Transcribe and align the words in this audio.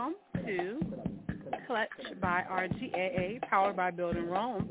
welcome 0.00 0.14
to 0.46 0.80
Clutch 1.66 2.20
by 2.20 2.42
RGAA, 2.50 3.40
powered 3.42 3.76
by 3.76 3.90
Building 3.90 4.26
Rome. 4.26 4.68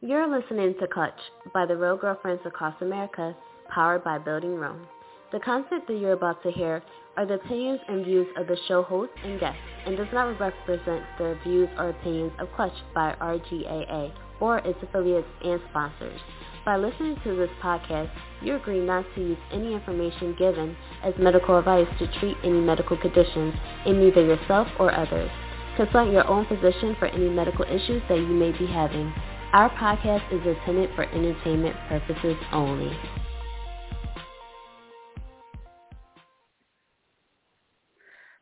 You're 0.00 0.26
listening 0.26 0.74
to 0.80 0.86
Clutch 0.88 1.12
by 1.52 1.66
the 1.66 1.76
Real 1.76 1.96
Girlfriends 1.96 2.42
Across 2.44 2.82
America, 2.82 3.36
powered 3.72 4.02
by 4.02 4.18
Building 4.18 4.56
Rome. 4.56 4.86
The 5.32 5.40
content 5.40 5.86
that 5.86 5.94
you're 5.98 6.12
about 6.12 6.42
to 6.42 6.50
hear 6.50 6.82
are 7.16 7.26
the 7.26 7.34
opinions 7.34 7.80
and 7.88 8.04
views 8.04 8.26
of 8.36 8.48
the 8.48 8.56
show 8.66 8.82
host 8.82 9.12
and 9.24 9.38
guests 9.38 9.60
and 9.86 9.96
does 9.96 10.08
not 10.12 10.38
represent 10.40 11.04
the 11.18 11.38
views 11.44 11.68
or 11.78 11.90
opinions 11.90 12.32
of 12.40 12.48
Clutch 12.56 12.74
by 12.94 13.14
RGAA 13.20 14.12
or 14.40 14.58
its 14.58 14.78
affiliates 14.82 15.28
and 15.44 15.60
sponsors. 15.70 16.20
By 16.64 16.78
listening 16.78 17.16
to 17.24 17.36
this 17.36 17.50
podcast, 17.62 18.08
you 18.40 18.56
agree 18.56 18.80
not 18.80 19.04
to 19.14 19.20
use 19.20 19.38
any 19.52 19.74
information 19.74 20.34
given 20.38 20.74
as 21.02 21.12
medical 21.18 21.58
advice 21.58 21.86
to 21.98 22.06
treat 22.18 22.38
any 22.42 22.58
medical 22.58 22.96
conditions 22.96 23.52
in 23.84 24.00
either 24.02 24.24
yourself 24.24 24.66
or 24.78 24.90
others. 24.94 25.30
Consult 25.76 26.10
your 26.10 26.26
own 26.26 26.46
physician 26.46 26.96
for 26.98 27.04
any 27.04 27.28
medical 27.28 27.66
issues 27.66 28.00
that 28.08 28.16
you 28.16 28.28
may 28.28 28.50
be 28.52 28.64
having. 28.64 29.12
Our 29.52 29.68
podcast 29.76 30.32
is 30.32 30.40
intended 30.46 30.88
for 30.94 31.04
entertainment 31.04 31.76
purposes 31.86 32.36
only. 32.50 32.96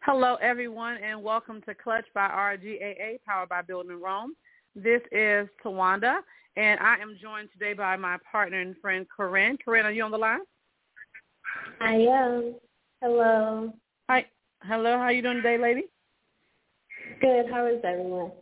Hello, 0.03 0.37
everyone, 0.37 0.99
and 0.99 1.21
welcome 1.21 1.61
to 1.63 1.75
Clutch 1.75 2.07
by 2.15 2.29
RGAA, 2.29 3.19
powered 3.27 3.49
by 3.49 3.63
Building 3.63 4.01
Rome. 4.01 4.37
This 4.77 5.03
is 5.11 5.49
Tawanda, 5.65 6.21
and 6.57 6.79
I 6.81 6.97
am 6.97 7.17
joined 7.21 7.49
today 7.53 7.73
by 7.73 7.97
my 7.97 8.19
partner 8.31 8.61
and 8.61 8.77
friend, 8.81 9.07
Corinne. 9.15 9.57
Corinne, 9.65 9.87
are 9.87 9.93
you 9.93 10.03
on 10.05 10.11
the 10.11 10.19
line? 10.19 10.41
I 11.81 11.95
am. 11.95 12.55
Hello. 13.01 13.73
Hi. 14.09 14.27
Hello. 14.63 14.99
How 14.99 15.05
are 15.05 15.13
you 15.13 15.23
doing 15.23 15.37
today, 15.37 15.59
lady? 15.59 15.85
Good. 17.21 17.47
How 17.51 17.67
is 17.67 17.81
everyone? 17.85 18.33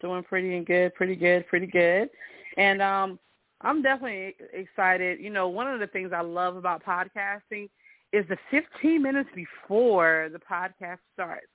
Doing 0.00 0.22
pretty 0.22 0.56
and 0.56 0.66
good, 0.66 0.94
pretty 0.94 1.16
good, 1.16 1.46
pretty 1.46 1.66
good. 1.66 2.08
And 2.56 2.80
um, 2.80 3.18
I'm 3.60 3.82
definitely 3.82 4.34
excited. 4.52 5.20
You 5.20 5.30
know, 5.30 5.48
one 5.48 5.66
of 5.68 5.80
the 5.80 5.86
things 5.86 6.12
I 6.14 6.22
love 6.22 6.56
about 6.56 6.82
podcasting 6.82 7.68
is 8.12 8.24
the 8.28 8.38
15 8.50 9.02
minutes 9.02 9.28
before 9.34 10.30
the 10.32 10.38
podcast 10.38 10.98
starts. 11.12 11.46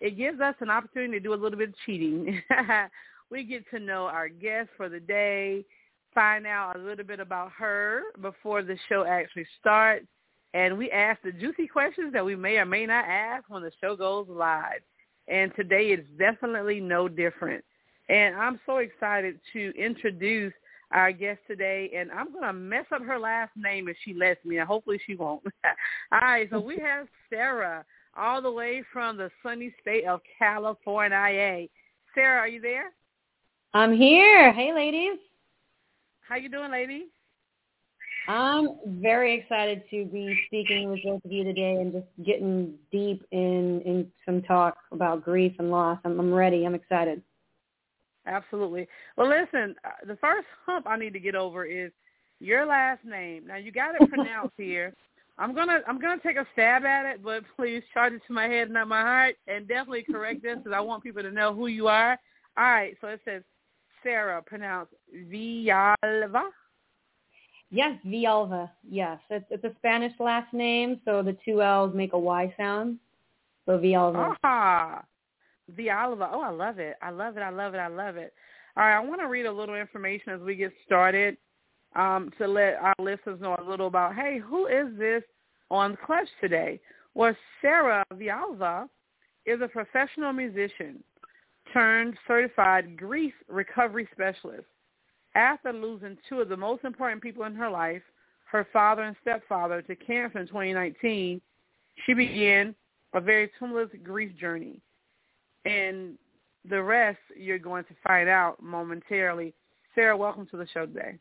It 0.00 0.18
gives 0.18 0.40
us 0.40 0.54
an 0.60 0.70
opportunity 0.70 1.14
to 1.14 1.20
do 1.20 1.32
a 1.32 1.36
little 1.36 1.58
bit 1.58 1.70
of 1.70 1.74
cheating. 1.86 2.42
we 3.30 3.44
get 3.44 3.68
to 3.70 3.80
know 3.80 4.04
our 4.06 4.28
guest 4.28 4.70
for 4.76 4.88
the 4.88 5.00
day, 5.00 5.64
find 6.14 6.46
out 6.46 6.76
a 6.76 6.78
little 6.78 7.04
bit 7.04 7.20
about 7.20 7.50
her 7.52 8.02
before 8.20 8.62
the 8.62 8.76
show 8.88 9.04
actually 9.04 9.46
starts, 9.60 10.06
and 10.54 10.78
we 10.78 10.90
ask 10.90 11.20
the 11.22 11.32
juicy 11.32 11.66
questions 11.66 12.12
that 12.12 12.24
we 12.24 12.36
may 12.36 12.56
or 12.56 12.64
may 12.64 12.86
not 12.86 13.04
ask 13.06 13.44
when 13.48 13.62
the 13.62 13.72
show 13.80 13.96
goes 13.96 14.26
live. 14.28 14.80
And 15.26 15.52
today 15.56 15.86
is 15.86 16.04
definitely 16.18 16.80
no 16.80 17.08
different. 17.08 17.64
And 18.08 18.36
I'm 18.36 18.60
so 18.66 18.76
excited 18.76 19.40
to 19.54 19.72
introduce 19.76 20.52
our 20.92 21.10
guest 21.10 21.40
today, 21.48 21.90
and 21.96 22.12
I'm 22.12 22.30
going 22.30 22.44
to 22.44 22.52
mess 22.52 22.84
up 22.92 23.02
her 23.02 23.18
last 23.18 23.50
name 23.56 23.88
if 23.88 23.96
she 24.04 24.14
lets 24.14 24.44
me, 24.44 24.58
and 24.58 24.68
hopefully 24.68 25.00
she 25.04 25.16
won't. 25.16 25.42
all 26.12 26.20
right, 26.20 26.48
so 26.50 26.60
we 26.60 26.78
have 26.78 27.08
Sarah 27.30 27.84
all 28.16 28.40
the 28.40 28.50
way 28.50 28.84
from 28.92 29.16
the 29.16 29.30
sunny 29.42 29.74
state 29.80 30.04
of 30.04 30.20
California. 30.38 31.66
Sarah, 32.14 32.38
are 32.38 32.48
you 32.48 32.60
there? 32.60 32.92
I'm 33.76 33.92
here. 33.92 34.52
Hey, 34.52 34.72
ladies. 34.72 35.18
How 36.28 36.36
you 36.36 36.48
doing, 36.48 36.70
lady? 36.70 37.06
I'm 38.28 38.68
very 38.86 39.34
excited 39.34 39.82
to 39.90 40.04
be 40.04 40.38
speaking 40.46 40.90
with 40.90 41.00
both 41.04 41.24
of 41.24 41.32
you 41.32 41.42
today 41.42 41.74
and 41.80 41.92
just 41.92 42.06
getting 42.24 42.74
deep 42.92 43.26
in 43.32 43.80
in 43.80 44.06
some 44.24 44.42
talk 44.42 44.76
about 44.92 45.24
grief 45.24 45.54
and 45.58 45.72
loss. 45.72 45.98
I'm, 46.04 46.20
I'm 46.20 46.32
ready. 46.32 46.64
I'm 46.64 46.76
excited. 46.76 47.20
Absolutely. 48.26 48.86
Well, 49.16 49.28
listen, 49.28 49.74
uh, 49.84 50.06
the 50.06 50.16
first 50.16 50.46
hump 50.64 50.86
I 50.86 50.96
need 50.96 51.12
to 51.12 51.20
get 51.20 51.34
over 51.34 51.64
is 51.64 51.90
your 52.38 52.66
last 52.66 53.04
name. 53.04 53.48
Now 53.48 53.56
you 53.56 53.72
got 53.72 53.96
it 54.00 54.08
pronounced 54.14 54.54
here. 54.56 54.94
I'm 55.36 55.52
gonna 55.52 55.80
I'm 55.88 56.00
gonna 56.00 56.22
take 56.22 56.36
a 56.36 56.46
stab 56.52 56.84
at 56.84 57.06
it, 57.06 57.24
but 57.24 57.42
please 57.56 57.82
charge 57.92 58.12
it 58.12 58.22
to 58.28 58.32
my 58.32 58.46
head, 58.46 58.70
not 58.70 58.86
my 58.86 59.02
heart, 59.02 59.34
and 59.48 59.66
definitely 59.66 60.04
correct 60.04 60.44
this 60.44 60.58
because 60.58 60.72
I 60.72 60.80
want 60.80 61.02
people 61.02 61.22
to 61.22 61.32
know 61.32 61.52
who 61.52 61.66
you 61.66 61.88
are. 61.88 62.16
All 62.56 62.64
right, 62.64 62.96
so 63.00 63.08
it 63.08 63.20
says 63.24 63.42
Sarah, 64.04 64.42
pronounced 64.42 64.92
Villalva. 65.12 66.44
Yes, 67.70 67.98
Villalva. 68.06 68.70
Yes, 68.88 69.18
it's, 69.30 69.46
it's 69.50 69.64
a 69.64 69.72
Spanish 69.78 70.12
last 70.20 70.52
name, 70.52 71.00
so 71.04 71.22
the 71.22 71.36
two 71.44 71.60
L's 71.60 71.92
make 71.94 72.12
a 72.12 72.18
Y 72.18 72.54
sound. 72.56 72.98
So 73.66 73.78
Villalva. 73.78 74.36
Ah, 74.44 75.02
Villalva. 75.76 76.28
Oh, 76.30 76.42
I 76.42 76.50
love 76.50 76.78
it. 76.78 76.96
I 77.02 77.10
love 77.10 77.36
it. 77.36 77.40
I 77.40 77.50
love 77.50 77.74
it. 77.74 77.78
I 77.78 77.88
love 77.88 78.16
it. 78.16 78.32
All 78.76 78.84
right, 78.84 78.96
I 78.96 79.00
want 79.00 79.20
to 79.20 79.28
read 79.28 79.46
a 79.46 79.52
little 79.52 79.74
information 79.74 80.32
as 80.32 80.40
we 80.40 80.54
get 80.54 80.72
started 80.84 81.36
um, 81.96 82.30
to 82.38 82.46
let 82.46 82.74
our 82.74 82.94
listeners 82.98 83.40
know 83.40 83.56
a 83.58 83.68
little 83.68 83.86
about, 83.86 84.14
hey, 84.14 84.38
who 84.38 84.66
is 84.66 84.86
this 84.98 85.22
on 85.70 85.96
Clutch 86.04 86.28
today? 86.40 86.80
Well, 87.14 87.34
Sarah 87.62 88.04
Villalva 88.12 88.88
is 89.46 89.60
a 89.62 89.68
professional 89.68 90.32
musician 90.32 91.02
turned 91.72 92.16
certified 92.26 92.96
grief 92.96 93.34
recovery 93.48 94.08
specialist. 94.12 94.66
After 95.34 95.72
losing 95.72 96.16
two 96.28 96.40
of 96.40 96.48
the 96.48 96.56
most 96.56 96.84
important 96.84 97.22
people 97.22 97.44
in 97.44 97.54
her 97.54 97.70
life, 97.70 98.02
her 98.50 98.66
father 98.72 99.02
and 99.02 99.16
stepfather, 99.20 99.82
to 99.82 99.96
cancer 99.96 100.38
in 100.38 100.46
2019, 100.46 101.40
she 102.06 102.14
began 102.14 102.74
a 103.14 103.20
very 103.20 103.50
tumultuous 103.58 103.90
grief 104.02 104.36
journey. 104.38 104.80
And 105.64 106.16
the 106.68 106.82
rest 106.82 107.18
you're 107.36 107.58
going 107.58 107.84
to 107.84 107.94
find 108.06 108.28
out 108.28 108.62
momentarily. 108.62 109.54
Sarah, 109.94 110.16
welcome 110.16 110.46
to 110.50 110.56
the 110.56 110.66
show 110.72 110.86
today. 110.86 111.18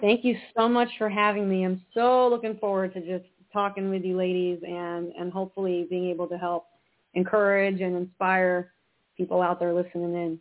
Thank 0.00 0.24
you 0.24 0.36
so 0.56 0.68
much 0.68 0.88
for 0.98 1.08
having 1.08 1.48
me. 1.48 1.64
I'm 1.64 1.82
so 1.94 2.28
looking 2.28 2.56
forward 2.58 2.94
to 2.94 3.00
just 3.00 3.28
talking 3.52 3.90
with 3.90 4.04
you 4.04 4.16
ladies 4.16 4.60
and, 4.66 5.12
and 5.18 5.32
hopefully 5.32 5.86
being 5.90 6.08
able 6.08 6.26
to 6.28 6.38
help 6.38 6.66
encourage 7.14 7.80
and 7.80 7.96
inspire 7.96 8.72
people 9.20 9.42
out 9.42 9.60
there 9.60 9.74
listening 9.74 10.14
in. 10.14 10.38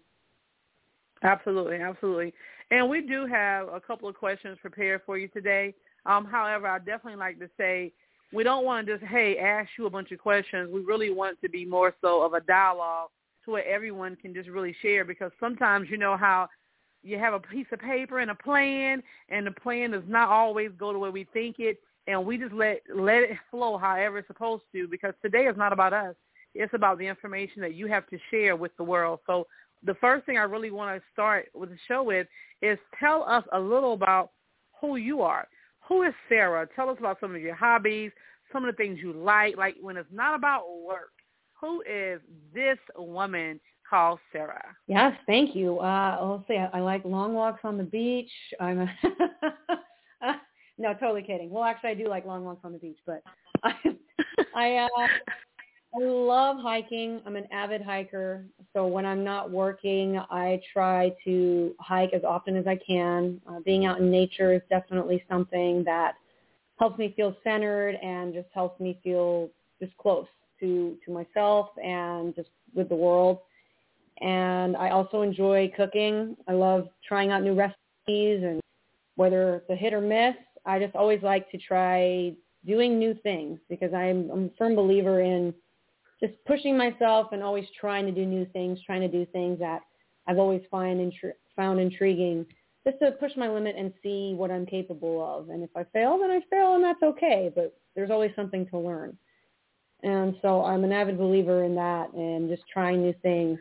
Absolutely, 1.21 1.77
absolutely. 1.77 2.33
And 2.71 2.89
we 2.89 3.01
do 3.01 3.25
have 3.25 3.67
a 3.67 3.81
couple 3.81 4.07
of 4.07 4.15
questions 4.15 4.57
prepared 4.61 5.01
for 5.05 5.17
you 5.17 5.27
today. 5.27 5.73
Um, 6.05 6.23
however, 6.23 6.67
I 6.67 6.77
definitely 6.77 7.17
like 7.17 7.39
to 7.39 7.49
say 7.57 7.91
we 8.31 8.43
don't 8.43 8.63
want 8.63 8.87
to 8.87 8.97
just, 8.97 9.05
hey, 9.11 9.37
ask 9.37 9.69
you 9.77 9.85
a 9.85 9.89
bunch 9.89 10.11
of 10.11 10.19
questions. 10.19 10.69
We 10.71 10.81
really 10.81 11.11
want 11.11 11.41
to 11.41 11.49
be 11.49 11.65
more 11.65 11.93
so 12.01 12.21
of 12.21 12.33
a 12.33 12.39
dialogue 12.41 13.09
to 13.43 13.51
where 13.51 13.67
everyone 13.67 14.15
can 14.15 14.33
just 14.33 14.47
really 14.47 14.75
share 14.81 15.03
because 15.03 15.31
sometimes 15.41 15.89
you 15.89 15.97
know 15.97 16.15
how 16.15 16.47
you 17.03 17.17
have 17.17 17.33
a 17.33 17.39
piece 17.39 17.67
of 17.73 17.79
paper 17.79 18.19
and 18.19 18.31
a 18.31 18.35
plan 18.35 19.03
and 19.27 19.45
the 19.45 19.51
plan 19.51 19.91
does 19.91 20.03
not 20.07 20.29
always 20.29 20.71
go 20.77 20.93
the 20.93 20.99
way 20.99 21.09
we 21.09 21.27
think 21.33 21.57
it 21.59 21.79
and 22.07 22.25
we 22.25 22.37
just 22.37 22.53
let 22.53 22.81
let 22.93 23.23
it 23.23 23.37
flow 23.49 23.77
however 23.77 24.17
it's 24.17 24.27
supposed 24.27 24.63
to 24.73 24.87
because 24.87 25.13
today 25.21 25.45
is 25.45 25.55
not 25.55 25.71
about 25.71 25.93
us. 25.93 26.15
It's 26.55 26.73
about 26.73 26.97
the 26.97 27.07
information 27.07 27.61
that 27.61 27.75
you 27.75 27.87
have 27.87 28.07
to 28.09 28.17
share 28.31 28.55
with 28.55 28.75
the 28.77 28.83
world. 28.83 29.19
So 29.27 29.47
the 29.83 29.95
first 29.95 30.25
thing 30.25 30.37
I 30.37 30.43
really 30.43 30.71
want 30.71 30.97
to 30.97 31.03
start 31.13 31.47
with 31.53 31.69
the 31.69 31.77
show 31.87 32.03
with 32.03 32.27
is 32.61 32.77
tell 32.99 33.23
us 33.23 33.43
a 33.53 33.59
little 33.59 33.93
about 33.93 34.31
who 34.79 34.95
you 34.97 35.21
are. 35.21 35.47
Who 35.87 36.03
is 36.03 36.13
Sarah? 36.27 36.67
Tell 36.75 36.89
us 36.89 36.97
about 36.99 37.19
some 37.19 37.33
of 37.33 37.41
your 37.41 37.55
hobbies, 37.55 38.11
some 38.51 38.65
of 38.65 38.73
the 38.73 38.77
things 38.77 38.99
you 39.01 39.13
like, 39.13 39.57
like 39.57 39.75
when 39.81 39.97
it's 39.97 40.09
not 40.11 40.35
about 40.35 40.63
work. 40.85 41.11
Who 41.61 41.81
is 41.81 42.21
this 42.53 42.77
woman 42.97 43.59
called 43.89 44.19
Sarah? 44.31 44.75
Yes, 44.87 45.13
thank 45.25 45.55
you. 45.55 45.79
Uh, 45.79 46.17
I'll 46.19 46.45
say 46.47 46.57
I, 46.57 46.77
I 46.77 46.81
like 46.81 47.03
long 47.05 47.33
walks 47.33 47.61
on 47.63 47.77
the 47.77 47.83
beach. 47.83 48.31
I'm 48.59 48.79
a 48.79 48.89
no, 50.77 50.93
totally 50.93 51.23
kidding. 51.23 51.49
Well, 51.49 51.63
actually, 51.63 51.89
I 51.91 51.95
do 51.95 52.07
like 52.07 52.25
long 52.25 52.45
walks 52.45 52.61
on 52.63 52.71
the 52.71 52.77
beach, 52.77 52.99
but 53.05 53.21
I, 53.63 53.73
I 54.55 54.75
uh, 54.77 55.07
I 55.93 55.99
love 55.99 56.57
hiking. 56.59 57.19
I'm 57.25 57.35
an 57.35 57.47
avid 57.51 57.81
hiker. 57.81 58.45
So 58.73 58.85
when 58.85 59.05
I'm 59.05 59.23
not 59.23 59.49
working, 59.49 60.19
I 60.29 60.61
try 60.71 61.15
to 61.25 61.73
hike 61.79 62.13
as 62.13 62.23
often 62.23 62.55
as 62.55 62.67
I 62.67 62.77
can. 62.85 63.41
Uh, 63.49 63.59
being 63.65 63.85
out 63.85 63.99
in 63.99 64.11
nature 64.11 64.53
is 64.53 64.61
definitely 64.69 65.23
something 65.27 65.83
that 65.85 66.13
helps 66.77 66.99
me 66.99 67.13
feel 67.15 67.35
centered 67.43 67.95
and 68.03 68.33
just 68.33 68.47
helps 68.53 68.79
me 68.79 68.99
feel 69.03 69.49
just 69.81 69.95
close 69.97 70.27
to, 70.59 70.95
to 71.05 71.11
myself 71.11 71.69
and 71.83 72.35
just 72.35 72.49
with 72.75 72.87
the 72.89 72.95
world. 72.95 73.39
And 74.21 74.77
I 74.77 74.89
also 74.89 75.23
enjoy 75.23 75.71
cooking. 75.75 76.37
I 76.47 76.53
love 76.53 76.87
trying 77.07 77.31
out 77.31 77.41
new 77.41 77.55
recipes 77.55 78.43
and 78.43 78.61
whether 79.15 79.55
it's 79.55 79.69
a 79.69 79.75
hit 79.75 79.93
or 79.93 80.01
miss, 80.01 80.35
I 80.65 80.79
just 80.79 80.95
always 80.95 81.21
like 81.23 81.49
to 81.51 81.57
try 81.57 82.33
doing 82.65 82.99
new 82.99 83.15
things 83.23 83.59
because 83.69 83.93
I'm, 83.93 84.29
I'm 84.31 84.45
a 84.45 84.49
firm 84.57 84.75
believer 84.75 85.21
in 85.21 85.53
just 86.19 86.33
pushing 86.45 86.77
myself 86.77 87.27
and 87.31 87.43
always 87.43 87.65
trying 87.79 88.05
to 88.05 88.11
do 88.11 88.25
new 88.25 88.45
things, 88.53 88.79
trying 88.85 89.01
to 89.01 89.07
do 89.07 89.25
things 89.31 89.59
that 89.59 89.81
I've 90.27 90.37
always 90.37 90.61
find 90.69 90.99
intri- 90.99 91.33
found 91.55 91.79
intriguing 91.79 92.45
just 92.85 92.99
to 92.99 93.11
push 93.11 93.31
my 93.35 93.49
limit 93.49 93.75
and 93.77 93.93
see 94.01 94.33
what 94.35 94.51
I'm 94.51 94.65
capable 94.65 95.23
of. 95.23 95.49
And 95.49 95.63
if 95.63 95.69
I 95.75 95.83
fail, 95.91 96.17
then 96.19 96.31
I 96.31 96.41
fail, 96.49 96.75
and 96.75 96.83
that's 96.83 97.01
okay. 97.03 97.51
But 97.53 97.77
there's 97.95 98.11
always 98.11 98.31
something 98.35 98.65
to 98.67 98.77
learn. 98.77 99.17
And 100.03 100.35
so 100.41 100.63
I'm 100.63 100.83
an 100.83 100.93
avid 100.93 101.17
believer 101.17 101.65
in 101.65 101.75
that 101.75 102.13
and 102.13 102.49
just 102.49 102.63
trying 102.71 103.01
new 103.01 103.13
things. 103.21 103.59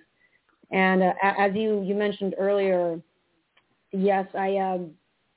And 0.70 1.02
uh, 1.02 1.12
as 1.22 1.52
you 1.54 1.82
you 1.82 1.94
mentioned 1.94 2.34
earlier, 2.38 3.00
yes, 3.92 4.26
I 4.34 4.56
um, 4.58 4.90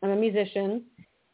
I'm 0.04 0.12
a 0.12 0.16
musician, 0.16 0.84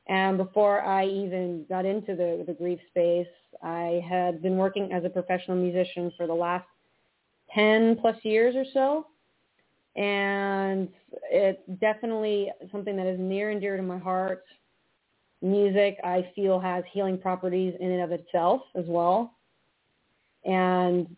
and 0.08 0.38
before 0.38 0.82
I 0.82 1.06
even 1.06 1.66
got 1.70 1.86
into 1.86 2.16
the 2.16 2.44
the 2.46 2.54
grief 2.54 2.80
space, 2.90 3.28
I 3.64 4.04
had 4.08 4.42
been 4.42 4.58
working 4.58 4.92
as 4.94 5.04
a 5.04 5.10
professional 5.10 5.58
musician 5.58 6.12
for 6.18 6.28
the 6.28 6.34
last 6.34 6.68
ten 7.54 7.98
plus 8.02 8.18
years 8.24 8.56
or 8.56 8.66
so 8.74 9.08
and 9.98 10.90
it's 11.32 11.60
definitely 11.82 12.52
something 12.72 12.96
that 12.96 13.08
is 13.08 13.20
near 13.20 13.50
and 13.50 13.60
dear 13.60 13.76
to 13.76 13.84
my 13.84 13.98
heart. 13.98 14.46
Music, 15.42 15.98
I 16.04 16.30
feel, 16.36 16.60
has 16.60 16.84
healing 16.92 17.18
properties 17.18 17.74
in 17.80 17.92
and 17.92 18.02
of 18.04 18.12
itself 18.12 18.62
as 18.76 18.86
well. 18.88 19.34
And 20.46 21.16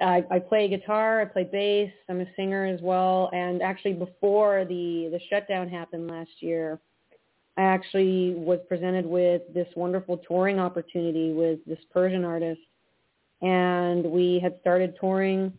I, 0.00 0.24
I 0.30 0.38
play 0.38 0.68
guitar, 0.68 1.20
I 1.20 1.24
play 1.24 1.48
bass, 1.50 1.92
I'm 2.08 2.20
a 2.20 2.26
singer 2.36 2.66
as 2.66 2.80
well. 2.80 3.30
And 3.32 3.62
actually, 3.62 3.94
before 3.94 4.64
the 4.64 5.08
the 5.10 5.20
shutdown 5.28 5.68
happened 5.68 6.08
last 6.08 6.30
year, 6.38 6.80
I 7.60 7.64
actually 7.64 8.32
was 8.36 8.58
presented 8.70 9.04
with 9.04 9.42
this 9.52 9.68
wonderful 9.76 10.16
touring 10.16 10.58
opportunity 10.58 11.34
with 11.34 11.58
this 11.66 11.78
Persian 11.92 12.24
artist, 12.24 12.62
and 13.42 14.02
we 14.02 14.40
had 14.42 14.54
started 14.62 14.96
touring 14.98 15.52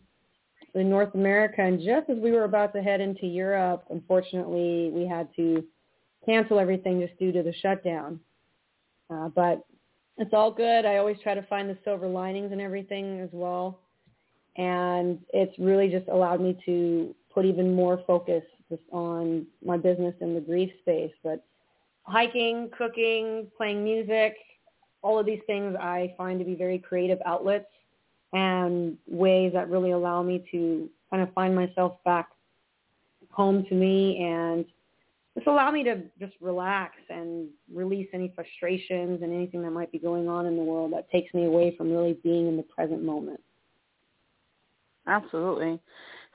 in 0.74 0.90
North 0.90 1.14
America. 1.14 1.62
And 1.62 1.78
just 1.78 2.10
as 2.10 2.18
we 2.18 2.32
were 2.32 2.42
about 2.42 2.72
to 2.72 2.82
head 2.82 3.00
into 3.00 3.26
Europe, 3.26 3.84
unfortunately, 3.90 4.90
we 4.92 5.06
had 5.06 5.28
to 5.36 5.62
cancel 6.26 6.58
everything 6.58 7.00
just 7.00 7.16
due 7.20 7.30
to 7.30 7.40
the 7.44 7.54
shutdown. 7.62 8.18
Uh, 9.08 9.28
but 9.28 9.64
it's 10.18 10.34
all 10.34 10.50
good. 10.50 10.84
I 10.84 10.96
always 10.96 11.18
try 11.22 11.34
to 11.34 11.42
find 11.42 11.70
the 11.70 11.78
silver 11.84 12.08
linings 12.08 12.50
and 12.50 12.60
everything 12.60 13.20
as 13.20 13.30
well. 13.30 13.78
And 14.56 15.20
it's 15.32 15.56
really 15.56 15.88
just 15.88 16.08
allowed 16.08 16.40
me 16.40 16.58
to 16.66 17.14
put 17.32 17.44
even 17.44 17.76
more 17.76 18.02
focus 18.08 18.42
just 18.68 18.82
on 18.90 19.46
my 19.64 19.76
business 19.76 20.16
in 20.20 20.34
the 20.34 20.40
grief 20.40 20.72
space. 20.80 21.12
But 21.22 21.44
hiking, 22.04 22.70
cooking, 22.76 23.46
playing 23.56 23.84
music, 23.84 24.34
all 25.02 25.18
of 25.18 25.26
these 25.26 25.40
things 25.46 25.76
I 25.78 26.14
find 26.16 26.38
to 26.38 26.44
be 26.44 26.54
very 26.54 26.78
creative 26.78 27.18
outlets 27.26 27.66
and 28.32 28.96
ways 29.06 29.52
that 29.52 29.68
really 29.68 29.90
allow 29.90 30.22
me 30.22 30.44
to 30.52 30.88
kind 31.10 31.22
of 31.22 31.32
find 31.34 31.54
myself 31.54 31.96
back 32.04 32.28
home 33.30 33.64
to 33.68 33.74
me 33.74 34.22
and 34.22 34.64
just 35.34 35.46
allow 35.46 35.70
me 35.70 35.82
to 35.84 36.02
just 36.20 36.34
relax 36.40 36.94
and 37.08 37.48
release 37.72 38.08
any 38.12 38.32
frustrations 38.34 39.22
and 39.22 39.32
anything 39.32 39.62
that 39.62 39.70
might 39.70 39.90
be 39.90 39.98
going 39.98 40.28
on 40.28 40.46
in 40.46 40.56
the 40.56 40.62
world 40.62 40.92
that 40.92 41.10
takes 41.10 41.32
me 41.34 41.44
away 41.44 41.74
from 41.76 41.90
really 41.90 42.18
being 42.22 42.48
in 42.48 42.56
the 42.56 42.62
present 42.62 43.02
moment. 43.02 43.40
Absolutely. 45.06 45.80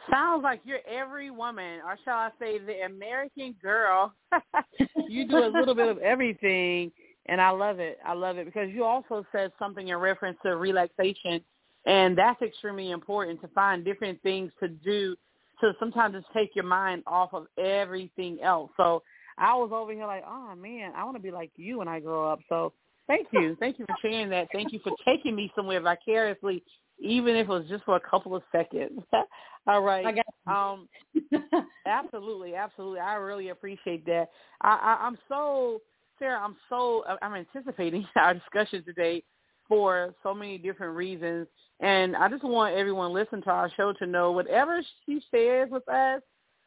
Sounds 0.10 0.44
like 0.44 0.62
you're 0.64 0.80
every 0.90 1.32
woman, 1.32 1.82
or 1.86 1.98
shall 2.06 2.18
I 2.18 2.30
say 2.40 2.60
the 2.60 2.86
American 2.86 3.56
girl. 3.62 4.14
you 5.10 5.28
do 5.28 5.38
a 5.38 5.52
little 5.52 5.76
bit 5.76 5.88
of 5.88 5.98
everything, 6.00 6.92
and 7.26 7.42
I 7.42 7.50
love 7.50 7.80
it. 7.80 7.98
I 8.06 8.14
love 8.14 8.38
it 8.38 8.46
because 8.46 8.70
you 8.70 8.84
also 8.84 9.26
said 9.32 9.52
something 9.60 9.88
in 9.88 9.98
reference 9.98 10.38
to 10.44 10.56
relaxation 10.56 11.44
and 11.88 12.18
that's 12.18 12.42
extremely 12.42 12.92
important 12.92 13.42
to 13.42 13.48
find 13.48 13.84
different 13.84 14.22
things 14.22 14.52
to 14.60 14.68
do 14.68 15.16
to 15.62 15.74
sometimes 15.80 16.14
just 16.14 16.28
take 16.34 16.54
your 16.54 16.66
mind 16.66 17.02
off 17.08 17.34
of 17.34 17.48
everything 17.58 18.40
else. 18.44 18.70
So 18.78 19.02
I 19.38 19.56
was 19.56 19.72
over 19.74 19.92
here 19.94 20.06
like, 20.06 20.24
oh 20.28 20.54
man, 20.56 20.92
I 20.96 21.04
want 21.06 21.16
to 21.16 21.24
be 21.24 21.32
like 21.32 21.50
you 21.56 21.80
when 21.80 21.88
I 21.88 22.00
grow 22.00 22.30
up. 22.30 22.40
So 22.50 22.74
thank 23.08 23.28
you, 23.32 23.56
thank 23.60 23.80
you 23.80 23.86
for 23.86 23.96
sharing 24.02 24.30
that. 24.30 24.50
Thank 24.52 24.74
you 24.74 24.80
for 24.84 24.92
taking 25.06 25.36
me 25.36 25.52
somewhere 25.56 25.80
vicariously, 25.80 26.62
even 27.00 27.36
if 27.36 27.48
it 27.48 27.50
was 27.50 27.68
just 27.68 27.84
for 27.84 27.96
a 27.96 28.00
couple 28.00 28.36
of 28.36 28.44
seconds. 28.52 29.02
All 29.68 29.82
right. 29.82 30.06
Um, 30.48 30.88
absolutely, 31.86 32.56
absolutely. 32.56 33.00
I 33.00 33.16
really 33.16 33.50
appreciate 33.50 34.06
that. 34.06 34.30
I, 34.62 34.70
I, 34.70 35.06
I'm 35.06 35.18
so 35.28 35.82
Sarah. 36.20 36.40
I'm 36.40 36.56
so 36.70 37.04
I'm 37.22 37.34
anticipating 37.36 38.08
our 38.16 38.34
discussion 38.34 38.84
today 38.84 39.24
for 39.68 40.14
so 40.24 40.34
many 40.34 40.58
different 40.58 40.96
reasons. 40.96 41.48
And 41.82 42.16
I 42.16 42.30
just 42.30 42.44
want 42.44 42.76
everyone 42.76 43.14
listening 43.14 43.44
to 43.44 43.50
our 43.50 43.70
show 43.76 43.94
to 43.94 44.06
know 44.06 44.32
whatever 44.32 44.82
she 45.06 45.22
shares 45.30 45.70
with 45.70 45.88
us, 45.90 46.22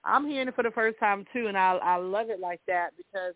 I'm 0.05 0.29
hearing 0.29 0.49
it 0.49 0.55
for 0.55 0.63
the 0.63 0.71
first 0.71 0.99
time 0.99 1.25
too, 1.33 1.47
and 1.49 1.57
I 1.57 1.77
I 1.77 1.97
love 1.97 2.31
it 2.31 2.41
like 2.41 2.61
that 2.69 2.91
because 2.97 3.35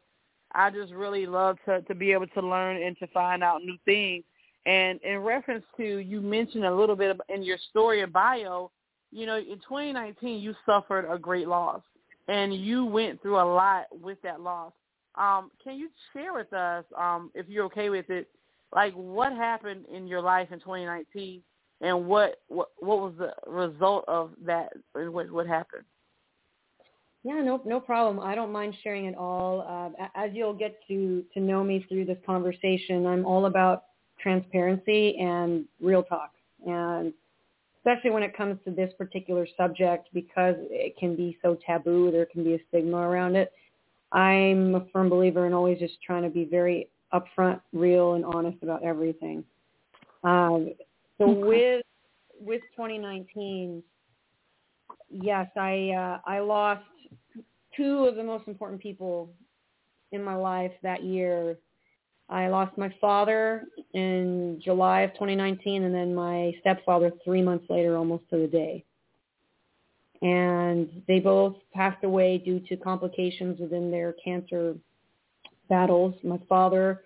I 0.54 0.70
just 0.70 0.92
really 0.92 1.26
love 1.26 1.58
to 1.66 1.82
to 1.82 1.94
be 1.94 2.12
able 2.12 2.26
to 2.28 2.40
learn 2.40 2.82
and 2.82 2.96
to 2.98 3.06
find 3.08 3.42
out 3.42 3.62
new 3.62 3.76
things. 3.84 4.24
And 4.66 5.00
in 5.02 5.18
reference 5.18 5.64
to 5.76 5.98
you 5.98 6.20
mentioned 6.20 6.64
a 6.64 6.74
little 6.74 6.96
bit 6.96 7.16
in 7.28 7.42
your 7.42 7.58
story 7.70 8.00
of 8.00 8.12
bio, 8.12 8.70
you 9.12 9.26
know, 9.26 9.36
in 9.36 9.58
2019 9.68 10.40
you 10.40 10.54
suffered 10.64 11.06
a 11.10 11.18
great 11.18 11.48
loss, 11.48 11.82
and 12.28 12.54
you 12.54 12.84
went 12.84 13.20
through 13.20 13.36
a 13.36 13.44
lot 13.44 13.86
with 13.92 14.20
that 14.22 14.40
loss. 14.40 14.72
Um, 15.16 15.50
can 15.62 15.76
you 15.76 15.90
share 16.12 16.32
with 16.34 16.52
us, 16.52 16.84
um, 16.98 17.30
if 17.34 17.48
you're 17.48 17.66
okay 17.66 17.90
with 17.90 18.08
it, 18.10 18.28
like 18.74 18.92
what 18.94 19.32
happened 19.32 19.84
in 19.92 20.08
your 20.08 20.20
life 20.20 20.48
in 20.50 20.58
2019 20.58 21.42
and 21.80 22.06
what 22.06 22.40
what 22.48 22.68
what 22.78 23.00
was 23.00 23.14
the 23.18 23.32
result 23.46 24.04
of 24.08 24.30
that 24.44 24.72
and 24.94 25.12
what 25.12 25.30
what 25.30 25.46
happened? 25.46 25.84
Yeah 27.22 27.40
no 27.42 27.60
no 27.64 27.78
problem. 27.80 28.18
I 28.18 28.34
don't 28.34 28.50
mind 28.50 28.74
sharing 28.82 29.06
at 29.08 29.14
all. 29.14 29.94
Uh, 29.98 30.06
as 30.16 30.30
you'll 30.32 30.54
get 30.54 30.80
to 30.88 31.22
to 31.34 31.40
know 31.40 31.62
me 31.62 31.84
through 31.88 32.06
this 32.06 32.18
conversation 32.26 33.06
i'm 33.06 33.24
all 33.24 33.46
about 33.46 33.84
transparency 34.24 35.16
and 35.18 35.66
real 35.80 36.02
talk 36.02 36.32
and 36.66 37.12
especially 37.78 38.10
when 38.10 38.22
it 38.22 38.36
comes 38.36 38.58
to 38.64 38.70
this 38.70 38.92
particular 38.96 39.46
subject 39.56 40.08
because 40.14 40.56
it 40.70 40.96
can 40.98 41.14
be 41.14 41.38
so 41.42 41.56
taboo 41.64 42.10
there 42.10 42.26
can 42.26 42.42
be 42.42 42.54
a 42.54 42.58
stigma 42.68 42.96
around 42.96 43.36
it 43.36 43.52
i'm 44.12 44.74
a 44.74 44.86
firm 44.92 45.08
believer 45.08 45.46
in 45.46 45.52
always 45.52 45.78
just 45.78 45.94
trying 46.02 46.22
to 46.22 46.30
be 46.30 46.44
very 46.44 46.88
upfront, 47.14 47.60
real, 47.72 48.14
and 48.14 48.24
honest 48.24 48.58
about 48.62 48.82
everything. 48.82 49.44
Um, 50.24 50.70
so 51.18 51.30
with 51.30 51.84
with 52.40 52.62
2019, 52.76 53.82
yes, 55.10 55.46
I 55.56 55.90
uh, 55.90 56.28
I 56.28 56.40
lost 56.40 56.82
two 57.76 58.04
of 58.04 58.16
the 58.16 58.24
most 58.24 58.48
important 58.48 58.80
people 58.80 59.30
in 60.12 60.22
my 60.22 60.34
life 60.34 60.72
that 60.82 61.04
year. 61.04 61.58
I 62.28 62.48
lost 62.48 62.76
my 62.78 62.92
father 63.00 63.64
in 63.92 64.60
July 64.64 65.02
of 65.02 65.12
2019, 65.12 65.84
and 65.84 65.94
then 65.94 66.14
my 66.14 66.54
stepfather 66.60 67.12
three 67.24 67.42
months 67.42 67.66
later, 67.68 67.96
almost 67.96 68.24
to 68.30 68.38
the 68.38 68.46
day. 68.46 68.84
And 70.22 71.02
they 71.06 71.20
both 71.20 71.56
passed 71.74 72.02
away 72.02 72.38
due 72.38 72.60
to 72.60 72.76
complications 72.76 73.60
within 73.60 73.90
their 73.90 74.14
cancer 74.24 74.74
battles. 75.68 76.14
My 76.22 76.38
father, 76.48 77.02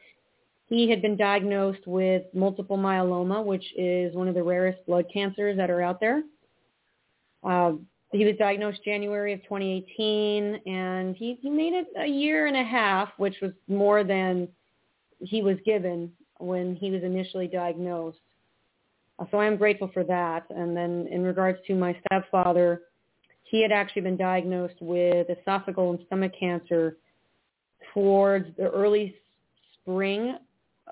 he 0.69 0.89
had 0.89 1.03
been 1.03 1.17
diagnosed 1.17 1.87
with 1.87 2.23
multiple 2.33 2.77
myeloma, 2.77 3.45
which 3.45 3.65
is 3.77 4.15
one 4.15 4.29
of 4.29 4.35
the 4.35 4.43
rarest 4.43 4.85
blood 4.87 5.07
cancers 5.13 5.57
that 5.57 5.69
are 5.69 5.83
out 5.83 6.01
there. 6.01 6.23
Uh, 7.43 7.73
he 8.13 8.25
was 8.25 8.37
diagnosed 8.37 8.85
January 8.85 9.33
of 9.33 9.43
2018, 9.43 10.61
and 10.67 11.17
he, 11.17 11.39
he 11.43 11.51
made 11.51 11.73
it 11.75 11.89
a 11.99 12.07
year 12.07 12.47
and 12.47 12.57
a 12.57 12.65
half, 12.65 13.11
which 13.17 13.37
was 13.43 13.53
more 13.69 14.05
than 14.05 14.49
he 15.21 15.43
was 15.43 15.57
given 15.65 16.13
when 16.39 16.77
he 16.77 16.91
was 16.91 17.03
initially 17.03 17.49
diagnosed. 17.49 18.19
Uh, 19.19 19.25
so 19.31 19.39
I 19.39 19.47
am 19.47 19.57
grateful 19.57 19.91
for 19.93 20.05
that. 20.05 20.47
And 20.51 20.77
then 20.77 21.09
in 21.11 21.23
regards 21.23 21.59
to 21.67 21.75
my 21.75 21.97
stepfather, 22.07 22.83
he 23.43 23.63
had 23.63 23.73
actually 23.73 24.03
been 24.03 24.17
diagnosed 24.17 24.81
with 24.81 25.27
esophageal 25.29 25.91
and 25.91 26.07
stomach 26.07 26.33
cancer 26.39 26.97
towards 27.95 28.47
the 28.57 28.71
early 28.71 29.15
spring 29.81 30.37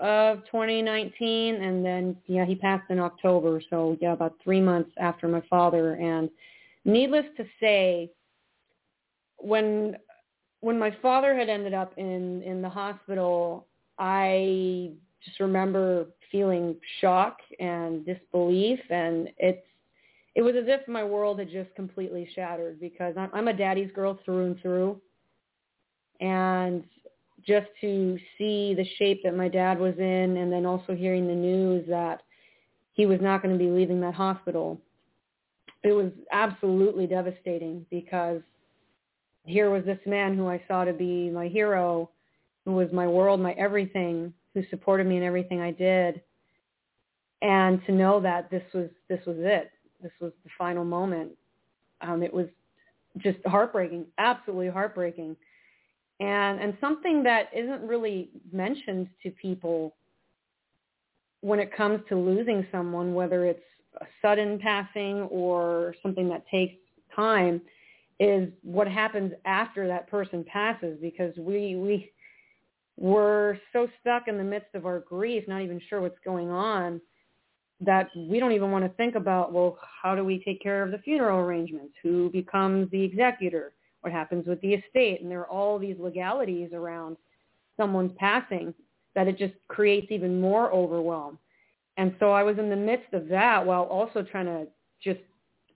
of 0.00 0.44
2019 0.46 1.54
and 1.54 1.84
then 1.84 2.16
yeah 2.26 2.44
he 2.44 2.54
passed 2.54 2.90
in 2.90 2.98
october 2.98 3.62
so 3.70 3.96
yeah 4.02 4.12
about 4.12 4.34
three 4.44 4.60
months 4.60 4.90
after 4.98 5.26
my 5.26 5.42
father 5.48 5.94
and 5.94 6.28
needless 6.84 7.24
to 7.36 7.44
say 7.60 8.10
when 9.38 9.96
when 10.60 10.78
my 10.78 10.94
father 11.00 11.34
had 11.34 11.48
ended 11.48 11.72
up 11.72 11.94
in 11.96 12.42
in 12.42 12.60
the 12.60 12.68
hospital 12.68 13.66
i 13.98 14.90
just 15.24 15.40
remember 15.40 16.06
feeling 16.30 16.76
shock 17.00 17.38
and 17.60 18.04
disbelief 18.04 18.80
and 18.90 19.28
it's 19.38 19.66
it 20.34 20.42
was 20.42 20.54
as 20.54 20.64
if 20.66 20.86
my 20.86 21.02
world 21.02 21.38
had 21.38 21.50
just 21.50 21.74
completely 21.74 22.28
shattered 22.34 22.80
because 22.80 23.14
i'm, 23.16 23.30
I'm 23.32 23.48
a 23.48 23.52
daddy's 23.52 23.90
girl 23.92 24.18
through 24.24 24.46
and 24.46 24.60
through. 24.60 25.00
And 26.18 26.84
just 27.46 27.66
to 27.82 28.18
see 28.38 28.74
the 28.74 28.86
shape 28.98 29.22
that 29.22 29.36
my 29.36 29.48
dad 29.48 29.78
was 29.78 29.94
in 29.98 30.38
and 30.38 30.50
then 30.50 30.64
also 30.64 30.94
hearing 30.94 31.26
the 31.26 31.34
news 31.34 31.84
that 31.88 32.22
he 32.94 33.04
was 33.04 33.20
not 33.20 33.42
going 33.42 33.56
to 33.56 33.62
be 33.62 33.70
leaving 33.70 34.00
that 34.00 34.14
hospital 34.14 34.80
it 35.86 35.92
was 35.92 36.10
absolutely 36.32 37.06
devastating 37.06 37.86
because 37.90 38.40
here 39.44 39.70
was 39.70 39.84
this 39.84 40.00
man 40.04 40.36
who 40.36 40.48
I 40.48 40.60
saw 40.66 40.84
to 40.84 40.92
be 40.92 41.30
my 41.30 41.46
hero, 41.46 42.10
who 42.66 42.72
was 42.72 42.92
my 42.92 43.06
world, 43.06 43.40
my 43.40 43.52
everything, 43.52 44.34
who 44.52 44.62
supported 44.68 45.06
me 45.06 45.16
in 45.16 45.22
everything 45.22 45.60
I 45.60 45.70
did. 45.70 46.20
And 47.40 47.80
to 47.86 47.92
know 47.92 48.20
that 48.20 48.50
this 48.50 48.64
was 48.74 48.90
this 49.08 49.24
was 49.24 49.36
it. 49.38 49.70
This 50.02 50.12
was 50.20 50.32
the 50.44 50.50
final 50.58 50.84
moment. 50.84 51.30
Um, 52.02 52.22
it 52.22 52.34
was 52.34 52.46
just 53.18 53.38
heartbreaking, 53.46 54.06
absolutely 54.18 54.68
heartbreaking. 54.68 55.36
And 56.18 56.60
and 56.60 56.76
something 56.80 57.22
that 57.22 57.50
isn't 57.54 57.82
really 57.82 58.30
mentioned 58.52 59.08
to 59.22 59.30
people 59.30 59.94
when 61.42 61.60
it 61.60 61.74
comes 61.74 62.00
to 62.08 62.16
losing 62.16 62.66
someone, 62.72 63.14
whether 63.14 63.44
it's 63.44 63.62
a 64.00 64.06
sudden 64.20 64.58
passing 64.58 65.22
or 65.30 65.94
something 66.02 66.28
that 66.30 66.44
takes 66.50 66.74
time, 67.14 67.60
is 68.18 68.48
what 68.62 68.88
happens 68.88 69.32
after 69.44 69.86
that 69.86 70.08
person 70.10 70.42
passes 70.44 70.98
because 71.00 71.36
we 71.36 71.76
we 71.76 72.10
we're 72.96 73.58
so 73.72 73.88
stuck 74.00 74.28
in 74.28 74.38
the 74.38 74.44
midst 74.44 74.74
of 74.74 74.86
our 74.86 75.00
grief, 75.00 75.44
not 75.46 75.62
even 75.62 75.80
sure 75.88 76.00
what's 76.00 76.18
going 76.24 76.50
on, 76.50 77.00
that 77.80 78.08
we 78.16 78.40
don't 78.40 78.52
even 78.52 78.70
want 78.70 78.84
to 78.84 78.96
think 78.96 79.16
about, 79.16 79.52
well, 79.52 79.78
how 80.02 80.14
do 80.14 80.24
we 80.24 80.42
take 80.44 80.62
care 80.62 80.82
of 80.82 80.90
the 80.90 80.98
funeral 80.98 81.40
arrangements? 81.40 81.92
Who 82.02 82.30
becomes 82.30 82.90
the 82.90 83.02
executor? 83.02 83.74
What 84.00 84.12
happens 84.12 84.46
with 84.46 84.60
the 84.62 84.74
estate? 84.74 85.20
And 85.20 85.30
there 85.30 85.40
are 85.40 85.50
all 85.50 85.78
these 85.78 85.96
legalities 85.98 86.70
around 86.72 87.16
someone's 87.76 88.12
passing 88.18 88.72
that 89.14 89.28
it 89.28 89.36
just 89.36 89.54
creates 89.68 90.06
even 90.10 90.40
more 90.40 90.72
overwhelm. 90.72 91.38
And 91.98 92.14
so 92.18 92.30
I 92.30 92.42
was 92.42 92.58
in 92.58 92.70
the 92.70 92.76
midst 92.76 93.12
of 93.12 93.28
that 93.28 93.64
while 93.64 93.82
also 93.82 94.22
trying 94.22 94.46
to 94.46 94.66
just 95.02 95.20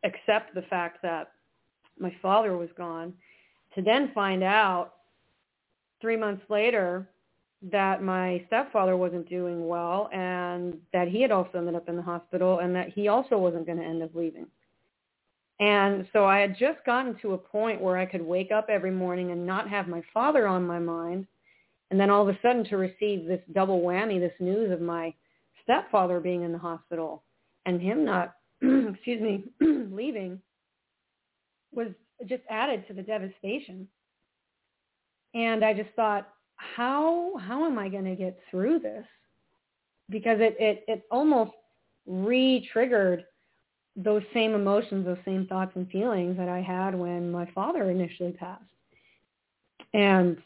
accept 0.05 0.55
the 0.55 0.63
fact 0.63 0.99
that 1.03 1.33
my 1.99 2.15
father 2.23 2.57
was 2.57 2.69
gone 2.77 3.13
to 3.75 3.83
then 3.83 4.11
find 4.15 4.43
out 4.43 4.95
three 6.01 6.17
months 6.17 6.43
later 6.49 7.09
that 7.71 8.03
my 8.03 8.43
stepfather 8.47 8.97
wasn't 8.97 9.29
doing 9.29 9.69
well 9.69 10.09
and 10.13 10.79
that 10.93 11.09
he 11.09 11.21
had 11.21 11.31
also 11.31 11.59
ended 11.59 11.75
up 11.75 11.89
in 11.89 11.97
the 11.97 12.03
hospital 12.03 12.61
and 12.61 12.75
that 12.75 12.89
he 12.89 13.09
also 13.09 13.37
wasn't 13.37 13.67
going 13.67 13.79
to 13.79 13.85
end 13.85 14.03
up 14.03 14.15
leaving. 14.15 14.47
And 15.61 16.09
so 16.15 16.25
I 16.25 16.39
had 16.39 16.57
just 16.59 16.79
gotten 16.87 17.17
to 17.21 17.35
a 17.35 17.39
point 17.39 17.83
where 17.83 17.99
I 17.99 18.07
could 18.07 18.23
wake 18.23 18.51
up 18.51 18.69
every 18.71 18.91
morning 18.91 19.31
and 19.31 19.47
not 19.47 19.69
have 19.69 19.89
my 19.89 20.03
father 20.15 20.47
on 20.47 20.67
my 20.67 20.79
mind. 20.79 21.27
And 21.91 22.01
then 22.01 22.09
all 22.09 22.27
of 22.27 22.35
a 22.35 22.39
sudden 22.41 22.65
to 22.67 22.79
receive 22.79 23.27
this 23.27 23.43
double 23.53 23.83
whammy, 23.83 24.19
this 24.19 24.33
news 24.41 24.73
of 24.73 24.81
my 24.81 25.13
stepfather 25.63 26.19
being 26.19 26.45
in 26.45 26.53
the 26.53 26.59
hospital 26.59 27.25
and 27.67 27.81
him 27.81 28.07
not, 28.07 28.37
excuse 28.63 29.21
me, 29.21 29.45
leaving 29.61 30.41
was 31.73 31.89
just 32.27 32.43
added 32.49 32.87
to 32.89 32.95
the 32.95 33.03
devastation. 33.03 33.87
And 35.35 35.65
I 35.65 35.75
just 35.75 35.91
thought, 35.95 36.29
how 36.57 37.33
how 37.39 37.65
am 37.65 37.79
I 37.79 37.89
going 37.89 38.05
to 38.05 38.17
get 38.17 38.39
through 38.51 38.81
this? 38.81 39.05
Because 40.09 40.39
it 40.41 40.57
it 40.59 40.85
it 40.89 41.03
almost 41.11 41.53
re-triggered 42.07 43.25
those 43.97 44.23
same 44.33 44.55
emotions, 44.55 45.05
those 45.05 45.19
same 45.25 45.47
thoughts 45.47 45.73
and 45.75 45.89
feelings 45.91 46.37
that 46.37 46.49
I 46.49 46.61
had 46.61 46.95
when 46.95 47.31
my 47.31 47.47
father 47.55 47.91
initially 47.91 48.33
passed. 48.33 48.63
And 49.95 50.39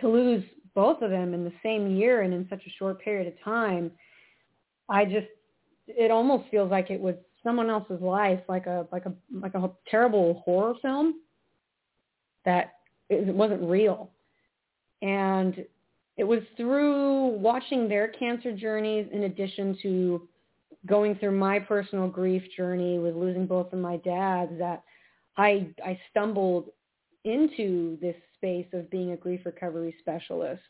to 0.00 0.08
lose 0.08 0.44
both 0.74 1.02
of 1.02 1.10
them 1.10 1.34
in 1.34 1.44
the 1.44 1.52
same 1.62 1.96
year 1.96 2.22
and 2.22 2.34
in 2.34 2.46
such 2.48 2.62
a 2.66 2.70
short 2.78 3.00
period 3.00 3.28
of 3.28 3.42
time, 3.42 3.90
I 4.88 5.04
just 5.04 5.26
it 5.86 6.10
almost 6.10 6.50
feels 6.50 6.70
like 6.70 6.90
it 6.90 7.00
was 7.00 7.14
someone 7.42 7.70
else's 7.70 8.00
life, 8.00 8.40
like 8.48 8.66
a 8.66 8.86
like 8.90 9.06
a 9.06 9.12
like 9.32 9.54
a 9.54 9.70
terrible 9.88 10.42
horror 10.44 10.74
film 10.82 11.20
that 12.44 12.74
it 13.08 13.34
wasn't 13.34 13.62
real. 13.62 14.10
And 15.02 15.64
it 16.16 16.24
was 16.24 16.40
through 16.56 17.28
watching 17.38 17.88
their 17.88 18.08
cancer 18.08 18.52
journeys 18.52 19.08
in 19.12 19.24
addition 19.24 19.76
to 19.82 20.28
going 20.86 21.16
through 21.16 21.36
my 21.36 21.58
personal 21.58 22.08
grief 22.08 22.42
journey 22.56 22.98
with 22.98 23.16
losing 23.16 23.46
both 23.46 23.72
of 23.72 23.78
my 23.78 23.96
dads 23.98 24.52
that 24.58 24.82
I 25.36 25.68
I 25.84 25.98
stumbled 26.10 26.68
into 27.24 27.98
this 28.00 28.16
space 28.36 28.66
of 28.72 28.90
being 28.90 29.12
a 29.12 29.16
grief 29.16 29.40
recovery 29.44 29.94
specialist. 30.00 30.62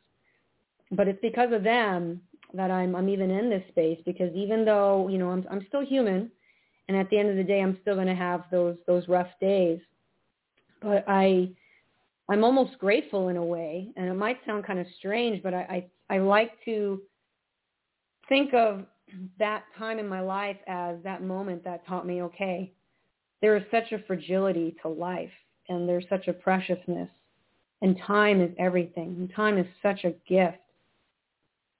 But 0.93 1.09
it's 1.09 1.21
because 1.21 1.53
of 1.53 1.65
them 1.65 2.23
that 2.55 2.71
I'm 2.71 2.95
I'm 2.95 3.09
even 3.09 3.31
in 3.31 3.51
this 3.51 3.65
space 3.69 3.99
because 4.07 4.33
even 4.35 4.65
though, 4.65 5.09
you 5.09 5.19
know, 5.19 5.31
I'm 5.31 5.45
I'm 5.51 5.65
still 5.69 5.85
human 5.85 6.31
and 6.89 6.97
at 6.97 7.11
the 7.11 7.19
end 7.19 7.31
of 7.31 7.37
the 7.37 7.45
day 7.45 7.61
I'm 7.61 7.79
still 7.83 7.95
going 7.95 8.07
to 8.07 8.15
have 8.15 8.45
those 8.51 8.77
those 8.87 9.07
rough 9.09 9.31
days. 9.41 9.81
But 10.81 11.05
I 11.09 11.51
I'm 12.29 12.45
almost 12.45 12.79
grateful 12.79 13.29
in 13.29 13.37
a 13.37 13.45
way, 13.45 13.93
and 13.97 14.09
it 14.09 14.15
might 14.15 14.39
sound 14.47 14.65
kind 14.65 14.79
of 14.79 14.87
strange, 14.99 15.43
but 15.43 15.53
I, 15.53 15.87
I, 16.09 16.17
I 16.17 16.19
like 16.19 16.53
to 16.65 17.03
think 18.29 18.55
of 18.55 18.85
that 19.39 19.65
time 19.79 19.99
in 19.99 20.09
my 20.09 20.21
life 20.21 20.57
as 20.67 20.97
that 21.05 21.23
moment 21.23 21.63
that 21.65 21.87
taught 21.87 22.07
me, 22.07 22.23
okay, 22.23 22.73
there 23.43 23.57
is 23.57 23.63
such 23.71 23.93
a 23.93 24.03
fragility 24.07 24.75
to 24.81 24.89
life, 24.89 25.31
and 25.69 25.87
there's 25.87 26.07
such 26.09 26.29
a 26.29 26.33
preciousness, 26.33 27.11
and 27.83 28.01
time 28.07 28.41
is 28.41 28.51
everything, 28.59 29.17
and 29.19 29.33
time 29.35 29.59
is 29.59 29.67
such 29.83 30.05
a 30.05 30.15
gift. 30.27 30.59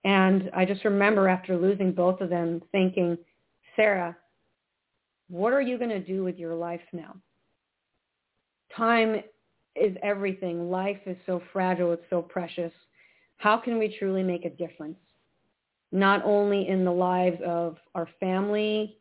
And 0.05 0.51
I 0.55 0.67
just 0.67 0.85
remember 0.85 1.29
after 1.29 1.57
losing 1.57 1.93
both 1.93 2.21
of 2.21 2.29
them 2.29 2.61
thinking, 2.71 3.17
Sarah, 3.77 4.15
what 5.29 5.55
are 5.55 5.63
you 5.63 5.79
going 5.79 5.91
to 5.91 6.01
do 6.01 6.23
with 6.23 6.39
your 6.39 6.55
life 6.55 6.83
now? 6.93 7.17
Time 8.77 9.23
is 9.77 9.97
everything. 10.03 10.71
Life 10.71 11.01
is 11.07 11.17
so 11.27 11.43
fragile. 11.53 11.93
It's 11.93 12.05
so 12.11 12.23
precious. 12.23 12.73
How 13.39 13.57
can 13.57 13.79
we 13.79 13.97
truly 13.99 14.23
make 14.23 14.45
a 14.45 14.51
difference? 14.51 14.99
Not 15.93 16.23
only 16.25 16.69
in 16.69 16.85
the 16.85 16.93
lives 16.93 17.39
of 17.45 17.77
our 17.95 18.09
family 18.21 18.99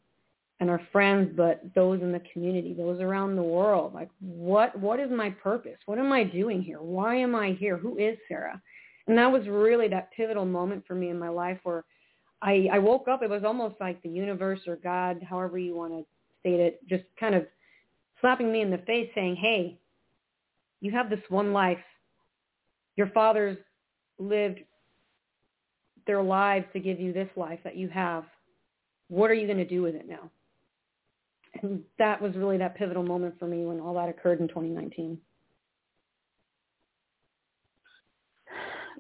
and 0.60 0.70
our 0.70 0.82
friends, 0.92 1.34
but 1.36 1.62
those 1.76 2.02
in 2.02 2.12
the 2.12 2.22
community, 2.32 2.74
those 2.74 3.00
around 3.02 3.36
the 3.36 3.44
world. 3.44 3.94
Like, 3.94 4.10
what, 4.20 4.78
what 4.80 5.00
is 5.00 5.10
my 5.12 5.30
purpose? 5.30 5.78
What 5.86 6.00
am 6.00 6.12
I 6.12 6.24
doing 6.24 6.62
here? 6.62 6.82
Why 6.82 7.16
am 7.16 7.36
I 7.36 7.54
here? 7.54 7.78
Who 7.78 7.98
is 7.98 8.18
Sarah? 8.28 8.62
And 9.08 9.18
that 9.18 9.32
was 9.32 9.48
really 9.48 9.88
that 9.90 10.12
pivotal 10.16 10.46
moment 10.46 10.86
for 10.88 10.96
me 10.96 11.10
in 11.10 11.20
my 11.20 11.30
life 11.30 11.60
where 11.64 11.84
I, 12.42 12.70
I 12.72 12.80
woke 12.80 13.08
up. 13.08 13.24
It 13.24 13.30
was 13.30 13.44
almost 13.44 13.76
like 13.80 14.02
the 14.02 14.10
universe 14.10 14.62
or 14.68 14.78
God, 14.78 15.26
however 15.28 15.58
you 15.58 15.76
want 15.76 15.94
to 15.94 16.06
state 16.40 16.60
it, 16.60 16.88
just 16.88 17.04
kind 17.20 17.36
of 17.36 17.46
slapping 18.22 18.52
me 18.52 18.62
in 18.62 18.72
the 18.72 18.78
face 18.80 19.10
saying, 19.16 19.36
hey, 19.36 19.80
you 20.84 20.92
have 20.92 21.10
this 21.10 21.22
one 21.30 21.54
life. 21.54 21.78
Your 22.98 23.08
fathers 23.08 23.58
lived 24.20 24.60
their 26.06 26.22
lives 26.22 26.66
to 26.74 26.80
give 26.82 27.00
you 27.00 27.14
this 27.14 27.30
life 27.38 27.60
that 27.64 27.78
you 27.78 27.88
have. 27.88 28.26
What 29.08 29.32
are 29.32 29.34
you 29.34 29.48
going 29.48 29.60
to 29.60 29.66
do 29.66 29.82
with 29.82 29.96
it 29.96 30.08
now? 30.08 30.30
And 31.62 31.82
that 32.00 32.22
was 32.22 32.36
really 32.36 32.58
that 32.58 32.76
pivotal 32.76 33.04
moment 33.04 33.40
for 33.40 33.48
me 33.48 33.64
when 33.66 33.80
all 33.80 33.94
that 33.94 34.10
occurred 34.10 34.42
in 34.42 34.50
2019. 34.50 35.18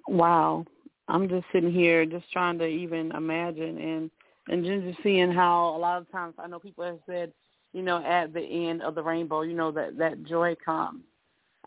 Wow. 0.07 0.65
I'm 1.09 1.27
just 1.27 1.45
sitting 1.51 1.73
here 1.73 2.05
just 2.05 2.31
trying 2.31 2.57
to 2.59 2.65
even 2.65 3.11
imagine 3.11 3.77
and 3.77 4.11
and 4.47 4.65
just 4.65 5.03
seeing 5.03 5.31
how 5.31 5.75
a 5.75 5.77
lot 5.77 6.01
of 6.01 6.09
times 6.11 6.35
I 6.37 6.47
know 6.47 6.59
people 6.59 6.85
have 6.85 6.99
said, 7.05 7.33
you 7.73 7.81
know, 7.81 8.03
at 8.03 8.33
the 8.33 8.41
end 8.41 8.81
of 8.81 8.95
the 8.95 9.03
rainbow, 9.03 9.41
you 9.41 9.53
know, 9.53 9.71
that 9.71 9.97
that 9.97 10.23
joy 10.23 10.55
comes. 10.65 11.03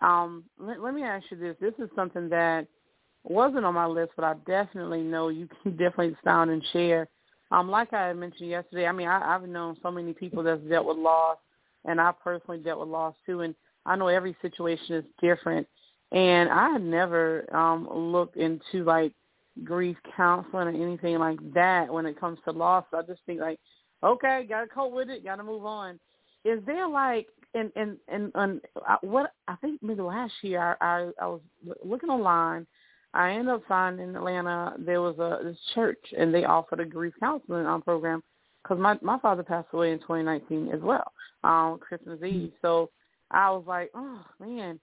Um, 0.00 0.44
let, 0.58 0.80
let 0.80 0.94
me 0.94 1.02
ask 1.02 1.24
you 1.30 1.36
this. 1.36 1.56
This 1.60 1.74
is 1.78 1.90
something 1.96 2.28
that 2.28 2.66
wasn't 3.24 3.64
on 3.64 3.74
my 3.74 3.86
list, 3.86 4.12
but 4.16 4.24
I 4.24 4.34
definitely 4.46 5.02
know 5.02 5.28
you 5.28 5.48
can 5.62 5.72
definitely 5.72 6.16
sound 6.24 6.50
and 6.50 6.62
share. 6.72 7.08
Um, 7.50 7.70
like 7.70 7.92
I 7.92 8.12
mentioned 8.12 8.50
yesterday, 8.50 8.86
I 8.86 8.92
mean, 8.92 9.08
I, 9.08 9.34
I've 9.34 9.48
known 9.48 9.76
so 9.82 9.90
many 9.90 10.12
people 10.12 10.42
that's 10.42 10.60
dealt 10.62 10.86
with 10.86 10.96
loss, 10.96 11.38
and 11.84 12.00
I 12.00 12.12
personally 12.12 12.58
dealt 12.58 12.80
with 12.80 12.88
loss 12.88 13.14
too. 13.24 13.42
And 13.42 13.54
I 13.84 13.96
know 13.96 14.08
every 14.08 14.36
situation 14.42 14.96
is 14.96 15.04
different. 15.22 15.66
And 16.12 16.50
I 16.50 16.70
had 16.70 16.82
never 16.82 17.46
um, 17.54 17.88
looked 17.92 18.36
into 18.36 18.84
like 18.84 19.12
grief 19.64 19.96
counseling 20.16 20.68
or 20.68 20.82
anything 20.82 21.18
like 21.18 21.38
that 21.54 21.92
when 21.92 22.06
it 22.06 22.18
comes 22.18 22.38
to 22.44 22.52
loss. 22.52 22.84
I 22.92 23.02
just 23.02 23.20
think 23.26 23.40
like, 23.40 23.58
okay, 24.02 24.46
got 24.48 24.62
to 24.62 24.66
cope 24.66 24.92
with 24.92 25.08
it, 25.08 25.24
got 25.24 25.36
to 25.36 25.44
move 25.44 25.64
on. 25.64 25.98
Is 26.44 26.60
there 26.66 26.88
like 26.88 27.26
and 27.56 27.72
and 27.76 27.96
and, 28.08 28.32
and 28.34 28.60
I, 28.86 28.96
what 29.00 29.32
I 29.48 29.56
think 29.56 29.82
maybe 29.82 30.02
last 30.02 30.32
year 30.42 30.76
I, 30.80 30.86
I 30.86 31.10
I 31.20 31.26
was 31.26 31.40
looking 31.84 32.10
online. 32.10 32.66
I 33.14 33.30
ended 33.30 33.54
up 33.54 33.62
finding 33.66 34.10
in 34.10 34.16
Atlanta 34.16 34.74
there 34.78 35.00
was 35.00 35.18
a 35.18 35.42
this 35.42 35.56
church 35.74 36.04
and 36.16 36.34
they 36.34 36.44
offered 36.44 36.80
a 36.80 36.84
grief 36.84 37.14
counseling 37.18 37.66
um, 37.66 37.82
program 37.82 38.22
because 38.62 38.78
my 38.78 38.98
my 39.00 39.18
father 39.20 39.42
passed 39.42 39.68
away 39.72 39.92
in 39.92 39.98
2019 40.00 40.70
as 40.72 40.80
well, 40.80 41.12
um, 41.44 41.78
Christmas 41.80 42.18
Eve. 42.22 42.48
Mm-hmm. 42.48 42.56
So 42.62 42.90
I 43.30 43.50
was 43.50 43.64
like, 43.66 43.90
oh 43.94 44.24
man, 44.38 44.78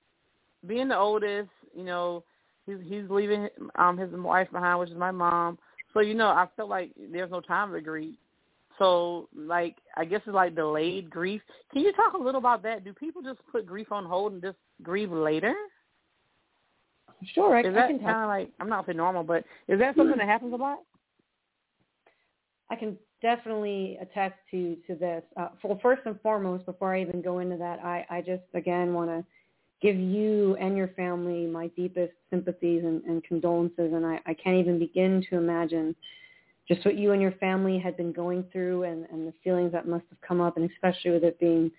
being 0.68 0.88
the 0.88 0.98
oldest, 0.98 1.50
you 1.76 1.84
know, 1.84 2.24
he's 2.66 2.78
he's 2.86 3.10
leaving 3.10 3.48
um 3.76 3.98
his 3.98 4.10
wife 4.12 4.52
behind, 4.52 4.80
which 4.80 4.90
is 4.90 4.98
my 4.98 5.12
mom. 5.12 5.60
So 5.94 6.00
you 6.00 6.16
know, 6.16 6.30
I 6.30 6.48
felt 6.56 6.70
like 6.70 6.92
there's 7.12 7.32
no 7.32 7.42
time 7.42 7.72
to 7.72 7.82
grieve. 7.82 8.16
So, 8.80 9.30
like, 9.36 9.76
I 9.96 10.06
guess 10.06 10.22
it's 10.26 10.34
like 10.34 10.56
delayed 10.56 11.10
grief. 11.10 11.42
Can 11.72 11.82
you 11.82 11.94
talk 11.94 12.14
a 12.14 12.18
little 12.18 12.40
about 12.40 12.64
that? 12.64 12.84
Do 12.84 12.94
people 12.94 13.22
just 13.22 13.40
put 13.52 13.66
grief 13.66 13.92
on 13.92 14.06
hold 14.06 14.34
and 14.34 14.42
just 14.42 14.58
grieve 14.82 15.12
later? 15.12 15.54
Sure, 17.34 17.56
I, 17.56 17.62
is 17.62 17.74
that 17.74 17.86
I 17.86 17.88
can 17.88 18.00
kind 18.00 18.24
of 18.24 18.28
like 18.28 18.50
I'm 18.60 18.70
not 18.70 18.86
saying 18.86 18.98
normal, 18.98 19.24
but 19.24 19.46
is 19.68 19.80
that 19.80 19.96
something 19.96 20.18
that 20.18 20.28
happens 20.28 20.54
a 20.54 20.58
lot? 20.58 20.80
I 22.70 22.76
can 22.76 22.98
definitely 23.22 23.98
attest 24.02 24.36
to 24.52 24.76
to 24.88 24.96
this. 24.96 25.24
Uh, 25.38 25.50
well, 25.64 25.80
first 25.82 26.02
and 26.06 26.20
foremost, 26.22 26.66
before 26.66 26.94
I 26.94 27.02
even 27.02 27.22
go 27.22 27.40
into 27.40 27.58
that, 27.58 27.80
I 27.80 28.06
I 28.10 28.22
just 28.22 28.44
again 28.54 28.94
want 28.94 29.10
to 29.10 29.24
give 29.82 29.96
you 29.98 30.56
and 30.56 30.78
your 30.78 30.88
family 30.90 31.46
my 31.46 31.68
deepest 31.68 32.14
sympathies 32.30 32.84
and, 32.84 33.04
and 33.04 33.24
condolences, 33.24 33.94
and 33.94 34.06
I, 34.06 34.20
I 34.26 34.34
can't 34.34 34.58
even 34.58 34.80
begin 34.80 35.26
to 35.30 35.38
imagine 35.38 35.96
just 36.68 36.86
what 36.86 36.98
you 36.98 37.12
and 37.12 37.22
your 37.22 37.34
family 37.34 37.78
had 37.78 37.98
been 37.98 38.12
going 38.12 38.46
through 38.52 38.84
and, 38.84 39.06
and 39.12 39.28
the 39.28 39.34
feelings 39.44 39.72
that 39.72 39.88
must 39.88 40.06
have 40.10 40.22
come 40.22 40.42
up, 40.42 40.58
and 40.58 40.70
especially 40.72 41.12
with 41.12 41.24
it 41.24 41.40
being 41.40 41.72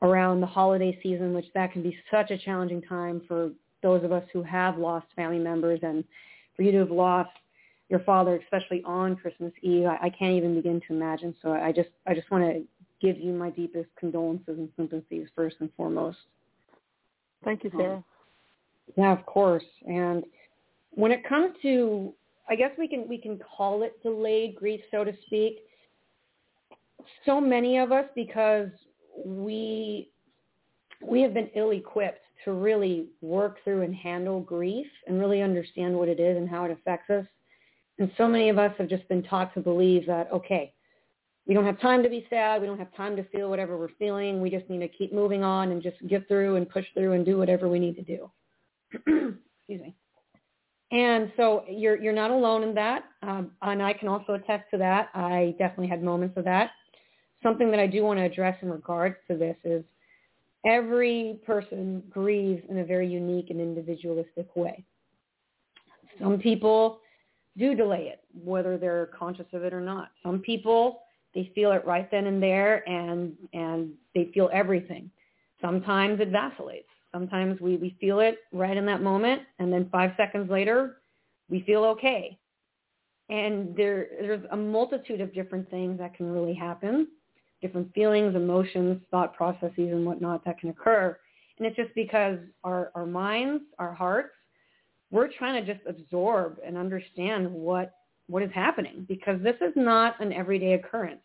around 0.00 0.40
the 0.40 0.46
holiday 0.46 0.98
season, 1.02 1.34
which 1.34 1.46
that 1.54 1.72
can 1.72 1.82
be 1.82 1.96
such 2.10 2.30
a 2.30 2.38
challenging 2.38 2.82
time 2.82 3.22
for 3.28 3.50
those 3.82 4.02
of 4.04 4.12
us 4.12 4.24
who 4.32 4.42
have 4.42 4.78
lost 4.78 5.06
family 5.14 5.38
members 5.38 5.80
and 5.82 6.04
for 6.56 6.62
you 6.62 6.72
to 6.72 6.78
have 6.78 6.90
lost 6.90 7.30
your 7.88 8.00
father, 8.00 8.40
especially 8.42 8.82
on 8.84 9.16
Christmas 9.16 9.52
Eve, 9.60 9.84
I, 9.84 10.06
I 10.06 10.10
can't 10.10 10.32
even 10.32 10.54
begin 10.54 10.80
to 10.88 10.94
imagine. 10.94 11.34
So 11.42 11.52
I 11.52 11.72
just 11.72 11.90
I 12.06 12.14
just 12.14 12.30
want 12.30 12.44
to 12.44 12.62
give 13.02 13.18
you 13.18 13.32
my 13.32 13.50
deepest 13.50 13.88
condolences 13.98 14.58
and 14.58 14.68
sympathies 14.76 15.28
first 15.36 15.56
and 15.60 15.68
foremost. 15.76 16.18
Thank 17.44 17.64
you, 17.64 17.70
Sarah. 17.76 17.96
Um, 17.96 18.04
yeah, 18.96 19.12
of 19.12 19.26
course. 19.26 19.64
And 19.86 20.24
when 20.90 21.12
it 21.12 21.28
comes 21.28 21.54
to, 21.62 22.14
I 22.48 22.54
guess 22.54 22.70
we 22.78 22.88
can 22.88 23.08
we 23.08 23.18
can 23.18 23.38
call 23.38 23.82
it 23.82 24.02
delayed 24.02 24.56
grief, 24.56 24.80
so 24.90 25.04
to 25.04 25.12
speak. 25.26 25.60
So 27.24 27.40
many 27.40 27.78
of 27.78 27.92
us, 27.92 28.06
because 28.14 28.68
we 29.24 30.10
we 31.00 31.20
have 31.22 31.34
been 31.34 31.50
ill-equipped 31.54 32.20
to 32.44 32.52
really 32.52 33.08
work 33.20 33.58
through 33.64 33.82
and 33.82 33.94
handle 33.94 34.40
grief 34.40 34.86
and 35.06 35.18
really 35.18 35.42
understand 35.42 35.96
what 35.96 36.08
it 36.08 36.20
is 36.20 36.36
and 36.36 36.48
how 36.48 36.64
it 36.64 36.70
affects 36.70 37.10
us. 37.10 37.26
And 37.98 38.10
so 38.16 38.26
many 38.26 38.48
of 38.48 38.58
us 38.58 38.72
have 38.78 38.88
just 38.88 39.08
been 39.08 39.22
taught 39.22 39.52
to 39.54 39.60
believe 39.60 40.06
that, 40.06 40.30
okay, 40.32 40.72
we 41.46 41.54
don't 41.54 41.64
have 41.64 41.80
time 41.80 42.02
to 42.02 42.08
be 42.08 42.26
sad. 42.30 42.60
We 42.60 42.66
don't 42.66 42.78
have 42.78 42.94
time 42.94 43.16
to 43.16 43.24
feel 43.24 43.50
whatever 43.50 43.76
we're 43.76 43.88
feeling. 43.98 44.40
We 44.40 44.50
just 44.50 44.68
need 44.70 44.78
to 44.80 44.88
keep 44.88 45.12
moving 45.12 45.42
on 45.42 45.72
and 45.72 45.82
just 45.82 45.96
get 46.08 46.26
through 46.28 46.56
and 46.56 46.68
push 46.68 46.86
through 46.94 47.12
and 47.12 47.24
do 47.24 47.36
whatever 47.36 47.68
we 47.68 47.78
need 47.78 47.96
to 47.96 48.02
do. 48.02 48.30
Excuse 48.94 49.80
me. 49.80 49.94
And 50.92 51.32
so 51.38 51.64
you're 51.68 51.96
you're 51.96 52.12
not 52.12 52.30
alone 52.30 52.62
in 52.62 52.74
that, 52.74 53.04
um, 53.22 53.52
and 53.62 53.82
I 53.82 53.94
can 53.94 54.08
also 54.08 54.34
attest 54.34 54.64
to 54.72 54.78
that. 54.78 55.08
I 55.14 55.54
definitely 55.58 55.88
had 55.88 56.02
moments 56.02 56.36
of 56.36 56.44
that. 56.44 56.72
Something 57.42 57.70
that 57.70 57.80
I 57.80 57.86
do 57.86 58.02
want 58.04 58.18
to 58.18 58.24
address 58.24 58.56
in 58.60 58.70
regards 58.70 59.16
to 59.28 59.36
this 59.36 59.56
is 59.64 59.82
every 60.66 61.40
person 61.46 62.02
grieves 62.10 62.62
in 62.68 62.78
a 62.78 62.84
very 62.84 63.08
unique 63.08 63.48
and 63.48 63.58
individualistic 63.58 64.54
way. 64.54 64.84
Some 66.20 66.38
people 66.38 67.00
do 67.56 67.74
delay 67.74 68.12
it, 68.12 68.20
whether 68.44 68.76
they're 68.76 69.06
conscious 69.18 69.46
of 69.54 69.64
it 69.64 69.72
or 69.72 69.80
not. 69.80 70.10
Some 70.22 70.40
people 70.40 71.00
they 71.34 71.50
feel 71.54 71.72
it 71.72 71.86
right 71.86 72.10
then 72.10 72.26
and 72.26 72.42
there 72.42 72.86
and 72.86 73.34
and 73.54 73.92
they 74.14 74.30
feel 74.34 74.50
everything. 74.52 75.10
Sometimes 75.62 76.20
it 76.20 76.28
vacillates. 76.28 76.88
Sometimes 77.12 77.60
we, 77.60 77.76
we 77.76 77.96
feel 78.00 78.20
it 78.20 78.38
right 78.52 78.76
in 78.76 78.86
that 78.86 79.02
moment 79.02 79.42
and 79.58 79.72
then 79.72 79.88
five 79.90 80.12
seconds 80.16 80.50
later 80.50 80.96
we 81.48 81.62
feel 81.62 81.84
okay. 81.84 82.38
And 83.28 83.76
there 83.76 84.08
there's 84.20 84.44
a 84.50 84.56
multitude 84.56 85.20
of 85.20 85.32
different 85.34 85.70
things 85.70 85.98
that 85.98 86.14
can 86.14 86.30
really 86.30 86.54
happen, 86.54 87.08
different 87.60 87.92
feelings, 87.94 88.34
emotions, 88.34 89.00
thought 89.10 89.34
processes 89.34 89.72
and 89.76 90.04
whatnot 90.04 90.44
that 90.44 90.58
can 90.58 90.70
occur. 90.70 91.16
And 91.58 91.66
it's 91.66 91.76
just 91.76 91.94
because 91.94 92.38
our, 92.64 92.90
our 92.94 93.06
minds, 93.06 93.62
our 93.78 93.92
hearts, 93.94 94.30
we're 95.10 95.28
trying 95.28 95.64
to 95.64 95.74
just 95.74 95.86
absorb 95.86 96.58
and 96.66 96.76
understand 96.76 97.52
what 97.52 97.94
what 98.28 98.42
is 98.42 98.50
happening 98.54 99.04
because 99.08 99.40
this 99.42 99.56
is 99.60 99.72
not 99.76 100.18
an 100.20 100.32
everyday 100.32 100.72
occurrence. 100.72 101.20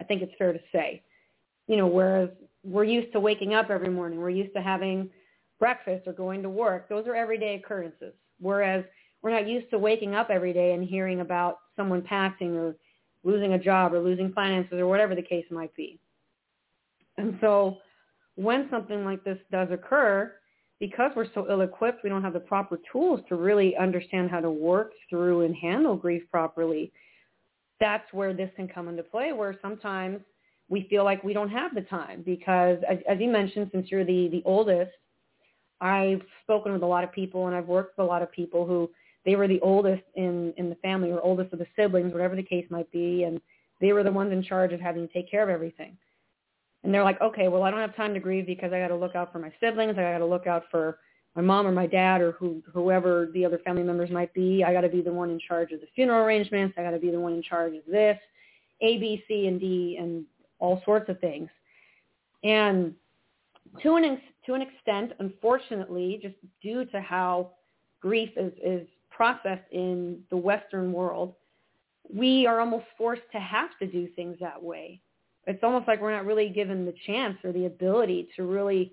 I 0.00 0.04
think 0.04 0.22
it's 0.22 0.32
fair 0.36 0.52
to 0.52 0.60
say. 0.72 1.02
You 1.68 1.76
know, 1.76 1.86
whereas 1.86 2.30
we're 2.64 2.84
used 2.84 3.12
to 3.12 3.20
waking 3.20 3.54
up 3.54 3.70
every 3.70 3.90
morning, 3.90 4.18
we're 4.18 4.30
used 4.30 4.54
to 4.54 4.62
having 4.62 5.10
breakfast 5.58 6.06
or 6.06 6.12
going 6.12 6.42
to 6.42 6.50
work. 6.50 6.88
Those 6.88 7.06
are 7.06 7.14
everyday 7.14 7.54
occurrences. 7.54 8.14
Whereas 8.40 8.84
we're 9.22 9.30
not 9.30 9.46
used 9.46 9.70
to 9.70 9.78
waking 9.78 10.14
up 10.14 10.28
every 10.30 10.52
day 10.52 10.72
and 10.72 10.84
hearing 10.84 11.20
about 11.20 11.58
someone 11.76 12.02
passing 12.02 12.56
or 12.56 12.74
losing 13.22 13.52
a 13.54 13.58
job 13.58 13.94
or 13.94 14.00
losing 14.00 14.32
finances 14.32 14.78
or 14.78 14.86
whatever 14.86 15.14
the 15.14 15.22
case 15.22 15.46
might 15.50 15.74
be. 15.74 15.98
And 17.16 17.38
so 17.40 17.78
when 18.34 18.68
something 18.70 19.04
like 19.04 19.22
this 19.24 19.38
does 19.50 19.68
occur, 19.70 20.32
because 20.80 21.12
we're 21.14 21.32
so 21.32 21.46
ill-equipped, 21.48 22.02
we 22.02 22.10
don't 22.10 22.22
have 22.22 22.32
the 22.32 22.40
proper 22.40 22.78
tools 22.90 23.20
to 23.28 23.36
really 23.36 23.76
understand 23.76 24.30
how 24.30 24.40
to 24.40 24.50
work 24.50 24.90
through 25.08 25.42
and 25.42 25.54
handle 25.54 25.96
grief 25.96 26.22
properly. 26.30 26.92
That's 27.80 28.12
where 28.12 28.34
this 28.34 28.50
can 28.56 28.68
come 28.68 28.88
into 28.88 29.04
play, 29.04 29.32
where 29.32 29.56
sometimes 29.62 30.20
we 30.68 30.86
feel 30.88 31.04
like 31.04 31.22
we 31.22 31.32
don't 31.32 31.50
have 31.50 31.74
the 31.74 31.82
time 31.82 32.22
because, 32.24 32.78
as, 32.88 32.98
as 33.08 33.18
you 33.20 33.30
mentioned, 33.30 33.70
since 33.72 33.90
you're 33.90 34.04
the, 34.04 34.28
the 34.28 34.42
oldest, 34.44 34.92
I've 35.80 36.22
spoken 36.42 36.72
with 36.72 36.82
a 36.82 36.86
lot 36.86 37.04
of 37.04 37.12
people 37.12 37.46
and 37.46 37.54
I've 37.54 37.66
worked 37.66 37.98
with 37.98 38.04
a 38.04 38.08
lot 38.08 38.22
of 38.22 38.32
people 38.32 38.66
who 38.66 38.90
they 39.24 39.36
were 39.36 39.48
the 39.48 39.60
oldest 39.60 40.04
in, 40.14 40.52
in 40.56 40.68
the 40.70 40.76
family 40.76 41.10
or 41.10 41.20
oldest 41.20 41.52
of 41.52 41.58
the 41.58 41.66
siblings, 41.76 42.12
whatever 42.12 42.36
the 42.36 42.42
case 42.42 42.66
might 42.70 42.90
be, 42.92 43.24
and 43.24 43.40
they 43.80 43.92
were 43.92 44.02
the 44.02 44.12
ones 44.12 44.32
in 44.32 44.42
charge 44.42 44.72
of 44.72 44.80
having 44.80 45.06
to 45.06 45.12
take 45.12 45.30
care 45.30 45.42
of 45.42 45.48
everything 45.48 45.96
and 46.84 46.92
they're 46.92 47.02
like, 47.02 47.20
okay, 47.20 47.48
well, 47.48 47.62
I 47.62 47.70
don't 47.70 47.80
have 47.80 47.96
time 47.96 48.12
to 48.14 48.20
grieve 48.20 48.46
because 48.46 48.72
I 48.72 48.78
got 48.78 48.88
to 48.88 48.96
look 48.96 49.16
out 49.16 49.32
for 49.32 49.38
my 49.38 49.50
siblings. 49.58 49.96
I 49.98 50.02
got 50.02 50.18
to 50.18 50.26
look 50.26 50.46
out 50.46 50.64
for 50.70 50.98
my 51.34 51.42
mom 51.42 51.66
or 51.66 51.72
my 51.72 51.86
dad 51.86 52.20
or 52.20 52.32
who, 52.32 52.62
whoever 52.72 53.30
the 53.32 53.44
other 53.44 53.58
family 53.58 53.82
members 53.82 54.10
might 54.10 54.32
be. 54.34 54.62
I 54.62 54.72
got 54.72 54.82
to 54.82 54.88
be 54.90 55.00
the 55.00 55.12
one 55.12 55.30
in 55.30 55.40
charge 55.40 55.72
of 55.72 55.80
the 55.80 55.86
funeral 55.94 56.24
arrangements. 56.24 56.74
I 56.78 56.82
got 56.82 56.90
to 56.90 56.98
be 56.98 57.10
the 57.10 57.18
one 57.18 57.32
in 57.32 57.42
charge 57.42 57.74
of 57.74 57.84
this, 57.90 58.18
A, 58.82 58.98
B, 58.98 59.24
C, 59.26 59.46
and 59.46 59.58
D, 59.58 59.96
and 59.98 60.24
all 60.64 60.82
sorts 60.84 61.08
of 61.08 61.20
things. 61.20 61.48
And 62.42 62.94
to 63.82 63.96
an 63.96 64.20
to 64.46 64.54
an 64.54 64.62
extent, 64.62 65.12
unfortunately, 65.18 66.18
just 66.22 66.36
due 66.62 66.84
to 66.86 67.00
how 67.00 67.50
grief 68.00 68.30
is 68.36 68.52
is 68.62 68.88
processed 69.10 69.70
in 69.70 70.20
the 70.30 70.36
Western 70.36 70.92
world, 70.92 71.34
we 72.12 72.46
are 72.46 72.60
almost 72.60 72.86
forced 72.98 73.22
to 73.32 73.38
have 73.38 73.70
to 73.78 73.86
do 73.86 74.08
things 74.16 74.36
that 74.40 74.62
way 74.62 75.00
it's 75.46 75.62
almost 75.62 75.86
like 75.86 76.00
we're 76.00 76.14
not 76.14 76.26
really 76.26 76.48
given 76.48 76.84
the 76.84 76.94
chance 77.06 77.36
or 77.44 77.52
the 77.52 77.66
ability 77.66 78.28
to 78.36 78.44
really 78.44 78.92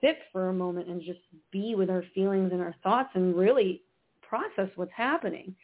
sit 0.00 0.18
for 0.32 0.48
a 0.48 0.52
moment 0.52 0.88
and 0.88 1.02
just 1.02 1.20
be 1.50 1.74
with 1.74 1.90
our 1.90 2.04
feelings 2.14 2.50
and 2.52 2.60
our 2.60 2.74
thoughts 2.82 3.10
and 3.14 3.36
really 3.36 3.82
process 4.22 4.68
what's 4.76 4.92
happening 4.96 5.54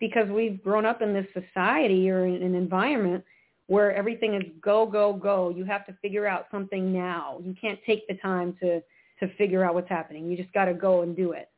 because 0.00 0.28
we've 0.28 0.62
grown 0.62 0.84
up 0.84 1.02
in 1.02 1.12
this 1.12 1.26
society 1.32 2.10
or 2.10 2.26
in 2.26 2.42
an 2.42 2.54
environment 2.54 3.22
where 3.66 3.94
everything 3.94 4.34
is 4.34 4.42
go, 4.60 4.86
go, 4.86 5.12
go. 5.12 5.50
You 5.50 5.64
have 5.64 5.86
to 5.86 5.96
figure 6.02 6.26
out 6.26 6.46
something 6.50 6.92
now. 6.92 7.40
You 7.42 7.54
can't 7.60 7.78
take 7.86 8.06
the 8.08 8.14
time 8.14 8.56
to, 8.60 8.80
to 9.20 9.34
figure 9.36 9.64
out 9.64 9.74
what's 9.74 9.88
happening. 9.88 10.30
You 10.30 10.36
just 10.36 10.52
got 10.52 10.66
to 10.66 10.74
go 10.74 11.02
and 11.02 11.16
do 11.16 11.32
it. 11.32 11.48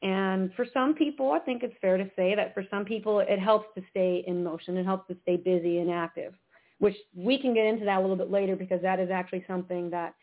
And 0.00 0.52
for 0.54 0.64
some 0.72 0.94
people, 0.94 1.32
I 1.32 1.40
think 1.40 1.62
it's 1.62 1.74
fair 1.80 1.96
to 1.96 2.08
say 2.14 2.34
that 2.34 2.54
for 2.54 2.64
some 2.70 2.84
people, 2.84 3.18
it 3.18 3.38
helps 3.38 3.66
to 3.74 3.82
stay 3.90 4.24
in 4.26 4.44
motion. 4.44 4.76
It 4.76 4.84
helps 4.84 5.08
to 5.08 5.16
stay 5.22 5.36
busy 5.36 5.78
and 5.78 5.90
active 5.90 6.34
which 6.78 6.96
we 7.14 7.38
can 7.38 7.54
get 7.54 7.66
into 7.66 7.84
that 7.84 7.98
a 7.98 8.00
little 8.00 8.16
bit 8.16 8.30
later 8.30 8.56
because 8.56 8.80
that 8.82 9.00
is 9.00 9.10
actually 9.10 9.44
something 9.46 9.90
that 9.90 10.14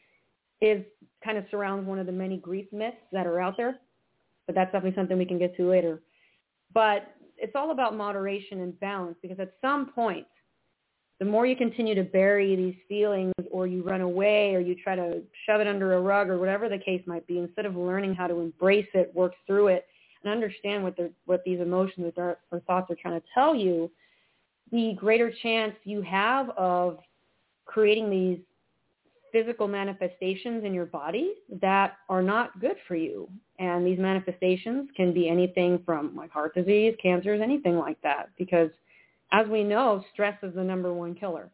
is 0.62 0.84
kind 1.24 1.38
of 1.38 1.46
surrounds 1.52 1.88
one 1.88 2.00
of 2.00 2.06
the 2.06 2.12
many 2.12 2.38
grief 2.38 2.66
myths 2.72 2.98
that 3.12 3.28
are 3.28 3.42
out 3.42 3.56
there. 3.58 3.78
But 4.46 4.56
that's 4.56 4.72
definitely 4.72 4.96
something 4.96 5.18
we 5.18 5.26
can 5.26 5.40
get 5.40 5.56
to 5.58 5.70
later. 5.70 6.02
But 6.74 7.14
it's 7.38 7.54
all 7.56 7.72
about 7.72 7.96
moderation 7.96 8.62
and 8.62 8.80
balance 8.80 9.18
because 9.22 9.40
at 9.40 9.54
some 9.62 9.88
point, 9.88 10.26
the 11.20 11.26
more 11.26 11.46
you 11.46 11.56
continue 11.56 11.96
to 11.96 12.04
bury 12.04 12.56
these 12.56 12.76
feelings 12.90 13.34
or 13.52 13.68
you 13.68 13.84
run 13.84 14.02
away 14.02 14.54
or 14.54 14.60
you 14.60 14.76
try 14.76 14.96
to 14.96 15.22
shove 15.46 15.62
it 15.62 15.68
under 15.68 15.94
a 15.94 16.02
rug 16.02 16.30
or 16.30 16.38
whatever 16.38 16.68
the 16.68 16.78
case 16.78 17.02
might 17.06 17.26
be, 17.26 17.40
instead 17.40 17.66
of 17.66 17.76
learning 17.76 18.14
how 18.14 18.28
to 18.28 18.40
embrace 18.40 18.88
it, 18.94 19.14
work 19.16 19.34
through 19.48 19.68
it, 19.68 19.86
and 20.24 20.32
understand 20.32 20.84
what, 20.84 20.98
what 21.26 21.42
these 21.46 21.60
emotions 21.60 22.12
or 22.18 22.38
thoughts 22.68 22.92
are 22.92 22.96
trying 22.96 23.20
to 23.20 23.26
tell 23.34 23.56
you, 23.56 23.90
the 24.72 24.94
greater 24.98 25.32
chance 25.42 25.74
you 25.84 26.02
have 26.02 26.50
of 26.52 27.00
creating 27.66 28.10
these 28.10 28.40
physical 29.32 29.68
manifestations 29.68 30.64
in 30.64 30.74
your 30.74 30.86
body 30.86 31.34
that 31.62 31.98
are 32.10 32.24
not 32.24 32.60
good 32.60 32.76
for 32.88 32.96
you. 32.96 33.30
And 33.60 33.86
these 33.86 34.00
manifestations 34.00 34.90
can 34.96 35.14
be 35.14 35.30
anything 35.30 35.82
from 35.86 36.16
like 36.16 36.32
heart 36.32 36.56
disease, 36.56 36.96
cancers, 37.02 37.42
anything 37.42 37.78
like 37.78 38.02
that. 38.02 38.30
Because 38.38 38.70
as 39.32 39.48
we 39.48 39.64
know, 39.64 40.04
stress 40.14 40.38
is 40.44 40.54
the 40.56 40.64
number 40.64 40.94
one 40.94 41.16
killer. 41.16 41.50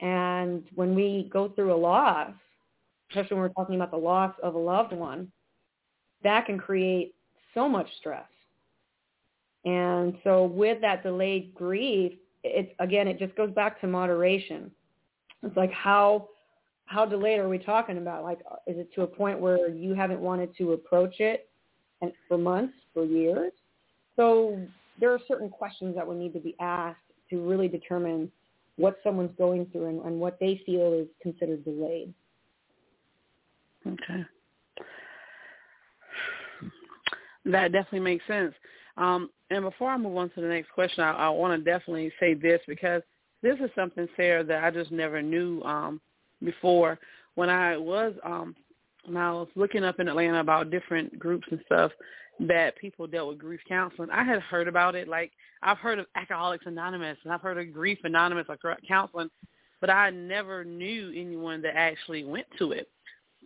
And 0.00 0.64
when 0.74 0.94
we 0.94 1.30
go 1.32 1.48
through 1.50 1.74
a 1.74 1.76
loss, 1.76 2.32
especially 3.10 3.36
when 3.36 3.42
we're 3.42 3.48
talking 3.54 3.76
about 3.76 3.90
the 3.90 3.96
loss 3.96 4.34
of 4.42 4.54
a 4.54 4.58
loved 4.58 4.92
one, 4.92 5.30
that 6.22 6.46
can 6.46 6.58
create 6.58 7.14
so 7.54 7.68
much 7.68 7.88
stress. 7.98 8.26
And 9.64 10.16
so 10.22 10.44
with 10.44 10.80
that 10.80 11.02
delayed 11.02 11.54
grief, 11.54 12.12
it's 12.44 12.72
again, 12.78 13.08
it 13.08 13.18
just 13.18 13.34
goes 13.36 13.50
back 13.50 13.80
to 13.80 13.86
moderation. 13.86 14.70
It's 15.42 15.56
like 15.56 15.72
how 15.72 16.28
how 16.86 17.04
delayed 17.04 17.40
are 17.40 17.48
we 17.48 17.58
talking 17.58 17.98
about? 17.98 18.22
Like, 18.22 18.38
is 18.66 18.78
it 18.78 18.92
to 18.94 19.02
a 19.02 19.06
point 19.06 19.40
where 19.40 19.68
you 19.68 19.94
haven't 19.94 20.20
wanted 20.20 20.56
to 20.58 20.72
approach 20.72 21.18
it 21.18 21.48
and 22.00 22.12
for 22.28 22.38
months, 22.38 22.74
for 22.94 23.04
years? 23.04 23.52
So 24.14 24.60
there 25.00 25.12
are 25.12 25.20
certain 25.28 25.48
questions 25.48 25.94
that 25.96 26.06
would 26.06 26.16
need 26.16 26.32
to 26.34 26.40
be 26.40 26.54
asked 26.60 26.98
to 27.30 27.46
really 27.46 27.68
determine 27.68 28.30
what 28.76 28.98
someone's 29.02 29.32
going 29.38 29.66
through 29.72 29.86
and, 29.86 30.02
and 30.02 30.20
what 30.20 30.38
they 30.38 30.60
feel 30.66 30.92
is 30.92 31.06
considered 31.22 31.64
delayed. 31.64 32.12
Okay. 33.86 34.24
That 37.46 37.72
definitely 37.72 38.00
makes 38.00 38.26
sense. 38.26 38.54
Um, 38.96 39.30
and 39.50 39.62
before 39.62 39.90
I 39.90 39.96
move 39.96 40.16
on 40.16 40.30
to 40.30 40.40
the 40.40 40.48
next 40.48 40.70
question, 40.72 41.04
I, 41.04 41.12
I 41.12 41.28
want 41.28 41.58
to 41.58 41.70
definitely 41.70 42.12
say 42.18 42.34
this 42.34 42.60
because 42.66 43.02
this 43.42 43.56
is 43.60 43.70
something, 43.74 44.08
Sarah, 44.16 44.42
that 44.44 44.64
I 44.64 44.70
just 44.70 44.90
never 44.90 45.22
knew 45.22 45.62
um, 45.62 46.00
before. 46.42 46.98
When 47.36 47.50
I 47.50 47.76
was 47.76 48.14
um, 48.24 48.56
when 49.04 49.16
I 49.16 49.30
was 49.32 49.48
looking 49.54 49.84
up 49.84 50.00
in 50.00 50.08
Atlanta 50.08 50.40
about 50.40 50.70
different 50.70 51.16
groups 51.18 51.46
and 51.50 51.60
stuff 51.66 51.92
that 52.40 52.76
people 52.76 53.06
dealt 53.06 53.28
with 53.28 53.38
grief 53.38 53.60
counseling, 53.68 54.10
I 54.10 54.22
had 54.22 54.40
heard 54.40 54.68
about 54.68 54.94
it. 54.94 55.08
Like 55.08 55.32
I've 55.62 55.78
heard 55.78 55.98
of 55.98 56.06
Alcoholics 56.14 56.66
Anonymous 56.66 57.18
and 57.24 57.32
I've 57.32 57.40
heard 57.40 57.58
of 57.58 57.72
Grief 57.72 57.98
Anonymous, 58.04 58.46
like 58.48 58.60
counseling, 58.86 59.30
but 59.80 59.90
I 59.90 60.10
never 60.10 60.64
knew 60.64 61.12
anyone 61.16 61.62
that 61.62 61.76
actually 61.76 62.24
went 62.24 62.46
to 62.58 62.72
it. 62.72 62.88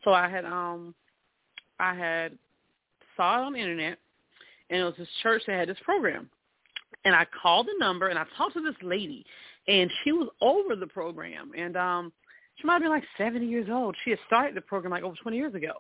So 0.03 0.13
I 0.13 0.29
had 0.29 0.45
um 0.45 0.95
I 1.79 1.95
had 1.95 2.37
saw 3.17 3.41
it 3.41 3.47
on 3.47 3.53
the 3.53 3.61
internet 3.61 3.99
and 4.71 4.81
it 4.81 4.85
was 4.85 4.95
this 4.99 5.09
church 5.23 5.43
that 5.47 5.59
had 5.59 5.69
this 5.69 5.79
program. 5.85 6.29
And 7.05 7.15
I 7.15 7.27
called 7.41 7.67
the 7.67 7.75
number 7.79 8.09
and 8.09 8.19
I 8.19 8.25
talked 8.37 8.55
to 8.55 8.61
this 8.61 8.75
lady 8.83 9.25
and 9.69 9.91
she 10.03 10.13
was 10.13 10.29
over 10.41 10.75
the 10.75 10.87
program 10.87 11.53
and 11.57 11.77
um 11.77 12.13
she 12.57 12.67
might 12.67 12.75
have 12.75 12.83
been 12.83 12.91
like 12.91 13.05
seventy 13.17 13.47
years 13.47 13.69
old. 13.71 13.97
She 14.05 14.11
had 14.11 14.19
started 14.27 14.57
the 14.57 14.61
program 14.61 14.91
like 14.91 15.05
over 15.05 15.17
twenty 15.23 15.37
years 15.37 15.55
ago 15.55 15.73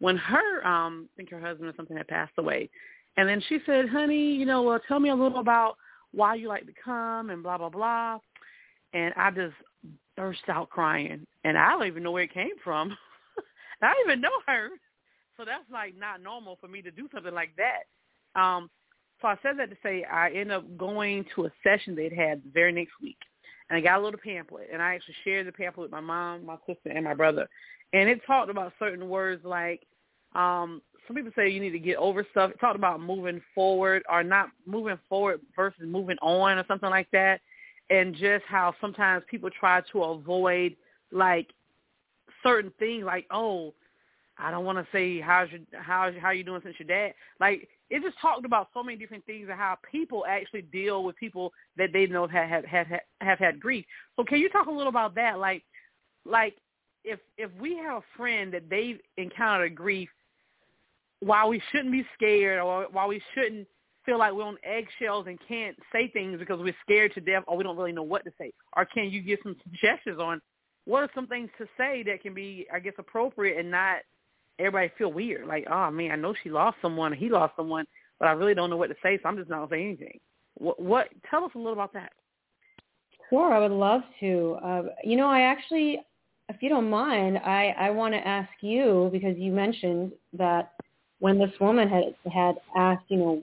when 0.00 0.16
her 0.16 0.66
um 0.66 1.08
I 1.12 1.16
think 1.16 1.30
her 1.30 1.40
husband 1.40 1.68
or 1.68 1.74
something 1.76 1.96
had 1.96 2.08
passed 2.08 2.34
away. 2.38 2.70
And 3.16 3.28
then 3.28 3.42
she 3.48 3.58
said, 3.64 3.88
Honey, 3.88 4.34
you 4.34 4.46
know, 4.46 4.62
well 4.62 4.80
tell 4.86 5.00
me 5.00 5.10
a 5.10 5.14
little 5.14 5.38
about 5.38 5.76
why 6.12 6.34
you 6.34 6.48
like 6.48 6.66
to 6.66 6.72
come 6.84 7.30
and 7.30 7.42
blah 7.42 7.58
blah 7.58 7.68
blah 7.68 8.18
and 8.94 9.12
I 9.16 9.30
just 9.30 9.54
burst 10.16 10.48
out 10.48 10.70
crying 10.70 11.26
and 11.44 11.58
I 11.58 11.70
don't 11.70 11.86
even 11.86 12.02
know 12.02 12.12
where 12.12 12.22
it 12.22 12.32
came 12.32 12.56
from. 12.62 12.96
I 13.82 13.92
don't 13.92 14.08
even 14.08 14.20
know 14.20 14.30
her. 14.46 14.68
So 15.36 15.44
that's 15.44 15.64
like 15.70 15.98
not 15.98 16.22
normal 16.22 16.56
for 16.60 16.68
me 16.68 16.80
to 16.82 16.90
do 16.90 17.08
something 17.12 17.34
like 17.34 17.50
that. 17.56 18.40
Um, 18.40 18.70
so 19.20 19.28
I 19.28 19.36
said 19.42 19.58
that 19.58 19.70
to 19.70 19.76
say 19.82 20.04
I 20.04 20.28
ended 20.28 20.52
up 20.52 20.76
going 20.76 21.24
to 21.34 21.46
a 21.46 21.50
session 21.62 21.94
they'd 21.94 22.12
had 22.12 22.42
the 22.44 22.50
very 22.52 22.72
next 22.72 22.92
week. 23.02 23.18
And 23.68 23.76
I 23.76 23.80
got 23.80 23.98
a 23.98 24.04
little 24.04 24.20
pamphlet 24.22 24.68
and 24.72 24.80
I 24.80 24.94
actually 24.94 25.16
shared 25.24 25.46
the 25.46 25.52
pamphlet 25.52 25.84
with 25.84 25.90
my 25.90 26.00
mom, 26.00 26.46
my 26.46 26.56
sister, 26.66 26.90
and 26.90 27.04
my 27.04 27.14
brother. 27.14 27.48
And 27.92 28.08
it 28.08 28.20
talked 28.26 28.50
about 28.50 28.72
certain 28.78 29.08
words 29.08 29.44
like 29.44 29.82
um 30.34 30.82
some 31.06 31.16
people 31.16 31.32
say 31.36 31.48
you 31.50 31.60
need 31.60 31.70
to 31.70 31.78
get 31.78 31.96
over 31.96 32.26
stuff. 32.30 32.50
It 32.50 32.60
talked 32.60 32.76
about 32.76 33.00
moving 33.00 33.40
forward 33.54 34.02
or 34.10 34.22
not 34.22 34.48
moving 34.66 34.98
forward 35.08 35.40
versus 35.54 35.82
moving 35.84 36.16
on 36.22 36.58
or 36.58 36.64
something 36.66 36.90
like 36.90 37.08
that. 37.12 37.40
And 37.90 38.14
just 38.14 38.44
how 38.48 38.74
sometimes 38.80 39.22
people 39.30 39.50
try 39.50 39.82
to 39.92 40.02
avoid 40.02 40.76
like 41.12 41.48
certain 42.42 42.72
things 42.78 43.04
like, 43.04 43.26
oh, 43.30 43.74
I 44.38 44.50
don't 44.50 44.64
want 44.64 44.78
to 44.78 44.86
say 44.92 45.20
how's 45.20 45.50
your 45.50 45.60
how 45.72 46.10
how 46.20 46.30
you 46.30 46.42
doing 46.42 46.60
since 46.64 46.76
your 46.78 46.88
dad. 46.88 47.14
Like 47.38 47.68
it 47.90 48.02
just 48.02 48.18
talked 48.20 48.44
about 48.44 48.68
so 48.74 48.82
many 48.82 48.96
different 48.96 49.24
things 49.26 49.48
and 49.48 49.58
how 49.58 49.76
people 49.90 50.24
actually 50.28 50.62
deal 50.62 51.04
with 51.04 51.16
people 51.16 51.52
that 51.76 51.90
they 51.92 52.06
know 52.06 52.26
have 52.26 52.48
have 52.48 52.64
have, 52.64 53.00
have 53.20 53.38
had 53.38 53.60
grief. 53.60 53.84
So 54.16 54.24
can 54.24 54.38
you 54.38 54.48
talk 54.48 54.66
a 54.66 54.72
little 54.72 54.88
about 54.88 55.14
that? 55.16 55.38
Like 55.38 55.62
like 56.24 56.56
if 57.04 57.20
if 57.38 57.50
we 57.60 57.76
have 57.76 57.98
a 57.98 58.16
friend 58.16 58.52
that 58.54 58.68
they've 58.68 58.98
encountered 59.16 59.74
grief, 59.74 60.08
while 61.20 61.48
we 61.48 61.62
shouldn't 61.70 61.92
be 61.92 62.04
scared 62.14 62.60
or 62.60 62.86
while 62.90 63.08
we 63.08 63.22
shouldn't 63.34 63.66
feel 64.04 64.18
like 64.18 64.32
we're 64.32 64.44
on 64.44 64.58
eggshells 64.62 65.26
and 65.26 65.38
can't 65.48 65.76
say 65.92 66.08
things 66.08 66.38
because 66.38 66.60
we're 66.60 66.76
scared 66.82 67.14
to 67.14 67.20
death 67.20 67.42
or 67.46 67.56
we 67.56 67.64
don't 67.64 67.76
really 67.76 67.92
know 67.92 68.02
what 68.02 68.24
to 68.24 68.30
say, 68.38 68.52
or 68.76 68.84
can 68.84 69.10
you 69.10 69.22
give 69.22 69.38
some 69.42 69.56
suggestions 69.62 70.18
on 70.20 70.40
what 70.86 71.02
are 71.02 71.10
some 71.14 71.26
things 71.26 71.48
to 71.58 71.66
say 71.78 72.02
that 72.02 72.22
can 72.22 72.34
be, 72.34 72.66
I 72.72 72.78
guess, 72.78 72.92
appropriate 72.98 73.58
and 73.58 73.70
not 73.70 74.00
everybody 74.58 74.92
feel 74.98 75.12
weird. 75.12 75.46
Like, 75.46 75.66
oh 75.70 75.90
man, 75.90 76.12
I 76.12 76.16
know 76.16 76.34
she 76.42 76.50
lost 76.50 76.76
someone, 76.82 77.12
he 77.12 77.28
lost 77.28 77.54
someone, 77.56 77.86
but 78.18 78.28
I 78.28 78.32
really 78.32 78.54
don't 78.54 78.70
know 78.70 78.76
what 78.76 78.88
to 78.88 78.96
say, 79.02 79.18
so 79.22 79.28
I'm 79.28 79.36
just 79.36 79.50
not 79.50 79.56
gonna 79.56 79.70
say 79.70 79.84
anything. 79.84 80.20
What? 80.54 80.80
What? 80.80 81.08
Tell 81.30 81.44
us 81.44 81.50
a 81.54 81.58
little 81.58 81.72
about 81.72 81.92
that. 81.94 82.12
Sure, 83.30 83.52
I 83.52 83.58
would 83.58 83.72
love 83.72 84.02
to. 84.20 84.58
Uh, 84.64 84.82
you 85.02 85.16
know, 85.16 85.28
I 85.28 85.40
actually, 85.40 86.00
if 86.48 86.62
you 86.62 86.68
don't 86.68 86.90
mind, 86.90 87.38
I 87.38 87.74
I 87.78 87.90
want 87.90 88.14
to 88.14 88.26
ask 88.26 88.50
you 88.60 89.08
because 89.12 89.36
you 89.38 89.52
mentioned 89.52 90.12
that 90.34 90.72
when 91.20 91.38
this 91.38 91.52
woman 91.60 91.88
had 91.88 92.14
had 92.32 92.56
asked, 92.76 93.04
you 93.08 93.16
know, 93.16 93.42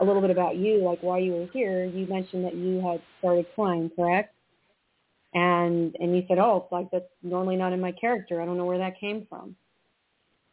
a 0.00 0.04
little 0.04 0.20
bit 0.20 0.30
about 0.30 0.56
you, 0.56 0.84
like 0.84 1.02
why 1.02 1.18
you 1.18 1.32
were 1.32 1.48
here, 1.52 1.84
you 1.84 2.06
mentioned 2.06 2.44
that 2.44 2.54
you 2.54 2.80
had 2.80 3.00
started 3.18 3.46
flying, 3.54 3.90
correct? 3.96 4.34
And 5.34 5.96
and 5.98 6.14
you 6.14 6.24
said, 6.28 6.38
oh, 6.38 6.66
like 6.70 6.90
that's 6.90 7.04
normally 7.22 7.56
not 7.56 7.72
in 7.72 7.80
my 7.80 7.92
character. 7.92 8.42
I 8.42 8.46
don't 8.46 8.56
know 8.58 8.64
where 8.64 8.78
that 8.78 9.00
came 9.00 9.26
from. 9.28 9.56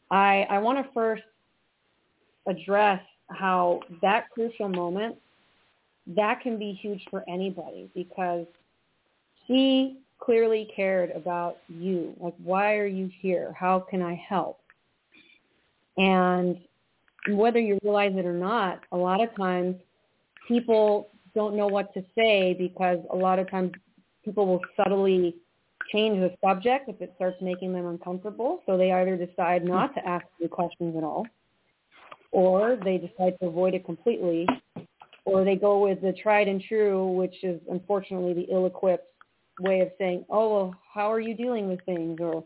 I, 0.10 0.46
I 0.50 0.60
want 0.60 0.86
to 0.86 0.94
first 0.94 1.24
address 2.48 3.02
how 3.30 3.82
that 4.02 4.30
crucial 4.30 4.70
moment, 4.70 5.16
that 6.16 6.42
can 6.42 6.60
be 6.60 6.74
huge 6.74 7.02
for 7.10 7.24
anybody 7.28 7.90
because 7.96 8.46
she 9.48 9.98
clearly 10.24 10.70
cared 10.76 11.12
about 11.12 11.58
you. 11.68 12.14
Like, 12.20 12.36
why 12.44 12.76
are 12.76 12.88
you 12.88 13.10
here? 13.20 13.54
How 13.58 13.80
can 13.80 14.02
I 14.02 14.16
help? 14.28 14.60
And 15.98 16.58
whether 17.30 17.60
you 17.60 17.78
realize 17.84 18.14
it 18.16 18.26
or 18.26 18.34
not, 18.34 18.82
a 18.92 18.98
lot 18.98 19.22
of 19.22 19.36
times 19.36 19.76
people 20.48 21.10
don't 21.36 21.56
know 21.56 21.68
what 21.68 21.94
to 21.94 22.04
say 22.16 22.54
because 22.54 23.00
a 23.12 23.16
lot 23.16 23.40
of 23.40 23.50
times 23.50 23.72
people 24.24 24.46
will 24.46 24.62
subtly 24.78 25.36
change 25.92 26.20
the 26.20 26.34
subject 26.46 26.90
if 26.90 27.02
it 27.02 27.12
starts 27.16 27.38
making 27.42 27.74
them 27.74 27.86
uncomfortable. 27.86 28.62
So 28.66 28.78
they 28.78 28.92
either 28.92 29.18
decide 29.18 29.66
not 29.66 29.94
to 29.96 30.08
ask 30.08 30.26
the 30.40 30.48
questions 30.48 30.96
at 30.98 31.04
all, 31.04 31.26
or 32.32 32.78
they 32.84 32.98
decide 32.98 33.38
to 33.42 33.48
avoid 33.48 33.74
it 33.74 33.86
completely, 33.86 34.48
or 35.26 35.44
they 35.44 35.56
go 35.56 35.80
with 35.80 36.02
the 36.02 36.14
tried 36.14 36.48
and 36.48 36.62
true, 36.62 37.12
which 37.12 37.44
is 37.44 37.60
unfortunately 37.70 38.34
the 38.34 38.48
ill-equipped 38.52 39.13
way 39.60 39.82
of 39.82 39.92
saying, 39.98 40.26
oh, 40.30 40.56
well, 40.56 40.76
how 40.94 41.12
are 41.12 41.20
you 41.20 41.36
dealing 41.36 41.68
with 41.68 41.84
things? 41.86 42.20
Or 42.20 42.44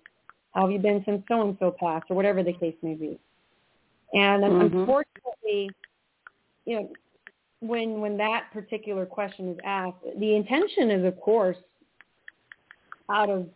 how 0.54 0.62
have 0.62 0.72
you 0.72 0.80
been 0.80 1.04
since 1.06 1.24
so-and-so 1.28 1.76
passed? 1.80 2.06
Or 2.10 2.16
whatever 2.16 2.44
the 2.44 2.54
case 2.54 2.76
may 2.82 2.96
be. 2.96 3.20
And 4.14 4.44
mm-hmm. 4.44 4.78
unfortunately, 4.78 5.70
you 6.66 6.76
know, 6.76 6.90
when 7.60 8.00
when 8.00 8.18
that 8.18 8.52
particular 8.54 9.06
question 9.06 9.50
is 9.50 9.58
asked, 9.64 9.98
the 10.20 10.36
intention 10.36 10.92
is, 10.92 11.06
of 11.06 11.20
course, 11.20 11.58
out 13.10 13.30
of 13.30 13.48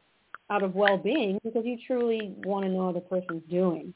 out 0.49 0.63
of 0.63 0.75
well-being 0.75 1.39
because 1.43 1.63
you 1.65 1.77
truly 1.87 2.33
want 2.43 2.65
to 2.65 2.71
know 2.71 2.87
how 2.87 2.91
the 2.91 2.99
person's 2.99 3.43
doing. 3.49 3.93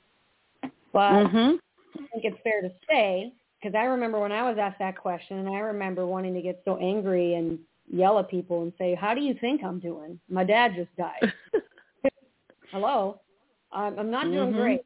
But 0.94 1.12
mm-hmm. 1.12 1.56
I 1.98 2.08
think 2.14 2.24
it's 2.24 2.38
fair 2.44 2.62
to 2.62 2.72
say 2.90 3.34
because 3.62 3.76
I 3.76 3.86
remember 3.86 4.20
when 4.20 4.32
I 4.32 4.48
was 4.48 4.58
asked 4.60 4.80
that 4.80 4.98
question, 4.98 5.40
and 5.40 5.50
I 5.50 5.60
remember 5.60 6.06
wanting 6.06 6.34
to 6.36 6.42
get 6.42 6.62
so 6.66 6.78
angry 6.78 7.34
and 7.34 7.60
yell 7.88 8.20
at 8.20 8.30
people 8.30 8.64
and 8.64 8.74
say, 8.78 8.96
"How 8.96 9.14
do 9.14 9.22
you 9.22 9.36
think 9.40 9.64
I'm 9.64 9.80
doing? 9.80 10.20
My 10.30 10.44
dad 10.44 10.74
just 10.76 10.96
died. 10.96 11.34
Hello, 12.72 13.22
I'm, 13.72 13.98
I'm 14.00 14.12
not 14.12 14.26
doing 14.26 14.50
mm-hmm. 14.50 14.58
great." 14.58 14.82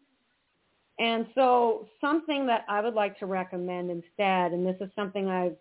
And 1.00 1.28
so 1.34 1.88
something 2.02 2.46
that 2.48 2.66
I 2.68 2.82
would 2.82 2.94
like 2.94 3.18
to 3.20 3.26
recommend 3.26 3.90
instead, 3.90 4.52
and 4.52 4.66
this 4.66 4.76
is 4.82 4.90
something 4.96 5.28
I've 5.28 5.56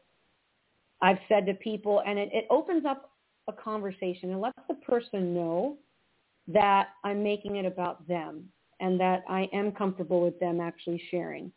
I've 1.01 1.19
said 1.29 1.47
to 1.47 1.55
people, 1.55 2.03
and 2.07 2.19
it, 2.19 2.29
it 2.33 2.47
opens 2.51 2.85
up 2.85 3.11
a 3.47 3.53
conversation 3.53 4.31
and 4.33 4.41
lets 4.41 4.59
the 4.69 4.75
person 4.75 5.33
know 5.33 5.79
that 6.49 6.89
I'm 7.05 7.23
making 7.23 7.57
it 7.57 7.67
about 7.67 8.07
them 8.09 8.49
and 8.81 8.99
that 9.01 9.23
I 9.29 9.49
am 9.53 9.73
comfortable 9.73 10.21
with 10.21 10.39
them 10.41 10.61
actually 10.61 11.03
sharing. 11.11 11.53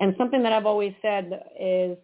And 0.00 0.14
something 0.16 0.42
that 0.42 0.52
I've 0.52 0.66
always 0.66 0.94
said 1.02 1.42
is 1.58 1.96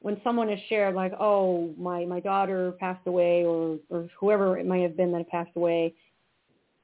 when 0.00 0.20
someone 0.24 0.48
has 0.48 0.58
shared 0.68 0.94
like, 0.94 1.12
oh, 1.20 1.74
my, 1.78 2.04
my 2.06 2.20
daughter 2.20 2.72
passed 2.72 3.06
away 3.06 3.44
or, 3.44 3.78
or 3.90 4.08
whoever 4.18 4.58
it 4.58 4.66
may 4.66 4.82
have 4.82 4.96
been 4.96 5.12
that 5.12 5.28
passed 5.28 5.50
away, 5.56 5.94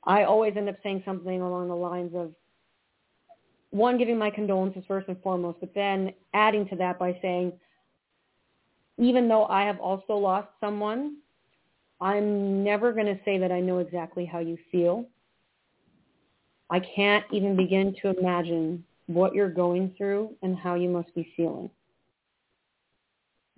I 0.05 0.24
always 0.24 0.55
end 0.57 0.68
up 0.68 0.76
saying 0.83 1.02
something 1.05 1.40
along 1.40 1.68
the 1.68 1.74
lines 1.74 2.12
of, 2.14 2.33
one, 3.70 3.98
giving 3.98 4.18
my 4.18 4.31
condolences 4.31 4.85
first 4.87 5.09
and 5.09 5.20
foremost, 5.22 5.59
but 5.61 5.74
then 5.74 6.12
adding 6.35 6.68
to 6.68 6.76
that 6.76 6.98
by 6.98 7.18
saying, 7.20 7.52
even 8.98 9.29
though 9.29 9.46
I 9.46 9.64
have 9.64 9.81
also 9.81 10.14
lost 10.14 10.48
someone, 10.61 11.16
I'm 12.00 12.62
never 12.62 12.92
going 12.92 13.07
to 13.07 13.18
say 13.24 13.38
that 13.38 13.50
I 13.50 13.61
know 13.61 13.79
exactly 13.79 14.24
how 14.24 14.38
you 14.38 14.57
feel. 14.70 15.07
I 16.70 16.81
can't 16.81 17.24
even 17.33 17.57
begin 17.57 17.94
to 18.02 18.18
imagine 18.18 18.85
what 19.07 19.35
you're 19.35 19.50
going 19.50 19.94
through 19.96 20.35
and 20.42 20.57
how 20.57 20.74
you 20.74 20.88
must 20.88 21.14
be 21.14 21.33
feeling. 21.37 21.70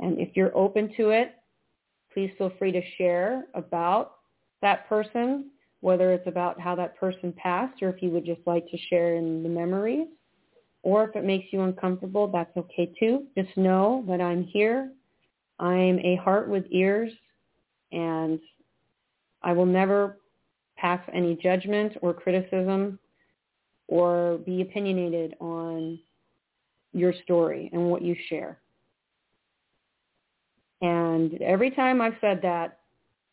And 0.00 0.18
if 0.18 0.36
you're 0.36 0.56
open 0.56 0.92
to 0.96 1.10
it, 1.10 1.34
please 2.12 2.30
feel 2.38 2.52
free 2.58 2.72
to 2.72 2.82
share 2.96 3.46
about 3.54 4.12
that 4.62 4.88
person, 4.88 5.50
whether 5.80 6.12
it's 6.12 6.26
about 6.26 6.60
how 6.60 6.74
that 6.76 6.96
person 6.96 7.32
passed 7.36 7.82
or 7.82 7.90
if 7.90 8.02
you 8.02 8.10
would 8.10 8.24
just 8.24 8.40
like 8.46 8.68
to 8.70 8.78
share 8.90 9.16
in 9.16 9.42
the 9.42 9.48
memories. 9.48 10.08
Or 10.82 11.04
if 11.04 11.16
it 11.16 11.24
makes 11.24 11.52
you 11.52 11.62
uncomfortable, 11.62 12.28
that's 12.28 12.56
okay 12.56 12.92
too. 12.98 13.26
Just 13.36 13.56
know 13.56 14.04
that 14.08 14.20
I'm 14.20 14.44
here. 14.44 14.92
I'm 15.58 15.98
a 15.98 16.16
heart 16.16 16.48
with 16.48 16.64
ears 16.70 17.12
and 17.90 18.38
I 19.42 19.52
will 19.52 19.66
never 19.66 20.18
pass 20.76 21.00
any 21.12 21.36
judgment 21.36 21.94
or 22.00 22.14
criticism 22.14 22.98
or 23.88 24.38
be 24.46 24.62
opinionated 24.62 25.34
on 25.40 25.98
your 26.92 27.12
story 27.24 27.70
and 27.72 27.90
what 27.90 28.02
you 28.02 28.14
share. 28.28 28.58
And 30.80 31.40
every 31.42 31.70
time 31.70 32.00
I've 32.00 32.16
said 32.20 32.40
that, 32.42 32.78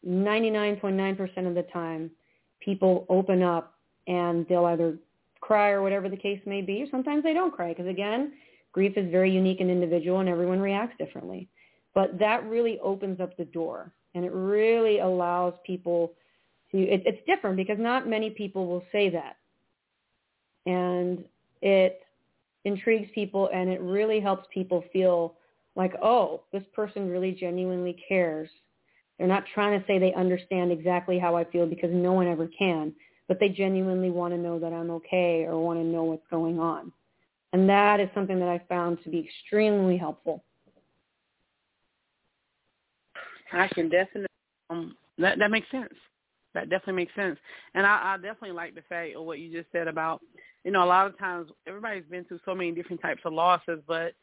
99.9% 0.08 1.47
of 1.47 1.55
the 1.55 1.65
time, 1.73 2.12
people 2.60 3.05
open 3.10 3.41
up 3.43 3.73
and 4.08 4.47
they'll 4.47 4.65
either 4.65 4.97
cry 5.41 5.69
or 5.69 5.81
whatever 5.81 6.10
the 6.10 6.17
case 6.17 6.39
may 6.45 6.62
be, 6.62 6.81
or 6.81 6.88
sometimes 6.89 7.23
they 7.23 7.34
don't 7.34 7.53
cry 7.53 7.69
because 7.69 7.88
again, 7.88 8.34
grief 8.71 8.93
is 8.97 9.10
very 9.12 9.31
unique 9.31 9.62
and 9.62 9.69
individual 9.69 10.19
and 10.19 10.29
everyone 10.29 10.60
reacts 10.60 10.97
differently. 10.97 11.47
But 11.93 12.19
that 12.19 12.43
really 12.45 12.79
opens 12.79 13.19
up 13.19 13.38
the 13.38 13.45
door 13.45 13.91
and 14.15 14.25
it 14.25 14.34
really 14.34 14.99
allows 14.99 15.53
people 15.65 16.13
to, 16.71 16.77
it, 16.77 17.03
it's 17.05 17.25
different 17.25 17.58
because 17.58 17.77
not 17.79 18.08
many 18.08 18.29
people 18.29 18.67
will 18.67 18.84
say 18.91 19.10
that. 19.10 19.38
And 20.65 21.23
it 21.62 22.01
intrigues 22.63 23.10
people 23.13 23.49
and 23.53 23.69
it 23.69 23.81
really 23.81 24.19
helps 24.19 24.47
people 24.53 24.84
feel 24.91 25.36
like, 25.75 25.93
oh, 26.01 26.43
this 26.51 26.63
person 26.73 27.09
really 27.09 27.31
genuinely 27.31 27.97
cares. 28.07 28.49
They're 29.17 29.27
not 29.27 29.45
trying 29.53 29.79
to 29.79 29.85
say 29.88 29.97
they 29.97 30.13
understand 30.13 30.71
exactly 30.71 31.19
how 31.19 31.35
I 31.35 31.45
feel 31.45 31.65
because 31.65 31.91
no 31.93 32.13
one 32.13 32.27
ever 32.27 32.49
can, 32.57 32.93
but 33.27 33.39
they 33.39 33.49
genuinely 33.49 34.09
want 34.09 34.33
to 34.33 34.39
know 34.39 34.59
that 34.59 34.73
I'm 34.73 34.91
okay 34.91 35.45
or 35.45 35.57
want 35.63 35.79
to 35.79 35.85
know 35.85 36.03
what's 36.03 36.27
going 36.29 36.59
on. 36.59 36.91
And 37.53 37.69
that 37.69 37.99
is 37.99 38.09
something 38.13 38.39
that 38.39 38.49
I 38.49 38.61
found 38.67 38.97
to 39.03 39.09
be 39.09 39.19
extremely 39.19 39.97
helpful. 39.97 40.43
I 43.53 43.67
can 43.69 43.89
definitely, 43.89 44.27
um, 44.69 44.97
that, 45.17 45.39
that 45.39 45.51
makes 45.51 45.69
sense. 45.71 45.93
That 46.53 46.69
definitely 46.69 47.03
makes 47.03 47.15
sense. 47.15 47.38
And 47.73 47.85
I, 47.85 48.13
I 48.13 48.17
definitely 48.17 48.51
like 48.51 48.75
the 48.75 48.81
fact 48.89 49.15
of 49.15 49.23
what 49.23 49.39
you 49.39 49.51
just 49.51 49.71
said 49.71 49.88
about, 49.88 50.21
you 50.63 50.71
know, 50.71 50.83
a 50.83 50.85
lot 50.85 51.07
of 51.07 51.17
times 51.17 51.49
everybody's 51.67 52.05
been 52.09 52.25
through 52.25 52.39
so 52.43 52.55
many 52.55 52.71
different 52.71 53.01
types 53.01 53.21
of 53.23 53.33
losses, 53.33 53.79
but 53.88 54.13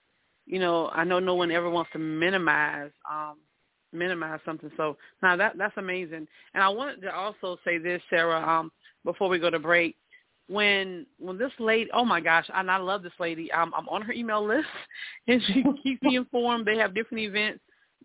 you 0.46 0.58
know, 0.58 0.90
I 0.92 1.04
know 1.04 1.18
no 1.18 1.34
one 1.34 1.50
ever 1.50 1.70
wants 1.70 1.90
to 1.92 1.98
minimize 1.98 2.90
um 3.10 3.36
minimize 3.92 4.40
something. 4.44 4.70
So 4.76 4.96
now 5.22 5.36
that 5.36 5.56
that's 5.58 5.76
amazing. 5.76 6.26
And 6.54 6.62
I 6.62 6.68
wanted 6.68 7.02
to 7.02 7.14
also 7.14 7.58
say 7.64 7.78
this, 7.78 8.02
Sarah, 8.10 8.40
um, 8.46 8.72
before 9.04 9.28
we 9.28 9.38
go 9.38 9.50
to 9.50 9.58
break. 9.58 9.96
When 10.48 11.06
when 11.18 11.38
this 11.38 11.52
lady, 11.58 11.88
oh 11.94 12.04
my 12.04 12.20
gosh, 12.20 12.46
and 12.52 12.70
I 12.70 12.76
love 12.76 13.02
this 13.02 13.12
lady. 13.18 13.52
I'm 13.52 13.72
I'm 13.74 13.88
on 13.88 14.02
her 14.02 14.12
email 14.12 14.44
list, 14.46 14.66
and 15.28 15.40
she 15.46 15.64
keeps 15.82 16.02
me 16.02 16.16
informed. 16.16 16.66
They 16.66 16.76
have 16.78 16.94
different 16.94 17.24
events. 17.24 17.60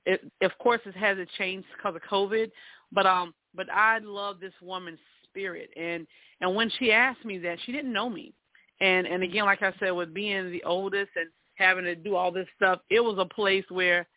It, 0.06 0.21
of 0.41 0.52
course, 0.60 0.80
it 0.86 0.95
hasn't 0.95 1.30
changed 1.38 1.67
because 1.76 1.95
of 1.95 2.02
COVID, 2.10 2.52
but 2.91 3.06
um, 3.06 3.34
but 3.56 3.67
I 3.71 4.00
love 4.00 4.39
this 4.39 4.54
woman's 4.62 5.00
spirit. 5.23 5.71
And 5.76 6.08
and 6.39 6.56
when 6.56 6.71
she 6.78 6.91
asked 6.91 7.26
me 7.26 7.38
that, 7.39 7.58
she 7.65 7.71
didn't 7.71 7.91
know 7.91 8.10
me. 8.10 8.34
And 8.80 9.08
and 9.08 9.23
again, 9.23 9.45
like 9.45 9.63
I 9.63 9.73
said, 9.80 9.91
with 9.91 10.13
being 10.13 10.52
the 10.52 10.63
oldest 10.63 11.10
and 11.15 11.30
having 11.57 11.85
to 11.85 11.95
do 11.95 12.15
all 12.15 12.31
this 12.31 12.47
stuff, 12.55 12.79
it 12.89 12.99
was 12.99 13.17
a 13.19 13.25
place 13.25 13.65
where 13.69 14.07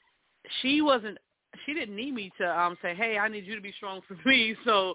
she 0.61 0.81
wasn't 0.83 1.19
she 1.67 1.75
didn't 1.75 1.97
need 1.97 2.15
me 2.15 2.31
to 2.39 2.61
um 2.61 2.77
say, 2.83 2.95
"Hey, 2.95 3.19
I 3.19 3.29
need 3.29 3.47
you 3.47 3.55
to 3.55 3.61
be 3.61 3.73
strong 3.73 4.01
for 4.07 4.17
me." 4.29 4.55
So 4.65 4.95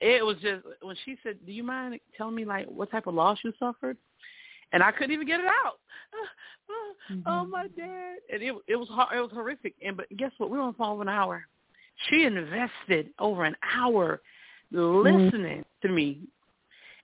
it 0.00 0.24
was 0.24 0.36
just 0.38 0.64
when 0.82 0.96
she 1.04 1.16
said, 1.22 1.38
"Do 1.44 1.52
you 1.52 1.62
mind 1.62 1.98
telling 2.16 2.34
me 2.34 2.44
like 2.44 2.66
what 2.66 2.90
type 2.90 3.06
of 3.06 3.14
loss 3.14 3.38
you 3.44 3.52
suffered?" 3.58 3.96
And 4.72 4.82
I 4.82 4.92
couldn't 4.92 5.12
even 5.12 5.26
get 5.26 5.40
it 5.40 5.46
out. 5.46 5.78
mm-hmm. 7.10 7.20
Oh 7.26 7.44
my 7.44 7.66
dad! 7.76 8.16
And 8.32 8.42
it 8.42 8.54
it 8.68 8.76
was 8.76 8.88
it 9.14 9.20
was 9.20 9.30
horrific. 9.32 9.74
And 9.84 9.96
but 9.96 10.06
guess 10.16 10.32
what? 10.38 10.50
We 10.50 10.58
were 10.58 10.64
on 10.64 10.72
the 10.72 10.78
phone 10.78 10.96
for 10.96 11.02
an 11.02 11.08
hour. 11.08 11.44
She 12.08 12.24
invested 12.24 13.10
over 13.18 13.44
an 13.44 13.56
hour 13.76 14.20
listening 14.70 15.64
mm-hmm. 15.64 15.88
to 15.88 15.92
me 15.92 16.20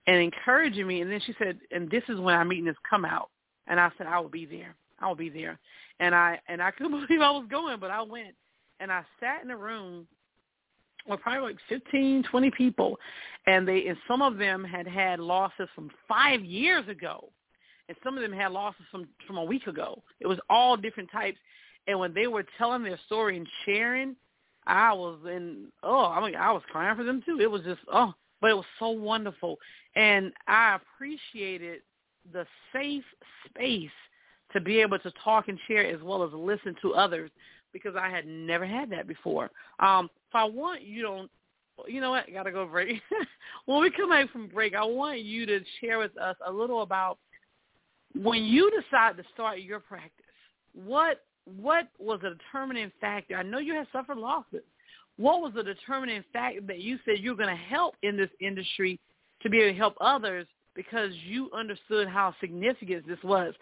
and 0.07 0.17
encouraging 0.17 0.87
me. 0.87 1.01
And 1.01 1.11
then 1.11 1.21
she 1.25 1.35
said, 1.37 1.59
"And 1.71 1.89
this 1.91 2.03
is 2.09 2.19
when 2.19 2.35
I'm 2.35 2.47
meeting 2.47 2.65
this 2.65 2.75
come 2.89 3.05
out." 3.05 3.29
And 3.67 3.79
I 3.79 3.91
said, 3.97 4.07
I 4.07 4.19
will 4.19 4.29
be 4.29 4.45
there. 4.45 4.75
I 4.99 5.07
will 5.07 5.15
be 5.15 5.29
there. 5.29 5.59
And 5.99 6.13
I 6.15 6.39
and 6.47 6.61
I 6.61 6.71
couldn't 6.71 6.91
believe 7.07 7.21
I 7.21 7.31
was 7.31 7.47
going, 7.49 7.79
but 7.79 7.91
I 7.91 8.01
went. 8.01 8.35
And 8.79 8.91
I 8.91 9.03
sat 9.19 9.43
in 9.43 9.49
a 9.49 9.57
room 9.57 10.07
with 11.07 11.21
probably 11.21 11.41
like 11.41 11.57
fifteen, 11.67 12.23
twenty 12.29 12.51
people, 12.51 12.97
and 13.45 13.67
they 13.67 13.87
and 13.87 13.97
some 14.07 14.21
of 14.21 14.37
them 14.37 14.63
had 14.63 14.87
had 14.87 15.19
losses 15.19 15.69
from 15.73 15.89
five 16.07 16.43
years 16.43 16.87
ago, 16.87 17.29
and 17.87 17.97
some 18.03 18.15
of 18.17 18.21
them 18.21 18.33
had 18.33 18.51
losses 18.51 18.85
from 18.91 19.07
from 19.25 19.37
a 19.37 19.43
week 19.43 19.67
ago. 19.67 20.01
It 20.19 20.27
was 20.27 20.39
all 20.49 20.77
different 20.77 21.11
types. 21.11 21.37
And 21.87 21.97
when 21.99 22.13
they 22.13 22.27
were 22.27 22.45
telling 22.57 22.83
their 22.83 22.99
story 23.05 23.37
and 23.37 23.47
sharing, 23.65 24.15
I 24.65 24.91
was 24.93 25.19
in 25.25 25.67
oh, 25.83 26.05
I 26.05 26.23
mean 26.25 26.35
I 26.35 26.51
was 26.51 26.63
crying 26.69 26.95
for 26.97 27.03
them 27.03 27.23
too. 27.25 27.39
It 27.41 27.49
was 27.49 27.61
just 27.63 27.81
oh, 27.91 28.13
but 28.41 28.51
it 28.51 28.55
was 28.55 28.65
so 28.77 28.89
wonderful, 28.89 29.57
and 29.95 30.31
I 30.47 30.75
appreciated 30.77 31.81
the 32.33 32.45
safe 32.73 33.03
space 33.47 33.89
to 34.53 34.61
be 34.61 34.79
able 34.79 34.99
to 34.99 35.11
talk 35.23 35.47
and 35.47 35.59
share 35.67 35.85
as 35.85 36.01
well 36.01 36.23
as 36.23 36.31
listen 36.33 36.75
to 36.81 36.93
others 36.93 37.31
because 37.73 37.95
I 37.99 38.09
had 38.09 38.25
never 38.25 38.65
had 38.65 38.89
that 38.91 39.07
before. 39.07 39.51
Um, 39.79 40.09
so 40.31 40.39
I 40.39 40.43
want 40.45 40.81
you 40.81 41.01
don't, 41.01 41.29
you 41.87 42.01
know 42.01 42.11
what, 42.11 42.25
I 42.27 42.31
gotta 42.31 42.51
go 42.51 42.65
break. 42.65 43.01
when 43.65 43.81
we 43.81 43.91
come 43.91 44.09
back 44.09 44.31
from 44.31 44.47
break, 44.47 44.73
I 44.73 44.83
want 44.83 45.19
you 45.19 45.45
to 45.45 45.59
share 45.81 45.99
with 45.99 46.17
us 46.17 46.35
a 46.45 46.51
little 46.51 46.81
about 46.81 47.17
when 48.15 48.43
you 48.43 48.71
decide 48.71 49.17
to 49.17 49.23
start 49.33 49.59
your 49.59 49.79
practice. 49.79 50.25
What 50.73 51.23
what 51.45 51.87
was 51.97 52.19
a 52.23 52.31
determining 52.31 52.91
factor? 52.99 53.35
I 53.35 53.43
know 53.43 53.59
you 53.59 53.73
had 53.73 53.87
suffered 53.91 54.17
losses. 54.17 54.63
What 55.17 55.41
was 55.41 55.53
the 55.55 55.63
determining 55.63 56.23
factor 56.33 56.61
that 56.67 56.79
you 56.79 56.99
said 57.05 57.19
you're 57.19 57.35
going 57.35 57.55
to 57.55 57.63
help 57.63 57.95
in 58.03 58.17
this 58.17 58.29
industry 58.39 58.99
to 59.41 59.49
be 59.49 59.59
able 59.59 59.71
to 59.71 59.77
help 59.77 59.95
others 60.01 60.45
because 60.77 61.11
you 61.25 61.49
understood 61.53 62.07
how 62.07 62.33
significant 62.39 63.05
this 63.05 63.17
was. 63.23 63.53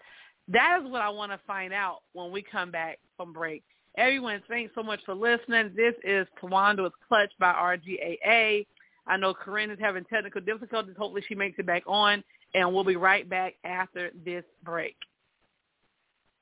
That 0.48 0.80
is 0.80 0.88
what 0.88 1.00
I 1.00 1.08
want 1.08 1.32
to 1.32 1.40
find 1.46 1.72
out 1.72 2.02
when 2.12 2.30
we 2.30 2.42
come 2.42 2.70
back 2.70 2.98
from 3.16 3.32
break. 3.32 3.64
Everyone, 3.96 4.42
thanks 4.46 4.72
so 4.74 4.82
much 4.82 5.00
for 5.04 5.14
listening. 5.14 5.72
This 5.74 5.94
is 6.04 6.28
Tawanda 6.40 6.84
with 6.84 6.92
Clutch 7.08 7.32
by 7.40 7.52
RGAA. 7.52 8.66
I 9.08 9.16
know 9.16 9.32
Corinne 9.32 9.70
is 9.70 9.78
having 9.80 10.04
technical 10.04 10.42
difficulties. 10.42 10.94
Hopefully 10.98 11.24
she 11.26 11.34
makes 11.34 11.58
it 11.58 11.66
back 11.66 11.82
on, 11.86 12.22
and 12.54 12.72
we'll 12.72 12.84
be 12.84 12.96
right 12.96 13.28
back 13.28 13.54
after 13.64 14.10
this 14.24 14.44
break. 14.62 14.96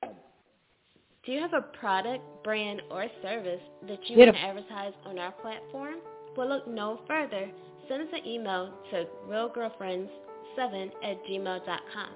Do 0.03 1.31
you 1.31 1.39
have 1.39 1.53
a 1.53 1.61
product, 1.61 2.21
brand, 2.43 2.81
or 2.91 3.07
service 3.21 3.61
that 3.87 4.09
you 4.09 4.17
want 4.17 4.35
to 4.35 4.41
advertise 4.41 4.93
on 5.05 5.17
our 5.17 5.31
platform? 5.31 5.95
Well, 6.35 6.49
look 6.49 6.67
no 6.67 6.99
further. 7.07 7.49
Send 7.87 8.01
us 8.01 8.09
an 8.13 8.27
email 8.27 8.73
to 8.91 9.05
realgirlfriends 9.27 10.09
7 10.55 10.91
at 11.03 11.23
gmail.com. 11.25 12.09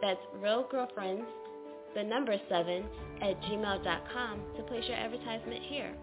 That's 0.00 0.20
Real 0.40 0.66
Girlfriends, 0.70 1.26
the 1.94 2.02
number 2.02 2.36
7 2.48 2.84
at 3.20 3.40
gmail.com 3.42 4.40
to 4.56 4.62
place 4.64 4.84
your 4.88 4.96
advertisement 4.96 5.62
here. 5.64 5.94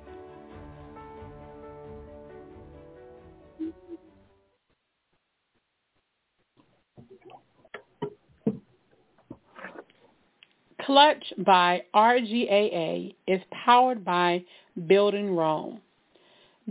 Clutch 10.85 11.33
by 11.45 11.83
RGAA 11.93 13.13
is 13.27 13.41
powered 13.63 14.03
by 14.03 14.43
Building 14.87 15.35
Rome. 15.35 15.81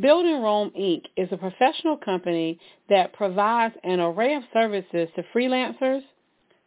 Building 0.01 0.43
Rome 0.43 0.71
Inc. 0.79 1.05
is 1.17 1.29
a 1.33 1.37
professional 1.37 1.97
company 1.97 2.61
that 2.89 3.13
provides 3.15 3.75
an 3.85 4.01
array 4.01 4.35
of 4.35 4.43
services 4.53 5.09
to 5.17 5.25
freelancers, 5.35 6.03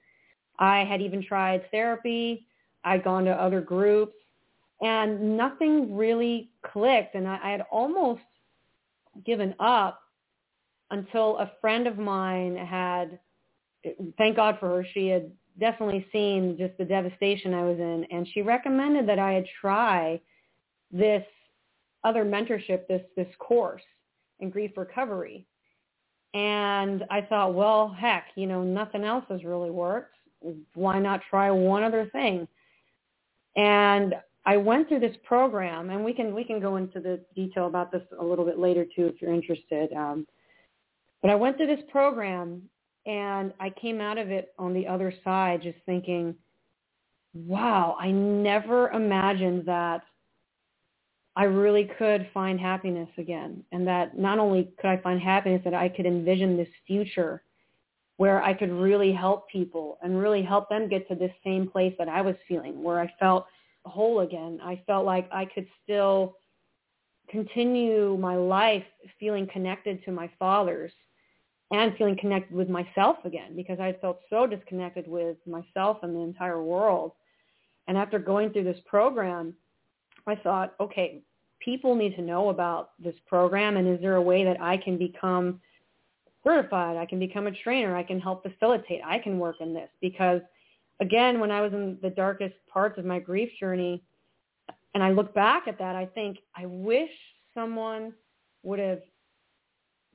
I 0.58 0.84
had 0.84 1.02
even 1.02 1.24
tried 1.24 1.70
therapy. 1.72 2.48
I'd 2.84 3.04
gone 3.04 3.26
to 3.26 3.32
other 3.32 3.62
groups 3.62 4.14
and 4.82 5.38
nothing 5.38 5.96
really 5.96 6.50
clicked. 6.66 7.16
And 7.16 7.28
I, 7.28 7.40
I 7.44 7.52
had 7.52 7.66
almost 7.72 8.22
given 9.26 9.54
up 9.60 10.02
until 10.92 11.38
a 11.38 11.52
friend 11.62 11.88
of 11.88 11.98
mine 11.98 12.56
had, 12.56 13.20
thank 14.18 14.36
God 14.36 14.58
for 14.60 14.70
her, 14.70 14.86
she 14.94 15.08
had 15.08 15.32
definitely 15.60 16.08
seen 16.12 16.58
just 16.58 16.78
the 16.78 16.86
devastation 16.86 17.54
I 17.54 17.64
was 17.64 17.78
in. 17.78 18.06
And 18.12 18.28
she 18.34 18.42
recommended 18.42 19.08
that 19.08 19.20
I 19.20 19.34
had 19.34 19.46
try 19.60 20.22
this 20.92 21.24
other 22.04 22.24
mentorship, 22.24 22.88
this, 22.88 23.04
this 23.16 23.28
course 23.40 23.84
in 24.40 24.50
grief 24.50 24.72
recovery. 24.78 25.46
And 26.34 27.04
I 27.10 27.22
thought, 27.22 27.56
well, 27.56 27.96
heck, 27.98 28.28
you 28.36 28.46
know, 28.46 28.64
nothing 28.64 29.04
else 29.04 29.26
has 29.30 29.44
really 29.44 29.72
worked. 29.72 30.16
Why 30.74 31.00
not 31.00 31.22
try 31.30 31.50
one 31.50 31.84
other 31.84 32.10
thing? 32.12 32.48
And 33.56 34.16
I 34.46 34.58
went 34.58 34.88
through 34.88 35.02
this 35.02 35.16
program, 35.26 35.90
and 35.90 36.04
we 36.04 36.14
can 36.14 36.34
we 36.34 36.44
can 36.44 36.60
go 36.60 36.78
into 36.78 37.00
the 37.00 37.20
detail 37.36 37.68
about 37.68 37.92
this 37.92 38.04
a 38.20 38.24
little 38.24 38.46
bit 38.46 38.58
later 38.58 38.86
too, 38.86 39.08
if 39.08 39.22
you're 39.22 39.34
interested. 39.34 39.92
Um, 39.94 40.26
but 41.22 41.30
I 41.30 41.36
went 41.36 41.58
through 41.58 41.68
this 41.68 41.84
program, 41.92 42.62
and 43.06 43.54
I 43.60 43.70
came 43.72 44.00
out 44.00 44.18
of 44.18 44.30
it 44.30 44.54
on 44.58 44.74
the 44.74 44.88
other 44.88 45.14
side 45.24 45.62
just 45.62 45.78
thinking, 45.86 46.36
wow, 47.34 47.98
I 48.00 48.12
never 48.12 48.90
imagined 48.90 49.66
that 49.66 50.04
I 51.40 51.44
really 51.44 51.90
could 51.98 52.30
find 52.34 52.60
happiness 52.60 53.08
again. 53.18 53.64
And 53.72 53.88
that 53.88 54.20
not 54.20 54.40
only 54.40 54.74
could 54.78 54.90
I 54.90 54.98
find 54.98 55.22
happiness, 55.22 55.62
that 55.64 55.74
I 55.74 55.88
could 55.88 56.06
envision 56.06 56.58
this 56.58 56.68
future 56.86 57.44
where 58.18 58.44
I 58.44 58.54
could 58.54 58.70
really 58.70 59.14
help 59.14 59.48
people 59.48 60.00
and 60.04 60.20
really 60.20 60.44
help 60.44 60.68
them 60.68 60.90
get 60.90 61.08
to 61.08 61.16
this 61.16 61.32
same 61.42 61.70
place 61.70 61.96
that 61.98 62.10
I 62.10 62.20
was 62.20 62.36
feeling, 62.46 62.84
where 62.84 63.00
I 63.00 63.10
felt 63.22 63.46
whole 63.86 64.20
again. 64.20 64.60
I 64.62 64.84
felt 64.86 65.06
like 65.06 65.30
I 65.32 65.46
could 65.46 65.66
still 65.82 66.36
continue 67.30 68.18
my 68.20 68.36
life 68.36 68.84
feeling 69.18 69.48
connected 69.48 70.04
to 70.04 70.12
my 70.12 70.30
fathers 70.38 70.92
and 71.72 71.96
feeling 71.96 72.18
connected 72.18 72.54
with 72.54 72.68
myself 72.68 73.16
again 73.24 73.56
because 73.56 73.80
I 73.80 73.94
felt 74.02 74.20
so 74.30 74.46
disconnected 74.46 75.08
with 75.08 75.38
myself 75.48 76.00
and 76.04 76.14
the 76.14 76.20
entire 76.20 76.62
world. 76.62 77.14
And 77.88 77.98
after 77.98 78.20
going 78.20 78.50
through 78.50 78.66
this 78.66 78.82
program, 78.86 79.54
I 80.28 80.36
thought, 80.36 80.74
okay, 80.82 81.24
people 81.60 81.96
need 81.96 82.16
to 82.16 82.22
know 82.22 82.50
about 82.50 82.92
this 83.00 83.16
program 83.28 83.78
and 83.78 83.88
is 83.88 84.02
there 84.02 84.16
a 84.16 84.22
way 84.22 84.44
that 84.44 84.62
I 84.62 84.78
can 84.78 84.98
become 84.98 85.60
certified? 86.44 86.98
I 86.98 87.06
can 87.06 87.20
become 87.20 87.48
a 87.48 87.52
trainer. 87.52 87.96
I 87.96 88.04
can 88.04 88.20
help 88.20 88.44
facilitate. 88.44 89.02
I 89.06 89.20
can 89.20 89.40
work 89.40 89.58
in 89.60 89.74
this 89.74 89.90
because 90.02 90.42
again, 91.00 91.40
when 91.40 91.52
I 91.52 91.62
was 91.62 91.74
in 91.74 91.98
the 92.02 92.10
darkest 92.10 92.56
parts 92.72 92.98
of 92.98 93.06
my 93.06 93.20
grief 93.20 93.50
journey 93.60 94.04
and 94.94 95.04
I 95.04 95.12
look 95.12 95.34
back 95.34 95.68
at 95.68 95.78
that, 95.80 95.96
I 95.96 96.06
think 96.06 96.38
I 96.56 96.66
wish 96.66 97.12
someone 97.54 98.14
would 98.64 98.80
have 98.80 99.02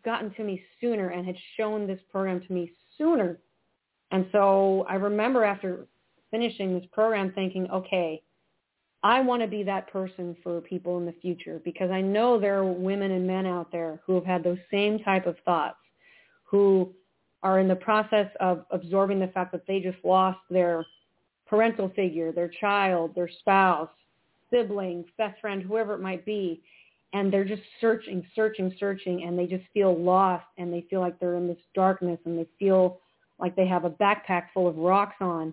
gotten 0.04 0.32
to 0.34 0.44
me 0.44 0.62
sooner 0.80 1.08
and 1.08 1.26
had 1.26 1.36
shown 1.56 1.86
this 1.86 2.00
program 2.10 2.40
to 2.40 2.52
me 2.52 2.72
sooner. 2.98 3.38
And 4.10 4.26
so 4.32 4.86
I 4.88 4.94
remember 4.94 5.44
after 5.44 5.86
finishing 6.30 6.74
this 6.78 6.86
program 6.92 7.32
thinking, 7.32 7.70
okay, 7.70 8.22
I 9.04 9.20
want 9.20 9.42
to 9.42 9.48
be 9.48 9.62
that 9.64 9.92
person 9.92 10.34
for 10.42 10.62
people 10.62 10.96
in 10.96 11.04
the 11.04 11.14
future 11.20 11.60
because 11.62 11.90
I 11.90 12.00
know 12.00 12.40
there 12.40 12.56
are 12.56 12.64
women 12.64 13.10
and 13.10 13.26
men 13.26 13.44
out 13.44 13.70
there 13.70 14.00
who 14.06 14.14
have 14.14 14.24
had 14.24 14.42
those 14.42 14.58
same 14.70 14.98
type 14.98 15.26
of 15.26 15.36
thoughts, 15.44 15.76
who 16.44 16.90
are 17.42 17.60
in 17.60 17.68
the 17.68 17.76
process 17.76 18.30
of 18.40 18.64
absorbing 18.70 19.20
the 19.20 19.26
fact 19.28 19.52
that 19.52 19.66
they 19.68 19.78
just 19.78 19.98
lost 20.04 20.38
their 20.48 20.86
parental 21.46 21.90
figure, 21.90 22.32
their 22.32 22.48
child, 22.48 23.14
their 23.14 23.28
spouse, 23.40 23.90
sibling, 24.50 25.04
best 25.18 25.38
friend, 25.38 25.62
whoever 25.62 25.92
it 25.92 26.00
might 26.00 26.24
be, 26.24 26.62
and 27.12 27.30
they're 27.30 27.44
just 27.44 27.62
searching, 27.82 28.26
searching, 28.34 28.74
searching, 28.80 29.24
and 29.24 29.38
they 29.38 29.46
just 29.46 29.64
feel 29.74 29.94
lost, 29.94 30.46
and 30.56 30.72
they 30.72 30.86
feel 30.88 31.00
like 31.00 31.20
they're 31.20 31.36
in 31.36 31.46
this 31.46 31.58
darkness, 31.74 32.18
and 32.24 32.38
they 32.38 32.46
feel 32.58 33.00
like 33.38 33.54
they 33.54 33.66
have 33.66 33.84
a 33.84 33.90
backpack 33.90 34.44
full 34.54 34.66
of 34.66 34.76
rocks 34.76 35.16
on, 35.20 35.52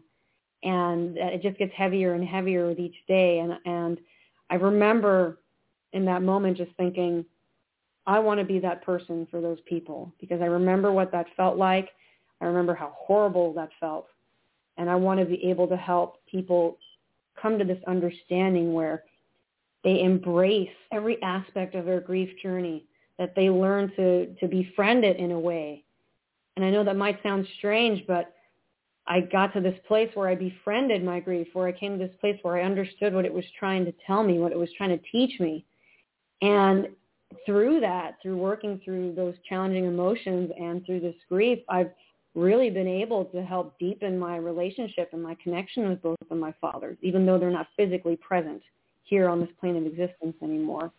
and 0.64 1.18
it 1.18 1.42
just 1.42 1.58
gets 1.58 1.74
heavier 1.76 2.14
and 2.14 2.24
heavier 2.24 2.68
with 2.68 2.80
each 2.80 2.96
day. 3.08 3.40
And 3.40 3.54
and 3.66 3.98
I 4.50 4.56
remember 4.56 5.40
in 5.94 6.06
that 6.06 6.22
moment 6.22 6.58
just 6.58 6.72
thinking, 6.78 7.26
I 8.08 8.20
want 8.20 8.40
to 8.40 8.46
be 8.46 8.60
that 8.60 8.84
person 8.84 9.28
for 9.30 9.42
those 9.42 9.60
people 9.66 10.12
because 10.20 10.42
I 10.42 10.46
remember 10.46 10.92
what 10.92 11.12
that 11.12 11.28
felt 11.38 11.58
like. 11.58 11.90
I 12.40 12.46
remember 12.46 12.74
how 12.74 12.94
horrible 12.98 13.54
that 13.54 13.70
felt. 13.80 14.08
And 14.78 14.90
I 14.90 14.96
want 14.96 15.20
to 15.20 15.26
be 15.26 15.44
able 15.46 15.68
to 15.68 15.78
help 15.78 16.18
people 16.26 16.78
come 17.40 17.60
to 17.60 17.66
this 17.66 17.82
understanding 17.88 18.74
where 18.74 19.04
they 19.84 20.02
embrace 20.02 20.70
every 20.92 21.22
aspect 21.22 21.76
of 21.76 21.86
their 21.86 22.00
grief 22.00 22.30
journey, 22.42 22.86
that 23.18 23.36
they 23.36 23.50
learn 23.50 23.92
to, 23.96 24.34
to 24.36 24.48
befriend 24.48 25.04
it 25.04 25.18
in 25.18 25.32
a 25.32 25.40
way. 25.40 25.84
And 26.56 26.66
I 26.66 26.70
know 26.70 26.84
that 26.84 26.96
might 26.96 27.22
sound 27.24 27.48
strange, 27.58 28.06
but 28.08 28.34
I 29.08 29.22
got 29.22 29.54
to 29.54 29.62
this 29.62 29.78
place 29.88 30.10
where 30.14 30.28
I 30.28 30.36
befriended 30.36 31.04
my 31.04 31.20
grief, 31.20 31.48
where 31.54 31.68
I 31.68 31.72
came 31.72 31.98
to 31.98 32.08
this 32.08 32.16
place 32.22 32.38
where 32.44 32.58
I 32.58 32.64
understood 32.64 33.14
what 33.14 33.26
it 33.26 33.34
was 33.34 33.46
trying 33.58 33.86
to 33.86 33.94
tell 34.06 34.24
me, 34.24 34.40
what 34.40 34.52
it 34.52 34.58
was 34.58 34.70
trying 34.78 34.98
to 34.98 35.04
teach 35.12 35.40
me. 35.40 35.66
And 36.42 36.88
through 37.46 37.80
that, 37.82 38.18
through 38.22 38.38
working 38.38 38.80
through 38.84 39.14
those 39.14 39.36
challenging 39.48 39.86
emotions 39.86 40.52
and 40.60 40.86
through 40.86 41.00
this 41.00 41.16
grief, 41.30 41.60
I've 41.70 41.92
really 42.36 42.70
been 42.70 42.88
able 42.88 43.26
to 43.26 43.44
help 43.44 43.78
deepen 43.80 44.18
my 44.18 44.38
relationship 44.38 45.10
and 45.14 45.22
my 45.22 45.36
connection 45.44 45.90
with 45.90 46.02
both 46.02 46.18
of 46.30 46.38
my 46.38 46.54
fathers, 46.62 46.98
even 47.02 47.26
though 47.26 47.38
they're 47.38 47.50
not 47.50 47.68
physically 47.76 48.16
present 48.16 48.62
here 49.04 49.28
on 49.28 49.40
this 49.40 49.50
plane 49.60 49.76
of 49.76 49.86
existence 49.86 50.36
anymore. 50.42 50.92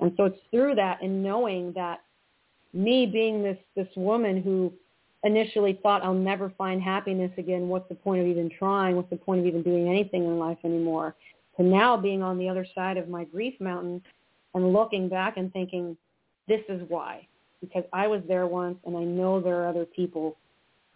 And 0.00 0.12
so 0.16 0.24
it's 0.24 0.40
through 0.50 0.74
that 0.76 1.02
and 1.02 1.22
knowing 1.22 1.72
that 1.74 2.00
me 2.72 3.06
being 3.06 3.42
this, 3.42 3.58
this 3.76 3.88
woman 3.96 4.42
who 4.42 4.72
initially 5.24 5.78
thought 5.82 6.04
I'll 6.04 6.14
never 6.14 6.52
find 6.56 6.80
happiness 6.80 7.32
again, 7.38 7.68
what's 7.68 7.88
the 7.88 7.94
point 7.94 8.20
of 8.20 8.28
even 8.28 8.50
trying? 8.50 8.94
What's 8.96 9.10
the 9.10 9.16
point 9.16 9.40
of 9.40 9.46
even 9.46 9.62
doing 9.62 9.88
anything 9.88 10.24
in 10.24 10.38
life 10.38 10.58
anymore? 10.64 11.16
To 11.56 11.62
now 11.62 11.96
being 11.96 12.22
on 12.22 12.38
the 12.38 12.48
other 12.48 12.66
side 12.74 12.96
of 12.96 13.08
my 13.08 13.24
grief 13.24 13.54
mountain 13.60 14.02
and 14.54 14.72
looking 14.72 15.08
back 15.08 15.36
and 15.36 15.52
thinking, 15.52 15.96
this 16.46 16.60
is 16.68 16.82
why. 16.88 17.26
Because 17.60 17.84
I 17.92 18.06
was 18.06 18.22
there 18.28 18.46
once 18.46 18.76
and 18.84 18.96
I 18.96 19.04
know 19.04 19.40
there 19.40 19.62
are 19.62 19.68
other 19.68 19.86
people 19.86 20.36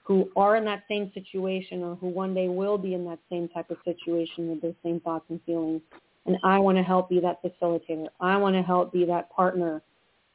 who 0.05 0.31
are 0.37 0.57
in 0.57 0.65
that 0.65 0.85
same 0.89 1.11
situation 1.15 1.83
or 1.83 1.95
who 1.97 2.09
one 2.09 2.35
day 2.35 2.49
will 2.49 2.79
be 2.79 2.95
in 2.95 3.05
that 3.07 3.19
same 3.31 3.49
type 3.49 3.71
of 3.71 3.79
situation 3.85 4.49
with 4.49 4.63
those 4.63 4.75
same 4.83 5.01
thoughts 5.01 5.25
and 5.29 5.41
feelings. 5.45 5.81
And 6.27 6.37
I 6.45 6.59
want 6.59 6.77
to 6.77 6.83
help 6.83 7.09
be 7.09 7.21
that 7.21 7.43
facilitator. 7.43 8.09
I 8.21 8.37
want 8.37 8.55
to 8.57 8.63
help 8.63 8.93
be 8.93 9.07
that 9.07 9.31
partner, 9.31 9.83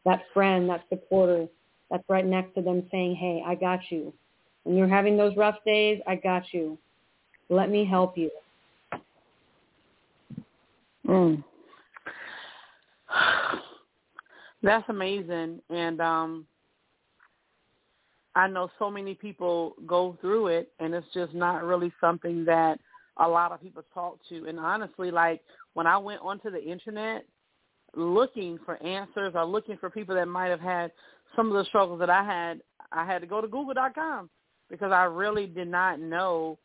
that 0.06 0.24
friend, 0.34 0.68
that 0.70 0.84
supporter 0.89 1.48
that's 1.90 2.04
right 2.10 2.26
next 2.26 2.56
to 2.56 2.62
them 2.62 2.84
saying, 2.92 3.16
hey, 3.16 3.44
I 3.46 3.56
got 3.56 3.80
you. 3.90 4.14
When 4.64 4.76
you're 4.76 4.88
having 4.88 5.18
those 5.18 5.36
rough 5.36 5.58
days, 5.66 6.00
I 6.08 6.16
got 6.16 6.44
you. 6.52 6.78
Let 7.50 7.70
me 7.70 7.86
help 7.86 8.18
you. 8.18 8.32
Mm. 11.08 11.44
That's 14.64 14.88
amazing, 14.88 15.60
and 15.70 16.00
um, 16.00 16.46
I 18.36 18.48
know 18.48 18.70
so 18.80 18.90
many 18.90 19.14
people 19.14 19.76
go 19.86 20.18
through 20.22 20.48
it, 20.48 20.72
and 20.80 20.94
it's 20.94 21.06
just 21.14 21.34
not 21.34 21.64
really 21.64 21.92
something 22.00 22.46
that 22.46 22.80
a 23.18 23.28
lot 23.28 23.52
of 23.52 23.62
people 23.62 23.84
talk 23.94 24.20
to. 24.30 24.48
And 24.48 24.60
honestly, 24.60 25.12
like 25.12 25.42
when 25.74 25.86
I 25.86 25.98
went 25.98 26.22
onto 26.22 26.50
the 26.50 26.64
internet 26.64 27.26
looking 27.96 28.58
for 28.66 28.82
answers 28.82 29.34
or 29.36 29.46
looking 29.46 29.78
for 29.78 29.90
people 29.90 30.16
that 30.16 30.28
might 30.28 30.48
have 30.48 30.60
had 30.60 30.92
some 31.36 31.48
of 31.48 31.54
the 31.54 31.66
struggles 31.66 32.00
that 32.00 32.10
I 32.10 32.24
had, 32.24 32.62
I 32.92 33.06
had 33.06 33.22
to 33.22 33.28
go 33.28 33.42
to 33.42 33.48
Google.com 33.48 34.30
because 34.70 34.92
I 34.92 35.04
really 35.04 35.48
did 35.48 35.68
not 35.68 36.00
know. 36.00 36.58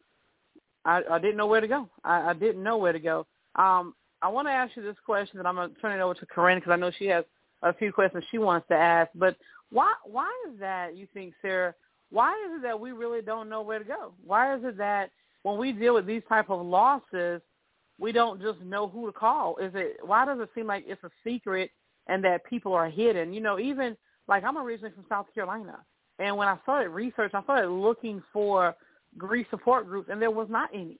I, 0.85 1.03
I 1.11 1.19
didn't 1.19 1.37
know 1.37 1.47
where 1.47 1.61
to 1.61 1.69
go. 1.69 1.89
I, 2.05 2.31
I 2.31 2.33
didn't 2.35 2.63
know 2.63 2.77
where 2.79 2.93
to 2.93 3.01
go. 3.01 3.27
Um, 3.57 3.95
I 4.23 4.29
want 4.29 4.49
to 4.49 4.53
ask 4.53 4.77
you 4.77 4.83
this 4.83 4.97
question, 5.05 5.39
that 5.39 5.47
I'm 5.47 5.55
going 5.55 5.75
to 5.75 5.81
turn 5.81 5.99
it 5.99 6.03
over 6.03 6.15
to 6.15 6.27
Corinne 6.27 6.59
because 6.59 6.73
I 6.73 6.77
know 6.77 6.91
she 6.99 7.07
has 7.07 7.25
a 7.63 7.73
few 7.73 7.93
questions 7.93 8.25
she 8.31 8.39
wants 8.39 8.67
to 8.69 8.75
ask. 8.75 9.11
But 9.15 9.37
why 9.71 9.93
why 10.05 10.31
is 10.51 10.59
that? 10.61 10.97
You 10.97 11.07
think, 11.13 11.35
Sarah? 11.43 11.75
Why 12.11 12.31
is 12.47 12.59
it 12.59 12.63
that 12.63 12.79
we 12.79 12.93
really 12.93 13.21
don't 13.21 13.49
know 13.49 13.63
where 13.63 13.79
to 13.79 13.85
go? 13.85 14.15
Why 14.25 14.57
is 14.57 14.63
it 14.65 14.79
that 14.79 15.11
when 15.43 15.59
we 15.59 15.73
deal 15.73 15.95
with 15.95 16.07
these 16.07 16.23
type 16.29 16.51
of 16.51 16.65
losses, 16.65 17.43
we 17.99 18.13
don't 18.13 18.41
just 18.41 18.61
know 18.61 18.89
who 18.89 19.07
to 19.07 19.13
call? 19.13 19.57
Is 19.59 19.73
it 19.75 19.99
why 20.03 20.25
does 20.25 20.41
it 20.41 20.51
seem 20.55 20.67
like 20.67 20.85
it's 20.87 21.03
a 21.05 21.11
secret 21.23 21.71
and 22.07 22.25
that 22.25 22.45
people 22.45 22.73
are 22.73 22.89
hidden? 22.89 23.33
You 23.33 23.41
know, 23.41 23.59
even 23.59 23.97
like 24.29 24.45
I'm 24.45 24.59
originally 24.59 24.95
from 24.95 25.07
South 25.09 25.27
Carolina, 25.35 25.79
and 26.19 26.37
when 26.37 26.49
I 26.49 26.59
started 26.63 26.91
research, 26.91 27.33
I 27.35 27.43
started 27.43 27.71
looking 27.71 28.23
for 28.33 28.75
grief 29.17 29.47
support 29.51 29.87
groups, 29.87 30.09
and 30.11 30.21
there 30.21 30.31
was 30.31 30.49
not 30.51 30.71
any. 30.75 30.99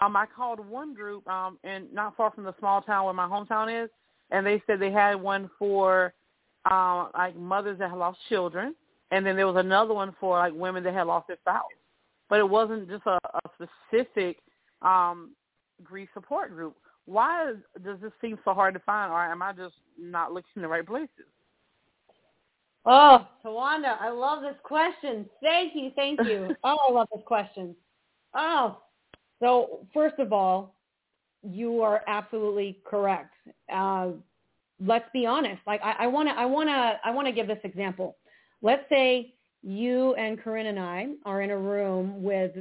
Um, 0.00 0.16
I 0.16 0.26
called 0.26 0.60
one 0.60 0.94
group, 0.94 1.26
um, 1.28 1.58
and 1.64 1.92
not 1.92 2.16
far 2.16 2.30
from 2.30 2.44
the 2.44 2.54
small 2.58 2.82
town 2.82 3.04
where 3.04 3.14
my 3.14 3.26
hometown 3.26 3.84
is, 3.84 3.90
and 4.30 4.46
they 4.46 4.62
said 4.66 4.78
they 4.78 4.92
had 4.92 5.14
one 5.14 5.50
for 5.58 6.12
um, 6.70 7.10
like 7.14 7.36
mothers 7.36 7.78
that 7.78 7.90
had 7.90 7.98
lost 7.98 8.18
children, 8.28 8.74
and 9.10 9.24
then 9.26 9.36
there 9.36 9.46
was 9.46 9.56
another 9.56 9.94
one 9.94 10.14
for 10.20 10.38
like 10.38 10.52
women 10.54 10.84
that 10.84 10.94
had 10.94 11.06
lost 11.06 11.28
their 11.28 11.38
spouse. 11.38 11.64
But 12.28 12.40
it 12.40 12.48
wasn't 12.48 12.88
just 12.88 13.06
a, 13.06 13.18
a 13.34 13.68
specific 13.90 14.38
um, 14.82 15.34
grief 15.82 16.08
support 16.12 16.50
group. 16.50 16.76
Why 17.06 17.54
does 17.82 17.98
this 18.02 18.12
seem 18.20 18.38
so 18.44 18.52
hard 18.52 18.74
to 18.74 18.80
find, 18.80 19.10
or 19.10 19.24
am 19.24 19.42
I 19.42 19.52
just 19.52 19.74
not 19.98 20.32
looking 20.32 20.50
in 20.56 20.62
the 20.62 20.68
right 20.68 20.86
places? 20.86 21.26
Oh, 22.88 23.28
Tawanda, 23.44 23.96
I 24.00 24.10
love 24.10 24.42
this 24.42 24.56
question. 24.62 25.26
Thank 25.42 25.74
you, 25.76 25.92
thank 25.94 26.20
you. 26.24 26.56
oh, 26.64 26.78
I 26.88 26.92
love 26.92 27.08
this 27.14 27.22
question. 27.26 27.76
Oh, 28.34 28.78
so 29.40 29.86
first 29.94 30.18
of 30.18 30.32
all, 30.32 30.74
you 31.42 31.82
are 31.82 32.02
absolutely 32.08 32.80
correct. 32.84 33.34
Uh, 33.72 34.08
let's 34.84 35.08
be 35.12 35.26
honest. 35.26 35.60
Like 35.66 35.80
I 35.82 36.06
want 36.06 36.28
to, 36.28 36.34
I 36.34 36.46
want 36.46 36.68
to, 36.68 36.98
I 37.04 37.10
want 37.12 37.26
to 37.28 37.32
give 37.32 37.46
this 37.46 37.60
example. 37.62 38.16
Let's 38.62 38.82
say 38.88 39.34
you 39.62 40.14
and 40.14 40.40
Corinne 40.40 40.66
and 40.66 40.80
I 40.80 41.08
are 41.24 41.42
in 41.42 41.50
a 41.50 41.56
room 41.58 42.22
with 42.22 42.52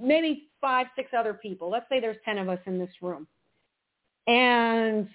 maybe 0.00 0.48
five, 0.60 0.86
six 0.96 1.10
other 1.16 1.34
people. 1.34 1.70
Let's 1.70 1.86
say 1.88 2.00
there's 2.00 2.16
10 2.24 2.38
of 2.38 2.48
us 2.48 2.58
in 2.66 2.78
this 2.78 2.90
room. 3.00 3.26
And 4.26 5.08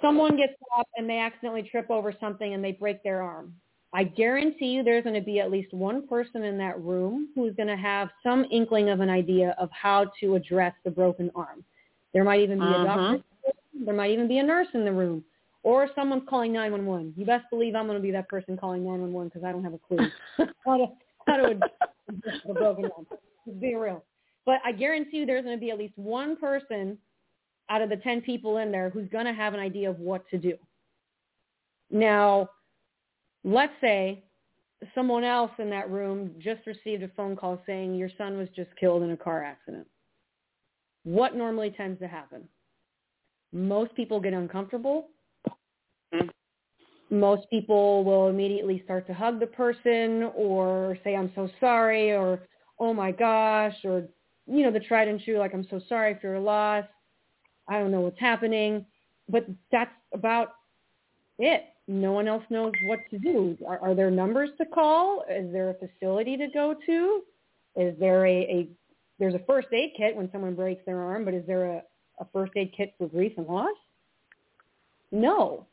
someone 0.00 0.36
gets 0.36 0.54
up 0.78 0.88
and 0.96 1.08
they 1.08 1.18
accidentally 1.18 1.62
trip 1.62 1.90
over 1.90 2.14
something 2.20 2.54
and 2.54 2.62
they 2.62 2.72
break 2.72 3.02
their 3.02 3.22
arm. 3.22 3.54
I 3.92 4.04
guarantee 4.04 4.66
you 4.66 4.84
there's 4.84 5.02
going 5.02 5.16
to 5.16 5.20
be 5.20 5.40
at 5.40 5.50
least 5.50 5.74
one 5.74 6.06
person 6.06 6.44
in 6.44 6.56
that 6.58 6.80
room 6.80 7.28
who's 7.34 7.54
going 7.56 7.68
to 7.68 7.76
have 7.76 8.08
some 8.22 8.46
inkling 8.50 8.88
of 8.88 9.00
an 9.00 9.10
idea 9.10 9.54
of 9.58 9.68
how 9.72 10.12
to 10.20 10.36
address 10.36 10.74
the 10.84 10.90
broken 10.90 11.30
arm. 11.34 11.64
There 12.14 12.22
might 12.22 12.40
even 12.40 12.58
be 12.58 12.64
uh-huh. 12.64 12.82
a 12.82 12.84
doctor. 12.84 13.24
There 13.84 13.94
might 13.94 14.10
even 14.10 14.28
be 14.28 14.38
a 14.38 14.42
nurse 14.42 14.68
in 14.74 14.84
the 14.84 14.92
room. 14.92 15.24
Or 15.62 15.88
someone's 15.94 16.22
calling 16.28 16.52
911. 16.52 17.14
You 17.16 17.26
best 17.26 17.44
believe 17.50 17.74
I'm 17.74 17.86
going 17.86 17.98
to 17.98 18.02
be 18.02 18.12
that 18.12 18.28
person 18.28 18.56
calling 18.56 18.84
911 18.84 19.28
because 19.28 19.44
I 19.44 19.52
don't 19.52 19.64
have 19.64 19.74
a 19.74 19.78
clue 19.78 19.98
how 20.64 20.76
to, 20.78 20.86
how 21.26 21.36
to 21.36 21.44
address 22.08 22.36
a 22.48 22.54
broken 22.54 22.84
arm. 22.96 23.06
Being 23.60 23.76
real. 23.76 24.04
But 24.46 24.56
I 24.64 24.72
guarantee 24.72 25.18
you 25.18 25.26
there's 25.26 25.44
going 25.44 25.56
to 25.56 25.60
be 25.60 25.70
at 25.70 25.78
least 25.78 25.98
one 25.98 26.36
person 26.36 26.96
out 27.70 27.80
of 27.80 27.88
the 27.88 27.96
10 27.96 28.20
people 28.20 28.58
in 28.58 28.70
there 28.70 28.90
who's 28.90 29.08
going 29.08 29.24
to 29.26 29.32
have 29.32 29.54
an 29.54 29.60
idea 29.60 29.88
of 29.88 29.98
what 30.00 30.28
to 30.28 30.38
do. 30.38 30.54
Now, 31.90 32.50
let's 33.44 33.72
say 33.80 34.24
someone 34.94 35.24
else 35.24 35.52
in 35.58 35.70
that 35.70 35.90
room 35.90 36.32
just 36.38 36.66
received 36.66 37.02
a 37.02 37.08
phone 37.16 37.36
call 37.36 37.62
saying 37.66 37.94
your 37.94 38.10
son 38.18 38.36
was 38.36 38.48
just 38.56 38.70
killed 38.78 39.02
in 39.02 39.12
a 39.12 39.16
car 39.16 39.44
accident. 39.44 39.86
What 41.04 41.36
normally 41.36 41.70
tends 41.70 42.00
to 42.00 42.08
happen? 42.08 42.42
Most 43.52 43.94
people 43.94 44.20
get 44.20 44.32
uncomfortable. 44.32 45.08
Mm-hmm. 46.14 46.28
Most 47.12 47.48
people 47.50 48.04
will 48.04 48.28
immediately 48.28 48.82
start 48.84 49.06
to 49.08 49.14
hug 49.14 49.40
the 49.40 49.46
person 49.46 50.30
or 50.36 50.96
say, 51.02 51.16
I'm 51.16 51.32
so 51.34 51.48
sorry 51.58 52.12
or, 52.12 52.40
oh 52.78 52.94
my 52.94 53.10
gosh, 53.10 53.74
or, 53.84 54.04
you 54.46 54.62
know, 54.62 54.70
the 54.70 54.80
tried 54.80 55.08
and 55.08 55.20
true, 55.20 55.38
like, 55.38 55.52
I'm 55.52 55.66
so 55.70 55.80
sorry 55.88 56.16
for 56.20 56.28
your 56.28 56.38
loss. 56.38 56.84
I 57.70 57.78
don't 57.78 57.90
know 57.90 58.02
what's 58.02 58.20
happening. 58.20 58.84
But 59.28 59.46
that's 59.70 59.92
about 60.12 60.54
it 61.38 61.64
no 61.90 62.12
one 62.12 62.28
else 62.28 62.44
knows 62.50 62.72
what 62.84 63.00
to 63.10 63.18
do. 63.18 63.58
Are, 63.66 63.78
are 63.80 63.94
there 63.94 64.10
numbers 64.10 64.50
to 64.58 64.64
call? 64.64 65.24
Is 65.28 65.52
there 65.52 65.70
a 65.70 65.74
facility 65.74 66.36
to 66.36 66.46
go 66.46 66.74
to? 66.86 67.22
Is 67.76 67.98
there 67.98 68.24
a, 68.26 68.38
a 68.42 68.68
there's 69.18 69.34
a 69.34 69.40
first 69.40 69.68
aid 69.72 69.90
kit 69.96 70.16
when 70.16 70.30
someone 70.30 70.54
breaks 70.54 70.82
their 70.86 71.00
arm, 71.00 71.24
but 71.24 71.34
is 71.34 71.44
there 71.46 71.66
a, 71.66 71.82
a 72.20 72.26
first 72.32 72.52
aid 72.56 72.72
kit 72.76 72.94
for 72.96 73.08
grief 73.08 73.32
and 73.36 73.46
loss? 73.46 73.74
No. 75.10 75.66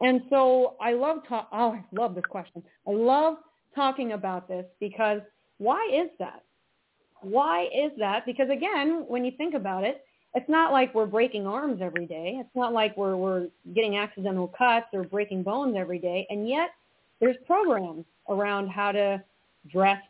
And 0.00 0.22
so 0.30 0.76
I 0.80 0.92
love 0.92 1.18
talk. 1.28 1.48
Oh, 1.52 1.72
I 1.72 1.84
love 1.92 2.14
this 2.14 2.24
question. 2.28 2.62
I 2.86 2.90
love 2.90 3.36
talking 3.74 4.12
about 4.12 4.48
this 4.48 4.66
because 4.80 5.20
why 5.58 5.88
is 5.92 6.10
that? 6.18 6.42
Why 7.20 7.64
is 7.64 7.92
that? 7.98 8.26
Because 8.26 8.50
again, 8.50 9.04
when 9.06 9.24
you 9.24 9.32
think 9.36 9.54
about 9.54 9.84
it, 9.84 10.04
it's 10.34 10.48
not 10.48 10.72
like 10.72 10.94
we're 10.94 11.06
breaking 11.06 11.46
arms 11.46 11.80
every 11.82 12.06
day. 12.06 12.36
It's 12.38 12.54
not 12.54 12.72
like 12.72 12.96
we're 12.96 13.16
we're 13.16 13.48
getting 13.74 13.96
accidental 13.96 14.48
cuts 14.48 14.86
or 14.92 15.04
breaking 15.04 15.42
bones 15.42 15.74
every 15.76 15.98
day. 15.98 16.26
And 16.30 16.48
yet 16.48 16.70
there's 17.20 17.36
programs 17.46 18.04
around 18.28 18.68
how 18.68 18.92
to 18.92 19.22
dress 19.70 20.02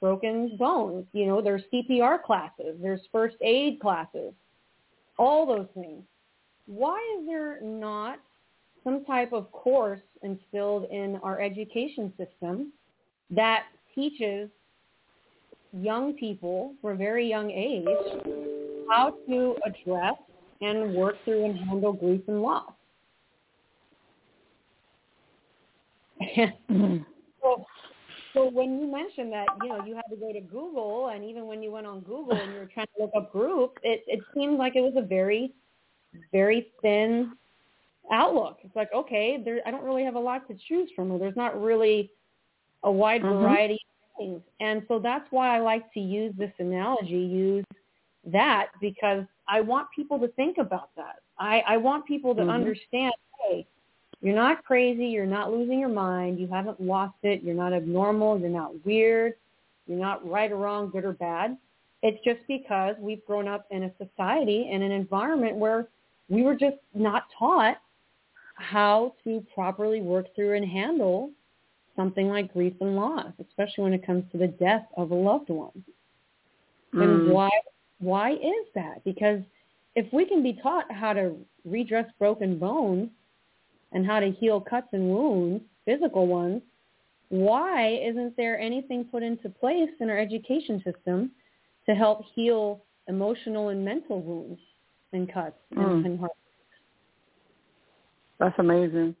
broken 0.00 0.56
bones. 0.56 1.06
You 1.12 1.26
know, 1.26 1.40
there's 1.40 1.62
CPR 1.72 2.22
classes, 2.22 2.76
there's 2.80 3.00
first 3.12 3.36
aid 3.40 3.80
classes, 3.80 4.32
all 5.18 5.46
those 5.46 5.68
things. 5.74 6.02
Why 6.66 6.98
is 7.18 7.26
there 7.26 7.60
not 7.62 8.18
some 8.82 9.04
type 9.04 9.32
of 9.32 9.50
course 9.52 10.00
instilled 10.22 10.84
in 10.90 11.18
our 11.22 11.40
education 11.40 12.12
system 12.16 12.72
that 13.30 13.64
teaches 13.94 14.48
young 15.72 16.14
people 16.14 16.74
from 16.80 16.92
a 16.92 16.96
very 16.96 17.28
young 17.28 17.50
age 17.50 17.84
how 18.88 19.14
to 19.28 19.56
address 19.64 20.14
and 20.60 20.94
work 20.94 21.16
through 21.24 21.44
and 21.44 21.58
handle 21.58 21.92
grief 21.92 22.22
and 22.28 22.42
loss. 22.42 22.72
so, 27.42 27.66
so 28.32 28.50
when 28.50 28.80
you 28.80 28.90
mentioned 28.90 29.32
that, 29.32 29.46
you 29.62 29.68
know, 29.68 29.84
you 29.84 29.94
had 29.94 30.04
to 30.10 30.16
go 30.16 30.32
to 30.32 30.40
Google, 30.40 31.08
and 31.08 31.24
even 31.24 31.46
when 31.46 31.62
you 31.62 31.70
went 31.70 31.86
on 31.86 32.00
Google 32.00 32.32
and 32.32 32.52
you 32.52 32.58
were 32.58 32.66
trying 32.72 32.86
to 32.96 33.02
look 33.02 33.12
up 33.16 33.32
group, 33.32 33.78
it, 33.82 34.02
it 34.06 34.20
seemed 34.34 34.58
like 34.58 34.76
it 34.76 34.82
was 34.82 34.94
a 34.96 35.02
very, 35.02 35.52
very 36.32 36.72
thin 36.82 37.32
outlook. 38.10 38.58
It's 38.62 38.76
like, 38.76 38.88
okay, 38.94 39.40
there, 39.42 39.60
I 39.66 39.70
don't 39.70 39.84
really 39.84 40.04
have 40.04 40.14
a 40.14 40.20
lot 40.20 40.48
to 40.48 40.56
choose 40.68 40.88
from, 40.96 41.10
or 41.10 41.18
there's 41.18 41.36
not 41.36 41.60
really 41.60 42.10
a 42.82 42.90
wide 42.90 43.22
mm-hmm. 43.22 43.42
variety 43.42 43.74
of 43.74 44.18
things. 44.18 44.42
And 44.60 44.82
so 44.88 44.98
that's 44.98 45.26
why 45.30 45.56
I 45.56 45.60
like 45.60 45.92
to 45.94 46.00
use 46.00 46.32
this 46.38 46.52
analogy, 46.58 47.14
use 47.14 47.64
that 48.26 48.68
because 48.80 49.24
I 49.48 49.60
want 49.60 49.88
people 49.94 50.18
to 50.18 50.28
think 50.28 50.58
about 50.58 50.90
that. 50.96 51.16
I, 51.38 51.62
I 51.66 51.76
want 51.76 52.06
people 52.06 52.34
to 52.34 52.40
mm-hmm. 52.40 52.50
understand, 52.50 53.12
hey, 53.40 53.66
you're 54.20 54.34
not 54.34 54.64
crazy. 54.64 55.06
You're 55.06 55.26
not 55.26 55.52
losing 55.52 55.78
your 55.78 55.88
mind. 55.88 56.38
You 56.38 56.48
haven't 56.48 56.80
lost 56.80 57.16
it. 57.22 57.42
You're 57.42 57.54
not 57.54 57.72
abnormal. 57.72 58.38
You're 58.38 58.48
not 58.48 58.84
weird. 58.84 59.34
You're 59.86 59.98
not 59.98 60.28
right 60.28 60.50
or 60.50 60.56
wrong, 60.56 60.90
good 60.90 61.04
or 61.04 61.12
bad. 61.12 61.56
It's 62.02 62.22
just 62.24 62.40
because 62.48 62.96
we've 62.98 63.24
grown 63.26 63.48
up 63.48 63.66
in 63.70 63.84
a 63.84 63.92
society 63.98 64.68
in 64.70 64.82
an 64.82 64.92
environment 64.92 65.56
where 65.56 65.88
we 66.28 66.42
were 66.42 66.54
just 66.54 66.76
not 66.94 67.24
taught 67.38 67.76
how 68.54 69.14
to 69.24 69.44
properly 69.54 70.00
work 70.00 70.34
through 70.34 70.56
and 70.56 70.64
handle 70.64 71.30
something 71.94 72.28
like 72.28 72.52
grief 72.52 72.74
and 72.80 72.96
loss, 72.96 73.32
especially 73.40 73.84
when 73.84 73.92
it 73.92 74.04
comes 74.04 74.24
to 74.32 74.38
the 74.38 74.48
death 74.48 74.86
of 74.96 75.10
a 75.10 75.14
loved 75.14 75.50
one. 75.50 75.84
Mm. 76.94 77.02
And 77.02 77.30
why 77.30 77.50
why 77.98 78.32
is 78.32 78.66
that? 78.74 79.02
Because 79.04 79.40
if 79.94 80.12
we 80.12 80.26
can 80.26 80.42
be 80.42 80.58
taught 80.62 80.90
how 80.92 81.12
to 81.12 81.36
redress 81.64 82.06
broken 82.18 82.58
bones 82.58 83.08
and 83.92 84.06
how 84.06 84.20
to 84.20 84.30
heal 84.30 84.60
cuts 84.60 84.88
and 84.92 85.08
wounds, 85.08 85.64
physical 85.84 86.26
ones, 86.26 86.62
why 87.28 87.98
isn't 88.02 88.36
there 88.36 88.58
anything 88.60 89.04
put 89.04 89.22
into 89.22 89.48
place 89.48 89.90
in 90.00 90.10
our 90.10 90.18
education 90.18 90.82
system 90.84 91.30
to 91.86 91.94
help 91.94 92.24
heal 92.34 92.82
emotional 93.08 93.70
and 93.70 93.84
mental 93.84 94.20
wounds? 94.20 94.60
and 95.12 95.32
cuts 95.32 95.56
Mm. 95.72 95.82
and, 95.82 96.06
and 96.06 96.20
heart. 96.20 96.32
That's 98.38 98.58
amazing. 98.58 99.16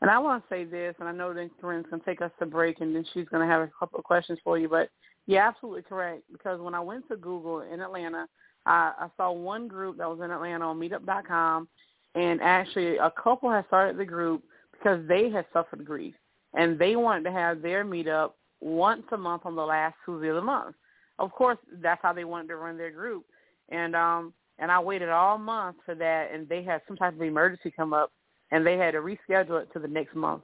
And 0.00 0.10
I 0.10 0.18
want 0.18 0.42
to 0.42 0.48
say 0.48 0.64
this, 0.64 0.94
and 1.00 1.08
I 1.08 1.12
know 1.12 1.32
that 1.34 1.50
Corinne's 1.60 1.86
going 1.86 2.00
to 2.00 2.06
take 2.06 2.20
us 2.20 2.30
to 2.38 2.46
break, 2.46 2.80
and 2.80 2.94
then 2.94 3.04
she's 3.12 3.28
going 3.28 3.46
to 3.46 3.52
have 3.52 3.62
a 3.62 3.70
couple 3.78 3.98
of 3.98 4.04
questions 4.04 4.38
for 4.44 4.58
you. 4.58 4.68
But 4.68 4.90
you're 5.28 5.42
absolutely 5.42 5.82
correct 5.82 6.22
because 6.32 6.58
when 6.58 6.74
I 6.74 6.80
went 6.80 7.06
to 7.08 7.16
Google 7.16 7.60
in 7.60 7.80
Atlanta, 7.80 8.26
I, 8.64 8.92
I 8.98 9.08
saw 9.16 9.30
one 9.30 9.68
group 9.68 9.98
that 9.98 10.08
was 10.08 10.20
in 10.24 10.30
Atlanta 10.30 10.66
on 10.66 10.80
Meetup.com, 10.80 11.68
and 12.14 12.40
actually 12.40 12.96
a 12.96 13.12
couple 13.22 13.50
had 13.50 13.66
started 13.66 13.98
the 13.98 14.06
group 14.06 14.42
because 14.72 15.06
they 15.06 15.28
had 15.28 15.44
suffered 15.52 15.84
grief, 15.84 16.14
and 16.54 16.78
they 16.78 16.96
wanted 16.96 17.24
to 17.24 17.32
have 17.32 17.60
their 17.60 17.84
meetup 17.84 18.32
once 18.62 19.02
a 19.12 19.18
month 19.18 19.42
on 19.44 19.54
the 19.54 19.62
last 19.64 19.96
Tuesday 20.06 20.28
of 20.28 20.36
the 20.36 20.42
month. 20.42 20.74
Of 21.18 21.30
course, 21.32 21.58
that's 21.82 22.00
how 22.02 22.14
they 22.14 22.24
wanted 22.24 22.48
to 22.48 22.56
run 22.56 22.78
their 22.78 22.90
group, 22.90 23.26
and 23.68 23.94
um, 23.94 24.32
and 24.58 24.72
I 24.72 24.80
waited 24.80 25.10
all 25.10 25.36
month 25.36 25.76
for 25.84 25.94
that, 25.94 26.30
and 26.32 26.48
they 26.48 26.62
had 26.62 26.80
some 26.88 26.96
type 26.96 27.14
of 27.14 27.20
emergency 27.20 27.70
come 27.70 27.92
up, 27.92 28.12
and 28.50 28.66
they 28.66 28.78
had 28.78 28.92
to 28.92 29.00
reschedule 29.00 29.60
it 29.60 29.70
to 29.74 29.78
the 29.78 29.88
next 29.88 30.16
month. 30.16 30.42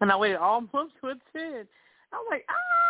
And 0.00 0.12
I 0.12 0.16
waited 0.16 0.36
all 0.36 0.60
month 0.72 0.92
to 1.00 1.08
attend. 1.08 1.66
I 2.12 2.16
was 2.16 2.26
like, 2.30 2.44
ah. 2.48 2.83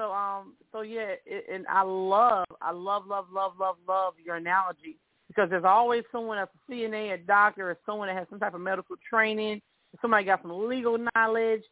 So 0.00 0.12
um, 0.12 0.54
so 0.72 0.80
yeah, 0.80 1.12
it, 1.26 1.44
and 1.52 1.66
I 1.66 1.82
love, 1.82 2.46
I 2.62 2.70
love, 2.70 3.06
love, 3.06 3.26
love, 3.30 3.52
love, 3.60 3.76
love 3.86 4.14
your 4.24 4.36
analogy 4.36 4.96
because 5.28 5.50
there's 5.50 5.64
always 5.64 6.04
someone 6.10 6.38
that's 6.38 6.50
a 6.54 6.72
CNA, 6.72 7.12
a 7.12 7.18
doctor, 7.18 7.70
or 7.70 7.78
someone 7.84 8.08
that 8.08 8.16
has 8.16 8.26
some 8.30 8.40
type 8.40 8.54
of 8.54 8.62
medical 8.62 8.96
training. 9.08 9.60
Somebody 10.00 10.24
got 10.24 10.40
some 10.40 10.66
legal 10.66 10.96
knowledge, 11.14 11.64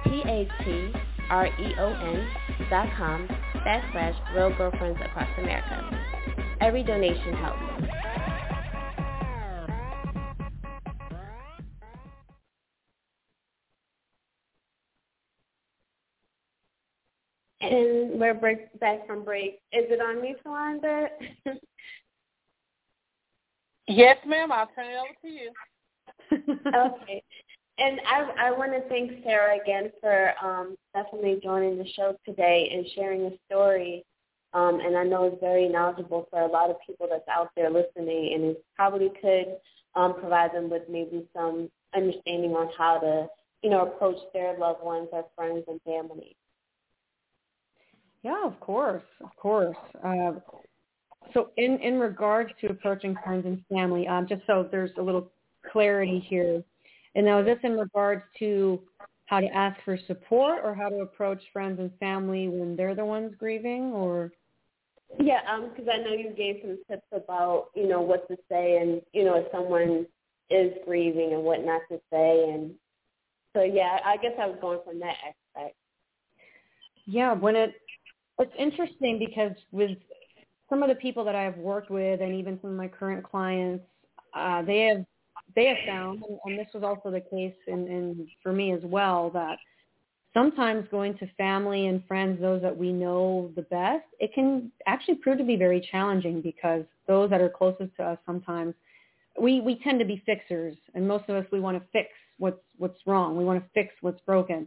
P-A-T-R-E-O-N 0.04 0.58
dot 2.68 2.88
com 2.96 3.28
backslash 3.66 4.16
Real 4.34 4.50
Girlfriends 4.56 5.00
Across 5.04 5.28
America. 5.38 6.00
Every 6.60 6.82
donation 6.82 7.34
helps. 7.34 7.62
We're 18.20 18.34
break, 18.34 18.78
back 18.78 19.06
from 19.06 19.24
break. 19.24 19.60
Is 19.72 19.86
it 19.88 20.00
on 20.00 20.20
me, 20.22 20.36
Shalonda? 20.44 21.08
Yes, 23.88 24.18
ma'am. 24.24 24.52
I'll 24.52 24.68
turn 24.68 24.86
it 24.86 24.98
over 24.98 25.16
to 25.22 25.28
you. 25.28 25.50
okay. 26.68 27.24
And 27.78 27.98
I, 28.06 28.46
I 28.46 28.50
want 28.52 28.72
to 28.72 28.88
thank 28.88 29.24
Sarah 29.24 29.58
again 29.60 29.90
for 30.00 30.32
um, 30.40 30.76
definitely 30.94 31.40
joining 31.42 31.76
the 31.76 31.88
show 31.96 32.14
today 32.24 32.70
and 32.72 32.86
sharing 32.94 33.22
a 33.22 33.30
story. 33.46 34.04
Um, 34.52 34.78
and 34.78 34.96
I 34.96 35.02
know 35.02 35.24
it's 35.24 35.40
very 35.40 35.68
knowledgeable 35.68 36.28
for 36.30 36.42
a 36.42 36.46
lot 36.46 36.70
of 36.70 36.76
people 36.86 37.08
that's 37.10 37.26
out 37.28 37.50
there 37.56 37.68
listening, 37.68 38.32
and 38.34 38.44
it 38.44 38.64
probably 38.76 39.10
could 39.20 39.56
um, 39.96 40.14
provide 40.20 40.54
them 40.54 40.70
with 40.70 40.82
maybe 40.88 41.26
some 41.34 41.68
understanding 41.92 42.52
on 42.52 42.68
how 42.78 42.98
to, 42.98 43.26
you 43.64 43.70
know, 43.70 43.82
approach 43.82 44.18
their 44.32 44.56
loved 44.56 44.84
ones, 44.84 45.08
their 45.10 45.24
friends, 45.34 45.64
and 45.66 45.80
family. 45.82 46.36
Yeah, 48.22 48.44
of 48.44 48.58
course, 48.60 49.02
of 49.22 49.34
course. 49.36 49.76
Uh, 50.04 50.32
so 51.32 51.50
in, 51.56 51.78
in 51.78 51.98
regards 51.98 52.50
to 52.60 52.68
approaching 52.68 53.14
friends 53.24 53.46
and 53.46 53.62
family, 53.72 54.06
um, 54.06 54.26
just 54.28 54.42
so 54.46 54.68
there's 54.70 54.90
a 54.98 55.02
little 55.02 55.30
clarity 55.70 56.18
here, 56.28 56.62
and 57.14 57.26
now 57.26 57.40
is 57.40 57.46
this 57.46 57.58
in 57.62 57.78
regards 57.78 58.22
to 58.38 58.80
how 59.26 59.40
to 59.40 59.46
ask 59.46 59.80
for 59.84 59.96
support 60.06 60.60
or 60.64 60.74
how 60.74 60.88
to 60.88 60.96
approach 60.96 61.40
friends 61.52 61.78
and 61.78 61.90
family 62.00 62.48
when 62.48 62.76
they're 62.76 62.96
the 62.96 63.04
ones 63.04 63.32
grieving 63.38 63.92
or? 63.92 64.32
Yeah, 65.18 65.40
because 65.68 65.88
I 65.92 65.98
know 65.98 66.12
you 66.12 66.32
gave 66.36 66.56
some 66.62 66.78
tips 66.88 67.06
about, 67.12 67.68
you 67.74 67.88
know, 67.88 68.00
what 68.00 68.26
to 68.28 68.36
say 68.48 68.78
and, 68.78 69.00
you 69.12 69.24
know, 69.24 69.36
if 69.36 69.46
someone 69.52 70.06
is 70.50 70.72
grieving 70.84 71.32
and 71.32 71.42
what 71.42 71.64
not 71.64 71.82
to 71.90 72.00
say. 72.12 72.50
And 72.52 72.72
so, 73.54 73.62
yeah, 73.62 73.98
I 74.04 74.16
guess 74.16 74.32
I 74.40 74.46
was 74.46 74.58
going 74.60 74.80
from 74.84 74.98
that 75.00 75.14
aspect. 75.24 75.76
Yeah, 77.06 77.32
when 77.32 77.56
it, 77.56 77.74
it's 78.40 78.52
interesting 78.58 79.18
because 79.18 79.52
with 79.72 79.96
some 80.68 80.82
of 80.82 80.88
the 80.88 80.94
people 80.94 81.24
that 81.24 81.34
I've 81.34 81.56
worked 81.56 81.90
with 81.90 82.20
and 82.20 82.34
even 82.34 82.58
some 82.60 82.70
of 82.70 82.76
my 82.76 82.88
current 82.88 83.24
clients, 83.24 83.84
uh, 84.34 84.62
they 84.62 84.80
have 84.82 85.04
they 85.56 85.66
have 85.66 85.78
found, 85.84 86.22
and, 86.44 86.56
this 86.56 86.68
was 86.72 86.84
also 86.84 87.10
the 87.10 87.20
case 87.20 87.56
in, 87.66 87.88
in 87.88 88.28
for 88.40 88.52
me 88.52 88.72
as 88.72 88.80
well, 88.84 89.30
that 89.30 89.58
sometimes 90.32 90.86
going 90.92 91.18
to 91.18 91.26
family 91.36 91.88
and 91.88 92.06
friends, 92.06 92.40
those 92.40 92.62
that 92.62 92.76
we 92.76 92.92
know 92.92 93.50
the 93.56 93.62
best, 93.62 94.04
it 94.20 94.32
can 94.32 94.70
actually 94.86 95.16
prove 95.16 95.38
to 95.38 95.44
be 95.44 95.56
very 95.56 95.86
challenging 95.90 96.40
because 96.40 96.84
those 97.08 97.30
that 97.30 97.40
are 97.40 97.48
closest 97.48 97.96
to 97.96 98.04
us 98.04 98.18
sometimes 98.24 98.74
we, 99.40 99.60
we 99.60 99.80
tend 99.82 99.98
to 99.98 100.04
be 100.04 100.22
fixers 100.26 100.76
and 100.94 101.06
most 101.06 101.24
of 101.28 101.36
us 101.36 101.46
we 101.50 101.60
want 101.60 101.76
to 101.76 101.82
fix 101.92 102.08
what's 102.38 102.60
what's 102.78 102.98
wrong. 103.06 103.36
We 103.36 103.44
want 103.44 103.62
to 103.62 103.70
fix 103.74 103.94
what's 104.00 104.20
broken. 104.22 104.66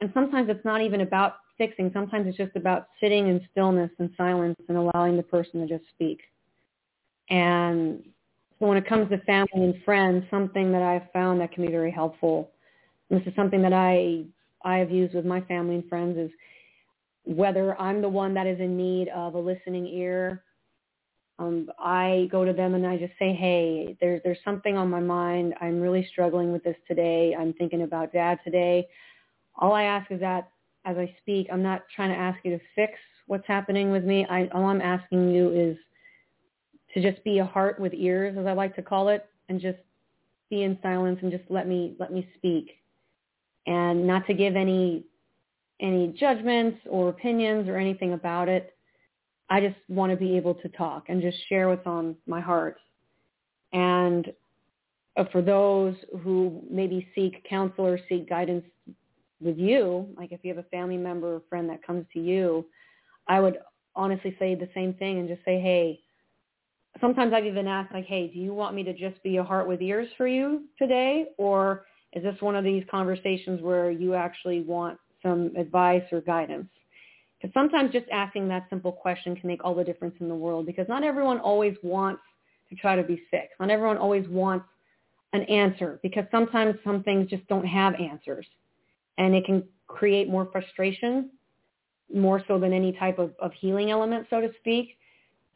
And 0.00 0.10
sometimes 0.14 0.48
it's 0.48 0.64
not 0.64 0.80
even 0.80 1.02
about 1.02 1.34
fixing. 1.60 1.90
Sometimes 1.92 2.26
it's 2.26 2.38
just 2.38 2.56
about 2.56 2.88
sitting 3.00 3.28
in 3.28 3.46
stillness 3.50 3.90
and 3.98 4.08
silence 4.16 4.56
and 4.68 4.78
allowing 4.78 5.18
the 5.18 5.22
person 5.22 5.60
to 5.60 5.66
just 5.68 5.86
speak. 5.90 6.20
And 7.28 8.02
so 8.58 8.66
when 8.66 8.78
it 8.78 8.88
comes 8.88 9.10
to 9.10 9.18
family 9.18 9.48
and 9.54 9.74
friends, 9.84 10.24
something 10.30 10.72
that 10.72 10.82
I've 10.82 11.12
found 11.12 11.38
that 11.42 11.52
can 11.52 11.66
be 11.66 11.70
very 11.70 11.90
helpful, 11.90 12.50
and 13.10 13.20
this 13.20 13.26
is 13.28 13.34
something 13.36 13.60
that 13.60 13.74
I 13.74 14.24
I 14.64 14.78
have 14.78 14.90
used 14.90 15.14
with 15.14 15.26
my 15.26 15.42
family 15.42 15.74
and 15.74 15.88
friends 15.88 16.16
is 16.16 16.30
whether 17.24 17.78
I'm 17.78 18.00
the 18.00 18.08
one 18.08 18.32
that 18.34 18.46
is 18.46 18.58
in 18.58 18.76
need 18.76 19.08
of 19.08 19.34
a 19.34 19.38
listening 19.38 19.86
ear, 19.86 20.42
um, 21.38 21.70
I 21.78 22.28
go 22.30 22.44
to 22.44 22.52
them 22.54 22.74
and 22.74 22.86
I 22.86 22.96
just 22.96 23.12
say, 23.18 23.34
hey, 23.34 23.96
there's 24.00 24.22
there's 24.24 24.38
something 24.44 24.78
on 24.78 24.88
my 24.88 25.00
mind. 25.00 25.54
I'm 25.60 25.78
really 25.80 26.06
struggling 26.10 26.52
with 26.52 26.64
this 26.64 26.76
today. 26.88 27.36
I'm 27.38 27.52
thinking 27.52 27.82
about 27.82 28.14
dad 28.14 28.38
today. 28.44 28.88
All 29.56 29.74
I 29.74 29.84
ask 29.84 30.10
is 30.10 30.20
that 30.20 30.50
as 30.84 30.96
I 30.96 31.14
speak, 31.20 31.48
I'm 31.52 31.62
not 31.62 31.82
trying 31.94 32.10
to 32.10 32.16
ask 32.16 32.38
you 32.44 32.52
to 32.52 32.64
fix 32.74 32.94
what's 33.26 33.46
happening 33.46 33.90
with 33.90 34.04
me. 34.04 34.26
I, 34.28 34.48
all 34.54 34.66
I'm 34.66 34.80
asking 34.80 35.30
you 35.30 35.50
is 35.50 35.76
to 36.94 37.02
just 37.02 37.22
be 37.24 37.38
a 37.38 37.44
heart 37.44 37.78
with 37.78 37.92
ears, 37.94 38.36
as 38.38 38.46
I 38.46 38.52
like 38.52 38.74
to 38.76 38.82
call 38.82 39.08
it, 39.08 39.26
and 39.48 39.60
just 39.60 39.78
be 40.48 40.62
in 40.62 40.78
silence 40.82 41.18
and 41.22 41.30
just 41.30 41.44
let 41.48 41.68
me 41.68 41.94
let 42.00 42.12
me 42.12 42.28
speak, 42.36 42.70
and 43.66 44.06
not 44.06 44.26
to 44.26 44.34
give 44.34 44.56
any 44.56 45.04
any 45.80 46.08
judgments 46.18 46.78
or 46.88 47.08
opinions 47.08 47.68
or 47.68 47.76
anything 47.76 48.12
about 48.12 48.48
it. 48.48 48.74
I 49.48 49.60
just 49.60 49.76
want 49.88 50.10
to 50.10 50.16
be 50.16 50.36
able 50.36 50.54
to 50.54 50.68
talk 50.68 51.04
and 51.08 51.20
just 51.20 51.36
share 51.48 51.68
what's 51.68 51.86
on 51.86 52.16
my 52.26 52.40
heart. 52.40 52.78
And 53.72 54.32
uh, 55.16 55.24
for 55.32 55.42
those 55.42 55.94
who 56.22 56.62
maybe 56.70 57.08
seek 57.14 57.44
counsel 57.48 57.86
or 57.86 57.98
seek 58.08 58.28
guidance 58.28 58.64
with 59.40 59.58
you, 59.58 60.08
like 60.16 60.32
if 60.32 60.40
you 60.42 60.54
have 60.54 60.64
a 60.64 60.68
family 60.68 60.96
member 60.96 61.36
or 61.36 61.42
friend 61.48 61.68
that 61.70 61.86
comes 61.86 62.06
to 62.12 62.20
you, 62.20 62.66
I 63.26 63.40
would 63.40 63.58
honestly 63.96 64.36
say 64.38 64.54
the 64.54 64.68
same 64.74 64.94
thing 64.94 65.18
and 65.18 65.28
just 65.28 65.44
say, 65.44 65.60
hey, 65.60 66.00
sometimes 67.00 67.32
I've 67.32 67.46
even 67.46 67.66
asked 67.66 67.92
like, 67.92 68.06
hey, 68.06 68.28
do 68.28 68.38
you 68.38 68.52
want 68.52 68.74
me 68.74 68.82
to 68.84 68.92
just 68.92 69.22
be 69.22 69.36
a 69.36 69.44
heart 69.44 69.68
with 69.68 69.80
ears 69.80 70.08
for 70.16 70.26
you 70.26 70.64
today? 70.78 71.26
Or 71.38 71.86
is 72.12 72.22
this 72.22 72.40
one 72.40 72.56
of 72.56 72.64
these 72.64 72.84
conversations 72.90 73.62
where 73.62 73.90
you 73.90 74.14
actually 74.14 74.62
want 74.62 74.98
some 75.22 75.52
advice 75.56 76.02
or 76.12 76.20
guidance? 76.20 76.68
Because 77.40 77.54
sometimes 77.54 77.92
just 77.92 78.06
asking 78.12 78.48
that 78.48 78.66
simple 78.68 78.92
question 78.92 79.34
can 79.34 79.48
make 79.48 79.64
all 79.64 79.74
the 79.74 79.84
difference 79.84 80.14
in 80.20 80.28
the 80.28 80.34
world 80.34 80.66
because 80.66 80.86
not 80.88 81.02
everyone 81.02 81.38
always 81.38 81.74
wants 81.82 82.20
to 82.68 82.76
try 82.76 82.96
to 82.96 83.02
be 83.02 83.22
fixed. 83.30 83.54
Not 83.58 83.70
everyone 83.70 83.96
always 83.96 84.28
wants 84.28 84.66
an 85.32 85.42
answer 85.42 85.98
because 86.02 86.24
sometimes 86.30 86.74
some 86.84 87.02
things 87.02 87.30
just 87.30 87.46
don't 87.46 87.64
have 87.66 87.94
answers 87.94 88.46
and 89.20 89.34
it 89.34 89.44
can 89.44 89.62
create 89.86 90.28
more 90.28 90.48
frustration 90.50 91.30
more 92.12 92.42
so 92.48 92.58
than 92.58 92.72
any 92.72 92.90
type 92.92 93.18
of, 93.18 93.32
of 93.38 93.52
healing 93.52 93.90
element, 93.90 94.26
so 94.30 94.40
to 94.40 94.50
speak. 94.58 94.98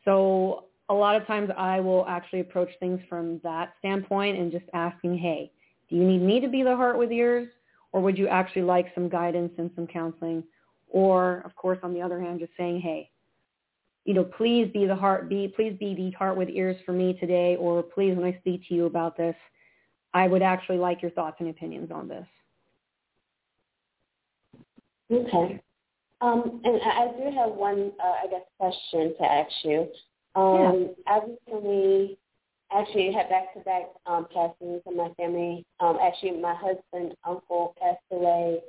So 0.05 0.67
a 0.89 0.95
lot 0.95 1.17
of 1.17 1.27
times 1.27 1.51
I 1.57 1.81
will 1.81 2.07
actually 2.07 2.41
approach 2.41 2.69
things 2.79 3.01
from 3.09 3.41
that 3.43 3.73
standpoint 3.79 4.39
and 4.39 4.53
just 4.53 4.67
asking, 4.75 5.19
hey, 5.19 5.51
do 5.89 5.97
you 5.97 6.05
need 6.05 6.23
me 6.23 6.41
to 6.41 6.49
be 6.49 6.63
the 6.63 6.77
heart 6.77 6.99
with 6.99 7.11
ears 7.11 7.49
or 7.93 8.03
would 8.03 8.19
you 8.19 8.29
actually 8.29 8.63
like 8.63 8.93
some 8.95 9.09
guidance 9.09 9.53
and 9.57 9.71
some 9.75 9.87
counseling? 9.87 10.45
Or 10.89 11.43
of 11.45 11.57
course, 11.57 11.79
on 11.83 11.95
the 11.95 12.03
other 12.03 12.21
hand, 12.21 12.41
just 12.41 12.53
saying, 12.57 12.81
hey, 12.81 13.11
you 14.05 14.13
know, 14.13 14.25
please 14.25 14.71
be 14.73 14.87
the 14.87 14.95
heart, 14.95 15.29
be, 15.31 15.49
please 15.57 15.75
be 15.81 15.95
the 15.95 16.11
heart 16.11 16.37
with 16.37 16.51
ears 16.51 16.77
for 16.85 16.93
me 16.93 17.15
today, 17.15 17.57
or 17.57 17.83
please, 17.83 18.15
when 18.15 18.27
I 18.27 18.39
speak 18.41 18.69
to 18.69 18.75
you 18.75 18.85
about 18.85 19.17
this, 19.17 19.35
I 20.13 20.29
would 20.29 20.43
actually 20.43 20.79
like 20.79 21.01
your 21.01 21.11
thoughts 21.13 21.37
and 21.41 21.49
opinions 21.49 21.91
on 21.91 22.07
this. 22.07 22.27
Okay. 25.11 25.61
Um, 26.21 26.61
and 26.65 26.81
I 26.83 27.09
do 27.19 27.37
have 27.37 27.51
one, 27.51 27.93
uh, 28.03 28.15
I 28.25 28.27
guess, 28.31 28.43
question 28.59 29.15
to 29.19 29.25
ask 29.25 29.53
you. 29.63 29.89
Um, 30.35 30.91
yeah. 31.07 31.13
I 31.13 31.21
recently 31.21 32.19
actually 32.73 33.13
had 33.13 33.29
back-to-back 33.29 33.85
um, 34.07 34.27
passings 34.33 34.83
in 34.87 34.97
my 34.97 35.11
family. 35.17 35.65
Um, 35.81 35.99
actually, 36.03 36.33
my 36.41 36.55
husband, 36.55 37.15
uncle 37.25 37.77
passed 37.81 37.99
away 38.11 38.61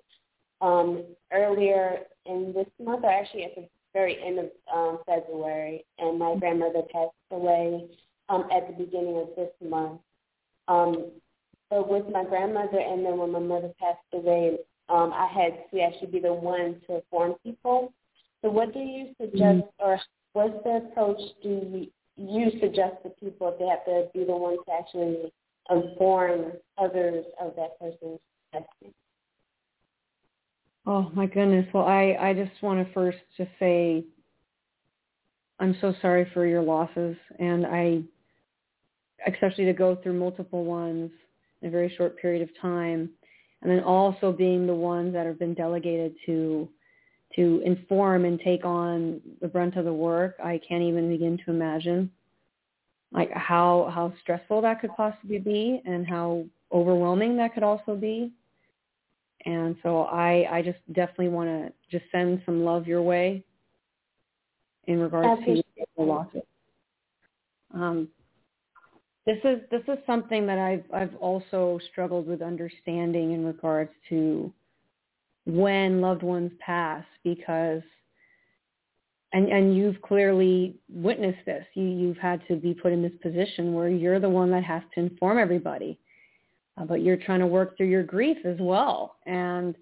um, 0.61 1.03
earlier 1.31 1.99
in 2.25 2.53
this 2.53 2.67
month, 2.83 3.03
or 3.03 3.11
actually 3.11 3.45
at 3.45 3.55
the 3.55 3.67
very 3.93 4.21
end 4.21 4.39
of 4.39 4.49
um, 4.73 4.99
February, 5.05 5.85
and 5.99 6.19
my 6.19 6.35
grandmother 6.35 6.81
passed 6.91 7.13
away 7.31 7.85
um, 8.29 8.49
at 8.53 8.67
the 8.67 8.83
beginning 8.83 9.17
of 9.17 9.29
this 9.37 9.51
month. 9.67 10.01
Um, 10.67 11.11
but 11.69 11.87
with 11.89 12.05
my 12.11 12.23
grandmother, 12.25 12.79
and 12.79 13.05
then 13.05 13.17
when 13.17 13.31
my 13.31 13.39
mother 13.39 13.71
passed 13.79 13.99
away, 14.13 14.57
um, 14.89 15.11
I 15.13 15.27
had 15.27 15.63
to 15.71 15.81
actually 15.81 16.11
be 16.11 16.19
the 16.19 16.33
one 16.33 16.81
to 16.87 16.95
inform 16.95 17.35
people. 17.43 17.93
So, 18.41 18.49
what 18.49 18.73
do 18.73 18.79
you 18.79 19.07
suggest, 19.19 19.41
mm-hmm. 19.41 19.85
or 19.85 19.99
what's 20.33 20.63
the 20.63 20.89
approach 20.89 21.19
do 21.41 21.87
you 22.17 22.51
suggest 22.59 22.95
to 23.03 23.09
people 23.09 23.49
if 23.49 23.59
they 23.59 23.65
have 23.65 23.85
to 23.85 24.09
be 24.13 24.25
the 24.25 24.35
one 24.35 24.57
to 24.65 24.71
actually 24.71 25.33
inform 25.69 26.53
others 26.77 27.25
of 27.41 27.55
that 27.55 27.79
person's 27.79 28.19
passing? 28.51 28.93
Oh 30.85 31.11
my 31.15 31.25
goodness. 31.25 31.65
Well, 31.73 31.85
I, 31.85 32.15
I 32.19 32.33
just 32.33 32.61
want 32.61 32.85
to 32.85 32.93
first 32.93 33.17
just 33.37 33.49
say 33.59 34.05
I'm 35.59 35.75
so 35.81 35.93
sorry 36.01 36.29
for 36.33 36.45
your 36.45 36.61
losses 36.61 37.15
and 37.39 37.65
I 37.65 38.01
especially 39.27 39.65
to 39.65 39.73
go 39.73 39.95
through 39.95 40.13
multiple 40.13 40.65
ones 40.65 41.09
in 41.61 41.69
a 41.69 41.71
very 41.71 41.91
short 41.97 42.17
period 42.19 42.43
of 42.43 42.49
time 42.61 43.09
and 43.65 43.75
then 43.75 43.83
also 43.83 44.31
being 44.31 44.67
the 44.67 44.75
ones 44.75 45.11
that 45.13 45.25
have 45.25 45.39
been 45.39 45.55
delegated 45.55 46.15
to 46.27 46.69
to 47.35 47.63
inform 47.65 48.23
and 48.23 48.39
take 48.39 48.63
on 48.63 49.19
the 49.41 49.47
brunt 49.47 49.75
of 49.75 49.85
the 49.85 49.93
work. 49.93 50.35
I 50.41 50.61
can't 50.65 50.83
even 50.83 51.09
begin 51.09 51.39
to 51.43 51.51
imagine 51.51 52.11
like 53.11 53.31
how 53.31 53.91
how 53.91 54.13
stressful 54.21 54.61
that 54.61 54.81
could 54.81 54.95
possibly 54.95 55.39
be 55.39 55.81
and 55.83 56.07
how 56.07 56.45
overwhelming 56.71 57.35
that 57.37 57.55
could 57.55 57.63
also 57.63 57.95
be. 57.95 58.31
And 59.47 59.75
so 59.81 60.03
I, 60.03 60.47
I 60.51 60.61
just 60.61 60.77
definitely 60.93 61.29
want 61.29 61.49
to 61.49 61.73
just 61.91 62.09
send 62.11 62.43
some 62.45 62.63
love 62.63 62.85
your 62.85 63.01
way 63.01 63.43
in 64.85 64.99
regards 64.99 65.43
to 65.43 65.63
the 65.97 66.03
losses. 66.03 66.41
Um, 67.73 68.09
this 69.25 69.37
is 69.43 69.59
this 69.71 69.81
is 69.87 69.97
something 70.05 70.45
that 70.47 70.57
I've 70.57 70.83
I've 70.93 71.15
also 71.15 71.79
struggled 71.91 72.27
with 72.27 72.41
understanding 72.41 73.31
in 73.31 73.45
regards 73.45 73.91
to 74.09 74.51
when 75.45 76.01
loved 76.01 76.23
ones 76.23 76.51
pass 76.59 77.03
because 77.23 77.81
and 79.33 79.49
and 79.49 79.75
you've 79.75 80.01
clearly 80.01 80.75
witnessed 80.89 81.45
this. 81.45 81.65
You 81.73 81.85
you've 81.85 82.17
had 82.17 82.41
to 82.47 82.55
be 82.55 82.73
put 82.73 82.93
in 82.93 83.01
this 83.01 83.11
position 83.21 83.73
where 83.73 83.89
you're 83.89 84.19
the 84.19 84.29
one 84.29 84.51
that 84.51 84.63
has 84.63 84.83
to 84.93 84.99
inform 85.01 85.39
everybody 85.39 85.99
uh, 86.77 86.85
but 86.85 87.01
you're 87.01 87.17
trying 87.17 87.39
to 87.39 87.47
work 87.47 87.77
through 87.77 87.87
your 87.87 88.03
grief 88.03 88.37
as 88.45 88.57
well. 88.59 89.15
And 89.25 89.75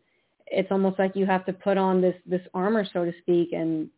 it's 0.47 0.71
almost 0.71 0.99
like 0.99 1.15
you 1.15 1.25
have 1.25 1.45
to 1.45 1.53
put 1.53 1.77
on 1.77 2.01
this, 2.01 2.15
this 2.25 2.41
armor, 2.53 2.85
so 2.91 3.05
to 3.05 3.13
speak, 3.21 3.53
and 3.53 3.89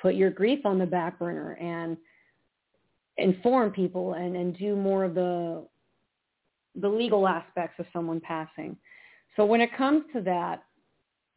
put 0.00 0.14
your 0.14 0.30
grief 0.30 0.66
on 0.66 0.78
the 0.78 0.86
back 0.86 1.18
burner 1.18 1.52
and 1.52 1.96
inform 3.22 3.70
people 3.70 4.14
and, 4.14 4.36
and 4.36 4.56
do 4.58 4.76
more 4.76 5.04
of 5.04 5.14
the, 5.14 5.64
the 6.74 6.88
legal 6.88 7.26
aspects 7.28 7.78
of 7.78 7.86
someone 7.92 8.20
passing. 8.20 8.76
So 9.36 9.44
when 9.44 9.60
it 9.60 9.76
comes 9.76 10.04
to 10.14 10.20
that, 10.22 10.64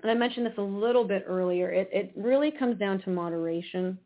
and 0.01 0.11
I 0.11 0.13
mentioned 0.13 0.45
this 0.45 0.57
a 0.57 0.61
little 0.61 1.03
bit 1.03 1.23
earlier, 1.27 1.71
it, 1.71 1.89
it 1.91 2.11
really 2.15 2.51
comes 2.51 2.77
down 2.77 3.01
to 3.03 3.09
moderation. 3.09 3.97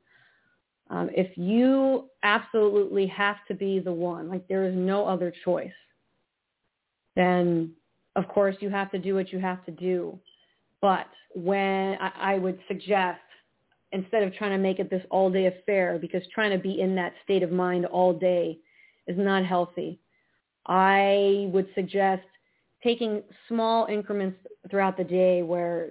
Um, 0.89 1.09
if 1.15 1.37
you 1.37 2.09
absolutely 2.23 3.07
have 3.07 3.37
to 3.47 3.53
be 3.53 3.79
the 3.79 3.91
one, 3.91 4.29
like 4.29 4.47
there 4.47 4.65
is 4.65 4.75
no 4.75 5.05
other 5.07 5.33
choice, 5.43 5.71
then 7.15 7.71
of 8.15 8.27
course 8.27 8.55
you 8.59 8.69
have 8.69 8.91
to 8.91 8.99
do 8.99 9.15
what 9.15 9.31
you 9.31 9.39
have 9.39 9.65
to 9.65 9.71
do. 9.71 10.19
But 10.81 11.07
when 11.35 11.97
I, 11.99 12.11
I 12.33 12.37
would 12.37 12.59
suggest 12.67 13.19
instead 13.91 14.23
of 14.23 14.33
trying 14.35 14.51
to 14.51 14.57
make 14.57 14.79
it 14.79 14.89
this 14.89 15.03
all 15.09 15.31
day 15.31 15.47
affair 15.47 15.97
because 15.99 16.21
trying 16.33 16.51
to 16.51 16.57
be 16.57 16.79
in 16.79 16.95
that 16.95 17.13
state 17.23 17.43
of 17.43 17.51
mind 17.51 17.85
all 17.85 18.13
day 18.13 18.59
is 19.07 19.17
not 19.17 19.45
healthy. 19.45 19.99
I 20.65 21.49
would 21.51 21.67
suggest 21.73 22.23
taking 22.83 23.23
small 23.47 23.87
increments 23.87 24.37
throughout 24.69 24.97
the 24.97 25.03
day 25.03 25.41
where 25.41 25.89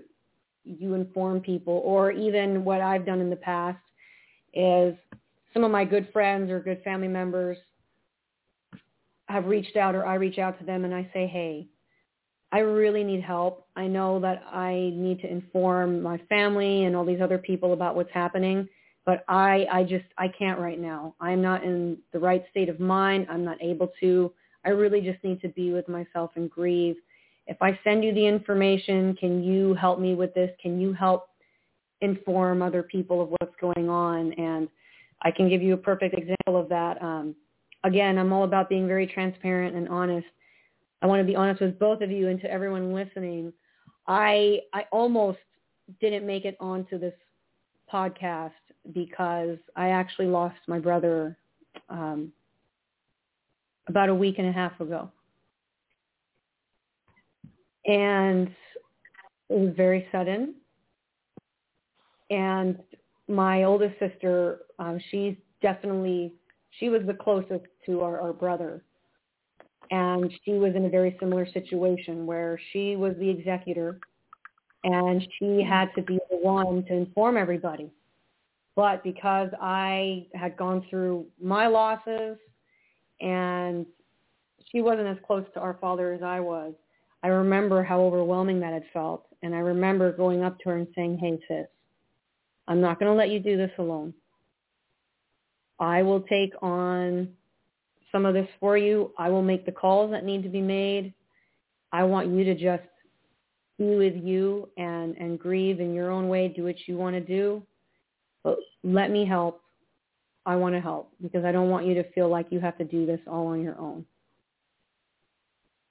you 0.65 0.95
inform 0.95 1.41
people 1.41 1.81
or 1.85 2.13
even 2.13 2.65
what 2.65 2.81
I've 2.81 3.07
done 3.07 3.21
in 3.21 3.31
the 3.31 3.37
past 3.37 3.79
is 4.55 4.95
some 5.53 5.65
of 5.65 5.71
my 5.71 5.85
good 5.85 6.09
friends 6.13 6.51
or 6.51 6.61
good 6.61 6.83
family 6.85 7.09
members 7.09 7.57
have 9.27 9.47
reached 9.47 9.77
out 9.77 9.95
or 9.95 10.07
I 10.07 10.15
reach 10.15 10.39
out 10.39 10.59
to 10.59 10.65
them 10.65 10.85
and 10.85 10.95
I 10.95 11.09
say, 11.13 11.27
hey, 11.27 11.69
I 12.51 12.61
really 12.61 13.05
need 13.05 13.23
help. 13.23 13.67
I 13.77 13.87
know 13.87 14.19
that 14.21 14.43
I 14.51 14.93
need 14.95 15.21
to 15.21 15.31
inform 15.31 16.03
my 16.03 16.19
family 16.29 16.85
and 16.85 16.97
all 16.97 17.05
these 17.05 17.21
other 17.21 17.39
people 17.39 17.75
about 17.75 17.95
what's 17.95 18.13
happening, 18.13 18.69
but 19.05 19.25
I, 19.29 19.67
I 19.71 19.85
just, 19.85 20.07
I 20.17 20.29
can't 20.29 20.59
right 20.59 20.81
now. 20.81 21.15
I'm 21.21 21.43
not 21.43 21.63
in 21.63 21.99
the 22.13 22.19
right 22.19 22.45
state 22.51 22.69
of 22.69 22.81
mind. 22.81 23.27
I'm 23.29 23.45
not 23.45 23.63
able 23.63 23.93
to. 24.01 24.33
I 24.65 24.71
really 24.71 25.01
just 25.01 25.23
need 25.23 25.41
to 25.43 25.49
be 25.49 25.73
with 25.73 25.89
myself 25.89 26.31
and 26.37 26.51
grieve. 26.51 26.97
If 27.47 27.59
I 27.61 27.79
send 27.85 28.03
you 28.03 28.13
the 28.15 28.27
information, 28.27 29.15
can 29.15 29.43
you 29.43 29.75
help 29.75 30.01
me 30.01 30.15
with 30.15 30.35
this? 30.35 30.51
Can 30.61 30.81
you 30.81 30.93
help 30.93 31.29
inform 32.01 32.63
other 32.63 32.83
people 32.83 33.23
of 33.23 33.29
what's 33.31 33.55
going 33.61 33.89
on? 33.89 34.33
And 34.35 34.69
I 35.23 35.31
can 35.31 35.49
give 35.49 35.63
you 35.63 35.75
a 35.75 35.79
perfect 35.79 36.15
example 36.15 36.61
of 36.61 36.69
that. 36.69 37.03
Um, 37.03 37.35
again, 37.85 38.19
I'm 38.19 38.33
all 38.33 38.45
about 38.45 38.69
being 38.69 38.87
very 38.87 39.07
transparent 39.07 39.77
and 39.77 39.89
honest. 39.89 40.27
I 41.01 41.07
want 41.07 41.21
to 41.21 41.25
be 41.25 41.37
honest 41.37 41.61
with 41.61 41.79
both 41.79 42.01
of 42.01 42.11
you 42.11 42.29
and 42.29 42.41
to 42.41 42.51
everyone 42.51 42.93
listening. 42.93 43.53
I 44.07 44.61
I 44.73 44.85
almost 44.91 45.39
didn't 46.01 46.27
make 46.27 46.45
it 46.45 46.57
onto 46.61 46.99
this 46.99 47.15
podcast 47.93 48.53
because 48.93 49.59
I 49.77 49.91
actually 49.91 50.27
lost 50.27 50.57
my 50.67 50.79
brother 50.79 51.37
um, 51.89 52.33
about 53.89 54.09
a 54.09 54.15
week 54.15 54.37
and 54.39 54.49
a 54.49 54.53
half 54.53 54.79
ago. 54.81 55.11
And 57.87 58.49
it 59.49 59.59
was 59.59 59.73
very 59.77 60.07
sudden. 60.13 60.55
And 62.31 62.79
my 63.29 63.65
oldest 63.65 63.99
sister, 63.99 64.61
um, 64.79 65.01
she's 65.11 65.35
definitely 65.63 66.35
she 66.79 66.89
was 66.89 67.03
the 67.07 67.15
closest 67.15 67.65
to 67.87 68.03
our, 68.03 68.21
our 68.21 68.33
brother. 68.33 68.83
And 69.91 70.33
she 70.45 70.53
was 70.53 70.75
in 70.75 70.85
a 70.85 70.91
very 70.91 71.17
similar 71.19 71.47
situation 71.53 72.27
where 72.27 72.61
she 72.73 72.97
was 72.97 73.15
the 73.19 73.29
executor 73.29 73.99
and 74.85 75.27
she 75.39 75.63
had 75.63 75.89
to 75.97 76.03
be 76.03 76.19
the 76.31 76.37
one 76.37 76.85
to 76.85 76.93
inform 76.93 77.37
everybody. 77.37 77.91
But 78.77 79.03
because 79.03 79.49
I 79.61 80.27
had 80.35 80.57
gone 80.57 80.87
through 80.89 81.27
my 81.43 81.67
losses 81.67 82.39
and 83.21 83.87
she 84.71 84.81
wasn't 84.81 85.09
as 85.09 85.17
close 85.27 85.45
to 85.55 85.61
our 85.61 85.77
father 85.81 86.13
as 86.13 86.23
I 86.23 86.41
was. 86.41 86.75
I 87.23 87.29
remember 87.29 87.83
how 87.83 88.01
overwhelming 88.01 88.61
that 88.61 88.73
had 88.73 88.85
felt. 88.93 89.27
And 89.43 89.55
I 89.55 89.59
remember 89.59 90.13
going 90.13 90.43
up 90.43 90.59
to 90.61 90.71
her 90.71 90.77
and 90.77 90.87
saying, 90.95 91.19
hey, 91.19 91.39
sis, 91.49 91.67
I'm 92.69 92.81
not 92.81 93.01
going 93.01 93.11
to 93.11 93.17
let 93.17 93.31
you 93.31 93.41
do 93.41 93.57
this 93.57 93.71
alone. 93.79 94.15
I 95.81 96.03
will 96.03 96.21
take 96.21 96.53
on 96.61 97.29
some 98.13 98.27
of 98.27 98.35
this 98.35 98.49
for 98.61 98.77
you. 98.77 99.13
I 99.19 99.29
will 99.31 99.43
make 99.43 99.67
the 99.67 99.73
calls 99.73 100.11
that 100.11 100.25
need 100.25 100.43
to 100.43 100.49
be 100.49 100.61
made. 100.61 101.15
I 101.93 102.05
want 102.05 102.29
you 102.29 102.45
to 102.45 102.55
just 102.55 102.83
be 103.79 103.97
with 103.97 104.17
you 104.17 104.69
and, 104.77 105.17
and 105.17 105.39
grieve 105.39 105.81
in 105.81 105.95
your 105.95 106.11
own 106.11 106.29
way, 106.29 106.49
do 106.49 106.65
what 106.65 106.77
you 106.87 106.97
want 106.97 107.15
to 107.15 107.21
do. 107.21 107.63
But 108.43 108.59
let 108.83 109.11
me 109.11 109.25
help. 109.25 109.63
I 110.45 110.57
want 110.57 110.75
to 110.75 110.81
help 110.81 111.13
because 111.23 111.45
I 111.45 111.53
don't 111.53 111.69
want 111.69 111.87
you 111.87 111.95
to 111.95 112.11
feel 112.13 112.29
like 112.29 112.47
you 112.51 112.59
have 112.61 112.79
to 112.79 112.85
do 112.85 113.05
this 113.05 113.21
all 113.27 113.49
on 113.49 113.63
your 113.63 113.79
own. 113.79 114.05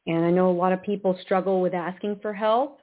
And 0.07 0.25
I 0.25 0.31
know 0.31 0.49
a 0.49 0.51
lot 0.51 0.71
of 0.71 0.81
people 0.81 1.17
struggle 1.21 1.61
with 1.61 1.73
asking 1.73 2.19
for 2.21 2.33
help. 2.33 2.79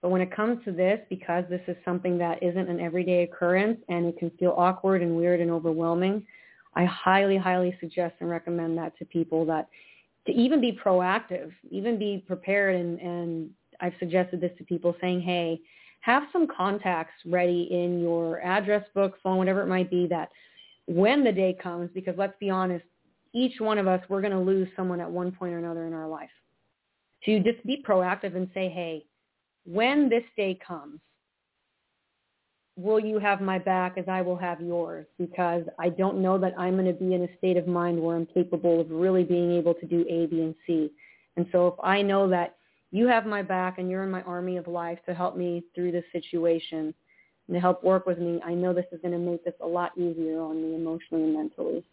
But 0.00 0.10
when 0.10 0.20
it 0.20 0.34
comes 0.34 0.62
to 0.64 0.72
this, 0.72 1.00
because 1.08 1.44
this 1.48 1.60
is 1.68 1.76
something 1.84 2.18
that 2.18 2.42
isn't 2.42 2.68
an 2.68 2.80
everyday 2.80 3.22
occurrence 3.22 3.80
and 3.88 4.06
it 4.06 4.18
can 4.18 4.30
feel 4.30 4.54
awkward 4.56 5.00
and 5.00 5.16
weird 5.16 5.40
and 5.40 5.50
overwhelming, 5.50 6.26
I 6.74 6.84
highly, 6.84 7.36
highly 7.36 7.76
suggest 7.80 8.14
and 8.20 8.30
recommend 8.30 8.78
that 8.78 8.96
to 8.98 9.04
people 9.04 9.44
that 9.46 9.68
to 10.26 10.32
even 10.32 10.60
be 10.60 10.72
proactive, 10.72 11.52
even 11.70 11.98
be 11.98 12.24
prepared. 12.26 12.76
And, 12.76 12.98
and 13.00 13.50
I've 13.80 13.94
suggested 13.98 14.40
this 14.40 14.52
to 14.58 14.64
people 14.64 14.94
saying, 15.00 15.20
hey, 15.20 15.60
have 16.00 16.24
some 16.32 16.46
contacts 16.46 17.14
ready 17.26 17.68
in 17.70 18.00
your 18.00 18.40
address 18.40 18.84
book, 18.94 19.14
phone, 19.22 19.38
whatever 19.38 19.62
it 19.62 19.68
might 19.68 19.90
be 19.90 20.06
that 20.08 20.30
when 20.86 21.22
the 21.24 21.32
day 21.32 21.56
comes, 21.62 21.90
because 21.94 22.14
let's 22.16 22.34
be 22.40 22.50
honest, 22.50 22.84
each 23.34 23.60
one 23.60 23.78
of 23.78 23.86
us, 23.86 24.00
we're 24.08 24.20
going 24.20 24.32
to 24.32 24.38
lose 24.38 24.68
someone 24.76 25.00
at 25.00 25.10
one 25.10 25.32
point 25.32 25.54
or 25.54 25.58
another 25.58 25.86
in 25.86 25.92
our 25.92 26.08
life. 26.08 26.30
To 27.24 27.40
just 27.40 27.64
be 27.64 27.82
proactive 27.86 28.34
and 28.34 28.48
say, 28.52 28.68
hey, 28.68 29.04
when 29.64 30.08
this 30.08 30.24
day 30.36 30.58
comes, 30.66 31.00
will 32.76 33.00
you 33.00 33.18
have 33.18 33.40
my 33.40 33.58
back 33.58 33.98
as 33.98 34.04
I 34.08 34.22
will 34.22 34.36
have 34.36 34.60
yours? 34.60 35.06
Because 35.18 35.64
I 35.78 35.88
don't 35.90 36.22
know 36.22 36.38
that 36.38 36.54
I'm 36.58 36.74
going 36.74 36.86
to 36.86 36.92
be 36.92 37.14
in 37.14 37.22
a 37.22 37.36
state 37.38 37.56
of 37.56 37.66
mind 37.66 38.00
where 38.00 38.16
I'm 38.16 38.26
capable 38.26 38.80
of 38.80 38.90
really 38.90 39.24
being 39.24 39.52
able 39.52 39.74
to 39.74 39.86
do 39.86 40.06
A, 40.08 40.26
B, 40.26 40.40
and 40.40 40.54
C. 40.66 40.90
And 41.36 41.46
so 41.52 41.66
if 41.68 41.74
I 41.82 42.02
know 42.02 42.28
that 42.28 42.56
you 42.90 43.06
have 43.08 43.26
my 43.26 43.42
back 43.42 43.78
and 43.78 43.90
you're 43.90 44.04
in 44.04 44.10
my 44.10 44.22
army 44.22 44.56
of 44.56 44.66
life 44.66 44.98
to 45.06 45.14
help 45.14 45.36
me 45.36 45.64
through 45.74 45.92
this 45.92 46.04
situation 46.12 46.94
and 47.48 47.54
to 47.54 47.60
help 47.60 47.82
work 47.82 48.06
with 48.06 48.18
me, 48.18 48.40
I 48.44 48.54
know 48.54 48.72
this 48.72 48.86
is 48.92 49.00
going 49.00 49.12
to 49.12 49.18
make 49.18 49.44
this 49.44 49.54
a 49.62 49.66
lot 49.66 49.96
easier 49.96 50.40
on 50.40 50.62
me 50.62 50.74
emotionally 50.74 51.24
and 51.24 51.34
mentally. 51.34 51.84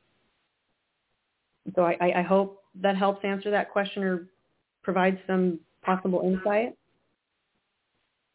So 1.75 1.83
I, 1.83 2.19
I 2.19 2.21
hope 2.21 2.63
that 2.81 2.97
helps 2.97 3.23
answer 3.23 3.51
that 3.51 3.71
question 3.71 4.03
or 4.03 4.27
provide 4.83 5.19
some 5.27 5.59
possible 5.83 6.21
insight. 6.23 6.75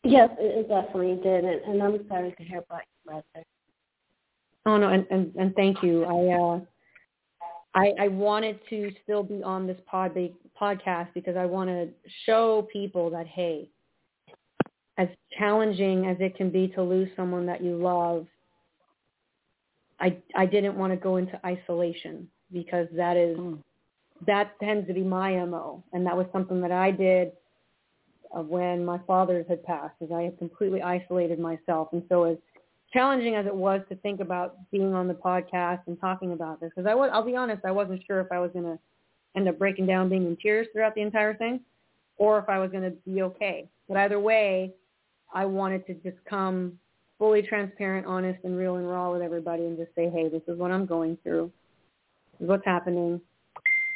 Yes, 0.05 0.29
it 0.39 0.69
definitely 0.69 1.19
did, 1.23 1.45
and, 1.45 1.63
and 1.63 1.83
I'm 1.83 2.07
sorry 2.09 2.35
to 2.37 2.45
hear 2.45 2.59
about 2.59 2.83
your 3.07 3.23
brother. 3.23 3.47
Oh 4.67 4.77
no, 4.77 4.89
and, 4.89 5.07
and, 5.11 5.35
and 5.37 5.55
thank 5.55 5.83
you. 5.83 6.05
I 6.05 6.39
uh, 6.39 6.61
I, 7.75 8.05
I 8.05 8.09
wanted 8.09 8.61
to 8.71 8.93
still 9.03 9.23
be 9.23 9.43
on 9.43 9.67
this 9.67 9.79
pod 9.87 10.17
podcast 10.61 11.09
because 11.15 11.37
I 11.37 11.47
want 11.47 11.71
to 11.71 11.89
show 12.27 12.69
people 12.71 13.11
that 13.11 13.27
hey, 13.27 13.69
as 14.99 15.09
challenging 15.39 16.07
as 16.07 16.19
it 16.21 16.37
can 16.37 16.51
be 16.51 16.69
to 16.69 16.83
lose 16.83 17.09
someone 17.17 17.47
that 17.47 17.63
you 17.65 17.77
love, 17.77 18.27
I 20.01 20.19
I 20.37 20.45
didn't 20.45 20.77
want 20.77 20.93
to 20.93 20.99
go 20.99 21.17
into 21.17 21.41
isolation 21.47 22.29
because 22.53 22.89
that 22.95 23.17
is 23.17 23.39
mm. 23.39 23.59
that 24.27 24.53
tends 24.61 24.87
to 24.89 24.93
be 24.93 25.03
my 25.03 25.43
mo, 25.47 25.83
and 25.95 26.07
that 26.07 26.17
was 26.17 26.27
something 26.31 26.61
that 26.61 26.73
I 26.73 26.91
did 26.91 27.33
of 28.35 28.49
when 28.49 28.85
my 28.85 28.99
fathers 29.07 29.47
had 29.49 29.62
passed, 29.64 29.95
as 30.03 30.11
I 30.12 30.22
had 30.22 30.39
completely 30.39 30.82
isolated 30.82 31.39
myself. 31.39 31.89
And 31.93 32.03
so 32.09 32.24
as 32.24 32.37
challenging 32.93 33.35
as 33.35 33.47
it 33.47 33.55
was 33.55 33.80
to 33.89 33.97
think 33.97 34.20
about 34.20 34.57
being 34.70 34.93
on 34.93 35.09
the 35.09 35.14
podcast 35.14 35.80
and 35.87 35.99
talking 36.01 36.32
about 36.32 36.61
this, 36.61 36.70
because 36.74 36.89
I 36.89 36.95
was, 36.95 37.11
I'll 37.12 37.24
be 37.24 37.37
honest, 37.37 37.64
I 37.64 37.70
wasn't 37.70 38.03
sure 38.07 38.20
if 38.20 38.30
I 38.32 38.39
was 38.39 38.51
going 38.53 38.64
to 38.64 38.78
end 39.37 39.49
up 39.49 39.59
breaking 39.59 39.87
down, 39.87 40.09
being 40.09 40.26
in 40.26 40.37
tears 40.37 40.66
throughout 40.72 40.95
the 40.95 41.01
entire 41.01 41.35
thing, 41.35 41.61
or 42.18 42.39
if 42.39 42.49
I 42.49 42.59
was 42.59 42.70
going 42.70 42.85
to 42.85 42.91
be 42.91 43.22
okay. 43.22 43.68
But 43.89 43.97
either 43.99 44.20
way, 44.20 44.74
I 45.32 45.45
wanted 45.45 45.87
to 45.87 45.95
just 45.95 46.16
come 46.28 46.78
fully 47.18 47.43
transparent, 47.43 48.07
honest, 48.07 48.39
and 48.45 48.57
real 48.57 48.76
and 48.76 48.89
raw 48.89 49.12
with 49.12 49.22
everybody 49.22 49.64
and 49.64 49.76
just 49.76 49.95
say, 49.95 50.11
hey, 50.11 50.28
this 50.28 50.43
is 50.49 50.59
what 50.59 50.70
I'm 50.70 50.87
going 50.87 51.18
through. 51.22 51.51
This 52.32 52.45
is 52.45 52.49
what's 52.49 52.64
happening. 52.64 53.20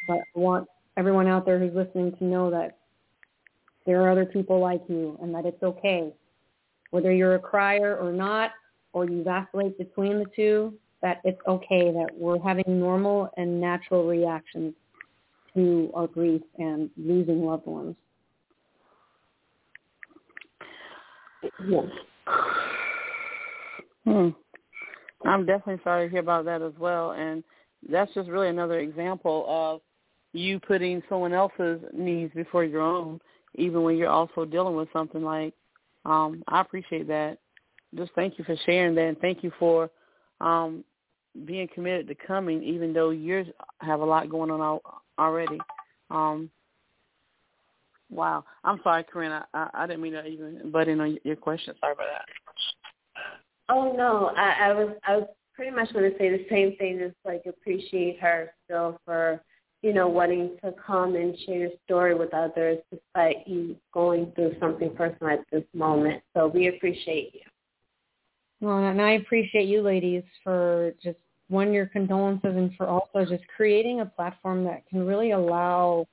But 0.06 0.18
I 0.18 0.38
want 0.38 0.68
everyone 0.96 1.26
out 1.26 1.44
there 1.44 1.58
who's 1.58 1.74
listening 1.74 2.16
to 2.16 2.24
know 2.24 2.50
that 2.50 2.77
there 3.88 4.02
are 4.02 4.10
other 4.10 4.26
people 4.26 4.60
like 4.60 4.82
you 4.86 5.18
and 5.22 5.34
that 5.34 5.46
it's 5.46 5.62
okay. 5.62 6.12
Whether 6.90 7.10
you're 7.10 7.36
a 7.36 7.38
crier 7.38 7.96
or 7.96 8.12
not, 8.12 8.50
or 8.92 9.06
you 9.06 9.24
vacillate 9.24 9.78
between 9.78 10.18
the 10.18 10.26
two, 10.36 10.74
that 11.00 11.22
it's 11.24 11.40
okay 11.48 11.90
that 11.90 12.08
we're 12.14 12.38
having 12.38 12.78
normal 12.78 13.30
and 13.38 13.58
natural 13.58 14.06
reactions 14.06 14.74
to 15.54 15.90
our 15.94 16.06
grief 16.06 16.42
and 16.58 16.90
losing 16.96 17.44
loved 17.44 17.66
ones. 17.66 17.96
Hmm. 24.04 24.28
I'm 25.26 25.44
definitely 25.44 25.82
sorry 25.84 26.06
to 26.06 26.10
hear 26.10 26.20
about 26.20 26.46
that 26.46 26.62
as 26.62 26.72
well. 26.78 27.10
And 27.12 27.44
that's 27.90 28.12
just 28.14 28.30
really 28.30 28.48
another 28.48 28.78
example 28.78 29.44
of 29.46 29.82
you 30.32 30.58
putting 30.60 31.02
someone 31.10 31.34
else's 31.34 31.82
needs 31.92 32.32
before 32.32 32.64
your 32.64 32.80
own 32.80 33.20
even 33.58 33.82
when 33.82 33.96
you're 33.96 34.08
also 34.08 34.44
dealing 34.44 34.76
with 34.76 34.88
something 34.92 35.22
like 35.22 35.54
um 36.04 36.42
I 36.48 36.60
appreciate 36.60 37.08
that. 37.08 37.38
Just 37.94 38.12
thank 38.14 38.38
you 38.38 38.44
for 38.44 38.56
sharing 38.66 38.94
that 38.94 39.08
and 39.08 39.18
thank 39.18 39.42
you 39.42 39.52
for 39.58 39.90
um 40.40 40.84
being 41.44 41.68
committed 41.74 42.08
to 42.08 42.14
coming 42.14 42.62
even 42.62 42.92
though 42.92 43.10
you 43.10 43.44
have 43.80 44.00
a 44.00 44.04
lot 44.04 44.30
going 44.30 44.50
on 44.50 44.80
already. 45.18 45.58
Um 46.10 46.50
wow. 48.10 48.44
I'm 48.64 48.80
sorry, 48.82 49.04
Corinne. 49.04 49.32
I, 49.32 49.44
I, 49.52 49.68
I 49.74 49.86
didn't 49.86 50.02
mean 50.02 50.14
to 50.14 50.24
even 50.24 50.70
butt 50.70 50.88
in 50.88 51.00
on 51.00 51.18
your 51.24 51.36
question. 51.36 51.74
Sorry 51.80 51.92
about 51.92 52.06
that. 52.12 52.24
Oh 53.68 53.92
no, 53.96 54.32
I, 54.36 54.70
I 54.70 54.72
was 54.72 54.96
I 55.06 55.16
was 55.16 55.28
pretty 55.54 55.74
much 55.74 55.92
going 55.92 56.10
to 56.10 56.16
say 56.18 56.30
the 56.30 56.46
same 56.48 56.76
thing. 56.76 56.98
Just 56.98 57.16
like 57.24 57.42
appreciate 57.46 58.18
her 58.20 58.52
still 58.64 58.98
for 59.04 59.42
you 59.82 59.92
know, 59.92 60.08
wanting 60.08 60.56
to 60.64 60.74
come 60.84 61.14
and 61.14 61.36
share 61.46 61.58
your 61.58 61.70
story 61.84 62.14
with 62.14 62.34
others 62.34 62.78
despite 62.90 63.46
you 63.46 63.76
going 63.92 64.32
through 64.34 64.56
something 64.58 64.94
personal 64.94 65.32
at 65.34 65.44
this 65.52 65.64
moment. 65.72 66.22
So 66.34 66.48
we 66.48 66.68
appreciate 66.68 67.34
you. 67.34 67.40
Well, 68.60 68.78
and 68.78 69.00
I 69.00 69.12
appreciate 69.12 69.68
you 69.68 69.82
ladies 69.82 70.24
for 70.42 70.92
just 71.02 71.18
one, 71.48 71.72
your 71.72 71.86
condolences 71.86 72.56
and 72.56 72.74
for 72.76 72.86
also 72.86 73.24
just 73.24 73.44
creating 73.56 74.00
a 74.00 74.06
platform 74.06 74.64
that 74.64 74.86
can 74.88 75.06
really 75.06 75.30
allow 75.30 76.06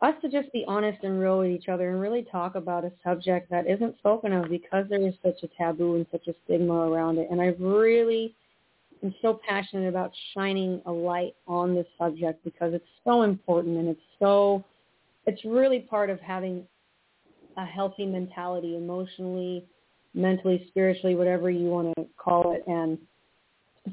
us 0.00 0.14
to 0.22 0.28
just 0.28 0.52
be 0.52 0.64
honest 0.66 1.02
and 1.02 1.20
real 1.20 1.38
with 1.38 1.50
each 1.50 1.68
other 1.68 1.90
and 1.90 2.00
really 2.00 2.22
talk 2.22 2.54
about 2.54 2.84
a 2.84 2.92
subject 3.04 3.50
that 3.50 3.66
isn't 3.66 3.98
spoken 3.98 4.32
of 4.32 4.48
because 4.48 4.86
there 4.88 5.06
is 5.06 5.14
such 5.22 5.42
a 5.42 5.48
taboo 5.58 5.96
and 5.96 6.06
such 6.10 6.26
a 6.28 6.34
stigma 6.44 6.72
around 6.72 7.18
it. 7.18 7.28
And 7.30 7.40
I 7.40 7.54
really 7.58 8.34
I'm 9.02 9.14
so 9.22 9.40
passionate 9.48 9.88
about 9.88 10.12
shining 10.34 10.82
a 10.86 10.92
light 10.92 11.34
on 11.46 11.74
this 11.74 11.86
subject 11.98 12.42
because 12.44 12.74
it's 12.74 12.88
so 13.04 13.22
important 13.22 13.78
and 13.78 13.88
it's 13.88 14.00
so 14.18 14.64
it's 15.26 15.44
really 15.44 15.80
part 15.80 16.10
of 16.10 16.20
having 16.20 16.64
a 17.56 17.64
healthy 17.64 18.06
mentality 18.06 18.76
emotionally, 18.76 19.64
mentally, 20.14 20.64
spiritually, 20.68 21.14
whatever 21.14 21.50
you 21.50 21.66
want 21.66 21.92
to 21.96 22.06
call 22.16 22.54
it 22.54 22.62
and 22.66 22.98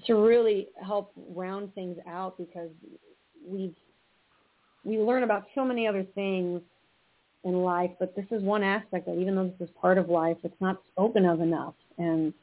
to 0.08 0.16
really 0.16 0.70
help 0.84 1.12
round 1.36 1.74
things 1.76 1.98
out 2.08 2.38
because 2.38 2.70
we've 3.48 3.76
we 4.84 4.98
learn 5.00 5.24
about 5.24 5.46
so 5.56 5.66
many 5.66 5.88
other 5.88 6.06
things 6.16 6.62
in 7.44 7.54
life, 7.54 7.92
but 8.00 8.16
this 8.16 8.26
is 8.32 8.42
one 8.44 8.64
aspect 8.64 9.06
that 9.08 9.18
even 9.18 9.36
though 9.36 9.46
this 9.46 9.68
is 9.68 9.76
part 9.80 9.98
of 9.98 10.10
life, 10.10 10.38
it's 10.44 10.60
not 10.60 10.82
spoken 10.92 11.26
of 11.26 11.42
enough. 11.42 11.74
And 11.98 12.34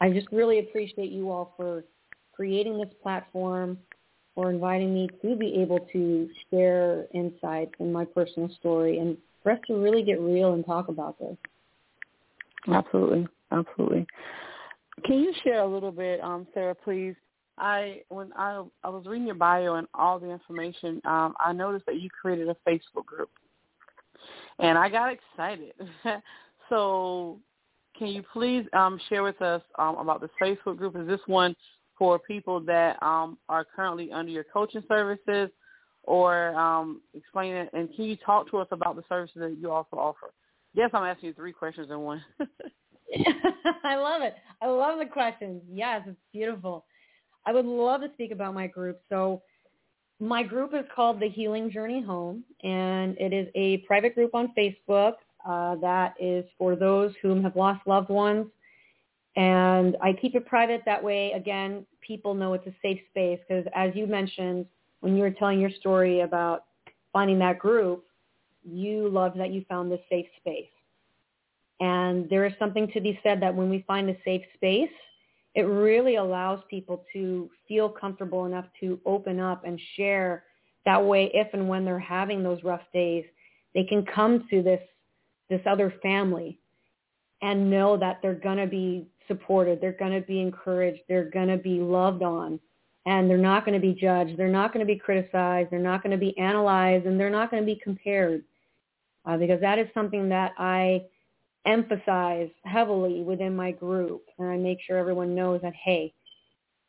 I 0.00 0.10
just 0.10 0.28
really 0.32 0.58
appreciate 0.60 1.10
you 1.10 1.30
all 1.30 1.54
for 1.56 1.84
creating 2.32 2.78
this 2.78 2.92
platform, 3.02 3.78
for 4.34 4.50
inviting 4.50 4.94
me 4.94 5.08
to 5.22 5.36
be 5.36 5.56
able 5.60 5.80
to 5.92 6.28
share 6.50 7.06
insights 7.12 7.72
in 7.78 7.92
my 7.92 8.04
personal 8.04 8.48
story 8.58 8.98
and 8.98 9.16
for 9.42 9.52
us 9.52 9.58
to 9.66 9.74
really 9.74 10.02
get 10.02 10.20
real 10.20 10.54
and 10.54 10.64
talk 10.64 10.88
about 10.88 11.18
this. 11.18 11.36
Absolutely. 12.68 13.26
Absolutely. 13.52 14.06
Can 15.04 15.20
you 15.20 15.32
share 15.42 15.60
a 15.60 15.66
little 15.66 15.92
bit, 15.92 16.22
um, 16.22 16.46
Sarah, 16.54 16.74
please? 16.74 17.14
I 17.58 18.02
when 18.08 18.32
I 18.36 18.64
I 18.82 18.88
was 18.88 19.04
reading 19.06 19.26
your 19.26 19.34
bio 19.34 19.74
and 19.74 19.86
all 19.92 20.18
the 20.18 20.30
information, 20.30 21.00
um, 21.04 21.34
I 21.38 21.52
noticed 21.52 21.84
that 21.86 22.00
you 22.00 22.08
created 22.08 22.48
a 22.48 22.56
Facebook 22.66 23.04
group, 23.04 23.30
and 24.58 24.78
I 24.78 24.88
got 24.88 25.12
excited. 25.12 25.74
so 26.70 27.38
can 28.00 28.08
you 28.08 28.24
please 28.32 28.64
um, 28.72 28.98
share 29.10 29.22
with 29.22 29.40
us 29.42 29.60
um, 29.78 29.96
about 29.96 30.22
this 30.22 30.30
Facebook 30.42 30.78
group? 30.78 30.96
Is 30.96 31.06
this 31.06 31.20
one 31.26 31.54
for 31.98 32.18
people 32.18 32.58
that 32.60 33.00
um, 33.02 33.36
are 33.50 33.62
currently 33.76 34.10
under 34.10 34.32
your 34.32 34.44
coaching 34.44 34.82
services, 34.88 35.50
or 36.04 36.58
um, 36.58 37.02
explain 37.12 37.52
it? 37.52 37.68
And 37.74 37.94
can 37.94 38.06
you 38.06 38.16
talk 38.16 38.50
to 38.52 38.56
us 38.56 38.68
about 38.70 38.96
the 38.96 39.02
services 39.06 39.36
that 39.36 39.58
you 39.60 39.70
also 39.70 39.98
offer? 39.98 40.32
Yes, 40.72 40.88
I'm 40.94 41.04
asking 41.04 41.28
you 41.28 41.34
three 41.34 41.52
questions 41.52 41.88
in 41.90 42.00
one. 42.00 42.24
I 43.84 43.96
love 43.96 44.22
it. 44.22 44.34
I 44.62 44.68
love 44.68 44.98
the 44.98 45.04
questions. 45.04 45.60
Yes, 45.70 46.00
it's 46.06 46.16
beautiful. 46.32 46.86
I 47.44 47.52
would 47.52 47.66
love 47.66 48.00
to 48.00 48.08
speak 48.14 48.32
about 48.32 48.54
my 48.54 48.66
group. 48.66 48.98
So 49.10 49.42
my 50.20 50.42
group 50.42 50.72
is 50.72 50.86
called 50.96 51.20
The 51.20 51.28
Healing 51.28 51.70
Journey 51.70 52.02
Home, 52.02 52.44
and 52.62 53.14
it 53.18 53.34
is 53.34 53.48
a 53.54 53.78
private 53.86 54.14
group 54.14 54.34
on 54.34 54.54
Facebook 54.56 55.14
uh, 55.46 55.76
that 55.76 56.14
is 56.20 56.44
for 56.58 56.76
those 56.76 57.12
whom 57.22 57.42
have 57.42 57.56
lost 57.56 57.86
loved 57.86 58.08
ones. 58.08 58.46
And 59.36 59.96
I 60.02 60.12
keep 60.12 60.34
it 60.34 60.46
private 60.46 60.82
that 60.86 61.02
way. 61.02 61.32
Again, 61.32 61.86
people 62.00 62.34
know 62.34 62.54
it's 62.54 62.66
a 62.66 62.74
safe 62.82 63.00
space 63.10 63.38
because 63.48 63.64
as 63.74 63.90
you 63.94 64.06
mentioned, 64.06 64.66
when 65.00 65.16
you 65.16 65.22
were 65.22 65.30
telling 65.30 65.60
your 65.60 65.70
story 65.70 66.20
about 66.20 66.64
finding 67.12 67.38
that 67.38 67.58
group, 67.58 68.04
you 68.64 69.08
loved 69.08 69.38
that 69.38 69.52
you 69.52 69.64
found 69.68 69.90
this 69.90 70.00
safe 70.10 70.26
space. 70.40 70.68
And 71.80 72.28
there 72.28 72.44
is 72.44 72.52
something 72.58 72.90
to 72.92 73.00
be 73.00 73.18
said 73.22 73.40
that 73.40 73.54
when 73.54 73.70
we 73.70 73.84
find 73.86 74.10
a 74.10 74.16
safe 74.24 74.42
space, 74.54 74.90
it 75.54 75.62
really 75.62 76.16
allows 76.16 76.60
people 76.68 77.04
to 77.12 77.50
feel 77.66 77.88
comfortable 77.88 78.44
enough 78.44 78.66
to 78.80 79.00
open 79.06 79.40
up 79.40 79.64
and 79.64 79.80
share. 79.96 80.44
That 80.84 81.04
way, 81.04 81.30
if 81.34 81.48
and 81.54 81.68
when 81.68 81.84
they're 81.84 81.98
having 81.98 82.42
those 82.42 82.62
rough 82.62 82.82
days, 82.92 83.24
they 83.74 83.84
can 83.84 84.04
come 84.04 84.46
to 84.50 84.62
this 84.62 84.80
this 85.50 85.60
other 85.66 85.92
family 86.02 86.58
and 87.42 87.70
know 87.70 87.96
that 87.96 88.20
they're 88.22 88.34
going 88.34 88.58
to 88.58 88.66
be 88.66 89.06
supported, 89.28 89.80
they're 89.80 89.92
going 89.92 90.12
to 90.12 90.26
be 90.26 90.40
encouraged, 90.40 91.00
they're 91.08 91.30
going 91.30 91.48
to 91.48 91.56
be 91.56 91.80
loved 91.80 92.22
on, 92.22 92.58
and 93.06 93.28
they're 93.28 93.36
not 93.36 93.64
going 93.64 93.78
to 93.78 93.86
be 93.86 93.98
judged, 93.98 94.36
they're 94.36 94.48
not 94.48 94.72
going 94.72 94.84
to 94.84 94.92
be 94.92 94.98
criticized, 94.98 95.70
they're 95.70 95.78
not 95.78 96.02
going 96.02 96.10
to 96.10 96.18
be 96.18 96.36
analyzed, 96.38 97.06
and 97.06 97.18
they're 97.18 97.30
not 97.30 97.50
going 97.50 97.62
to 97.62 97.66
be 97.66 97.80
compared. 97.82 98.42
Uh, 99.26 99.36
because 99.36 99.60
that 99.60 99.78
is 99.78 99.86
something 99.92 100.30
that 100.30 100.52
I 100.58 101.02
emphasize 101.66 102.48
heavily 102.64 103.22
within 103.22 103.54
my 103.54 103.70
group 103.70 104.22
and 104.38 104.48
I 104.48 104.56
make 104.56 104.78
sure 104.80 104.96
everyone 104.96 105.34
knows 105.34 105.60
that, 105.62 105.74
hey, 105.74 106.14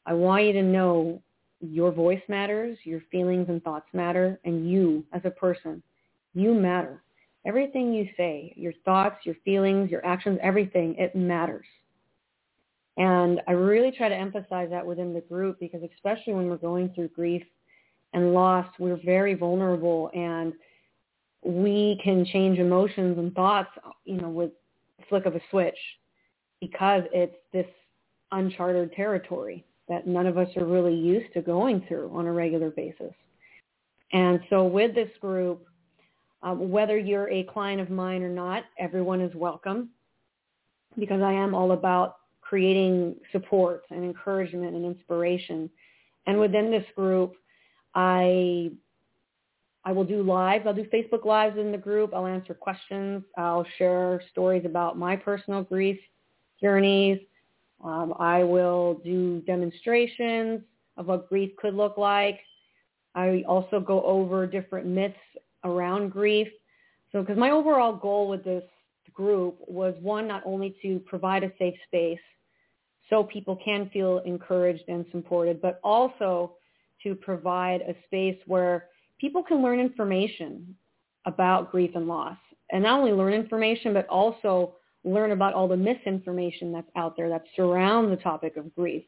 I 0.06 0.14
want 0.14 0.46
you 0.46 0.54
to 0.54 0.64
know 0.64 1.22
your 1.60 1.92
voice 1.92 2.22
matters, 2.28 2.78
your 2.84 3.02
feelings 3.12 3.48
and 3.50 3.62
thoughts 3.64 3.88
matter, 3.94 4.40
and 4.46 4.70
you 4.70 5.06
as 5.14 5.22
a 5.26 5.30
person, 5.30 5.84
you 6.34 6.54
matter. 6.54 7.02
Everything 7.46 7.94
you 7.94 8.08
say, 8.16 8.54
your 8.56 8.74
thoughts, 8.86 9.26
your 9.26 9.36
feelings, 9.44 9.90
your 9.90 10.06
actions, 10.06 10.40
everything, 10.42 10.96
it 10.98 11.16
matters. 11.16 11.66
And 12.98 13.42
I 13.48 13.54
really 13.54 13.92
try 13.92 14.10
to 14.10 14.16
emphasize 14.16 14.70
that 14.70 14.86
within 14.86 15.14
the 15.14 15.22
group 15.22 15.60
because 15.60 15.82
especially 15.96 16.34
when 16.34 16.50
we're 16.50 16.58
going 16.58 16.90
through 16.94 17.08
grief 17.10 17.44
and 18.14 18.34
loss, 18.34 18.68
we're 18.78 19.00
very 19.04 19.34
vulnerable 19.34 20.12
and 20.14 20.54
we 21.44 22.00
can 22.04 22.26
change 22.26 22.60
emotions 22.60 23.18
and 23.18 23.34
thoughts, 23.34 23.70
you 24.06 24.18
know, 24.18 24.30
with 24.30 24.52
flick 25.10 25.26
of 25.26 25.36
a 25.36 25.42
switch 25.50 25.78
because 26.60 27.04
it's 27.12 27.36
this 27.52 27.66
uncharted 28.32 28.94
territory 28.94 29.66
that 29.90 30.06
none 30.06 30.28
of 30.28 30.38
us 30.38 30.48
are 30.56 30.66
really 30.66 30.94
used 30.94 31.34
to 31.34 31.42
going 31.42 31.84
through 31.88 32.12
on 32.14 32.28
a 32.28 32.32
regular 32.32 32.70
basis. 32.70 33.14
And 34.14 34.40
so 34.50 34.66
with 34.66 34.94
this 34.94 35.10
group, 35.20 35.66
um, 36.44 36.72
whether 36.72 36.98
you're 36.98 37.30
a 37.30 37.44
client 37.44 37.82
of 37.82 37.90
mine 37.90 38.24
or 38.24 38.30
not, 38.30 38.64
everyone 38.80 39.22
is 39.22 39.34
welcome 39.36 39.90
because 41.00 41.22
I 41.22 41.32
am 41.34 41.54
all 41.54 41.72
about 41.72 42.18
creating 42.42 43.16
support 43.32 43.84
and 43.92 44.04
encouragement 44.04 44.76
and 44.76 44.86
inspiration. 44.86 45.70
And 46.28 46.40
within 46.40 46.72
this 46.72 46.86
group, 46.96 47.36
I 47.96 48.72
I 49.84 49.92
will 49.92 50.04
do 50.04 50.22
lives. 50.22 50.66
I'll 50.68 50.76
do 50.76 50.86
Facebook 50.94 51.26
lives 51.26 51.58
in 51.58 51.72
the 51.72 51.78
group. 51.78 52.14
I'll 52.14 52.28
answer 52.28 52.54
questions. 52.54 53.24
I'll 53.36 53.66
share 53.78 54.22
stories 54.32 54.64
about 54.66 54.98
my 54.98 55.16
personal 55.16 55.64
grief 55.64 56.00
journeys. 56.62 57.20
Um, 57.84 58.14
I 58.20 58.44
will 58.44 59.02
do 59.04 59.42
demonstrations 59.48 60.62
of 60.98 61.08
what 61.08 61.28
grief 61.30 61.56
could 61.58 61.74
look 61.74 61.98
like. 61.98 62.40
I 63.16 63.44
also 63.48 63.80
go 63.80 64.04
over 64.04 64.46
different 64.46 64.86
myths 64.86 65.16
around 65.64 66.10
grief. 66.10 66.48
So 67.12 67.22
because 67.22 67.38
my 67.38 67.52
overall 67.52 67.94
goal 67.96 68.28
with 68.28 68.44
this 68.44 68.64
group 69.14 69.58
was 69.68 69.96
one, 70.02 70.28
not 70.28 70.44
only 70.46 70.76
to 70.82 71.00
provide 71.00 71.44
a 71.44 71.52
safe 71.60 71.76
space 71.88 72.20
so 73.10 73.24
people 73.24 73.58
can 73.64 73.90
feel 73.92 74.20
encouraged 74.20 74.84
and 74.88 75.06
supported, 75.12 75.62
but 75.62 75.80
also 75.84 76.54
to 77.04 77.16
provide 77.16 77.82
a 77.82 77.96
space 78.06 78.38
where 78.46 78.86
people 79.20 79.44
can 79.44 79.62
learn 79.62 79.80
information 79.80 80.76
about 81.26 81.72
grief 81.72 81.92
and 81.96 82.08
loss. 82.08 82.38
And 82.72 82.84
not 82.84 83.00
only 83.00 83.12
learn 83.12 83.34
information, 83.34 83.94
but 83.94 84.08
also 84.08 84.76
learn 85.04 85.32
about 85.32 85.54
all 85.54 85.68
the 85.68 85.78
misinformation 85.78 86.72
that's 86.72 86.90
out 86.96 87.18
there 87.18 87.30
that 87.30 87.44
surround 87.56 88.12
the 88.12 88.18
topic 88.18 88.56
of 88.56 88.74
grief. 88.76 89.04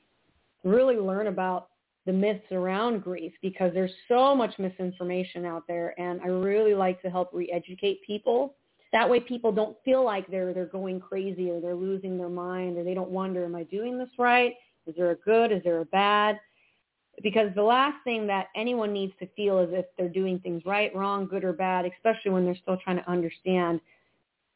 Really 0.64 0.96
learn 0.96 1.28
about 1.28 1.70
the 2.06 2.14
myths 2.14 2.52
around 2.52 3.04
grief 3.04 3.34
because 3.42 3.74
there's 3.74 3.94
so 4.08 4.36
much 4.36 4.58
misinformation 4.60 5.46
out 5.46 5.64
there 5.68 6.00
and 6.00 6.22
I 6.22 6.28
really 6.28 6.74
like 6.74 7.02
to 7.02 7.10
help 7.10 7.30
re-educate 7.34 8.02
people. 8.06 8.56
That 8.92 9.10
way 9.10 9.20
people 9.20 9.52
don't 9.52 9.78
feel 9.86 10.04
like 10.04 10.28
they're 10.28 10.54
they're 10.54 10.66
going 10.66 11.00
crazy 11.00 11.50
or 11.50 11.60
they're 11.60 11.76
losing 11.76 12.18
their 12.18 12.30
mind 12.30 12.78
or 12.78 12.84
they 12.84 12.94
don't 12.94 13.10
wonder, 13.10 13.46
am 13.46 13.56
I 13.56 13.64
doing 13.64 13.98
this 13.98 14.10
right? 14.20 14.54
Is 14.86 14.96
there 14.96 15.12
a 15.12 15.16
good? 15.16 15.52
Is 15.52 15.64
there 15.64 15.80
a 15.80 15.86
bad? 15.86 16.40
because 17.22 17.54
the 17.56 17.64
last 17.64 17.96
thing 18.04 18.26
that 18.28 18.48
anyone 18.56 18.92
needs 18.92 19.14
to 19.20 19.28
feel 19.36 19.60
is 19.60 19.70
if 19.72 19.86
they're 19.98 20.10
doing 20.10 20.40
things 20.40 20.64
right, 20.66 20.94
wrong, 20.96 21.28
good 21.28 21.44
or 21.44 21.54
bad, 21.54 21.86
especially 21.86 22.32
when 22.32 22.46
they're 22.46 22.58
still 22.62 22.78
trying 22.78 22.98
to 22.98 23.10
understand 23.10 23.80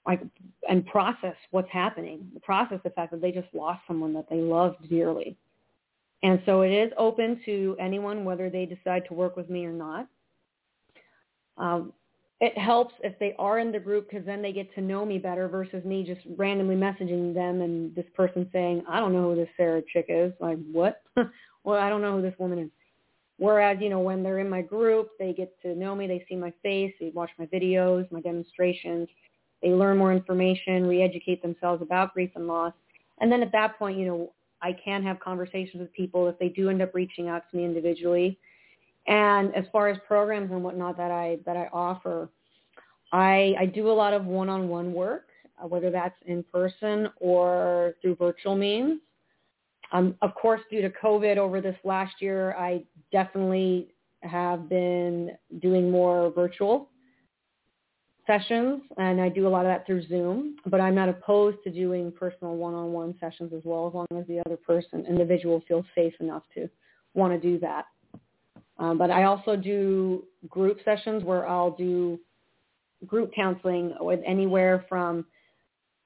like 0.08 0.22
and 0.70 0.86
process 0.86 1.36
what's 1.52 1.70
happening, 1.70 2.26
process 2.41 2.80
the 2.84 2.89
fact 2.91 3.12
that 3.12 3.22
they 3.22 3.32
just 3.32 3.54
lost 3.54 3.82
someone 3.86 4.14
that 4.14 4.30
they 4.30 4.38
loved 4.38 4.89
dearly. 4.89 5.38
And 6.24 6.41
so 6.45 6.61
it 6.61 6.72
is 6.72 6.91
open 6.97 7.39
to 7.45 7.76
anyone 7.80 8.26
whether 8.26 8.49
they 8.49 8.65
decide 8.65 9.03
to 9.07 9.13
work 9.13 9.36
with 9.36 9.49
me 9.49 9.65
or 9.65 9.74
not. 9.74 10.07
Um, 11.57 11.93
it 12.39 12.57
helps 12.57 12.93
if 13.03 13.18
they 13.20 13.36
are 13.39 13.59
in 13.59 13.72
the 13.72 13.80
group 13.80 14.09
because 14.09 14.26
then 14.26 14.41
they 14.41 14.53
get 14.53 14.74
to 14.76 14.82
know 14.82 15.05
me 15.05 15.18
better 15.18 15.47
versus 15.47 15.84
me 15.84 16.03
just 16.03 16.22
randomly 16.38 16.76
messaging 16.76 17.34
them 17.34 17.61
and 17.61 17.95
this 17.95 18.05
person 18.15 18.47
saying, 18.53 18.84
I 18.88 18.99
don't 18.99 19.13
know 19.13 19.30
who 19.32 19.36
this 19.36 19.49
Sarah 19.57 19.82
chick 19.91 20.05
is. 20.07 20.34
Like, 20.39 20.59
what? 20.72 21.01
well, 21.63 21.82
I 21.82 21.89
don't 21.89 22.01
know 22.01 22.18
who 22.18 22.22
this 22.22 22.38
woman 22.38 22.59
is. 22.59 22.70
Whereas, 23.39 23.78
you 23.80 23.89
know, 23.89 23.99
when 23.99 24.24
they're 24.24 24.39
in 24.39 24.49
my 24.49 24.61
group, 24.61 25.09
they 25.20 25.34
get 25.34 25.59
to 25.61 25.76
know 25.76 25.95
me, 25.95 26.07
they 26.07 26.26
see 26.28 26.36
my 26.36 26.51
face, 26.63 26.93
they 26.99 27.11
watch 27.13 27.30
my 27.38 27.45
videos, 27.47 28.11
my 28.11 28.22
demonstrations, 28.22 29.07
they 29.61 29.70
learn 29.70 29.97
more 29.97 30.11
information, 30.11 30.88
re-educate 30.88 31.41
themselves 31.41 31.82
about 31.82 32.13
grief 32.13 32.32
and 32.36 32.47
loss. 32.47 32.74
And 33.20 33.32
then 33.32 33.41
at 33.41 33.51
that 33.51 33.78
point, 33.78 33.97
you 33.97 34.05
know, 34.05 34.34
I 34.62 34.74
can 34.74 35.03
have 35.03 35.20
conversations 35.20 35.80
with 35.80 35.93
people 35.93 36.28
if 36.28 36.38
they 36.39 36.49
do 36.49 36.70
end 36.70 36.82
up 36.82 36.93
reaching 36.93 37.28
out 37.28 37.43
to 37.51 37.58
me 37.58 37.66
individually. 37.66 38.38
And 39.08 39.55
as 39.55 39.66
far 39.72 39.88
as 39.88 39.97
programs 40.08 40.51
and 40.51 40.64
whatnot 40.64 40.97
that 40.97 41.12
I 41.12 41.39
that 41.45 41.55
I 41.55 41.70
offer, 41.72 42.30
I 43.12 43.55
I 43.60 43.66
do 43.66 43.89
a 43.89 43.93
lot 43.93 44.14
of 44.14 44.26
one-on-one 44.26 44.93
work, 44.93 45.28
uh, 45.64 45.68
whether 45.68 45.89
that's 45.89 46.18
in 46.26 46.43
person 46.43 47.10
or 47.20 47.95
through 48.01 48.16
virtual 48.16 48.55
means. 48.55 48.99
Um, 49.93 50.16
of 50.22 50.36
course, 50.36 50.62
due 50.70 50.82
to 50.82 50.89
COVID 50.89 51.38
over 51.38 51.62
this 51.62 51.78
last 51.86 52.16
year, 52.22 52.53
I 52.58 52.84
definitely 53.14 53.93
have 54.24 54.68
been 54.68 55.32
doing 55.62 55.89
more 55.89 56.32
virtual 56.32 56.89
sessions, 58.28 58.82
and 58.97 59.19
I 59.19 59.30
do 59.30 59.47
a 59.47 59.49
lot 59.49 59.65
of 59.65 59.71
that 59.71 59.86
through 59.86 60.05
Zoom. 60.07 60.57
But 60.65 60.82
I'm 60.82 60.93
not 60.93 61.09
opposed 61.09 61.57
to 61.63 61.71
doing 61.71 62.11
personal 62.11 62.55
one-on-one 62.55 63.15
sessions 63.19 63.53
as 63.55 63.61
well, 63.63 63.88
as 63.88 63.93
long 63.93 64.07
as 64.19 64.28
the 64.28 64.41
other 64.45 64.57
person, 64.57 65.05
individual, 65.07 65.63
feels 65.67 65.86
safe 65.95 66.13
enough 66.19 66.43
to 66.55 66.69
want 67.13 67.34
to 67.34 67.39
do 67.39 67.57
that. 67.59 67.86
Um, 68.78 68.97
but 68.97 69.09
I 69.09 69.23
also 69.23 69.55
do 69.55 70.23
group 70.49 70.78
sessions 70.86 71.23
where 71.23 71.47
I'll 71.47 71.71
do 71.71 72.19
group 73.07 73.32
counseling 73.36 73.95
with 73.99 74.19
anywhere 74.25 74.86
from, 74.88 75.25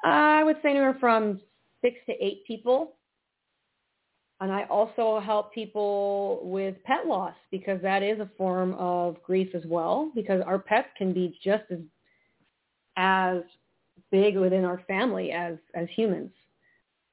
I 0.04 0.44
would 0.44 0.58
say 0.64 0.70
anywhere 0.70 0.98
from 1.00 1.42
six 1.82 1.98
to 2.08 2.14
eight 2.24 2.46
people 2.46 2.94
and 4.42 4.52
I 4.52 4.64
also 4.64 5.20
help 5.20 5.54
people 5.54 6.40
with 6.44 6.76
pet 6.84 7.06
loss 7.06 7.36
because 7.52 7.80
that 7.84 8.02
is 8.02 8.20
a 8.20 8.30
form 8.38 8.74
of 8.74 9.22
grief 9.22 9.54
as 9.54 9.62
well 9.68 10.12
because 10.16 10.42
our 10.46 10.58
pets 10.58 10.88
can 10.98 11.14
be 11.14 11.40
just 11.44 11.64
as 11.70 11.78
as 12.98 13.42
big 14.12 14.38
within 14.38 14.66
our 14.66 14.82
family 14.88 15.32
as 15.32 15.58
as 15.74 15.88
humans. 15.96 16.32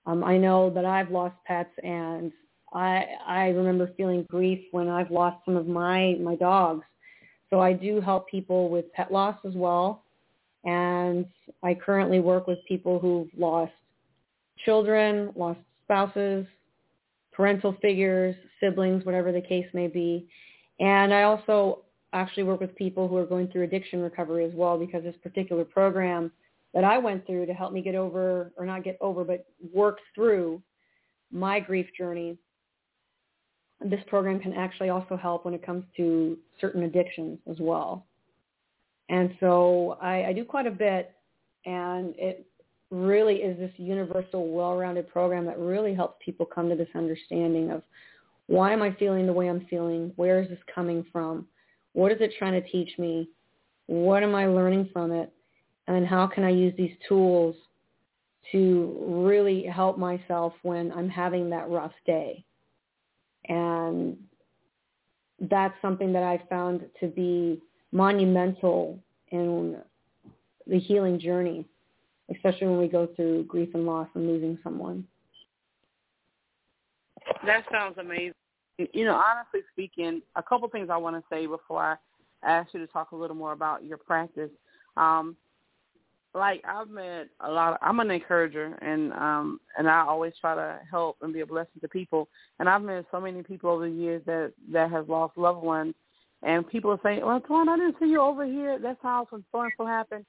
Um, 0.06 0.24
I 0.24 0.36
know 0.38 0.70
that 0.70 0.84
I've 0.84 1.10
lost 1.10 1.36
pets 1.46 1.70
and 1.82 2.32
I 2.72 3.04
I 3.26 3.48
remember 3.48 3.92
feeling 3.96 4.26
grief 4.28 4.64
when 4.72 4.88
I've 4.88 5.10
lost 5.10 5.44
some 5.44 5.56
of 5.56 5.66
my 5.66 6.16
my 6.20 6.36
dogs. 6.36 6.84
So 7.50 7.60
I 7.60 7.72
do 7.72 8.00
help 8.00 8.28
people 8.28 8.68
with 8.68 8.92
pet 8.92 9.10
loss 9.10 9.36
as 9.46 9.54
well. 9.54 10.04
And 10.64 11.24
I 11.62 11.74
currently 11.74 12.20
work 12.20 12.46
with 12.46 12.58
people 12.66 12.98
who've 12.98 13.28
lost 13.36 13.72
children, 14.64 15.32
lost 15.34 15.60
spouses, 15.84 16.46
parental 17.32 17.76
figures, 17.80 18.34
siblings, 18.60 19.04
whatever 19.04 19.32
the 19.32 19.40
case 19.40 19.66
may 19.72 19.86
be. 19.86 20.28
And 20.80 21.14
I 21.14 21.22
also 21.22 21.84
actually 22.12 22.44
work 22.44 22.60
with 22.60 22.74
people 22.76 23.06
who 23.08 23.16
are 23.16 23.26
going 23.26 23.48
through 23.48 23.64
addiction 23.64 24.00
recovery 24.00 24.44
as 24.44 24.52
well 24.54 24.78
because 24.78 25.02
this 25.02 25.16
particular 25.22 25.64
program 25.64 26.30
that 26.74 26.84
I 26.84 26.98
went 26.98 27.26
through 27.26 27.46
to 27.46 27.54
help 27.54 27.72
me 27.72 27.82
get 27.82 27.94
over, 27.94 28.52
or 28.56 28.66
not 28.66 28.84
get 28.84 28.98
over, 29.00 29.24
but 29.24 29.46
work 29.72 29.98
through 30.14 30.62
my 31.32 31.60
grief 31.60 31.86
journey, 31.96 32.36
this 33.84 34.00
program 34.06 34.40
can 34.40 34.52
actually 34.54 34.88
also 34.88 35.16
help 35.16 35.44
when 35.44 35.54
it 35.54 35.64
comes 35.64 35.84
to 35.96 36.36
certain 36.60 36.82
addictions 36.82 37.38
as 37.50 37.56
well. 37.60 38.06
And 39.08 39.34
so 39.40 39.96
I, 40.02 40.26
I 40.26 40.32
do 40.32 40.44
quite 40.44 40.66
a 40.66 40.70
bit, 40.70 41.12
and 41.64 42.14
it 42.18 42.46
really 42.90 43.36
is 43.36 43.58
this 43.58 43.72
universal, 43.76 44.48
well-rounded 44.48 45.08
program 45.08 45.46
that 45.46 45.58
really 45.58 45.94
helps 45.94 46.22
people 46.24 46.46
come 46.46 46.68
to 46.68 46.76
this 46.76 46.88
understanding 46.94 47.70
of 47.70 47.82
why 48.46 48.72
am 48.72 48.82
I 48.82 48.94
feeling 48.98 49.26
the 49.26 49.32
way 49.32 49.48
I'm 49.48 49.66
feeling? 49.68 50.12
Where 50.16 50.42
is 50.42 50.48
this 50.48 50.58
coming 50.74 51.04
from? 51.12 51.46
What 51.98 52.12
is 52.12 52.18
it 52.20 52.32
trying 52.38 52.52
to 52.52 52.68
teach 52.68 52.96
me? 52.96 53.28
What 53.88 54.22
am 54.22 54.32
I 54.32 54.46
learning 54.46 54.88
from 54.92 55.10
it? 55.10 55.32
And 55.88 55.96
then 55.96 56.04
how 56.04 56.28
can 56.28 56.44
I 56.44 56.50
use 56.50 56.72
these 56.78 56.94
tools 57.08 57.56
to 58.52 59.04
really 59.04 59.64
help 59.64 59.98
myself 59.98 60.52
when 60.62 60.92
I'm 60.92 61.08
having 61.08 61.50
that 61.50 61.68
rough 61.68 61.90
day? 62.06 62.44
And 63.48 64.16
that's 65.40 65.74
something 65.82 66.12
that 66.12 66.22
I 66.22 66.40
found 66.48 66.86
to 67.00 67.08
be 67.08 67.60
monumental 67.90 69.00
in 69.32 69.78
the 70.68 70.78
healing 70.78 71.18
journey, 71.18 71.64
especially 72.32 72.68
when 72.68 72.78
we 72.78 72.86
go 72.86 73.08
through 73.16 73.42
grief 73.46 73.70
and 73.74 73.84
loss 73.84 74.06
and 74.14 74.28
losing 74.28 74.56
someone. 74.62 75.04
That 77.44 77.64
sounds 77.72 77.98
amazing. 77.98 78.34
You 78.78 79.04
know, 79.04 79.14
honestly 79.14 79.60
speaking, 79.72 80.22
a 80.36 80.42
couple 80.42 80.68
things 80.68 80.88
I 80.90 80.96
want 80.96 81.16
to 81.16 81.22
say 81.30 81.46
before 81.46 81.82
I 81.82 81.96
ask 82.44 82.72
you 82.72 82.80
to 82.80 82.86
talk 82.86 83.10
a 83.10 83.16
little 83.16 83.36
more 83.36 83.52
about 83.52 83.84
your 83.84 83.98
practice. 83.98 84.50
Um, 84.96 85.36
like 86.34 86.62
I've 86.68 86.88
met 86.88 87.28
a 87.40 87.50
lot 87.50 87.72
of 87.72 87.78
I'm 87.82 88.00
an 88.00 88.10
encourager 88.10 88.76
and 88.82 89.12
um 89.14 89.60
and 89.76 89.88
I 89.88 90.00
always 90.00 90.34
try 90.40 90.54
to 90.54 90.78
help 90.88 91.16
and 91.22 91.32
be 91.32 91.40
a 91.40 91.46
blessing 91.46 91.80
to 91.80 91.88
people 91.88 92.28
and 92.58 92.68
I've 92.68 92.82
met 92.82 93.06
so 93.10 93.18
many 93.18 93.42
people 93.42 93.70
over 93.70 93.88
the 93.88 93.94
years 93.94 94.22
that 94.26 94.52
that 94.70 94.90
have 94.90 95.08
lost 95.08 95.38
loved 95.38 95.62
ones 95.62 95.94
and 96.42 96.68
people 96.68 96.90
are 96.90 97.00
saying, 97.02 97.24
Well 97.24 97.40
Twan, 97.40 97.68
I 97.68 97.76
didn't 97.76 97.96
see 97.98 98.10
you 98.10 98.20
over 98.20 98.44
here 98.44 98.78
that's 98.78 98.98
how 99.02 99.26
so 99.30 99.36
and 99.36 99.44
so 99.76 99.86
happened 99.86 100.26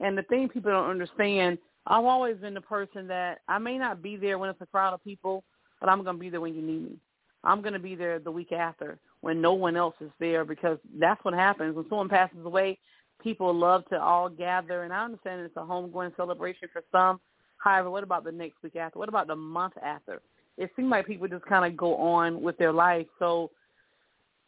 and 0.00 0.18
the 0.18 0.22
thing 0.24 0.48
people 0.48 0.72
don't 0.72 0.90
understand, 0.90 1.58
I've 1.86 2.04
always 2.04 2.36
been 2.36 2.54
the 2.54 2.60
person 2.60 3.06
that 3.08 3.38
I 3.48 3.58
may 3.58 3.78
not 3.78 4.02
be 4.02 4.16
there 4.16 4.38
when 4.38 4.50
it's 4.50 4.60
a 4.60 4.66
crowd 4.66 4.94
of 4.94 5.04
people, 5.04 5.44
but 5.80 5.88
I'm 5.88 6.02
gonna 6.02 6.18
be 6.18 6.28
there 6.30 6.40
when 6.40 6.54
you 6.54 6.62
need 6.62 6.82
me. 6.82 6.96
I'm 7.44 7.62
gonna 7.62 7.78
be 7.78 7.94
there 7.94 8.18
the 8.18 8.30
week 8.30 8.52
after 8.52 8.98
when 9.20 9.40
no 9.40 9.52
one 9.52 9.76
else 9.76 9.94
is 10.00 10.10
there 10.18 10.44
because 10.44 10.78
that's 10.98 11.22
what 11.24 11.34
happens. 11.34 11.74
When 11.74 11.88
someone 11.88 12.08
passes 12.08 12.44
away, 12.44 12.78
people 13.22 13.54
love 13.54 13.84
to 13.88 14.00
all 14.00 14.28
gather, 14.28 14.84
and 14.84 14.92
I 14.92 15.04
understand 15.04 15.40
it's 15.42 15.56
a 15.56 15.60
homegoing 15.60 16.14
celebration 16.16 16.68
for 16.72 16.82
some. 16.92 17.20
However, 17.58 17.90
what 17.90 18.02
about 18.02 18.24
the 18.24 18.32
next 18.32 18.56
week 18.62 18.76
after? 18.76 18.98
What 18.98 19.08
about 19.08 19.28
the 19.28 19.36
month 19.36 19.74
after? 19.82 20.20
It 20.58 20.70
seemed 20.76 20.90
like 20.90 21.06
people 21.06 21.28
just 21.28 21.44
kind 21.46 21.64
of 21.64 21.76
go 21.76 21.96
on 21.96 22.42
with 22.42 22.58
their 22.58 22.72
life. 22.72 23.06
So 23.18 23.50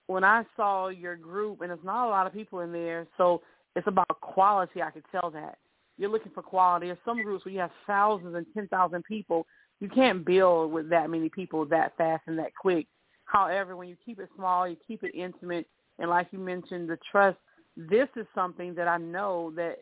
when 0.07 0.25
I 0.25 0.45
saw 0.57 0.89
your 0.89 1.17
group, 1.17 1.61
and 1.61 1.71
there's 1.71 1.79
not 1.85 2.07
a 2.07 2.11
lot 2.11 2.27
of 2.27 2.33
people 2.33 2.61
in 2.61 2.73
there, 2.73 3.07
so 3.17 3.43
it's 3.77 3.87
about 3.87 4.21
quality. 4.21 4.83
I 4.83 4.91
could 4.91 5.05
tell 5.11 5.31
that 5.31 5.59
you're 5.97 6.11
looking 6.11 6.33
for 6.33 6.43
quality. 6.43 6.87
There's 6.87 6.99
some 7.05 7.23
groups 7.23 7.45
where 7.45 7.55
you 7.55 7.61
have 7.61 7.71
thousands 7.87 8.35
and 8.35 8.47
ten 8.55 8.69
thousand 8.69 9.05
people. 9.05 9.47
You 9.81 9.89
can't 9.89 10.25
build 10.25 10.72
with 10.72 10.89
that 10.91 11.11
many 11.11 11.29
people 11.29 11.64
that 11.66 11.97
fast 11.97 12.22
and 12.27 12.39
that 12.39 12.53
quick. 12.61 12.87
However, 13.25 13.77
when 13.77 13.89
you 13.89 13.97
keep 14.05 14.18
it 14.18 14.29
small, 14.37 14.68
you 14.68 14.77
keep 14.87 15.03
it 15.03 15.14
intimate, 15.14 15.66
and 15.99 16.11
like 16.11 16.29
you 16.31 16.39
mentioned, 16.39 16.89
the 16.89 16.99
trust 17.11 17.39
this 17.77 18.09
is 18.16 18.27
something 18.35 18.75
that 18.75 18.89
I 18.89 18.99
know 18.99 19.53
that 19.57 19.79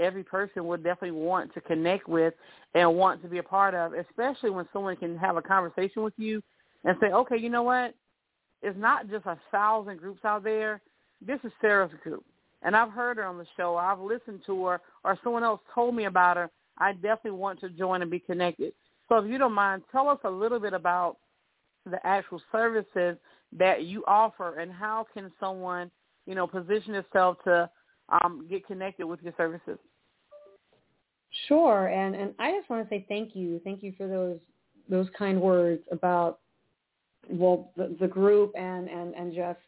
every 0.00 0.24
person 0.24 0.66
would 0.66 0.82
definitely 0.82 1.18
want 1.18 1.54
to 1.54 1.60
connect 1.60 2.08
with 2.08 2.34
and 2.74 2.96
want 2.96 3.22
to 3.22 3.28
be 3.28 3.38
a 3.38 3.42
part 3.42 3.74
of, 3.74 3.92
especially 3.94 4.50
when 4.50 4.68
someone 4.72 4.96
can 4.96 5.16
have 5.16 5.36
a 5.36 5.42
conversation 5.42 6.02
with 6.02 6.14
you 6.16 6.42
and 6.84 6.96
say, 7.00 7.06
okay, 7.08 7.36
you 7.36 7.48
know 7.48 7.62
what? 7.62 7.94
It's 8.62 8.78
not 8.78 9.08
just 9.08 9.26
a 9.26 9.38
thousand 9.50 9.98
groups 9.98 10.24
out 10.24 10.44
there. 10.44 10.82
This 11.24 11.38
is 11.44 11.52
Sarah's 11.60 11.92
group. 12.02 12.24
And 12.62 12.74
I've 12.74 12.90
heard 12.90 13.16
her 13.18 13.24
on 13.24 13.38
the 13.38 13.46
show. 13.56 13.76
I've 13.76 14.00
listened 14.00 14.40
to 14.46 14.66
her 14.66 14.80
or 15.04 15.18
someone 15.22 15.44
else 15.44 15.60
told 15.74 15.94
me 15.94 16.04
about 16.04 16.36
her. 16.36 16.50
I 16.78 16.92
definitely 16.94 17.32
want 17.32 17.60
to 17.60 17.70
join 17.70 18.02
and 18.02 18.10
be 18.10 18.18
connected. 18.18 18.72
So 19.08 19.18
if 19.18 19.30
you 19.30 19.38
don't 19.38 19.52
mind, 19.52 19.82
tell 19.92 20.08
us 20.08 20.18
a 20.24 20.30
little 20.30 20.60
bit 20.60 20.72
about 20.72 21.18
the 21.84 22.04
actual 22.04 22.42
services 22.50 23.16
that 23.52 23.84
you 23.84 24.04
offer 24.06 24.58
and 24.58 24.72
how 24.72 25.06
can 25.14 25.32
someone– 25.40 25.90
you 26.26 26.34
know, 26.34 26.46
position 26.46 26.94
yourself 26.94 27.38
to 27.44 27.70
um, 28.08 28.46
get 28.50 28.66
connected 28.66 29.06
with 29.06 29.22
your 29.22 29.32
services. 29.36 29.78
Sure, 31.48 31.86
and 31.88 32.14
and 32.14 32.34
I 32.38 32.52
just 32.52 32.68
want 32.68 32.88
to 32.88 32.88
say 32.88 33.04
thank 33.08 33.34
you, 33.34 33.60
thank 33.64 33.82
you 33.82 33.92
for 33.96 34.06
those 34.08 34.38
those 34.88 35.06
kind 35.18 35.40
words 35.40 35.82
about 35.90 36.40
well 37.28 37.72
the, 37.76 37.96
the 38.00 38.08
group 38.08 38.52
and 38.56 38.88
and 38.88 39.14
and 39.14 39.34
just 39.34 39.58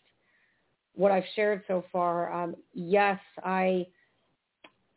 what 0.95 1.13
I've 1.13 1.25
shared 1.37 1.63
so 1.69 1.85
far. 1.93 2.33
Um, 2.33 2.57
yes, 2.75 3.19
I 3.45 3.87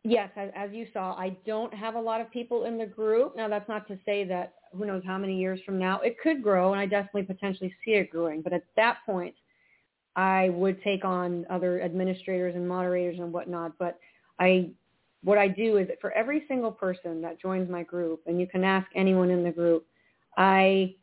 yes, 0.03 0.29
as, 0.35 0.49
as 0.55 0.71
you 0.71 0.87
saw, 0.93 1.13
I 1.15 1.35
don't 1.45 1.73
have 1.73 1.95
a 1.95 2.01
lot 2.01 2.21
of 2.21 2.31
people 2.31 2.65
in 2.65 2.77
the 2.77 2.85
group. 2.85 3.35
Now 3.35 3.47
that's 3.47 3.67
not 3.69 3.87
to 3.87 3.97
say 4.05 4.23
that 4.25 4.53
who 4.73 4.85
knows 4.85 5.03
how 5.05 5.17
many 5.17 5.37
years 5.37 5.59
from 5.65 5.77
now 5.77 5.99
it 6.01 6.17
could 6.21 6.41
grow, 6.41 6.71
and 6.71 6.79
I 6.79 6.85
definitely 6.85 7.23
potentially 7.23 7.73
see 7.83 7.91
it 7.91 8.09
growing. 8.09 8.41
But 8.41 8.53
at 8.53 8.63
that 8.75 8.99
point, 9.05 9.35
I 10.15 10.49
would 10.49 10.81
take 10.83 11.05
on 11.05 11.45
other 11.49 11.81
administrators 11.81 12.55
and 12.55 12.67
moderators 12.67 13.19
and 13.19 13.31
whatnot. 13.31 13.77
But 13.77 13.99
I, 14.39 14.69
what 15.23 15.37
I 15.37 15.47
do 15.47 15.77
is 15.77 15.87
for 15.99 16.11
every 16.11 16.43
single 16.47 16.71
person 16.71 17.21
that 17.21 17.39
joins 17.39 17.69
my 17.69 17.83
group, 17.83 18.21
and 18.27 18.39
you 18.39 18.47
can 18.47 18.63
ask 18.63 18.87
anyone 18.95 19.29
in 19.29 19.43
the 19.43 19.51
group, 19.51 19.85
I 20.37 20.95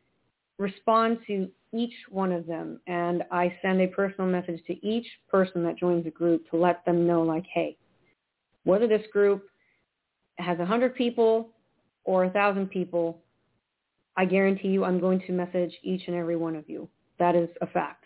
respond 0.58 1.18
to 1.26 1.48
each 1.72 1.94
one 2.08 2.32
of 2.32 2.46
them 2.46 2.80
and 2.86 3.22
I 3.30 3.54
send 3.62 3.80
a 3.80 3.86
personal 3.88 4.28
message 4.28 4.60
to 4.66 4.86
each 4.86 5.06
person 5.30 5.62
that 5.64 5.78
joins 5.78 6.04
the 6.04 6.10
group 6.10 6.48
to 6.50 6.56
let 6.56 6.84
them 6.84 7.06
know 7.06 7.22
like, 7.22 7.44
hey, 7.52 7.76
whether 8.68 8.86
this 8.86 9.06
group 9.10 9.48
has 10.36 10.58
hundred 10.58 10.94
people 10.94 11.48
or 12.04 12.28
thousand 12.28 12.68
people, 12.68 13.18
I 14.14 14.26
guarantee 14.26 14.68
you 14.68 14.84
I'm 14.84 15.00
going 15.00 15.20
to 15.20 15.32
message 15.32 15.72
each 15.82 16.02
and 16.06 16.14
every 16.14 16.36
one 16.36 16.54
of 16.54 16.68
you. 16.68 16.86
That 17.18 17.34
is 17.34 17.48
a 17.62 17.66
fact 17.66 18.04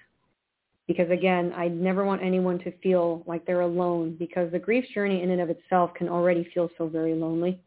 because 0.86 1.10
again, 1.10 1.52
I 1.56 1.66
never 1.66 2.04
want 2.04 2.22
anyone 2.22 2.60
to 2.60 2.70
feel 2.78 3.24
like 3.26 3.44
they're 3.44 3.62
alone 3.62 4.14
because 4.20 4.52
the 4.52 4.58
grief 4.60 4.84
journey 4.94 5.20
in 5.20 5.30
and 5.32 5.40
of 5.40 5.50
itself 5.50 5.94
can 5.94 6.08
already 6.08 6.48
feel 6.54 6.70
so 6.78 6.86
very 6.86 7.14
lonely. 7.14 7.60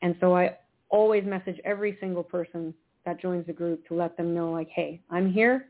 And 0.00 0.14
so 0.20 0.36
I 0.36 0.58
always 0.90 1.24
message 1.24 1.58
every 1.64 1.98
single 1.98 2.22
person 2.22 2.72
that 3.04 3.20
joins 3.20 3.48
the 3.48 3.52
group 3.52 3.84
to 3.88 3.94
let 3.94 4.16
them 4.16 4.32
know 4.32 4.52
like, 4.52 4.68
hey, 4.68 5.00
I'm 5.10 5.32
here. 5.32 5.66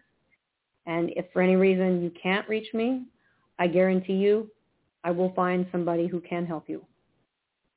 And 0.85 1.09
if 1.17 1.25
for 1.33 1.41
any 1.41 1.57
reason 1.57 2.03
you 2.03 2.13
can't 2.23 2.47
reach 2.47 2.75
me, 2.75 3.05
I 3.59 3.69
guarantee 3.69 4.15
you 4.15 4.51
I 5.07 5.13
will 5.13 5.33
find 5.35 5.65
somebody 5.71 6.09
who 6.09 6.21
can 6.21 6.45
help 6.45 6.69
you 6.69 6.85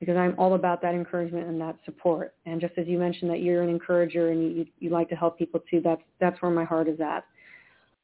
because 0.00 0.16
I'm 0.16 0.34
all 0.36 0.54
about 0.54 0.82
that 0.82 0.94
encouragement 0.94 1.46
and 1.46 1.60
that 1.60 1.76
support. 1.84 2.34
And 2.44 2.60
just 2.60 2.76
as 2.76 2.88
you 2.88 2.98
mentioned 2.98 3.30
that 3.30 3.40
you're 3.40 3.62
an 3.62 3.68
encourager 3.68 4.30
and 4.30 4.42
you, 4.42 4.66
you 4.80 4.90
like 4.90 5.08
to 5.10 5.14
help 5.14 5.38
people 5.38 5.60
too, 5.70 5.80
that's, 5.80 6.02
that's 6.18 6.42
where 6.42 6.50
my 6.50 6.64
heart 6.64 6.88
is 6.88 6.98
at. 7.00 7.24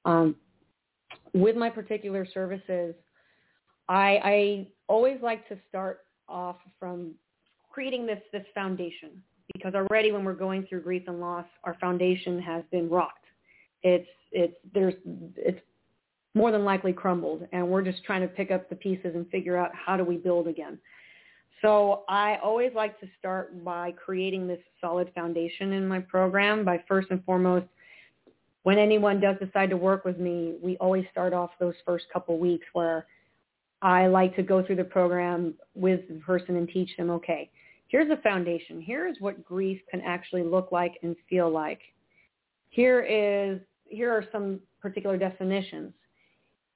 Um, 0.04 0.36
with 1.34 1.56
my 1.56 1.68
particular 1.68 2.24
services, 2.32 2.94
I, 3.88 4.20
I 4.22 4.68
always 4.86 5.18
like 5.22 5.48
to 5.48 5.58
start 5.68 6.04
off 6.28 6.58
from 6.78 7.12
creating 7.68 8.06
this, 8.06 8.20
this 8.32 8.44
foundation 8.54 9.10
because 9.54 9.74
already 9.74 10.12
when 10.12 10.24
we're 10.24 10.34
going 10.34 10.66
through 10.68 10.82
grief 10.82 11.02
and 11.08 11.18
loss, 11.20 11.46
our 11.64 11.74
foundation 11.80 12.40
has 12.40 12.62
been 12.70 12.88
rocked. 12.88 13.24
It's, 13.82 14.08
it's, 14.30 14.54
there's, 14.72 14.94
it's 15.34 15.60
more 16.37 16.53
than 16.53 16.66
likely 16.66 16.93
crumbled 16.93 17.49
and 17.53 17.66
we're 17.66 17.82
just 17.82 18.05
trying 18.05 18.20
to 18.20 18.28
pick 18.28 18.51
up 18.51 18.68
the 18.68 18.76
pieces 18.76 19.14
and 19.14 19.26
figure 19.30 19.57
out 19.57 19.70
how 19.74 19.97
do 19.97 20.05
we 20.05 20.18
build 20.18 20.47
again. 20.47 20.78
So 21.62 22.05
I 22.11 22.37
always 22.45 22.72
like 22.74 23.01
to 23.01 23.09
start 23.18 23.64
by 23.64 23.93
creating 23.93 24.47
this 24.47 24.61
solid 24.78 25.11
foundation 25.14 25.72
in 25.72 25.89
my 25.89 26.01
program 26.01 26.62
by 26.62 26.84
first 26.87 27.09
and 27.11 27.24
foremost 27.24 27.64
when 28.64 28.78
anyone 28.78 29.18
does 29.18 29.37
decide 29.39 29.70
to 29.70 29.76
work 29.76 30.05
with 30.05 30.18
me, 30.18 30.57
we 30.61 30.76
always 30.78 31.07
start 31.11 31.32
off 31.32 31.51
those 31.59 31.74
first 31.87 32.05
couple 32.12 32.37
weeks 32.39 32.66
where 32.72 33.07
I 33.80 34.09
like 34.09 34.37
to 34.37 34.43
go 34.43 34.62
through 34.62 34.76
the 34.76 34.84
program 34.84 35.55
with 35.74 36.01
the 36.09 36.16
person 36.16 36.57
and 36.57 36.68
teach 36.68 36.91
them, 36.99 37.09
okay, 37.11 37.49
here's 37.87 38.11
a 38.11 38.20
foundation. 38.22 38.82
Here 38.82 39.07
is 39.07 39.16
what 39.20 39.43
grief 39.45 39.80
can 39.91 40.03
actually 40.03 40.43
look 40.43 40.72
like 40.72 40.99
and 41.03 41.16
feel 41.30 41.49
like. 41.49 41.80
Here 42.68 43.01
is 43.03 43.61
here 43.84 44.11
are 44.11 44.24
some 44.32 44.59
particular 44.82 45.16
definitions. 45.16 45.93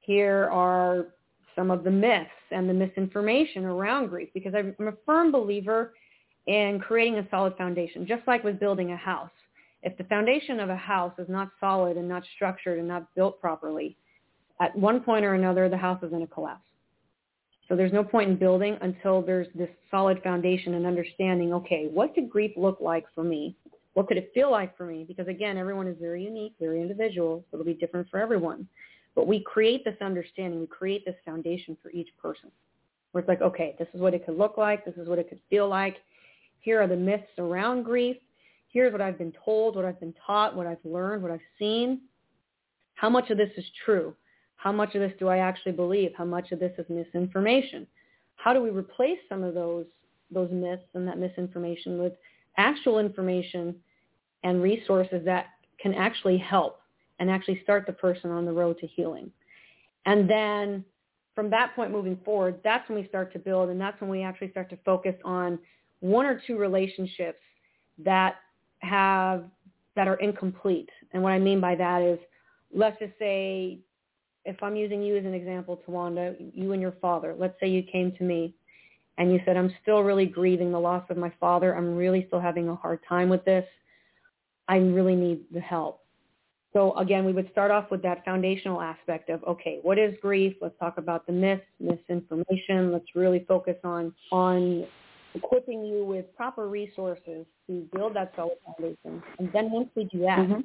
Here 0.01 0.49
are 0.51 1.07
some 1.55 1.71
of 1.71 1.85
the 1.85 1.91
myths 1.91 2.31
and 2.51 2.69
the 2.69 2.75
misinformation 2.75 3.65
around 3.65 4.09
grief 4.09 4.29
because 4.35 4.55
I'm 4.55 4.75
a 4.87 4.93
firm 5.07 5.31
believer 5.33 5.95
in 6.47 6.81
creating 6.81 7.19
a 7.19 7.29
solid 7.31 7.57
foundation, 7.57 8.07
just 8.07 8.23
like 8.27 8.43
with 8.45 8.59
building 8.59 8.93
a 8.93 8.97
house 8.97 9.31
if 9.83 9.97
the 9.97 10.05
foundation 10.05 10.61
of 10.61 10.69
a 10.69 10.77
house 10.77 11.13
is 11.19 11.29
not 11.29 11.49
solid 11.59 11.97
and 11.97 12.09
not 12.09 12.23
structured 12.35 12.79
and 12.79 12.89
not 12.89 13.07
built 13.15 13.41
properly, 13.41 13.97
at 14.61 14.77
one 14.77 15.01
point 15.01 15.25
or 15.25 15.35
another, 15.35 15.69
the 15.69 15.77
house 15.77 16.03
is 16.03 16.11
going 16.11 16.27
to 16.27 16.33
collapse. 16.33 16.63
So 17.69 17.77
there's 17.77 17.93
no 17.93 18.05
point 18.05 18.31
in 18.31 18.37
building 18.37 18.77
until 18.83 19.23
there's 19.23 19.47
this 19.55 19.71
solid 19.91 20.21
foundation 20.23 20.75
and 20.75 20.85
understanding, 20.85 21.53
okay, 21.55 21.89
what 21.91 22.15
could 22.15 22.29
grief 22.29 22.53
look 22.57 22.79
like 22.81 23.07
for 23.15 23.23
me? 23.23 23.57
What 23.95 24.09
could 24.09 24.17
it 24.17 24.33
feel 24.35 24.51
like 24.51 24.77
for 24.77 24.85
me? 24.85 25.05
Because 25.07 25.29
again, 25.29 25.57
everyone 25.57 25.87
is 25.87 25.97
very 26.01 26.23
unique, 26.23 26.55
very 26.61 26.83
individual, 26.83 27.45
so 27.51 27.57
it'll 27.57 27.67
be 27.67 27.75
different 27.75 28.09
for 28.11 28.21
everyone. 28.21 28.69
But 29.15 29.27
we 29.27 29.41
create 29.41 29.85
this 29.85 29.97
understanding, 30.01 30.61
we 30.61 30.67
create 30.67 31.05
this 31.05 31.17
foundation 31.25 31.77
for 31.83 31.91
each 31.91 32.09
person. 32.21 32.51
Where 33.13 33.21
it's 33.21 33.29
like, 33.29 33.43
okay, 33.43 33.75
this 33.79 33.89
is 33.93 34.01
what 34.01 34.15
it 34.15 34.25
could 34.25 34.39
look 34.39 34.57
like, 34.57 34.85
this 34.85 34.95
is 34.97 35.09
what 35.09 35.19
it 35.19 35.29
could 35.29 35.41
feel 35.51 35.69
like. 35.69 35.97
Here 36.61 36.81
are 36.81 36.87
the 36.87 36.97
myths 36.97 37.27
around 37.39 37.83
grief. 37.83 38.17
Here's 38.69 38.93
what 38.93 39.01
I've 39.01 39.19
been 39.19 39.33
told, 39.45 39.75
what 39.75 39.85
I've 39.85 39.99
been 39.99 40.15
taught, 40.25 40.55
what 40.55 40.67
I've 40.67 40.85
learned, 40.85 41.23
what 41.23 41.33
I've 41.33 41.41
seen. 41.59 42.03
How 42.95 43.11
much 43.11 43.31
of 43.31 43.37
this 43.37 43.51
is 43.57 43.65
true? 43.85 44.15
How 44.57 44.71
much 44.71 44.95
of 44.95 45.01
this 45.01 45.13
do 45.19 45.27
I 45.27 45.39
actually 45.39 45.73
believe? 45.73 46.13
How 46.17 46.25
much 46.25 46.53
of 46.53 46.61
this 46.61 46.73
is 46.79 46.87
misinformation? 46.89 47.87
How 48.37 48.53
do 48.53 48.63
we 48.63 48.71
replace 48.71 49.19
some 49.29 49.43
of 49.43 49.55
those 49.55 49.87
those 50.31 50.51
myths 50.53 50.85
and 50.95 51.09
that 51.09 51.19
misinformation 51.19 51.99
with 51.99 52.13
actual 52.57 52.99
information 53.01 53.75
and 54.45 54.63
resources 54.63 55.25
that 55.25 55.47
can 55.81 55.95
actually 55.95 56.39
help 56.39 56.80
and 57.21 57.31
actually 57.31 57.61
start 57.63 57.87
the 57.87 57.93
person 57.93 58.31
on 58.31 58.45
the 58.45 58.53
road 58.53 58.79
to 58.79 58.87
healing. 58.87 59.31
And 60.07 60.29
then 60.29 60.85
from 61.35 61.51
that 61.51 61.77
point 61.77 61.93
moving 61.93 62.19
forward, 62.25 62.59
that's 62.65 62.89
when 62.89 63.01
we 63.01 63.07
start 63.07 63.33
to 63.35 63.39
build 63.39 63.69
and 63.69 63.81
that's 63.81 64.01
when 64.01 64.11
we 64.11 64.23
actually 64.23 64.51
start 64.51 64.69
to 64.71 64.79
focus 64.85 65.15
on 65.25 65.59
one 66.01 66.27
or 66.27 66.41
two 66.47 66.57
relationships 66.57 67.39
that 67.99 68.37
have 68.79 69.45
that 69.95 70.09
are 70.09 70.17
incomplete. 70.17 70.89
And 71.13 71.23
what 71.23 71.33
I 71.33 71.39
mean 71.39 71.61
by 71.61 71.75
that 71.77 72.03
is 72.03 72.19
let's 72.73 72.99
just 72.99 73.13
say 73.19 73.79
if 74.45 74.63
I'm 74.63 74.75
using 74.75 75.03
you 75.03 75.17
as 75.17 75.25
an 75.27 75.35
example, 75.35 75.83
Tawanda, 75.87 76.35
you 76.55 76.73
and 76.73 76.81
your 76.81 76.95
father, 77.03 77.35
let's 77.39 77.59
say 77.61 77.69
you 77.69 77.83
came 77.83 78.13
to 78.13 78.25
me 78.25 78.55
and 79.19 79.31
you 79.31 79.41
said, 79.45 79.59
I'm 79.59 79.75
still 79.83 80.01
really 80.01 80.25
grieving 80.25 80.73
the 80.73 80.81
loss 80.81 81.05
of 81.11 81.19
my 81.19 81.31
father. 81.39 81.77
I'm 81.77 81.95
really 81.95 82.25
still 82.27 82.41
having 82.41 82.69
a 82.71 82.75
hard 82.75 83.01
time 83.07 83.29
with 83.29 83.45
this. 83.45 83.67
I 84.67 84.77
really 84.77 85.15
need 85.15 85.41
the 85.53 85.61
help. 85.61 86.01
So 86.73 86.97
again, 86.97 87.25
we 87.25 87.33
would 87.33 87.51
start 87.51 87.71
off 87.71 87.91
with 87.91 88.03
that 88.03 88.25
foundational 88.25 88.81
aspect 88.81 89.29
of, 89.29 89.43
okay, 89.45 89.81
what 89.83 89.99
is 89.99 90.15
grief? 90.23 90.55
Let's 90.61 90.79
talk 90.79 90.99
about 90.99 91.27
the 91.27 91.33
myths, 91.33 91.65
misinformation. 91.81 92.93
Let's 92.93 93.15
really 93.15 93.45
focus 93.49 93.77
on, 93.83 94.15
on 94.31 94.87
equipping 95.35 95.85
you 95.85 96.05
with 96.05 96.27
proper 96.37 96.69
resources 96.69 97.45
to 97.67 97.87
build 97.93 98.15
that 98.15 98.33
solid 98.37 98.59
foundation. 98.65 99.23
And 99.39 99.53
then 99.53 99.71
once 99.71 99.89
we 99.97 100.05
do 100.05 100.21
that, 100.21 100.39
mm-hmm. 100.39 100.61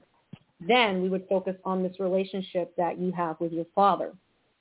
then 0.68 1.02
we 1.02 1.10
would 1.10 1.26
focus 1.28 1.56
on 1.66 1.82
this 1.82 2.00
relationship 2.00 2.76
that 2.78 3.00
you 3.00 3.12
have 3.12 3.40
with 3.40 3.52
your 3.52 3.66
father. 3.74 4.14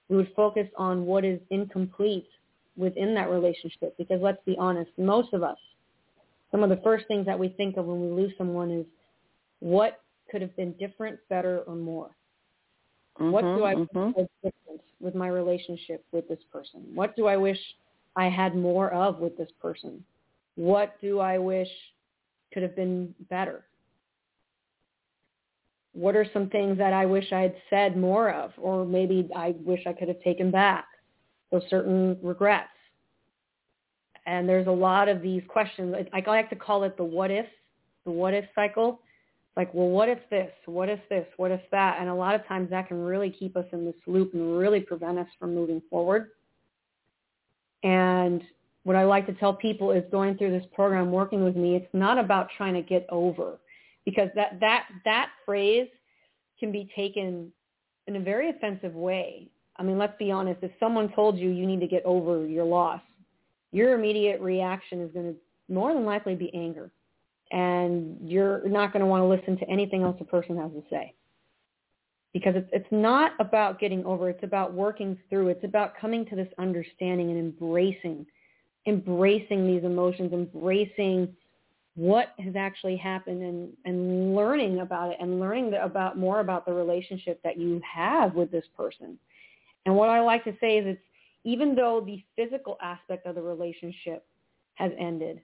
We 0.09 0.17
would 0.17 0.33
focus 0.35 0.69
on 0.77 1.05
what 1.05 1.25
is 1.25 1.41
incomplete 1.51 2.29
within 2.77 3.15
that 3.15 3.31
relationship 3.31 3.97
because 3.99 4.21
let's 4.21 4.43
be 4.45 4.57
honest, 4.59 4.91
most 4.99 5.33
of 5.33 5.43
us, 5.43 5.59
some 6.51 6.63
of 6.63 6.71
the 6.71 6.81
first 6.83 7.07
things 7.07 7.27
that 7.27 7.39
we 7.39 7.49
think 7.49 7.77
of 7.77 7.87
when 7.87 8.01
we 8.01 8.23
lose 8.23 8.33
someone 8.39 8.71
is 8.71 8.87
what 9.61 10.04
could 10.35 10.43
have 10.43 10.57
been 10.57 10.73
different, 10.81 11.17
better, 11.29 11.61
or 11.61 11.77
more. 11.77 12.11
Mm-hmm, 13.21 13.31
what 13.31 13.43
do 13.43 13.65
I 13.65 13.75
mm-hmm. 13.77 14.11
wish 14.17 14.27
different 14.43 14.81
with 14.99 15.15
my 15.15 15.29
relationship 15.29 16.05
with 16.11 16.27
this 16.29 16.41
person? 16.53 16.83
What 16.93 17.15
do 17.15 17.29
I 17.29 17.37
wish 17.37 17.59
I 18.17 18.29
had 18.29 18.57
more 18.57 18.93
of 18.93 19.21
with 19.21 19.37
this 19.37 19.51
person? 19.63 20.03
What 20.57 21.01
do 21.01 21.21
I 21.21 21.39
wish 21.39 21.69
could 22.53 22.65
have 22.65 22.75
been 22.75 23.15
better? 23.31 23.65
What 25.93 26.17
are 26.17 26.27
some 26.33 26.51
things 26.51 26.79
that 26.79 26.93
I 26.93 27.07
wish 27.07 27.33
I 27.33 27.43
had 27.43 27.55
said 27.71 27.97
more 27.97 28.31
of, 28.31 28.51
or 28.59 28.85
maybe 28.85 29.29
I 29.37 29.55
wish 29.65 29.87
I 29.87 29.93
could 29.93 30.09
have 30.09 30.21
taken 30.23 30.51
back? 30.51 30.87
So 31.53 31.61
certain 31.71 32.19
regrets. 32.25 32.71
And 34.27 34.49
there's 34.49 34.67
a 34.67 34.73
lot 34.73 35.09
of 35.09 35.23
these 35.23 35.43
questions. 35.47 35.95
I 36.13 36.25
like 36.27 36.51
to 36.51 36.57
call 36.57 36.83
it 36.83 36.97
the 36.97 37.05
what 37.05 37.31
if, 37.31 37.47
the 38.05 38.11
what 38.11 38.35
if 38.35 38.47
cycle. 38.57 38.99
Like, 39.57 39.73
well, 39.73 39.89
what 39.89 40.09
if 40.09 40.19
this? 40.31 40.51
What 40.67 40.89
if 40.89 41.01
this? 41.09 41.27
What 41.37 41.51
if 41.51 41.61
that? 41.71 41.99
And 42.01 42.09
a 42.09 42.15
lot 42.15 42.35
of 42.35 42.47
times 42.47 42.71
that 42.71 42.89
can 42.89 43.03
really 43.03 43.31
keep 43.31 43.57
us 43.57 43.67
in 43.73 43.85
this 43.85 43.95
loop 44.07 44.35
and 44.35 44.59
really 44.59 44.81
prevent 44.81 45.19
us 45.19 45.29
from 45.39 45.55
moving 45.55 45.81
forward. 45.89 46.31
And 47.85 48.43
what 48.83 48.97
I 48.97 49.05
like 49.05 49.27
to 49.27 49.33
tell 49.35 49.55
people 49.55 49.93
is 49.93 50.03
going 50.11 50.37
through 50.37 50.51
this 50.51 50.67
program, 50.75 51.13
working 51.13 51.45
with 51.45 51.57
me, 51.57 51.77
it's 51.77 51.93
not 51.93 52.19
about 52.19 52.49
trying 52.57 52.75
to 52.75 52.83
get 52.83 53.07
over 53.11 53.59
because 54.05 54.29
that, 54.35 54.59
that, 54.61 54.87
that 55.05 55.31
phrase 55.47 55.89
can 56.59 56.73
be 56.73 56.91
taken 56.97 57.53
in 58.07 58.17
a 58.17 58.21
very 58.21 58.51
offensive 58.51 58.95
way. 58.95 59.49
I 59.77 59.83
mean, 59.83 59.99
let's 59.99 60.17
be 60.19 60.31
honest. 60.31 60.63
If 60.63 60.73
someone 60.79 61.13
told 61.15 61.39
you 61.39 61.51
you 61.51 61.67
need 61.67 61.81
to 61.81 61.87
get 61.87 62.05
over 62.05 62.47
your 62.47 62.65
loss, 62.65 63.01
your 63.73 63.95
immediate 63.95 64.41
reaction 64.41 65.01
is 65.01 65.11
going 65.13 65.35
to 65.35 65.73
more 65.73 65.95
than 65.95 66.05
likely 66.05 66.35
be 66.35 66.55
anger. 66.55 66.91
And 67.51 68.19
you're 68.23 68.67
not 68.69 68.93
going 68.93 69.01
to 69.01 69.07
want 69.07 69.23
to 69.23 69.27
listen 69.27 69.57
to 69.59 69.71
anything 69.71 70.03
else 70.03 70.17
a 70.21 70.25
person 70.25 70.57
has 70.57 70.71
to 70.73 70.83
say. 70.91 71.15
Because 72.33 72.55
it's, 72.57 72.69
it's 72.73 72.89
not 72.91 73.33
about 73.39 73.79
getting 73.79 74.05
over. 74.05 74.29
It's 74.29 74.43
about 74.43 74.73
working 74.73 75.17
through. 75.31 75.49
It's 75.49 75.65
about 75.65 75.97
coming 75.97 76.27
to 76.27 76.37
this 76.37 76.49
understanding 76.59 77.31
and 77.31 77.39
embracing, 77.39 78.27
embracing 78.87 79.67
these 79.67 79.85
emotions, 79.85 80.33
embracing 80.33 81.35
what 81.95 82.35
has 82.41 82.57
actually 82.57 82.97
happened 82.97 83.41
and, 83.41 83.73
and 83.85 84.35
learning 84.35 84.81
about 84.81 85.13
it 85.13 85.19
and 85.21 85.39
learning 85.39 85.71
the, 85.71 85.85
about 85.85 86.19
more 86.19 86.41
about 86.41 86.67
the 86.67 86.73
relationship 86.73 87.41
that 87.45 87.57
you 87.57 87.81
have 87.85 88.35
with 88.35 88.51
this 88.51 88.65
person 88.77 89.17
and 89.87 89.95
what 89.95 90.09
I 90.09 90.21
like 90.21 90.45
to 90.45 90.57
say 90.61 90.79
is 90.79 90.87
it's 90.87 91.03
even 91.45 91.75
though 91.75 92.01
the 92.05 92.23
physical 92.37 92.79
aspect 92.83 93.27
of 93.27 93.35
the 93.35 93.43
relationship 93.43 94.27
has 94.75 94.93
ended, 94.99 95.41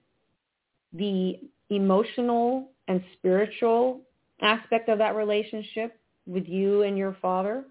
the 0.93 1.39
emotional 1.71 2.69
and 2.87 3.03
spiritual 3.13 4.01
aspect 4.41 4.89
of 4.89 4.97
that 4.97 5.15
relationship 5.15 5.97
with 6.27 6.47
you 6.47 6.83
and 6.83 6.97
your 6.97 7.17
father 7.21 7.63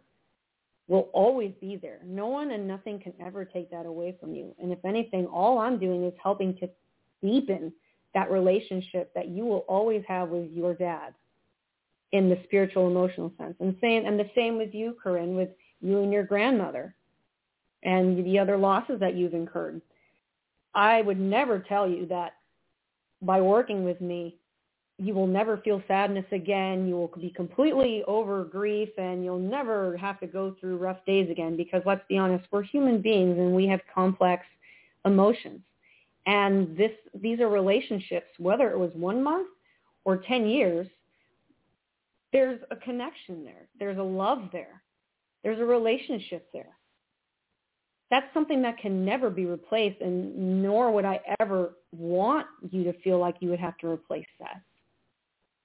will 0.89 1.09
always 1.13 1.53
be 1.61 1.77
there. 1.77 2.01
No 2.05 2.27
one 2.27 2.51
and 2.51 2.67
nothing 2.67 2.99
can 2.99 3.13
ever 3.25 3.45
take 3.45 3.71
that 3.71 3.87
away 3.87 4.17
from 4.19 4.35
you. 4.35 4.55
And 4.61 4.73
if 4.73 4.85
anything, 4.85 5.27
all 5.27 5.59
I'm 5.59 5.79
doing 5.79 6.05
is 6.05 6.13
helping 6.21 6.57
to 6.59 6.69
deepen 7.23 7.73
that 8.13 8.31
relationship 8.31 9.13
that 9.15 9.29
you 9.29 9.45
will 9.45 9.65
always 9.69 10.03
have 10.09 10.31
with 10.31 10.51
your 10.51 10.75
dad 10.75 11.15
in 12.13 12.29
the 12.29 12.41
spiritual 12.45 12.89
emotional 12.89 13.33
sense. 13.39 13.55
And 13.61 13.77
same 13.81 14.05
and 14.05 14.19
the 14.19 14.29
same 14.35 14.59
with 14.59 14.75
you, 14.75 14.97
Corinne, 15.01 15.37
with 15.37 15.51
you 15.81 16.03
and 16.03 16.13
your 16.13 16.25
grandmother 16.25 16.95
and 17.85 18.25
the 18.25 18.39
other 18.39 18.57
losses 18.57 18.99
that 19.01 19.15
you've 19.15 19.35
incurred. 19.35 19.81
I 20.75 21.03
would 21.03 21.21
never 21.21 21.61
tell 21.61 21.89
you 21.89 22.07
that 22.07 22.35
by 23.23 23.41
working 23.41 23.85
with 23.85 24.01
me, 24.01 24.37
you 24.99 25.15
will 25.15 25.27
never 25.27 25.57
feel 25.59 25.83
sadness 25.89 26.27
again. 26.31 26.87
You 26.87 26.95
will 26.95 27.13
be 27.19 27.31
completely 27.31 28.03
over 28.07 28.45
grief 28.45 28.91
and 28.99 29.25
you'll 29.25 29.39
never 29.39 29.97
have 29.97 30.21
to 30.21 30.27
go 30.27 30.55
through 30.61 30.77
rough 30.77 31.05
days 31.07 31.31
again 31.31 31.57
because 31.57 31.83
let's 31.87 32.05
be 32.09 32.19
honest, 32.19 32.45
we're 32.51 32.63
human 32.63 33.01
beings 33.01 33.39
and 33.39 33.55
we 33.55 33.67
have 33.67 33.81
complex 33.95 34.45
emotions. 35.07 35.61
And 36.27 36.77
this, 36.77 36.93
these 37.15 37.41
are 37.41 37.49
relationships, 37.49 38.29
whether 38.39 38.71
it 38.71 38.79
was 38.79 38.91
one 38.95 39.23
month 39.23 39.49
or 40.05 40.19
10 40.19 40.47
years, 40.47 40.87
there's 42.33 42.61
a 42.71 42.77
connection 42.77 43.43
there. 43.43 43.67
There's 43.79 43.99
a 43.99 44.03
love 44.03 44.51
there. 44.53 44.83
There's 45.43 45.59
a 45.59 45.65
relationship 45.65 46.47
there. 46.53 46.77
That's 48.11 48.27
something 48.35 48.61
that 48.63 48.79
can 48.79 49.05
never 49.05 49.31
be 49.31 49.47
replaced 49.47 50.01
and 50.01 50.63
nor 50.63 50.91
would 50.91 51.05
I 51.05 51.21
ever 51.39 51.77
want 51.93 52.47
you 52.71 52.83
to 52.85 52.93
feel 53.03 53.19
like 53.19 53.37
you 53.41 53.51
would 53.51 53.61
have 53.61 53.79
to 53.79 53.89
replace 53.89 54.27
that. 54.41 54.61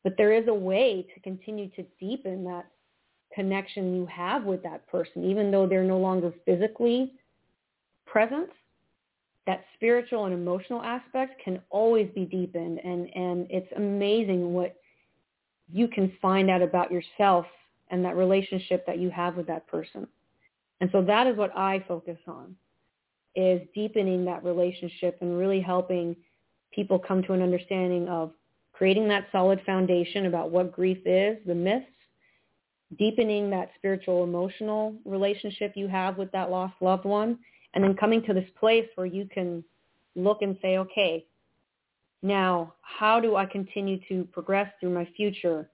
But 0.03 0.15
there 0.17 0.31
is 0.31 0.47
a 0.47 0.53
way 0.53 1.07
to 1.13 1.19
continue 1.21 1.69
to 1.71 1.83
deepen 1.99 2.43
that 2.43 2.67
connection 3.33 3.95
you 3.95 4.05
have 4.05 4.43
with 4.43 4.61
that 4.61 4.87
person, 4.87 5.25
even 5.25 5.49
though 5.49 5.67
they're 5.67 5.83
no 5.83 5.97
longer 5.97 6.31
physically 6.45 7.13
present. 8.05 8.49
That 9.47 9.65
spiritual 9.75 10.25
and 10.25 10.33
emotional 10.33 10.81
aspect 10.81 11.41
can 11.43 11.59
always 11.69 12.09
be 12.13 12.25
deepened 12.25 12.79
and, 12.83 13.09
and 13.15 13.47
it's 13.49 13.71
amazing 13.75 14.53
what 14.53 14.75
you 15.71 15.87
can 15.87 16.11
find 16.21 16.49
out 16.49 16.61
about 16.61 16.91
yourself 16.91 17.45
and 17.89 18.03
that 18.05 18.15
relationship 18.15 18.85
that 18.85 18.99
you 18.99 19.09
have 19.09 19.35
with 19.35 19.47
that 19.47 19.67
person. 19.67 20.07
And 20.81 20.89
so 20.91 21.01
that 21.03 21.27
is 21.27 21.37
what 21.37 21.55
I 21.55 21.83
focus 21.87 22.17
on 22.27 22.55
is 23.35 23.61
deepening 23.73 24.25
that 24.25 24.43
relationship 24.43 25.17
and 25.21 25.37
really 25.37 25.59
helping 25.59 26.15
people 26.73 26.99
come 26.99 27.21
to 27.23 27.33
an 27.33 27.41
understanding 27.41 28.07
of 28.07 28.31
creating 28.73 29.07
that 29.07 29.27
solid 29.31 29.61
foundation 29.65 30.25
about 30.25 30.51
what 30.51 30.71
grief 30.71 30.99
is, 31.05 31.37
the 31.45 31.55
myths, 31.55 31.85
deepening 32.97 33.49
that 33.49 33.71
spiritual 33.77 34.23
emotional 34.23 34.93
relationship 35.05 35.73
you 35.75 35.87
have 35.87 36.17
with 36.17 36.31
that 36.31 36.49
lost 36.49 36.73
loved 36.81 37.05
one, 37.05 37.37
and 37.73 37.83
then 37.83 37.95
coming 37.95 38.23
to 38.23 38.33
this 38.33 38.49
place 38.59 38.87
where 38.95 39.07
you 39.07 39.27
can 39.33 39.63
look 40.15 40.41
and 40.41 40.57
say, 40.61 40.77
okay, 40.77 41.25
now 42.21 42.73
how 42.81 43.19
do 43.19 43.35
I 43.35 43.45
continue 43.45 43.99
to 44.09 44.25
progress 44.31 44.71
through 44.79 44.91
my 44.91 45.07
future 45.15 45.69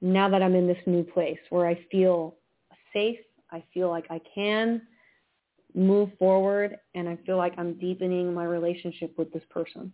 now 0.00 0.28
that 0.28 0.42
I'm 0.42 0.54
in 0.54 0.66
this 0.66 0.78
new 0.86 1.02
place 1.02 1.38
where 1.50 1.66
I 1.66 1.78
feel 1.90 2.36
safe, 2.92 3.18
I 3.50 3.64
feel 3.72 3.88
like 3.88 4.06
I 4.10 4.20
can 4.34 4.82
move 5.74 6.10
forward 6.18 6.76
and 6.94 7.08
I 7.08 7.18
feel 7.26 7.36
like 7.36 7.54
I'm 7.58 7.74
deepening 7.74 8.32
my 8.32 8.44
relationship 8.44 9.16
with 9.18 9.32
this 9.32 9.42
person. 9.50 9.92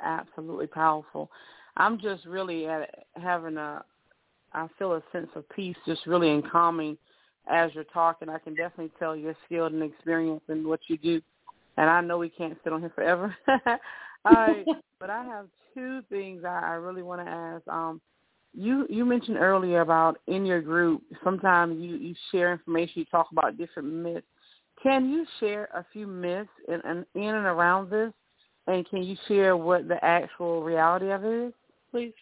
Absolutely 0.00 0.66
powerful. 0.66 1.30
I'm 1.76 1.98
just 1.98 2.24
really 2.26 2.66
at 2.66 3.06
having 3.16 3.56
a, 3.56 3.84
I 4.52 4.66
feel 4.78 4.92
a 4.94 5.02
sense 5.12 5.30
of 5.36 5.48
peace 5.50 5.76
just 5.86 6.06
really 6.06 6.30
in 6.30 6.42
calming 6.42 6.98
as 7.48 7.70
you're 7.74 7.84
talking. 7.84 8.28
I 8.28 8.38
can 8.38 8.54
definitely 8.54 8.92
tell 8.98 9.16
you're 9.16 9.36
skilled 9.46 9.72
and 9.72 9.82
experienced 9.82 10.48
in 10.48 10.66
what 10.66 10.80
you 10.88 10.98
do. 10.98 11.22
And 11.76 11.88
I 11.88 12.00
know 12.00 12.18
we 12.18 12.28
can't 12.28 12.58
sit 12.62 12.72
on 12.72 12.80
here 12.80 12.92
forever. 12.94 13.34
All 14.24 14.34
right. 14.34 14.66
but 15.00 15.10
I 15.10 15.24
have 15.24 15.46
two 15.74 16.02
things 16.10 16.44
I, 16.44 16.60
I 16.62 16.72
really 16.74 17.02
want 17.02 17.24
to 17.24 17.30
ask. 17.30 17.66
Um, 17.68 18.00
you 18.54 18.86
you 18.90 19.04
mentioned 19.04 19.38
earlier 19.38 19.80
about 19.80 20.18
in 20.26 20.44
your 20.44 20.60
group 20.60 21.02
sometimes 21.24 21.80
you 21.80 21.96
you 21.96 22.14
share 22.30 22.52
information 22.52 22.92
you 22.96 23.04
talk 23.06 23.28
about 23.32 23.56
different 23.56 23.88
myths. 23.88 24.26
Can 24.82 25.08
you 25.08 25.24
share 25.38 25.68
a 25.74 25.86
few 25.92 26.06
myths 26.06 26.50
in, 26.66 26.80
in, 26.84 27.22
and 27.22 27.46
around 27.46 27.88
this? 27.88 28.12
And 28.66 28.88
can 28.88 29.02
you 29.02 29.16
share 29.28 29.56
what 29.56 29.86
the 29.86 30.04
actual 30.04 30.62
reality 30.62 31.10
of 31.10 31.24
it 31.24 31.48
is? 31.48 31.52
Please. 31.90 32.12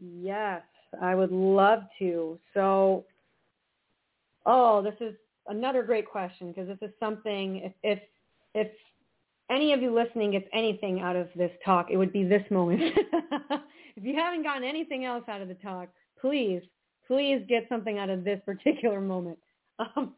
Yes 0.00 0.62
i 1.00 1.14
would 1.14 1.32
love 1.32 1.82
to. 1.98 2.38
So 2.54 3.04
oh 4.46 4.82
this 4.82 4.94
is 5.00 5.14
another 5.46 5.82
great 5.82 6.08
question 6.08 6.48
because 6.48 6.68
this 6.68 6.78
is 6.88 6.94
something 6.98 7.56
if 7.56 7.72
if 7.82 7.98
if 8.54 8.68
any 9.50 9.72
of 9.72 9.80
you 9.80 9.94
listening 9.94 10.32
gets 10.32 10.46
anything 10.52 11.00
out 11.00 11.16
of 11.16 11.28
this 11.36 11.50
talk 11.64 11.90
it 11.90 11.96
would 11.96 12.12
be 12.12 12.24
this 12.24 12.42
moment 12.50 12.82
if 13.98 14.04
you 14.04 14.14
haven't 14.14 14.44
gotten 14.44 14.62
anything 14.62 15.04
else 15.04 15.24
out 15.28 15.40
of 15.40 15.48
the 15.48 15.54
talk, 15.54 15.88
please, 16.20 16.62
please 17.06 17.44
get 17.48 17.66
something 17.68 17.98
out 17.98 18.08
of 18.08 18.22
this 18.22 18.40
particular 18.46 19.00
moment. 19.00 19.38
Um, 19.78 20.14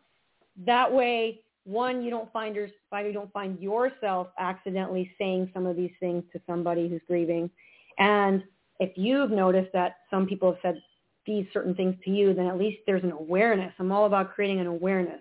that 0.66 0.92
way, 0.92 1.40
one, 1.64 2.02
you 2.02 2.10
don't 2.10 2.30
find 2.32 2.54
you 2.56 3.12
don't 3.12 3.32
find 3.32 3.58
yourself 3.58 4.28
accidentally 4.38 5.10
saying 5.18 5.50
some 5.54 5.66
of 5.66 5.76
these 5.76 5.92
things 5.98 6.24
to 6.32 6.40
somebody 6.46 6.88
who's 6.88 7.00
grieving. 7.06 7.50
And 7.98 8.42
if 8.80 8.96
you've 8.96 9.30
noticed 9.30 9.70
that 9.72 9.96
some 10.10 10.26
people 10.26 10.52
have 10.52 10.60
said 10.62 10.82
these 11.26 11.46
certain 11.52 11.74
things 11.74 11.94
to 12.04 12.10
you, 12.10 12.34
then 12.34 12.46
at 12.46 12.58
least 12.58 12.78
there's 12.86 13.04
an 13.04 13.12
awareness. 13.12 13.72
I'm 13.78 13.92
all 13.92 14.06
about 14.06 14.34
creating 14.34 14.60
an 14.60 14.66
awareness. 14.66 15.20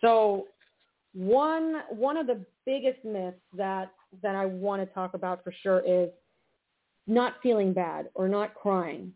So 0.00 0.46
one 1.12 1.82
one 1.90 2.16
of 2.16 2.26
the 2.26 2.44
biggest 2.66 3.04
myths 3.04 3.36
that 3.56 3.92
that 4.22 4.34
I 4.34 4.46
want 4.46 4.82
to 4.82 4.94
talk 4.94 5.14
about 5.14 5.44
for 5.44 5.52
sure 5.62 5.80
is 5.80 6.10
not 7.06 7.34
feeling 7.42 7.72
bad 7.72 8.08
or 8.14 8.28
not 8.28 8.54
crying. 8.54 9.12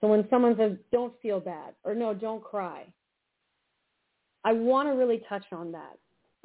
So 0.00 0.08
when 0.08 0.26
someone 0.28 0.56
says, 0.56 0.72
don't 0.92 1.14
feel 1.20 1.40
bad 1.40 1.74
or 1.84 1.94
no, 1.94 2.14
don't 2.14 2.42
cry, 2.42 2.84
I 4.44 4.52
want 4.52 4.88
to 4.88 4.92
really 4.92 5.22
touch 5.28 5.44
on 5.52 5.72
that 5.72 5.98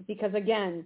because 0.07 0.33
again, 0.33 0.85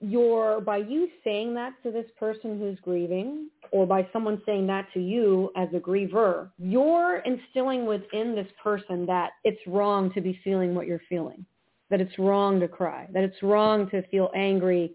you're, 0.00 0.60
by 0.60 0.76
you 0.76 1.08
saying 1.24 1.54
that 1.54 1.72
to 1.82 1.90
this 1.90 2.04
person 2.18 2.58
who's 2.58 2.78
grieving 2.80 3.48
or 3.70 3.86
by 3.86 4.06
someone 4.12 4.42
saying 4.44 4.66
that 4.66 4.86
to 4.92 5.00
you 5.00 5.50
as 5.56 5.68
a 5.74 5.78
griever, 5.78 6.50
you're 6.58 7.22
instilling 7.24 7.86
within 7.86 8.34
this 8.34 8.48
person 8.62 9.06
that 9.06 9.30
it's 9.44 9.60
wrong 9.66 10.12
to 10.12 10.20
be 10.20 10.38
feeling 10.44 10.74
what 10.74 10.86
you're 10.86 11.00
feeling, 11.08 11.46
that 11.88 12.00
it's 12.00 12.18
wrong 12.18 12.60
to 12.60 12.68
cry, 12.68 13.08
that 13.14 13.24
it's 13.24 13.42
wrong 13.42 13.88
to 13.90 14.06
feel 14.08 14.30
angry 14.34 14.94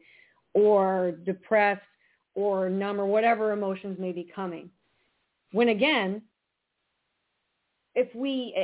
or 0.53 1.13
depressed 1.25 1.81
or 2.35 2.69
numb 2.69 2.99
or 2.99 3.05
whatever 3.05 3.51
emotions 3.51 3.97
may 3.99 4.11
be 4.11 4.29
coming. 4.33 4.69
When 5.51 5.69
again, 5.69 6.21
if 7.95 8.13
we, 8.15 8.55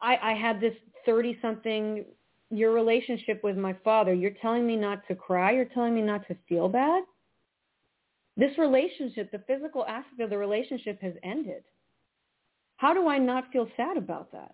I, 0.00 0.16
I 0.22 0.32
had 0.34 0.60
this 0.60 0.74
30 1.04 1.38
something 1.42 2.04
your 2.50 2.72
relationship 2.72 3.42
with 3.42 3.56
my 3.56 3.74
father, 3.84 4.14
you're 4.14 4.30
telling 4.42 4.66
me 4.66 4.76
not 4.76 5.06
to 5.08 5.14
cry, 5.14 5.52
you're 5.52 5.64
telling 5.64 5.94
me 5.94 6.02
not 6.02 6.26
to 6.28 6.36
feel 6.48 6.68
bad. 6.68 7.02
This 8.36 8.56
relationship, 8.58 9.32
the 9.32 9.42
physical 9.46 9.84
aspect 9.86 10.20
of 10.20 10.30
the 10.30 10.38
relationship 10.38 11.00
has 11.00 11.14
ended. 11.22 11.64
How 12.76 12.92
do 12.92 13.08
I 13.08 13.18
not 13.18 13.50
feel 13.50 13.66
sad 13.76 13.96
about 13.96 14.30
that? 14.32 14.52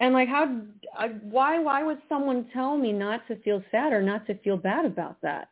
And 0.00 0.12
like 0.12 0.28
how 0.28 0.46
why 1.22 1.58
why 1.58 1.82
would 1.84 1.98
someone 2.08 2.46
tell 2.52 2.76
me 2.76 2.92
not 2.92 3.26
to 3.28 3.36
feel 3.36 3.62
sad 3.70 3.92
or 3.92 4.02
not 4.02 4.26
to 4.26 4.34
feel 4.38 4.56
bad 4.56 4.84
about 4.84 5.20
that? 5.22 5.48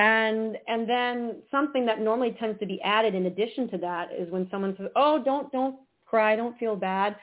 And 0.00 0.56
and 0.66 0.88
then 0.88 1.42
something 1.50 1.84
that 1.84 2.00
normally 2.00 2.34
tends 2.40 2.58
to 2.60 2.66
be 2.66 2.80
added 2.80 3.14
in 3.14 3.26
addition 3.26 3.68
to 3.68 3.78
that 3.78 4.08
is 4.18 4.32
when 4.32 4.48
someone 4.50 4.74
says, 4.78 4.88
"Oh, 4.96 5.22
don't 5.22 5.52
don't 5.52 5.76
cry, 6.06 6.36
don't 6.36 6.56
feel 6.56 6.74
bad. 6.74 7.16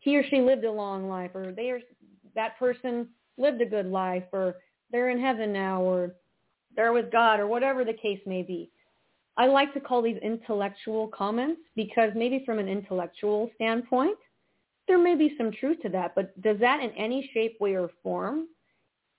He 0.00 0.16
or 0.16 0.24
she 0.24 0.40
lived 0.40 0.64
a 0.64 0.72
long 0.72 1.08
life, 1.08 1.30
or 1.36 1.52
they 1.52 1.70
are 1.70 1.78
that 2.34 2.58
person 2.58 3.08
lived 3.38 3.60
a 3.62 3.66
good 3.66 3.86
life, 3.86 4.24
or 4.32 4.56
they're 4.90 5.10
in 5.10 5.20
heaven 5.20 5.52
now, 5.52 5.80
or 5.82 6.16
they're 6.74 6.92
with 6.92 7.12
God, 7.12 7.38
or 7.38 7.46
whatever 7.46 7.84
the 7.84 7.92
case 7.92 8.20
may 8.26 8.42
be." 8.42 8.72
I 9.36 9.46
like 9.46 9.72
to 9.74 9.80
call 9.80 10.02
these 10.02 10.16
intellectual 10.16 11.06
comments 11.08 11.60
because 11.76 12.10
maybe 12.16 12.42
from 12.44 12.58
an 12.58 12.68
intellectual 12.68 13.52
standpoint, 13.54 14.18
there 14.88 14.98
may 14.98 15.14
be 15.14 15.36
some 15.38 15.52
truth 15.52 15.80
to 15.82 15.90
that, 15.90 16.16
but 16.16 16.40
does 16.42 16.58
that 16.58 16.82
in 16.82 16.90
any 16.92 17.30
shape, 17.32 17.60
way, 17.60 17.76
or 17.76 17.88
form 18.02 18.48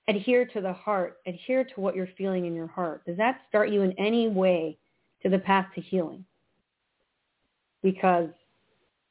adhere 0.08 0.46
to 0.46 0.62
the 0.62 0.74
heart, 0.74 1.18
adhere 1.26 1.64
to 1.64 1.82
what 1.82 1.96
you're 1.96 2.10
feeling 2.18 2.46
in 2.46 2.56
your 2.56 2.68
heart. 2.68 3.06
Does 3.06 3.18
that 3.18 3.42
start 3.50 3.70
you 3.70 3.82
in 3.82 3.92
any 3.94 4.30
way 4.30 4.78
to 5.24 5.30
the 5.30 5.40
path 5.40 5.68
to 5.76 5.82
healing? 5.82 6.24
Because 7.84 8.30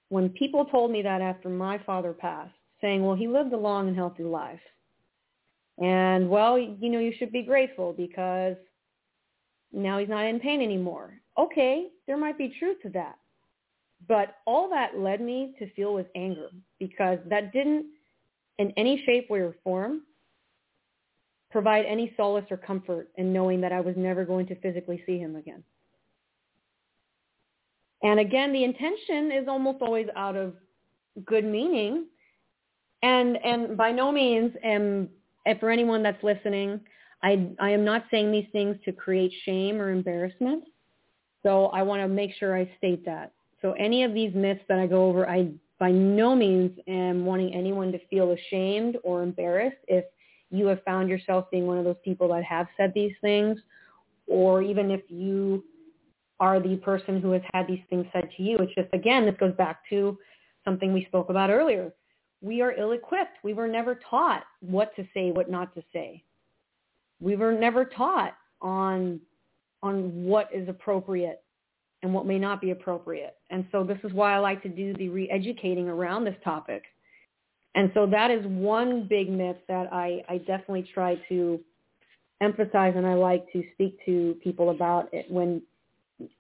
when 0.08 0.28
people 0.30 0.64
told 0.64 0.90
me 0.90 1.02
that 1.02 1.20
after 1.20 1.48
my 1.48 1.78
father 1.78 2.12
passed, 2.12 2.54
saying, 2.80 3.04
well, 3.04 3.16
he 3.16 3.28
lived 3.28 3.52
a 3.52 3.56
long 3.56 3.88
and 3.88 3.96
healthy 3.96 4.22
life. 4.22 4.60
And, 5.78 6.28
well, 6.28 6.58
you 6.58 6.88
know, 6.88 6.98
you 6.98 7.12
should 7.18 7.32
be 7.32 7.42
grateful 7.42 7.92
because 7.92 8.56
now 9.72 9.98
he's 9.98 10.08
not 10.08 10.24
in 10.24 10.40
pain 10.40 10.62
anymore. 10.62 11.14
Okay, 11.38 11.88
there 12.06 12.16
might 12.16 12.38
be 12.38 12.54
truth 12.58 12.78
to 12.82 12.88
that. 12.90 13.16
But 14.08 14.36
all 14.46 14.70
that 14.70 14.98
led 14.98 15.20
me 15.20 15.54
to 15.58 15.70
feel 15.74 15.94
was 15.94 16.06
anger 16.14 16.48
because 16.78 17.18
that 17.28 17.52
didn't 17.52 17.86
in 18.58 18.72
any 18.76 19.02
shape, 19.04 19.28
way, 19.28 19.40
or 19.40 19.54
form 19.62 20.02
provide 21.56 21.86
any 21.86 22.12
solace 22.18 22.44
or 22.50 22.58
comfort 22.58 23.08
in 23.16 23.32
knowing 23.32 23.62
that 23.62 23.72
I 23.72 23.80
was 23.80 23.94
never 23.96 24.26
going 24.26 24.46
to 24.48 24.54
physically 24.56 25.02
see 25.06 25.16
him 25.16 25.36
again. 25.36 25.64
And 28.02 28.20
again, 28.20 28.52
the 28.52 28.62
intention 28.62 29.32
is 29.32 29.48
almost 29.48 29.80
always 29.80 30.06
out 30.14 30.36
of 30.36 30.52
good 31.24 31.46
meaning. 31.46 32.08
And, 33.02 33.38
and 33.42 33.74
by 33.74 33.90
no 33.90 34.12
means 34.12 34.52
am, 34.62 35.08
for 35.58 35.70
anyone 35.70 36.02
that's 36.02 36.22
listening, 36.22 36.78
I, 37.22 37.48
I 37.58 37.70
am 37.70 37.86
not 37.86 38.04
saying 38.10 38.30
these 38.32 38.48
things 38.52 38.76
to 38.84 38.92
create 38.92 39.32
shame 39.46 39.80
or 39.80 39.88
embarrassment. 39.88 40.64
So 41.42 41.68
I 41.68 41.80
want 41.80 42.02
to 42.02 42.08
make 42.08 42.32
sure 42.38 42.54
I 42.54 42.70
state 42.76 43.02
that. 43.06 43.32
So 43.62 43.72
any 43.78 44.04
of 44.04 44.12
these 44.12 44.34
myths 44.34 44.60
that 44.68 44.78
I 44.78 44.86
go 44.86 45.06
over, 45.06 45.26
I 45.26 45.52
by 45.78 45.90
no 45.90 46.34
means 46.34 46.78
am 46.86 47.24
wanting 47.24 47.54
anyone 47.54 47.92
to 47.92 47.98
feel 48.08 48.32
ashamed 48.32 48.98
or 49.02 49.22
embarrassed 49.22 49.76
if 49.88 50.04
you 50.50 50.66
have 50.66 50.82
found 50.84 51.08
yourself 51.08 51.50
being 51.50 51.66
one 51.66 51.78
of 51.78 51.84
those 51.84 51.96
people 52.04 52.28
that 52.28 52.44
have 52.44 52.66
said 52.76 52.92
these 52.94 53.14
things, 53.20 53.58
or 54.26 54.62
even 54.62 54.90
if 54.90 55.02
you 55.08 55.64
are 56.38 56.60
the 56.60 56.76
person 56.76 57.20
who 57.20 57.30
has 57.32 57.42
had 57.54 57.66
these 57.66 57.80
things 57.88 58.06
said 58.12 58.28
to 58.36 58.42
you. 58.42 58.58
It's 58.58 58.74
just, 58.74 58.92
again, 58.92 59.24
this 59.24 59.34
goes 59.40 59.54
back 59.54 59.80
to 59.90 60.18
something 60.64 60.92
we 60.92 61.04
spoke 61.06 61.30
about 61.30 61.50
earlier. 61.50 61.92
We 62.42 62.60
are 62.60 62.72
ill-equipped. 62.72 63.38
We 63.42 63.54
were 63.54 63.68
never 63.68 63.98
taught 64.10 64.44
what 64.60 64.94
to 64.96 65.06
say, 65.14 65.30
what 65.30 65.50
not 65.50 65.74
to 65.74 65.82
say. 65.92 66.22
We 67.20 67.36
were 67.36 67.52
never 67.52 67.86
taught 67.86 68.34
on, 68.60 69.20
on 69.82 70.24
what 70.24 70.50
is 70.52 70.68
appropriate 70.68 71.42
and 72.02 72.12
what 72.12 72.26
may 72.26 72.38
not 72.38 72.60
be 72.60 72.72
appropriate. 72.72 73.36
And 73.48 73.64
so 73.72 73.82
this 73.82 73.98
is 74.04 74.12
why 74.12 74.34
I 74.34 74.38
like 74.38 74.62
to 74.64 74.68
do 74.68 74.92
the 74.94 75.08
re-educating 75.08 75.88
around 75.88 76.24
this 76.24 76.36
topic 76.44 76.82
and 77.76 77.90
so 77.92 78.06
that 78.06 78.30
is 78.30 78.44
one 78.46 79.06
big 79.06 79.30
myth 79.30 79.58
that 79.68 79.92
I, 79.92 80.24
I 80.28 80.38
definitely 80.38 80.88
try 80.92 81.16
to 81.28 81.60
emphasize 82.40 82.94
and 82.96 83.06
I 83.06 83.14
like 83.14 83.50
to 83.52 83.62
speak 83.74 83.98
to 84.06 84.34
people 84.42 84.70
about 84.70 85.12
it 85.12 85.30
when 85.30 85.62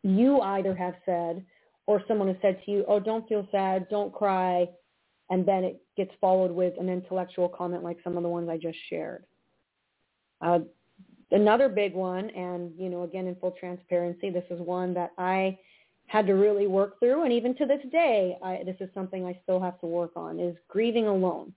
you 0.02 0.40
either 0.40 0.74
have 0.74 0.94
said 1.04 1.44
or 1.86 2.02
someone 2.08 2.28
has 2.28 2.38
said 2.40 2.60
to 2.64 2.70
you, 2.70 2.84
oh, 2.88 2.98
don't 2.98 3.28
feel 3.28 3.46
sad, 3.52 3.86
don't 3.90 4.12
cry, 4.12 4.66
and 5.28 5.46
then 5.46 5.62
it 5.62 5.82
gets 5.96 6.10
followed 6.20 6.50
with 6.50 6.72
an 6.80 6.88
intellectual 6.88 7.48
comment 7.50 7.84
like 7.84 7.98
some 8.02 8.16
of 8.16 8.22
the 8.22 8.28
ones 8.28 8.48
I 8.48 8.56
just 8.56 8.78
shared. 8.88 9.24
Uh, 10.40 10.60
another 11.30 11.68
big 11.68 11.94
one, 11.94 12.30
and, 12.30 12.72
you 12.78 12.88
know, 12.88 13.02
again, 13.02 13.26
in 13.26 13.36
full 13.36 13.52
transparency, 13.52 14.30
this 14.30 14.44
is 14.50 14.58
one 14.60 14.94
that 14.94 15.12
I 15.18 15.58
had 16.06 16.26
to 16.26 16.34
really 16.34 16.66
work 16.66 16.98
through. 17.00 17.24
And 17.24 17.32
even 17.32 17.54
to 17.56 17.66
this 17.66 17.80
day, 17.90 18.38
I, 18.42 18.62
this 18.64 18.76
is 18.80 18.88
something 18.94 19.24
I 19.24 19.38
still 19.42 19.60
have 19.60 19.80
to 19.80 19.86
work 19.86 20.12
on, 20.16 20.38
is 20.38 20.56
grieving 20.68 21.06
alone. 21.06 21.52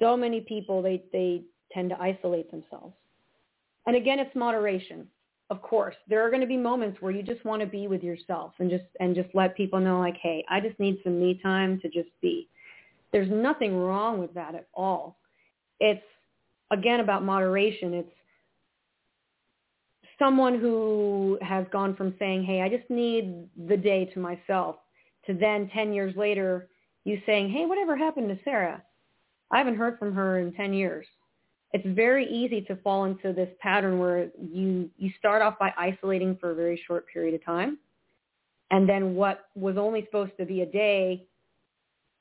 So 0.00 0.16
many 0.16 0.40
people, 0.40 0.82
they, 0.82 1.04
they 1.12 1.42
tend 1.72 1.90
to 1.90 2.00
isolate 2.00 2.50
themselves. 2.50 2.94
And 3.86 3.96
again, 3.96 4.18
it's 4.18 4.34
moderation. 4.34 5.06
of 5.50 5.60
course, 5.62 5.94
there 6.08 6.26
are 6.26 6.30
going 6.30 6.40
to 6.40 6.46
be 6.46 6.56
moments 6.56 7.00
where 7.00 7.12
you 7.12 7.22
just 7.22 7.44
want 7.44 7.60
to 7.60 7.66
be 7.66 7.86
with 7.86 8.02
yourself 8.02 8.52
and 8.58 8.70
just 8.70 8.84
and 9.00 9.14
just 9.14 9.28
let 9.34 9.56
people 9.56 9.78
know 9.78 10.00
like, 10.00 10.16
hey, 10.22 10.44
I 10.48 10.60
just 10.60 10.78
need 10.80 10.98
some 11.04 11.20
me 11.20 11.38
time 11.42 11.80
to 11.80 11.88
just 11.88 12.08
be. 12.22 12.48
There's 13.12 13.30
nothing 13.30 13.76
wrong 13.76 14.18
with 14.18 14.32
that 14.34 14.54
at 14.54 14.66
all. 14.74 15.18
It's 15.80 16.02
again 16.70 17.00
about 17.00 17.24
moderation. 17.24 17.92
It's 17.94 18.10
someone 20.18 20.58
who 20.58 21.38
has 21.42 21.66
gone 21.72 21.94
from 21.96 22.14
saying, 22.18 22.44
hey, 22.44 22.62
I 22.62 22.68
just 22.68 22.88
need 22.90 23.48
the 23.68 23.76
day 23.76 24.06
to 24.06 24.18
myself 24.18 24.76
to 25.26 25.34
then 25.34 25.70
10 25.72 25.92
years 25.92 26.14
later 26.16 26.68
you 27.04 27.20
saying, 27.26 27.50
hey, 27.50 27.66
whatever 27.66 27.96
happened 27.96 28.28
to 28.28 28.38
Sarah? 28.44 28.82
I 29.50 29.58
haven't 29.58 29.76
heard 29.76 29.98
from 29.98 30.14
her 30.14 30.38
in 30.38 30.52
10 30.52 30.72
years. 30.72 31.06
It's 31.72 31.86
very 31.86 32.26
easy 32.26 32.62
to 32.62 32.76
fall 32.76 33.04
into 33.04 33.32
this 33.32 33.48
pattern 33.60 33.98
where 33.98 34.28
you, 34.40 34.88
you 34.96 35.10
start 35.18 35.42
off 35.42 35.58
by 35.58 35.72
isolating 35.76 36.36
for 36.40 36.52
a 36.52 36.54
very 36.54 36.80
short 36.86 37.06
period 37.12 37.34
of 37.34 37.44
time. 37.44 37.78
And 38.70 38.88
then 38.88 39.14
what 39.14 39.46
was 39.54 39.76
only 39.76 40.04
supposed 40.06 40.32
to 40.38 40.46
be 40.46 40.62
a 40.62 40.66
day 40.66 41.26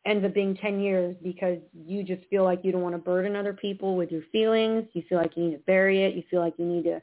ends 0.05 0.25
up 0.25 0.33
being 0.33 0.55
10 0.55 0.79
years 0.79 1.15
because 1.23 1.59
you 1.73 2.03
just 2.03 2.23
feel 2.29 2.43
like 2.43 2.59
you 2.63 2.71
don't 2.71 2.81
want 2.81 2.95
to 2.95 2.99
burden 2.99 3.35
other 3.35 3.53
people 3.53 3.95
with 3.95 4.11
your 4.11 4.23
feelings. 4.31 4.85
You 4.93 5.03
feel 5.07 5.17
like 5.17 5.37
you 5.37 5.45
need 5.45 5.53
to 5.53 5.63
bury 5.63 6.03
it. 6.03 6.15
You 6.15 6.23
feel 6.29 6.41
like 6.41 6.55
you 6.57 6.65
need 6.65 6.83
to 6.83 7.01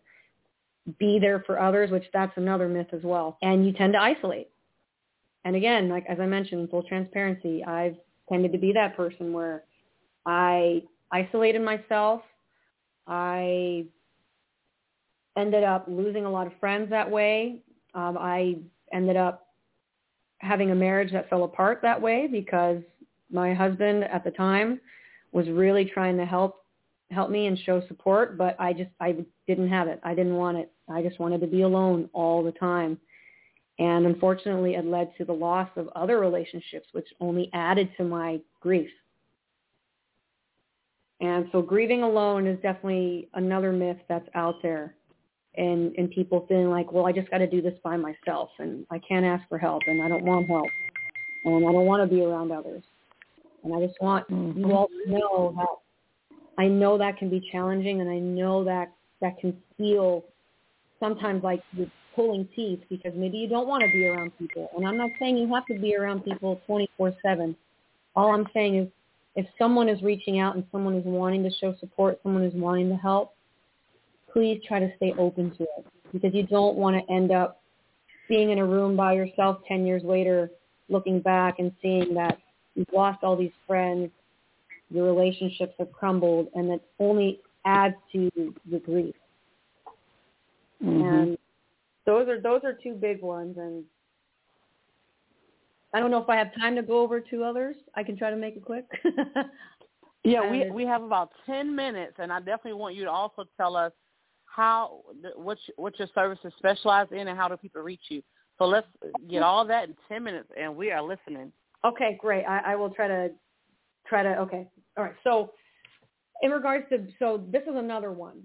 be 0.99 1.19
there 1.19 1.43
for 1.47 1.61
others, 1.61 1.91
which 1.91 2.05
that's 2.13 2.33
another 2.37 2.69
myth 2.69 2.89
as 2.93 3.03
well. 3.03 3.39
And 3.43 3.67
you 3.67 3.73
tend 3.73 3.93
to 3.95 4.01
isolate. 4.01 4.49
And 5.45 5.57
again, 5.57 5.89
like 5.89 6.05
as 6.09 6.21
I 6.21 6.27
mentioned, 6.27 6.71
full 6.71 6.83
transparency, 6.83 7.65
I've 7.65 7.97
tended 8.29 8.53
to 8.53 8.59
be 8.59 8.73
that 8.73 8.97
person 8.97 9.33
where 9.33 9.65
I 10.27 10.83
isolated 11.13 11.63
myself. 11.63 12.23
I 13.07 13.87
ended 15.37 15.65
up 15.65 15.87
losing 15.89 16.25
a 16.25 16.31
lot 16.31 16.47
of 16.47 16.53
friends 16.61 16.91
that 16.91 17.11
way. 17.11 17.63
Um, 17.95 18.17
I 18.19 18.57
ended 18.93 19.17
up 19.17 19.47
having 20.39 20.71
a 20.71 20.75
marriage 20.75 21.13
that 21.13 21.29
fell 21.29 21.45
apart 21.45 21.81
that 21.83 22.01
way 22.01 22.27
because 22.31 22.83
my 23.31 23.55
husband 23.55 24.05
at 24.05 24.25
the 24.25 24.31
time 24.31 24.81
was 25.33 25.49
really 25.49 25.85
trying 25.85 26.17
to 26.17 26.27
help 26.27 26.60
help 27.11 27.31
me 27.31 27.47
and 27.47 27.59
show 27.59 27.83
support, 27.89 28.39
but 28.39 28.57
I 28.59 28.73
just 28.73 28.91
I 29.01 29.17
didn't 29.47 29.69
have 29.69 29.89
it. 29.89 30.01
I 30.05 30.15
didn't 30.15 30.37
want 30.37 30.59
it. 30.59 30.73
I 30.89 31.03
just 31.03 31.19
wanted 31.19 31.41
to 31.41 31.47
be 31.47 31.63
alone 31.63 32.09
all 32.13 32.43
the 32.43 32.53
time. 32.53 32.99
And 33.79 34.05
unfortunately, 34.05 34.75
it 34.75 34.85
led 34.85 35.11
to 35.17 35.25
the 35.25 35.33
loss 35.33 35.69
of 35.77 35.89
other 35.97 36.21
relationships, 36.21 36.89
which 36.93 37.09
only 37.21 37.49
added 37.55 37.91
to 37.97 38.05
my 38.05 38.41
grief. 38.61 38.91
And 41.21 41.49
so 41.53 41.63
grieving 41.63 42.03
alone 42.03 42.47
is 42.47 42.59
definitely 42.61 43.29
another 43.35 43.73
myth 43.73 43.99
that's 44.09 44.29
out 44.35 44.57
there. 44.63 44.95
And, 45.57 45.95
and 45.97 46.11
people 46.11 46.47
feeling 46.49 46.71
like, 46.71 46.93
well, 46.93 47.07
I 47.07 47.13
just 47.13 47.31
got 47.31 47.39
to 47.39 47.47
do 47.47 47.61
this 47.61 47.75
by 47.83 47.97
myself 47.97 48.51
and 48.61 48.87
I 48.91 49.01
can't 49.01 49.27
ask 49.27 49.47
for 49.49 49.59
help 49.59 49.83
and 49.89 50.01
I 50.01 50.09
don't 50.09 50.25
want 50.25 50.47
help 50.47 50.69
and 51.45 51.57
I 51.57 51.73
don't 51.73 51.87
want 51.87 52.09
to 52.09 52.15
be 52.15 52.23
around 52.23 52.53
others. 52.53 52.85
And 53.65 53.75
I 53.75 53.85
just 53.85 54.01
want 54.01 54.29
mm-hmm. 54.31 54.61
you 54.61 54.73
all 54.73 54.87
to 54.87 55.11
know 55.11 55.53
that 55.57 55.67
I 56.61 56.69
know 56.69 56.99
that 56.99 57.17
can 57.17 57.31
be 57.31 57.41
challenging 57.51 58.03
and 58.03 58.11
I 58.11 58.19
know 58.19 58.63
that 58.65 58.93
that 59.23 59.39
can 59.39 59.57
feel 59.79 60.23
sometimes 60.99 61.43
like 61.43 61.63
you're 61.73 61.91
pulling 62.15 62.47
teeth 62.55 62.81
because 62.91 63.13
maybe 63.17 63.39
you 63.39 63.49
don't 63.49 63.67
want 63.67 63.83
to 63.83 63.91
be 63.91 64.07
around 64.07 64.33
people. 64.39 64.69
And 64.77 64.87
I'm 64.87 64.99
not 64.99 65.09
saying 65.19 65.39
you 65.39 65.55
have 65.55 65.65
to 65.67 65.79
be 65.79 65.97
around 65.97 66.23
people 66.23 66.61
24-7. 66.69 67.57
All 68.15 68.35
I'm 68.35 68.47
saying 68.53 68.77
is 68.77 68.89
if 69.37 69.47
someone 69.59 69.89
is 69.89 70.03
reaching 70.03 70.39
out 70.39 70.55
and 70.55 70.67
someone 70.71 70.95
is 70.97 71.05
wanting 71.07 71.43
to 71.45 71.51
show 71.51 71.75
support, 71.81 72.21
someone 72.23 72.45
is 72.45 72.53
wanting 72.53 72.91
to 72.91 72.97
help, 72.97 73.33
please 74.31 74.61
try 74.69 74.81
to 74.81 74.95
stay 74.97 75.15
open 75.17 75.53
to 75.57 75.63
it 75.63 75.87
because 76.13 76.35
you 76.35 76.47
don't 76.47 76.77
want 76.77 76.95
to 76.95 77.11
end 77.11 77.33
up 77.33 77.63
being 78.29 78.51
in 78.51 78.59
a 78.59 78.67
room 78.67 78.97
by 78.97 79.15
yourself 79.15 79.61
10 79.67 79.87
years 79.87 80.03
later 80.05 80.51
looking 80.91 81.21
back 81.21 81.55
and 81.59 81.73
seeing 81.81 82.13
that 82.13 82.37
you've 82.75 82.93
lost 82.93 83.25
all 83.25 83.35
these 83.35 83.51
friends, 83.67 84.11
your 84.91 85.05
relationships 85.05 85.75
have 85.79 85.93
crumbled, 85.93 86.49
and 86.55 86.69
that 86.71 86.81
only 86.99 87.41
adds 87.65 87.95
to 88.13 88.31
the 88.71 88.79
grief. 88.79 89.15
Mm-hmm. 90.83 91.03
And 91.03 91.39
those 92.07 92.29
are 92.29 92.41
those 92.41 92.63
are 92.65 92.73
two 92.73 92.95
big 92.95 93.23
ones, 93.23 93.57
and 93.59 93.85
I 95.93 96.01
don't 96.01 96.11
know 96.11 96.23
if 96.23 96.29
I 96.29 96.37
have 96.37 96.55
time 96.55 96.75
to 96.77 96.83
go 96.83 97.01
over 97.01 97.21
two 97.21 97.45
others. 97.45 97.77
I 97.95 98.03
can 98.03 98.17
try 98.17 98.31
to 98.31 98.37
make 98.37 98.57
it 98.57 98.65
quick. 98.65 98.87
yeah, 100.25 100.51
we 100.51 100.71
we 100.71 100.85
have 100.85 101.03
about 101.03 101.31
ten 101.47 101.75
minutes, 101.75 102.15
and 102.19 102.33
I 102.33 102.39
definitely 102.39 102.75
want 102.75 102.95
you 102.95 103.05
to 103.05 103.11
also 103.11 103.45
tell 103.57 103.77
us 103.77 103.93
how 104.47 105.03
what 105.37 105.59
what 105.77 105.99
your 105.99 106.09
services 106.15 106.53
specialize 106.59 107.09
in, 107.13 107.29
and 107.29 107.39
how 107.39 107.49
do 107.49 107.57
people 107.57 107.83
reach 107.83 108.05
you. 108.09 108.23
So 108.59 108.65
let's 108.65 108.87
get 109.29 109.43
all 109.43 109.67
that 109.67 109.89
in 109.89 109.97
ten 110.09 110.25
minutes, 110.25 110.49
and 110.59 110.75
we 110.75 110.91
are 110.91 111.03
listening. 111.03 111.53
Okay, 111.85 112.19
great. 112.21 112.45
I, 112.45 112.73
I 112.73 112.77
will 112.77 112.91
try 112.91 113.09
to 113.09 113.31
try 114.11 114.23
to. 114.23 114.37
Okay, 114.41 114.69
all 114.99 115.05
right. 115.05 115.15
So 115.25 115.53
in 116.43 116.51
regards 116.51 116.85
to 116.91 117.07
so 117.19 117.43
this 117.51 117.63
is 117.63 117.77
another 117.77 118.13
one. 118.13 118.43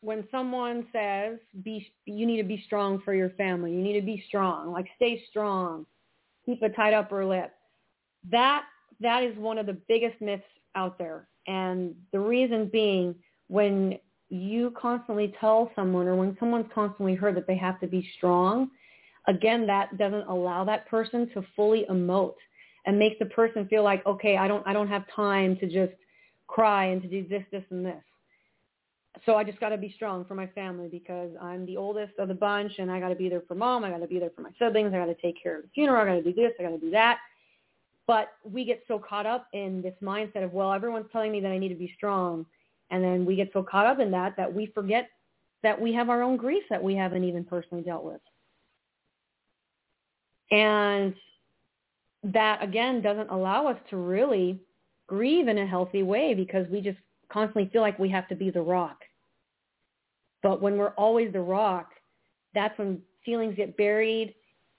When 0.00 0.26
someone 0.32 0.86
says 0.92 1.38
be 1.62 1.92
you 2.06 2.26
need 2.26 2.38
to 2.38 2.48
be 2.48 2.64
strong 2.66 3.00
for 3.04 3.14
your 3.14 3.30
family, 3.30 3.72
you 3.72 3.82
need 3.82 4.00
to 4.00 4.04
be 4.04 4.24
strong, 4.26 4.72
like 4.72 4.86
stay 4.96 5.22
strong, 5.30 5.86
keep 6.44 6.60
a 6.62 6.70
tight 6.70 6.94
upper 6.94 7.24
lip. 7.24 7.52
That 8.28 8.64
that 9.00 9.22
is 9.22 9.36
one 9.36 9.58
of 9.58 9.66
the 9.66 9.78
biggest 9.88 10.20
myths 10.20 10.42
out 10.74 10.98
there. 10.98 11.28
And 11.46 11.94
the 12.12 12.20
reason 12.20 12.68
being 12.72 13.14
when 13.48 13.98
you 14.28 14.72
constantly 14.80 15.34
tell 15.38 15.70
someone 15.76 16.06
or 16.06 16.16
when 16.16 16.36
someone's 16.40 16.70
constantly 16.74 17.14
heard 17.14 17.36
that 17.36 17.46
they 17.46 17.56
have 17.56 17.78
to 17.80 17.86
be 17.86 18.08
strong, 18.16 18.70
again, 19.28 19.66
that 19.66 19.98
doesn't 19.98 20.26
allow 20.26 20.64
that 20.64 20.88
person 20.88 21.28
to 21.34 21.44
fully 21.54 21.84
emote 21.90 22.34
and 22.84 22.98
makes 22.98 23.18
the 23.18 23.26
person 23.26 23.66
feel 23.68 23.82
like, 23.82 24.04
okay, 24.06 24.36
I 24.36 24.48
don't, 24.48 24.66
I 24.66 24.72
don't 24.72 24.88
have 24.88 25.04
time 25.14 25.56
to 25.58 25.66
just 25.66 25.92
cry 26.46 26.86
and 26.86 27.02
to 27.02 27.08
do 27.08 27.26
this, 27.28 27.44
this, 27.52 27.64
and 27.70 27.84
this. 27.86 28.02
So 29.26 29.36
I 29.36 29.44
just 29.44 29.60
got 29.60 29.68
to 29.68 29.76
be 29.76 29.92
strong 29.94 30.24
for 30.24 30.34
my 30.34 30.46
family 30.48 30.88
because 30.88 31.30
I'm 31.40 31.66
the 31.66 31.76
oldest 31.76 32.14
of 32.18 32.28
the 32.28 32.34
bunch 32.34 32.72
and 32.78 32.90
I 32.90 32.98
got 32.98 33.10
to 33.10 33.14
be 33.14 33.28
there 33.28 33.42
for 33.46 33.54
mom. 33.54 33.84
I 33.84 33.90
got 33.90 34.00
to 34.00 34.06
be 34.06 34.18
there 34.18 34.30
for 34.34 34.42
my 34.42 34.50
siblings. 34.58 34.92
I 34.94 34.98
got 34.98 35.06
to 35.06 35.14
take 35.14 35.40
care 35.42 35.56
of 35.56 35.62
the 35.62 35.68
funeral. 35.74 36.02
I 36.02 36.06
got 36.06 36.14
to 36.14 36.22
do 36.22 36.32
this. 36.32 36.52
I 36.58 36.62
got 36.62 36.70
to 36.70 36.78
do 36.78 36.90
that. 36.92 37.18
But 38.06 38.28
we 38.42 38.64
get 38.64 38.82
so 38.88 38.98
caught 38.98 39.26
up 39.26 39.46
in 39.52 39.80
this 39.82 39.94
mindset 40.02 40.42
of, 40.42 40.52
well, 40.52 40.72
everyone's 40.72 41.06
telling 41.12 41.30
me 41.30 41.40
that 41.40 41.52
I 41.52 41.58
need 41.58 41.68
to 41.68 41.74
be 41.74 41.92
strong. 41.96 42.46
And 42.90 43.04
then 43.04 43.24
we 43.24 43.36
get 43.36 43.50
so 43.52 43.62
caught 43.62 43.86
up 43.86 44.00
in 44.00 44.10
that 44.10 44.36
that 44.36 44.52
we 44.52 44.66
forget 44.66 45.08
that 45.62 45.80
we 45.80 45.92
have 45.92 46.10
our 46.10 46.22
own 46.22 46.36
grief 46.36 46.64
that 46.70 46.82
we 46.82 46.94
haven't 46.94 47.24
even 47.24 47.44
personally 47.44 47.84
dealt 47.84 48.04
with. 48.04 48.20
And 50.50 51.14
that 52.24 52.62
again 52.62 53.02
doesn't 53.02 53.30
allow 53.30 53.66
us 53.66 53.78
to 53.90 53.96
really 53.96 54.60
grieve 55.06 55.48
in 55.48 55.58
a 55.58 55.66
healthy 55.66 56.02
way 56.02 56.34
because 56.34 56.66
we 56.68 56.80
just 56.80 56.98
constantly 57.28 57.68
feel 57.72 57.82
like 57.82 57.98
we 57.98 58.08
have 58.08 58.28
to 58.28 58.34
be 58.34 58.50
the 58.50 58.60
rock. 58.60 58.98
But 60.42 60.60
when 60.60 60.76
we're 60.76 60.90
always 60.90 61.32
the 61.32 61.40
rock, 61.40 61.90
that's 62.54 62.76
when 62.78 63.00
feelings 63.24 63.54
get 63.56 63.76
buried 63.76 64.34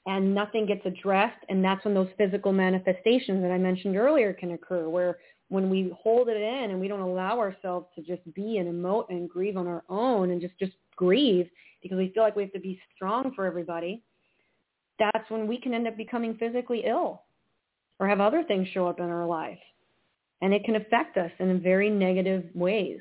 and 0.05 0.35
nothing 0.35 0.65
gets 0.65 0.85
addressed. 0.85 1.43
And 1.49 1.63
that's 1.63 1.83
when 1.85 1.93
those 1.93 2.09
physical 2.17 2.51
manifestations 2.51 3.41
that 3.41 3.51
I 3.51 3.57
mentioned 3.57 3.95
earlier 3.95 4.33
can 4.33 4.51
occur 4.51 4.89
where 4.89 5.17
when 5.49 5.69
we 5.69 5.93
hold 5.97 6.29
it 6.29 6.37
in 6.37 6.71
and 6.71 6.79
we 6.79 6.87
don't 6.87 6.99
allow 6.99 7.39
ourselves 7.39 7.87
to 7.95 8.01
just 8.01 8.21
be 8.33 8.57
and 8.57 8.67
emote 8.67 9.05
and 9.09 9.29
grieve 9.29 9.57
on 9.57 9.67
our 9.67 9.83
own 9.89 10.31
and 10.31 10.41
just, 10.41 10.57
just 10.59 10.73
grieve 10.95 11.49
because 11.81 11.97
we 11.97 12.11
feel 12.13 12.23
like 12.23 12.35
we 12.35 12.43
have 12.43 12.53
to 12.53 12.59
be 12.59 12.79
strong 12.95 13.31
for 13.35 13.45
everybody, 13.45 14.01
that's 14.99 15.29
when 15.29 15.47
we 15.47 15.59
can 15.59 15.73
end 15.73 15.87
up 15.87 15.97
becoming 15.97 16.35
physically 16.35 16.83
ill 16.85 17.23
or 18.03 18.07
have 18.09 18.19
other 18.19 18.43
things 18.43 18.67
show 18.73 18.85
up 18.85 18.99
in 18.99 19.05
our 19.05 19.25
life. 19.25 19.57
And 20.41 20.53
it 20.53 20.65
can 20.65 20.75
affect 20.75 21.15
us 21.15 21.31
in 21.39 21.61
very 21.61 21.89
negative 21.89 22.43
ways. 22.53 22.99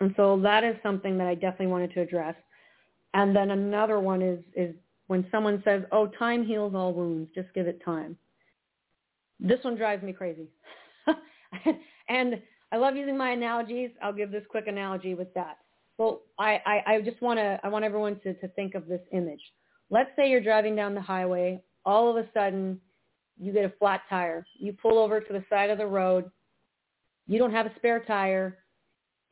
And 0.00 0.14
so 0.16 0.40
that 0.40 0.64
is 0.64 0.74
something 0.82 1.18
that 1.18 1.26
I 1.26 1.34
definitely 1.34 1.66
wanted 1.66 1.92
to 1.92 2.00
address. 2.00 2.34
And 3.12 3.36
then 3.36 3.50
another 3.50 4.00
one 4.00 4.22
is, 4.22 4.38
is 4.56 4.74
when 5.08 5.26
someone 5.30 5.62
says, 5.66 5.82
oh, 5.92 6.06
time 6.06 6.46
heals 6.46 6.74
all 6.74 6.94
wounds, 6.94 7.30
just 7.34 7.52
give 7.54 7.66
it 7.66 7.84
time. 7.84 8.16
This 9.38 9.62
one 9.62 9.76
drives 9.76 10.02
me 10.02 10.14
crazy. 10.14 10.48
and 12.08 12.40
I 12.72 12.78
love 12.78 12.96
using 12.96 13.18
my 13.18 13.32
analogies. 13.32 13.90
I'll 14.02 14.14
give 14.14 14.30
this 14.30 14.44
quick 14.48 14.66
analogy 14.66 15.12
with 15.12 15.34
that. 15.34 15.58
Well, 15.98 16.22
I, 16.38 16.62
I, 16.64 16.94
I 16.94 17.00
just 17.02 17.20
want 17.20 17.38
to, 17.38 17.60
I 17.62 17.68
want 17.68 17.84
everyone 17.84 18.18
to, 18.20 18.32
to 18.32 18.48
think 18.48 18.74
of 18.74 18.86
this 18.88 19.02
image. 19.12 19.42
Let's 19.90 20.08
say 20.16 20.30
you're 20.30 20.40
driving 20.40 20.74
down 20.74 20.94
the 20.94 21.02
highway. 21.02 21.60
All 21.84 22.08
of 22.08 22.16
a 22.16 22.26
sudden, 22.32 22.80
you 23.40 23.52
get 23.52 23.64
a 23.64 23.72
flat 23.78 24.02
tire. 24.08 24.44
You 24.58 24.72
pull 24.72 24.98
over 24.98 25.20
to 25.20 25.32
the 25.32 25.44
side 25.48 25.70
of 25.70 25.78
the 25.78 25.86
road. 25.86 26.30
You 27.26 27.38
don't 27.38 27.52
have 27.52 27.66
a 27.66 27.72
spare 27.76 28.00
tire, 28.00 28.58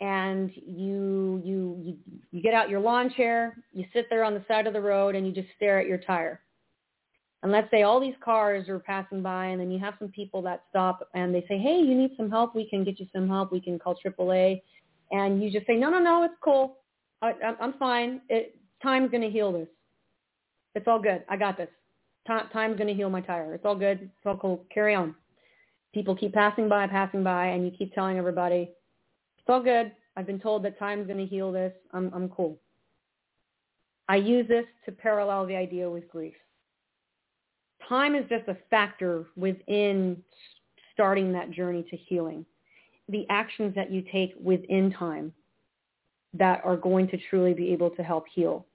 and 0.00 0.50
you 0.54 1.40
you 1.44 1.80
you, 1.82 1.96
you 2.30 2.42
get 2.42 2.54
out 2.54 2.68
your 2.68 2.80
lawn 2.80 3.10
chair. 3.16 3.56
You 3.72 3.84
sit 3.92 4.06
there 4.10 4.24
on 4.24 4.34
the 4.34 4.44
side 4.46 4.66
of 4.66 4.72
the 4.72 4.80
road, 4.80 5.14
and 5.14 5.26
you 5.26 5.32
just 5.32 5.48
stare 5.56 5.80
at 5.80 5.86
your 5.86 5.98
tire. 5.98 6.40
And 7.42 7.52
let's 7.52 7.70
say 7.70 7.82
all 7.82 8.00
these 8.00 8.14
cars 8.24 8.68
are 8.68 8.78
passing 8.78 9.22
by, 9.22 9.46
and 9.46 9.60
then 9.60 9.70
you 9.70 9.78
have 9.78 9.94
some 9.98 10.08
people 10.08 10.42
that 10.42 10.64
stop, 10.70 11.08
and 11.14 11.34
they 11.34 11.44
say, 11.48 11.58
"Hey, 11.58 11.78
you 11.78 11.94
need 11.94 12.12
some 12.16 12.30
help? 12.30 12.54
We 12.54 12.68
can 12.68 12.84
get 12.84 12.98
you 13.00 13.06
some 13.14 13.28
help. 13.28 13.52
We 13.52 13.60
can 13.60 13.78
call 13.78 13.94
AAA." 13.94 14.62
And 15.12 15.42
you 15.42 15.50
just 15.50 15.66
say, 15.66 15.76
"No, 15.76 15.90
no, 15.90 15.98
no, 15.98 16.24
it's 16.24 16.34
cool. 16.42 16.78
I, 17.22 17.32
I'm 17.60 17.74
fine. 17.74 18.20
It, 18.28 18.58
time's 18.82 19.10
going 19.10 19.22
to 19.22 19.30
heal 19.30 19.52
this. 19.52 19.68
It's 20.74 20.86
all 20.86 21.00
good. 21.00 21.24
I 21.28 21.36
got 21.36 21.56
this. 21.56 21.68
Time's 22.26 22.76
going 22.76 22.88
to 22.88 22.94
heal 22.94 23.10
my 23.10 23.20
tire. 23.20 23.54
It's 23.54 23.64
all 23.64 23.76
good. 23.76 24.02
It's 24.02 24.26
all 24.26 24.36
cool. 24.36 24.64
Carry 24.72 24.94
on. 24.94 25.14
People 25.94 26.16
keep 26.16 26.34
passing 26.34 26.68
by, 26.68 26.86
passing 26.86 27.22
by, 27.22 27.46
and 27.46 27.64
you 27.64 27.70
keep 27.70 27.94
telling 27.94 28.18
everybody, 28.18 28.70
it's 29.38 29.48
all 29.48 29.62
good. 29.62 29.92
I've 30.16 30.26
been 30.26 30.40
told 30.40 30.64
that 30.64 30.78
time's 30.78 31.06
going 31.06 31.18
to 31.18 31.26
heal 31.26 31.52
this. 31.52 31.72
I'm, 31.92 32.10
I'm 32.14 32.28
cool. 32.28 32.58
I 34.08 34.16
use 34.16 34.46
this 34.48 34.64
to 34.84 34.92
parallel 34.92 35.46
the 35.46 35.56
idea 35.56 35.88
with 35.88 36.08
grief. 36.08 36.34
Time 37.88 38.14
is 38.14 38.24
just 38.28 38.48
a 38.48 38.56
factor 38.70 39.26
within 39.36 40.22
starting 40.92 41.32
that 41.32 41.50
journey 41.50 41.84
to 41.90 41.96
healing. 41.96 42.44
The 43.08 43.26
actions 43.30 43.74
that 43.74 43.90
you 43.90 44.02
take 44.12 44.34
within 44.40 44.92
time 44.92 45.32
that 46.34 46.60
are 46.64 46.76
going 46.76 47.08
to 47.08 47.18
truly 47.30 47.54
be 47.54 47.72
able 47.72 47.90
to 47.90 48.02
help 48.02 48.26
heal. 48.32 48.66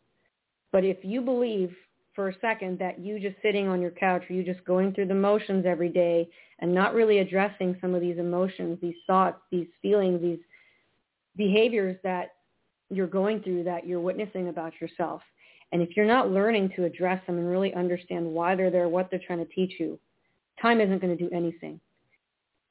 But 0.71 0.83
if 0.83 0.97
you 1.03 1.21
believe 1.21 1.75
for 2.13 2.29
a 2.29 2.39
second 2.41 2.77
that 2.79 2.99
you 2.99 3.19
just 3.19 3.35
sitting 3.41 3.67
on 3.67 3.81
your 3.81 3.91
couch 3.91 4.23
or 4.29 4.33
you 4.33 4.43
just 4.43 4.63
going 4.65 4.93
through 4.93 5.07
the 5.07 5.15
motions 5.15 5.65
every 5.65 5.89
day 5.89 6.27
and 6.59 6.73
not 6.73 6.93
really 6.93 7.19
addressing 7.19 7.77
some 7.79 7.95
of 7.95 8.01
these 8.01 8.17
emotions, 8.17 8.77
these 8.81 8.95
thoughts, 9.07 9.39
these 9.51 9.67
feelings, 9.81 10.21
these 10.21 10.39
behaviors 11.37 11.97
that 12.03 12.35
you're 12.89 13.07
going 13.07 13.41
through 13.41 13.63
that 13.63 13.87
you're 13.87 14.01
witnessing 14.01 14.49
about 14.49 14.73
yourself. 14.81 15.21
And 15.71 15.81
if 15.81 15.95
you're 15.95 16.05
not 16.05 16.29
learning 16.29 16.73
to 16.75 16.83
address 16.83 17.25
them 17.25 17.37
and 17.37 17.49
really 17.49 17.73
understand 17.73 18.25
why 18.25 18.55
they're 18.55 18.69
there, 18.69 18.89
what 18.89 19.09
they're 19.09 19.21
trying 19.25 19.39
to 19.39 19.53
teach 19.53 19.79
you, 19.79 19.97
time 20.61 20.81
isn't 20.81 20.99
going 20.99 21.17
to 21.17 21.23
do 21.23 21.33
anything. 21.33 21.79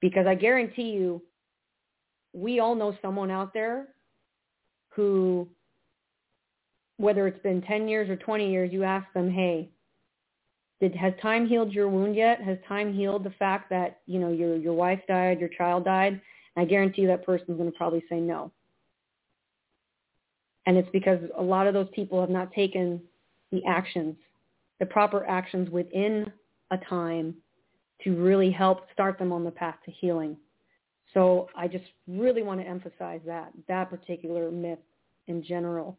Because 0.01 0.27
I 0.27 0.35
guarantee 0.35 0.91
you, 0.91 1.23
we 2.33 2.61
all 2.61 2.75
know 2.75 2.95
someone 3.01 3.31
out 3.31 3.55
there 3.55 3.89
who, 4.91 5.49
whether 7.01 7.27
it's 7.27 7.43
been 7.43 7.63
10 7.63 7.89
years 7.89 8.11
or 8.11 8.17
20 8.17 8.51
years, 8.51 8.71
you 8.71 8.85
ask 8.85 9.11
them, 9.15 9.31
hey, 9.31 9.71
did, 10.81 10.95
has 10.95 11.15
time 11.23 11.49
healed 11.49 11.73
your 11.73 11.89
wound 11.89 12.15
yet? 12.15 12.43
Has 12.43 12.59
time 12.69 12.93
healed 12.93 13.25
the 13.25 13.33
fact 13.39 13.71
that, 13.71 14.01
you 14.07 14.21
know, 14.21 14.31
your, 14.31 14.57
your 14.57 14.75
wife 14.75 15.01
died, 15.09 15.41
your 15.41 15.49
child 15.49 15.87
died? 15.87 16.21
And 16.57 16.63
I 16.63 16.69
guarantee 16.69 17.03
you 17.03 17.09
that 17.09 17.25
person's 17.25 17.57
going 17.57 17.73
to 17.73 17.77
probably 17.77 18.05
say 18.11 18.21
no. 18.21 18.53
And 20.67 20.77
it's 20.77 20.89
because 20.93 21.19
a 21.39 21.43
lot 21.43 21.67
of 21.67 21.73
those 21.73 21.89
people 21.95 22.21
have 22.21 22.29
not 22.29 22.53
taken 22.53 23.01
the 23.51 23.63
actions, 23.67 24.15
the 24.79 24.87
proper 24.87 25.27
actions 25.27 25.71
within 25.71 26.31
a 26.71 26.77
time 26.77 27.35
to 28.05 28.15
really 28.15 28.51
help 28.51 28.81
start 28.93 29.19
them 29.19 29.33
on 29.33 29.43
the 29.43 29.51
path 29.51 29.77
to 29.87 29.91
healing. 29.91 30.37
So 31.15 31.49
I 31.57 31.67
just 31.67 31.85
really 32.07 32.43
want 32.43 32.61
to 32.61 32.67
emphasize 32.67 33.21
that, 33.25 33.53
that 33.69 33.89
particular 33.89 34.51
myth 34.51 34.79
in 35.29 35.43
general, 35.43 35.99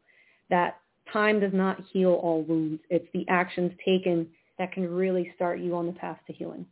that 0.51 0.80
time 1.11 1.39
does 1.39 1.53
not 1.53 1.79
heal 1.91 2.13
all 2.13 2.43
wounds. 2.43 2.81
It's 2.89 3.07
the 3.13 3.25
actions 3.29 3.71
taken 3.85 4.27
that 4.57 4.71
can 4.71 4.89
really 4.89 5.31
start 5.35 5.59
you 5.59 5.75
on 5.75 5.87
the 5.87 5.93
path 5.93 6.19
to 6.27 6.33
healing. 6.33 6.65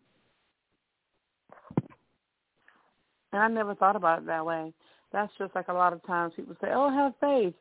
And 3.31 3.41
I 3.41 3.47
never 3.47 3.75
thought 3.75 3.95
about 3.95 4.19
it 4.19 4.25
that 4.25 4.45
way. 4.45 4.73
That's 5.11 5.31
just 5.37 5.55
like 5.55 5.67
a 5.67 5.73
lot 5.73 5.93
of 5.93 6.05
times 6.05 6.33
people 6.35 6.55
say, 6.61 6.69
oh, 6.71 6.89
have 6.89 7.13
faith. 7.19 7.53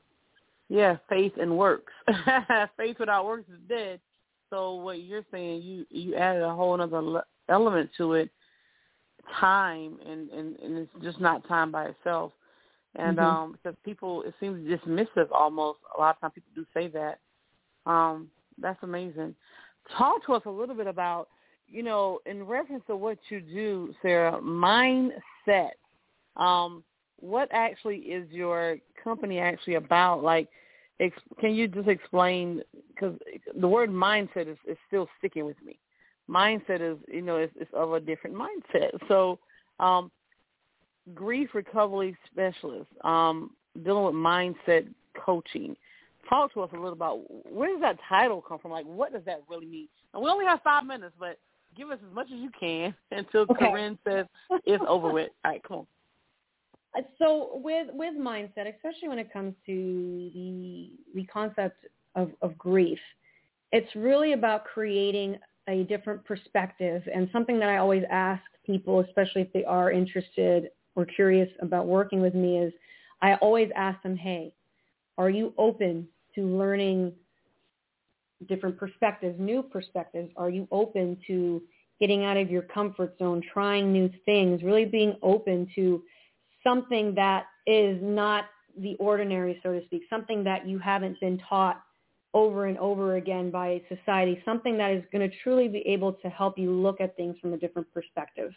Yeah, 0.69 0.97
faith 1.09 1.32
and 1.40 1.57
works. 1.57 1.93
faith 2.77 2.97
without 2.99 3.24
works 3.24 3.49
is 3.49 3.61
dead. 3.69 4.01
So 4.51 4.77
what 4.77 5.03
you're 5.03 5.24
saying, 5.31 5.62
you 5.62 5.86
you 5.90 6.15
added 6.15 6.43
a 6.43 6.55
whole 6.55 6.81
other 6.81 7.23
element 7.49 7.90
to 7.99 8.15
it, 8.15 8.31
time, 9.40 9.99
and 10.07 10.31
and 10.31 10.57
and 10.59 10.78
it's 10.78 11.05
just 11.05 11.20
not 11.20 11.47
time 11.49 11.70
by 11.70 11.86
itself. 11.86 12.32
And 12.97 13.19
mm-hmm. 13.19 13.27
um 13.27 13.52
because 13.52 13.77
people, 13.85 14.23
it 14.23 14.35
seems 14.40 14.66
dismissive 14.69 15.31
almost. 15.32 15.78
A 15.97 16.01
lot 16.01 16.16
of 16.16 16.20
times 16.20 16.32
people 16.35 16.52
do 16.55 16.66
say 16.74 16.89
that. 16.89 17.19
Um, 17.90 18.28
that's 18.60 18.82
amazing. 18.82 19.35
Talk 19.97 20.24
to 20.27 20.35
us 20.35 20.43
a 20.47 20.51
little 20.51 20.74
bit 20.74 20.86
about, 20.86 21.28
you 21.69 21.82
know, 21.82 22.20
in 22.27 22.44
reference 22.44 22.82
to 22.86 22.97
what 22.97 23.19
you 23.28 23.40
do, 23.40 23.94
Sarah, 24.02 24.40
mindset. 24.40 25.70
Um, 26.36 26.82
what 27.20 27.48
actually 27.52 27.97
is 27.97 28.31
your 28.31 28.78
company 29.02 29.39
actually 29.39 29.74
about? 29.74 30.23
Like, 30.23 30.48
ex- 31.01 31.16
can 31.40 31.55
you 31.55 31.69
just 31.69 31.89
explain? 31.89 32.62
Because 32.94 33.16
the 33.59 33.69
word 33.69 33.90
mindset 33.90 34.48
is, 34.48 34.59
is 34.66 34.77
still 34.86 35.09
sticking 35.19 35.44
with 35.44 35.56
me. 35.65 35.78
Mindset 36.28 36.81
is, 36.81 36.98
you 37.10 37.23
know, 37.23 37.36
it's, 37.36 37.52
it's 37.59 37.70
of 37.74 37.93
a 37.93 38.01
different 38.01 38.36
mindset. 38.36 38.90
So, 39.09 39.39
um, 39.81 40.10
grief 41.14 41.51
recovery 41.55 42.16
specialist, 42.30 42.90
um, 43.05 43.51
dealing 43.85 44.05
with 44.05 44.14
mindset 44.14 44.86
coaching. 45.14 45.76
Talk 46.28 46.52
to 46.55 46.60
us 46.62 46.70
a 46.72 46.76
little 46.76 46.93
about 46.93 47.20
where 47.51 47.70
does 47.70 47.80
that 47.80 47.98
title 48.09 48.43
come 48.47 48.59
from? 48.59 48.70
Like, 48.70 48.86
what 48.86 49.12
does 49.12 49.22
that 49.26 49.43
really 49.48 49.66
mean? 49.66 49.89
And 50.12 50.22
we 50.22 50.30
only 50.30 50.44
have 50.44 50.60
five 50.62 50.85
minutes, 50.85 51.14
but 51.18 51.39
give 51.76 51.90
us 51.90 51.98
as 52.06 52.14
much 52.14 52.26
as 52.32 52.39
you 52.39 52.51
can 52.59 52.94
until 53.10 53.43
okay. 53.43 53.66
Corinne 53.66 53.98
says 54.06 54.26
it's 54.64 54.85
over 54.86 55.12
with. 55.12 55.30
All 55.44 55.52
right, 55.52 55.62
come 55.62 55.78
on. 55.78 55.86
Uh, 56.97 57.02
so 57.18 57.51
with 57.62 57.89
with 57.93 58.14
mindset, 58.14 58.74
especially 58.74 59.09
when 59.09 59.18
it 59.18 59.32
comes 59.32 59.55
to 59.66 60.30
the 60.35 60.90
the 61.14 61.24
concept 61.26 61.85
of, 62.14 62.30
of 62.43 62.56
grief, 62.59 62.98
it's 63.72 63.94
really 63.94 64.32
about 64.32 64.64
creating 64.64 65.39
a 65.68 65.85
different 65.85 66.24
perspective 66.24 67.02
and 67.14 67.28
something 67.30 67.59
that 67.59 67.68
I 67.68 67.76
always 67.76 68.02
ask 68.10 68.43
people, 68.64 69.01
especially 69.01 69.43
if 69.43 69.52
they 69.52 69.64
are 69.64 69.93
interested 69.93 70.70
or 70.99 71.07
curious 71.07 71.49
about 71.62 71.87
working 71.87 72.20
with 72.20 72.35
me, 72.35 72.59
is 72.59 72.73
I 73.23 73.35
always 73.37 73.70
ask 73.77 74.03
them, 74.03 74.16
hey, 74.16 74.53
are 75.16 75.31
you 75.31 75.55
open 75.57 76.09
to 76.35 76.43
learning 76.43 77.12
different 78.49 78.77
perspectives, 78.77 79.39
new 79.39 79.62
perspectives? 79.62 80.33
Are 80.37 80.51
you 80.51 80.66
open 80.73 81.16
to 81.29 81.62
getting 82.01 82.25
out 82.25 82.37
of 82.37 82.51
your 82.51 82.62
comfort 82.62 83.15
zone, 83.16 83.41
trying 83.53 83.93
new 83.93 84.11
things, 84.25 84.65
really 84.65 84.85
being 84.85 85.15
open 85.23 85.69
to 85.77 86.03
something 86.65 87.15
that 87.15 87.47
is 87.69 87.97
not 88.03 88.47
the 88.77 88.97
ordinary, 88.97 89.61
so 89.62 89.73
to 89.73 89.85
speak, 89.85 90.03
something 90.11 90.43
that 90.43 90.66
you 90.66 90.81
haven't 90.81 91.20
been 91.20 91.41
taught 91.49 91.81
over 92.35 92.66
and 92.66 92.77
over 92.79 93.16
again 93.16 93.53
by 93.53 93.81
society, 93.89 94.43
something 94.45 94.77
that 94.79 94.91
is 94.91 95.05
going 95.12 95.29
to 95.29 95.37
truly 95.45 95.69
be 95.69 95.79
able 95.87 96.12
to 96.12 96.29
help 96.29 96.59
you 96.59 96.73
look 96.73 97.01
at 97.01 97.16
things 97.16 97.37
from 97.41 97.53
a 97.53 97.57
different 97.57 97.87
perspective. 97.95 98.51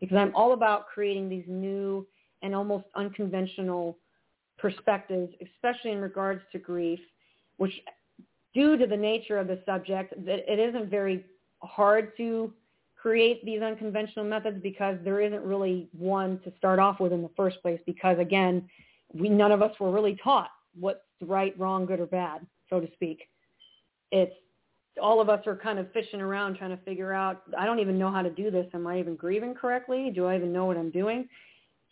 Because 0.00 0.16
I'm 0.16 0.34
all 0.34 0.52
about 0.52 0.86
creating 0.88 1.28
these 1.28 1.44
new 1.46 2.06
and 2.42 2.54
almost 2.54 2.86
unconventional 2.94 3.98
perspectives, 4.58 5.32
especially 5.42 5.92
in 5.92 6.00
regards 6.00 6.42
to 6.52 6.58
grief, 6.58 7.00
which 7.58 7.72
due 8.54 8.76
to 8.76 8.86
the 8.86 8.96
nature 8.96 9.38
of 9.38 9.46
the 9.46 9.60
subject, 9.66 10.14
it 10.16 10.58
isn't 10.58 10.90
very 10.90 11.24
hard 11.62 12.16
to 12.16 12.52
create 13.00 13.44
these 13.44 13.62
unconventional 13.62 14.24
methods 14.24 14.58
because 14.62 14.96
there 15.04 15.20
isn't 15.20 15.42
really 15.42 15.88
one 15.96 16.38
to 16.40 16.52
start 16.58 16.78
off 16.78 17.00
with 17.00 17.12
in 17.12 17.22
the 17.22 17.30
first 17.36 17.60
place 17.62 17.80
because 17.86 18.18
again, 18.18 18.68
we 19.12 19.28
none 19.28 19.52
of 19.52 19.62
us 19.62 19.72
were 19.80 19.90
really 19.90 20.18
taught 20.22 20.50
what's 20.78 21.00
right, 21.22 21.58
wrong, 21.58 21.86
good 21.86 22.00
or 22.00 22.06
bad, 22.06 22.46
so 22.68 22.80
to 22.80 22.88
speak. 22.92 23.28
It's 24.12 24.34
all 25.00 25.20
of 25.20 25.28
us 25.28 25.46
are 25.46 25.56
kind 25.56 25.78
of 25.78 25.92
fishing 25.92 26.20
around 26.20 26.56
trying 26.56 26.76
to 26.76 26.82
figure 26.84 27.12
out, 27.12 27.42
I 27.58 27.64
don't 27.64 27.80
even 27.80 27.98
know 27.98 28.10
how 28.10 28.22
to 28.22 28.30
do 28.30 28.50
this. 28.50 28.66
Am 28.74 28.86
I 28.86 28.98
even 28.98 29.16
grieving 29.16 29.54
correctly? 29.54 30.10
Do 30.14 30.26
I 30.26 30.36
even 30.36 30.52
know 30.52 30.66
what 30.66 30.76
I'm 30.76 30.90
doing? 30.90 31.28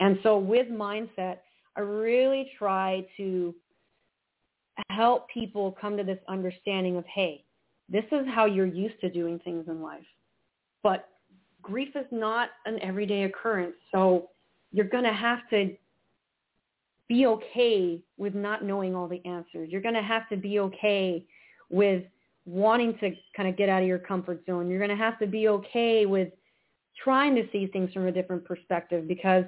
And 0.00 0.18
so 0.22 0.38
with 0.38 0.68
mindset, 0.68 1.38
I 1.76 1.80
really 1.80 2.50
try 2.58 3.06
to 3.16 3.54
help 4.90 5.28
people 5.28 5.76
come 5.80 5.96
to 5.96 6.04
this 6.04 6.18
understanding 6.28 6.96
of, 6.96 7.04
hey, 7.06 7.44
this 7.88 8.04
is 8.12 8.26
how 8.28 8.44
you're 8.46 8.66
used 8.66 9.00
to 9.00 9.10
doing 9.10 9.38
things 9.40 9.66
in 9.68 9.82
life. 9.82 10.04
But 10.82 11.08
grief 11.62 11.96
is 11.96 12.06
not 12.10 12.50
an 12.66 12.78
everyday 12.82 13.24
occurrence. 13.24 13.74
So 13.92 14.30
you're 14.72 14.88
going 14.88 15.04
to 15.04 15.12
have 15.12 15.48
to 15.50 15.74
be 17.08 17.26
okay 17.26 18.00
with 18.18 18.34
not 18.34 18.62
knowing 18.62 18.94
all 18.94 19.08
the 19.08 19.24
answers. 19.24 19.70
You're 19.70 19.80
going 19.80 19.94
to 19.94 20.02
have 20.02 20.28
to 20.28 20.36
be 20.36 20.60
okay 20.60 21.24
with 21.70 22.04
wanting 22.48 22.96
to 22.98 23.14
kind 23.36 23.48
of 23.48 23.56
get 23.56 23.68
out 23.68 23.82
of 23.82 23.88
your 23.88 23.98
comfort 23.98 24.42
zone. 24.46 24.70
You're 24.70 24.78
going 24.78 24.96
to 24.96 24.96
have 24.96 25.18
to 25.18 25.26
be 25.26 25.48
okay 25.48 26.06
with 26.06 26.28
trying 27.02 27.34
to 27.34 27.46
see 27.52 27.66
things 27.66 27.92
from 27.92 28.06
a 28.06 28.12
different 28.12 28.44
perspective 28.44 29.06
because 29.06 29.44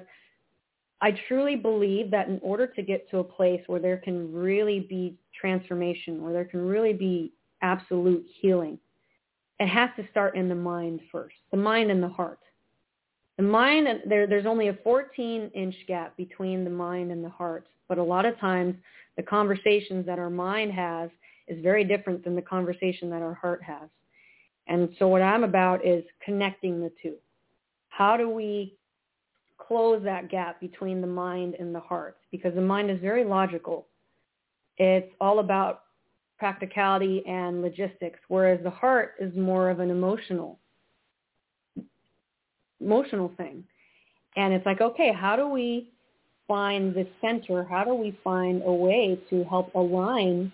I 1.01 1.17
truly 1.27 1.55
believe 1.55 2.11
that 2.11 2.27
in 2.27 2.39
order 2.43 2.67
to 2.67 2.81
get 2.83 3.09
to 3.09 3.17
a 3.17 3.23
place 3.23 3.61
where 3.65 3.79
there 3.79 3.97
can 3.97 4.31
really 4.31 4.81
be 4.81 5.15
transformation, 5.39 6.21
where 6.21 6.31
there 6.31 6.45
can 6.45 6.63
really 6.63 6.93
be 6.93 7.33
absolute 7.63 8.23
healing, 8.39 8.77
it 9.59 9.67
has 9.67 9.89
to 9.97 10.07
start 10.11 10.35
in 10.35 10.47
the 10.47 10.55
mind 10.55 10.99
first, 11.11 11.35
the 11.49 11.57
mind 11.57 11.89
and 11.89 12.03
the 12.03 12.09
heart. 12.09 12.39
The 13.37 13.43
mind, 13.43 13.87
there, 14.07 14.27
there's 14.27 14.45
only 14.45 14.67
a 14.67 14.77
14 14.83 15.49
inch 15.55 15.75
gap 15.87 16.15
between 16.17 16.63
the 16.63 16.69
mind 16.69 17.11
and 17.11 17.23
the 17.23 17.29
heart. 17.29 17.67
But 17.89 17.97
a 17.97 18.03
lot 18.03 18.27
of 18.27 18.37
times 18.39 18.75
the 19.17 19.23
conversations 19.23 20.05
that 20.05 20.19
our 20.19 20.29
mind 20.29 20.71
has 20.73 21.09
is 21.51 21.61
very 21.61 21.83
different 21.83 22.23
than 22.23 22.35
the 22.35 22.41
conversation 22.41 23.09
that 23.09 23.21
our 23.21 23.33
heart 23.33 23.61
has. 23.61 23.89
And 24.67 24.89
so 24.97 25.07
what 25.07 25.21
I'm 25.21 25.43
about 25.43 25.85
is 25.85 26.03
connecting 26.23 26.79
the 26.79 26.91
two. 27.03 27.15
How 27.89 28.15
do 28.15 28.29
we 28.29 28.75
close 29.57 30.01
that 30.03 30.29
gap 30.29 30.59
between 30.59 31.01
the 31.01 31.07
mind 31.07 31.55
and 31.59 31.75
the 31.75 31.79
heart? 31.79 32.17
Because 32.31 32.55
the 32.55 32.61
mind 32.61 32.89
is 32.89 32.99
very 33.01 33.25
logical. 33.25 33.87
It's 34.77 35.11
all 35.19 35.39
about 35.39 35.83
practicality 36.39 37.23
and 37.27 37.61
logistics, 37.61 38.19
whereas 38.29 38.59
the 38.63 38.69
heart 38.69 39.15
is 39.19 39.35
more 39.35 39.69
of 39.69 39.79
an 39.79 39.91
emotional 39.91 40.57
emotional 42.79 43.31
thing. 43.37 43.63
And 44.35 44.53
it's 44.53 44.65
like, 44.65 44.81
okay, 44.81 45.13
how 45.13 45.35
do 45.35 45.47
we 45.47 45.91
find 46.47 46.95
the 46.95 47.07
center? 47.21 47.63
How 47.63 47.83
do 47.83 47.93
we 47.93 48.17
find 48.23 48.63
a 48.65 48.73
way 48.73 49.19
to 49.29 49.43
help 49.43 49.75
align 49.75 50.51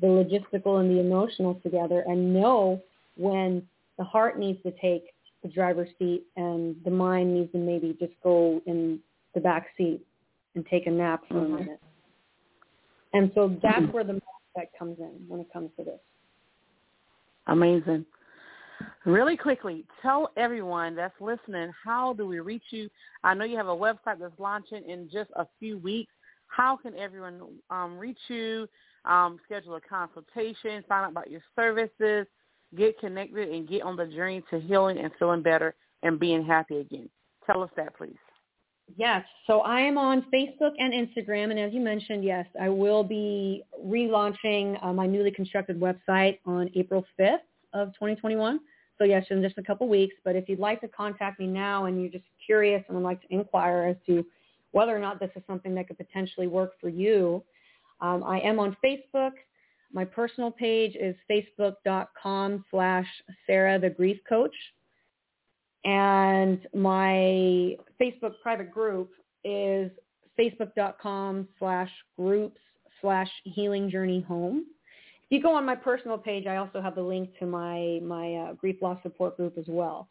the 0.00 0.06
logistical 0.06 0.80
and 0.80 0.90
the 0.90 1.00
emotional 1.00 1.54
together 1.62 2.04
and 2.06 2.32
know 2.32 2.80
when 3.16 3.62
the 3.98 4.04
heart 4.04 4.38
needs 4.38 4.62
to 4.62 4.72
take 4.80 5.04
the 5.42 5.48
driver's 5.48 5.88
seat 5.98 6.24
and 6.36 6.76
the 6.84 6.90
mind 6.90 7.34
needs 7.34 7.50
to 7.52 7.58
maybe 7.58 7.96
just 7.98 8.12
go 8.22 8.60
in 8.66 8.98
the 9.34 9.40
back 9.40 9.68
seat 9.76 10.00
and 10.54 10.66
take 10.66 10.86
a 10.86 10.90
nap 10.90 11.22
for 11.28 11.34
mm-hmm. 11.34 11.54
a 11.54 11.58
minute. 11.58 11.80
And 13.12 13.30
so 13.34 13.56
that's 13.62 13.76
mm-hmm. 13.76 13.92
where 13.92 14.04
the 14.04 14.14
mindset 14.14 14.66
comes 14.78 14.98
in 14.98 15.12
when 15.28 15.40
it 15.40 15.52
comes 15.52 15.70
to 15.78 15.84
this. 15.84 16.00
Amazing. 17.46 18.04
Really 19.04 19.36
quickly, 19.36 19.84
tell 20.02 20.30
everyone 20.36 20.94
that's 20.94 21.18
listening, 21.20 21.72
how 21.84 22.12
do 22.12 22.26
we 22.26 22.40
reach 22.40 22.62
you? 22.70 22.88
I 23.24 23.34
know 23.34 23.44
you 23.44 23.56
have 23.56 23.68
a 23.68 23.76
website 23.76 24.20
that's 24.20 24.38
launching 24.38 24.88
in 24.88 25.08
just 25.12 25.30
a 25.36 25.46
few 25.58 25.78
weeks. 25.78 26.12
How 26.46 26.76
can 26.76 26.94
everyone 26.96 27.40
um, 27.70 27.98
reach 27.98 28.18
you, 28.28 28.68
um, 29.08 29.38
schedule 29.44 29.74
a 29.76 29.80
consultation, 29.80 30.84
find 30.88 31.06
out 31.06 31.10
about 31.10 31.30
your 31.30 31.42
services, 31.56 32.26
get 32.76 32.98
connected, 33.00 33.48
and 33.48 33.68
get 33.68 33.82
on 33.82 33.96
the 33.96 34.06
journey 34.06 34.42
to 34.50 34.60
healing 34.60 34.98
and 34.98 35.10
feeling 35.18 35.42
better 35.42 35.74
and 36.02 36.20
being 36.20 36.44
happy 36.44 36.78
again? 36.78 37.08
Tell 37.46 37.62
us 37.62 37.70
that, 37.76 37.96
please. 37.96 38.14
Yes. 38.96 39.24
So 39.46 39.60
I 39.60 39.80
am 39.80 39.98
on 39.98 40.24
Facebook 40.32 40.72
and 40.78 40.92
Instagram. 40.92 41.50
And 41.50 41.58
as 41.58 41.72
you 41.72 41.80
mentioned, 41.80 42.24
yes, 42.24 42.46
I 42.60 42.68
will 42.68 43.04
be 43.04 43.62
relaunching 43.84 44.82
uh, 44.82 44.92
my 44.92 45.06
newly 45.06 45.30
constructed 45.30 45.78
website 45.78 46.38
on 46.46 46.70
April 46.74 47.04
5th 47.18 47.38
of 47.74 47.88
2021. 47.94 48.60
So 48.96 49.04
yes, 49.04 49.24
in 49.30 49.42
just 49.42 49.58
a 49.58 49.62
couple 49.62 49.88
weeks. 49.88 50.14
But 50.24 50.36
if 50.36 50.48
you'd 50.48 50.58
like 50.58 50.80
to 50.80 50.88
contact 50.88 51.38
me 51.38 51.46
now 51.46 51.84
and 51.84 52.00
you're 52.00 52.10
just 52.10 52.24
curious 52.44 52.82
and 52.88 52.96
would 52.96 53.04
like 53.04 53.20
to 53.22 53.28
inquire 53.30 53.84
as 53.88 53.96
to 54.06 54.24
whether 54.72 54.94
or 54.94 54.98
not 54.98 55.20
this 55.20 55.30
is 55.36 55.42
something 55.46 55.74
that 55.74 55.86
could 55.86 55.98
potentially 55.98 56.46
work 56.46 56.72
for 56.80 56.88
you, 56.88 57.42
um, 58.00 58.22
I 58.24 58.40
am 58.40 58.58
on 58.58 58.76
Facebook. 58.84 59.32
My 59.92 60.04
personal 60.04 60.50
page 60.50 60.96
is 61.00 61.16
facebook.com 61.30 62.64
slash 62.70 63.06
Sarah 63.46 63.78
the 63.78 63.90
Grief 63.90 64.18
Coach. 64.28 64.54
And 65.84 66.60
my 66.74 67.76
Facebook 68.00 68.34
private 68.42 68.70
group 68.70 69.10
is 69.44 69.90
facebook.com 70.38 71.48
slash 71.58 71.90
groups 72.16 72.60
slash 73.00 73.30
healing 73.44 73.90
journey 73.90 74.20
home. 74.20 74.64
If 75.30 75.36
you 75.36 75.42
go 75.42 75.54
on 75.54 75.64
my 75.64 75.74
personal 75.74 76.18
page, 76.18 76.46
I 76.46 76.56
also 76.56 76.80
have 76.80 76.94
the 76.94 77.02
link 77.02 77.30
to 77.38 77.46
my, 77.46 78.00
my 78.02 78.34
uh, 78.34 78.52
grief 78.54 78.76
loss 78.80 78.98
support 79.02 79.36
group 79.36 79.58
as 79.58 79.66
well. 79.68 80.08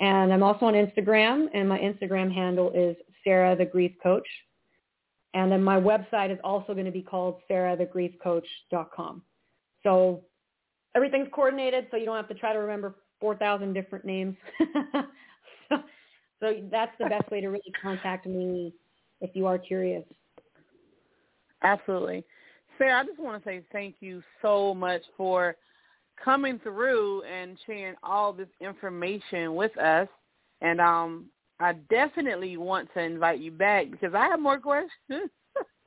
And 0.00 0.32
I'm 0.32 0.42
also 0.42 0.66
on 0.66 0.74
Instagram, 0.74 1.46
and 1.54 1.68
my 1.68 1.78
Instagram 1.78 2.32
handle 2.32 2.70
is 2.72 2.96
Sarah 3.24 3.56
the 3.56 3.64
Grief 3.64 3.92
Coach. 4.02 4.26
And 5.34 5.52
then 5.52 5.62
my 5.62 5.78
website 5.78 6.32
is 6.32 6.38
also 6.42 6.72
going 6.72 6.86
to 6.86 6.92
be 6.92 7.02
called 7.02 7.40
sarahthegriefcoach.com. 7.50 9.22
So 9.82 10.22
everything's 10.94 11.28
coordinated, 11.32 11.88
so 11.90 11.96
you 11.96 12.06
don't 12.06 12.16
have 12.16 12.28
to 12.28 12.34
try 12.34 12.52
to 12.52 12.58
remember 12.58 12.96
4,000 13.20 13.72
different 13.72 14.04
names. 14.04 14.36
so, 15.68 15.76
so 16.40 16.54
that's 16.70 16.92
the 16.98 17.06
best 17.06 17.30
way 17.30 17.40
to 17.40 17.48
really 17.48 17.72
contact 17.80 18.26
me 18.26 18.72
if 19.20 19.30
you 19.34 19.46
are 19.46 19.58
curious. 19.58 20.04
Absolutely. 21.62 22.24
Sarah, 22.78 23.00
I 23.00 23.04
just 23.04 23.18
want 23.18 23.42
to 23.42 23.48
say 23.48 23.62
thank 23.72 23.96
you 24.00 24.22
so 24.42 24.74
much 24.74 25.02
for 25.16 25.56
coming 26.22 26.58
through 26.58 27.22
and 27.22 27.58
sharing 27.66 27.94
all 28.02 28.32
this 28.32 28.48
information 28.60 29.54
with 29.54 29.76
us. 29.78 30.08
And 30.60 30.80
um, 30.80 31.26
I 31.58 31.72
definitely 31.90 32.56
want 32.56 32.88
to 32.94 33.00
invite 33.00 33.40
you 33.40 33.50
back 33.50 33.90
because 33.90 34.14
I 34.14 34.26
have 34.26 34.40
more 34.40 34.58
questions. 34.58 34.90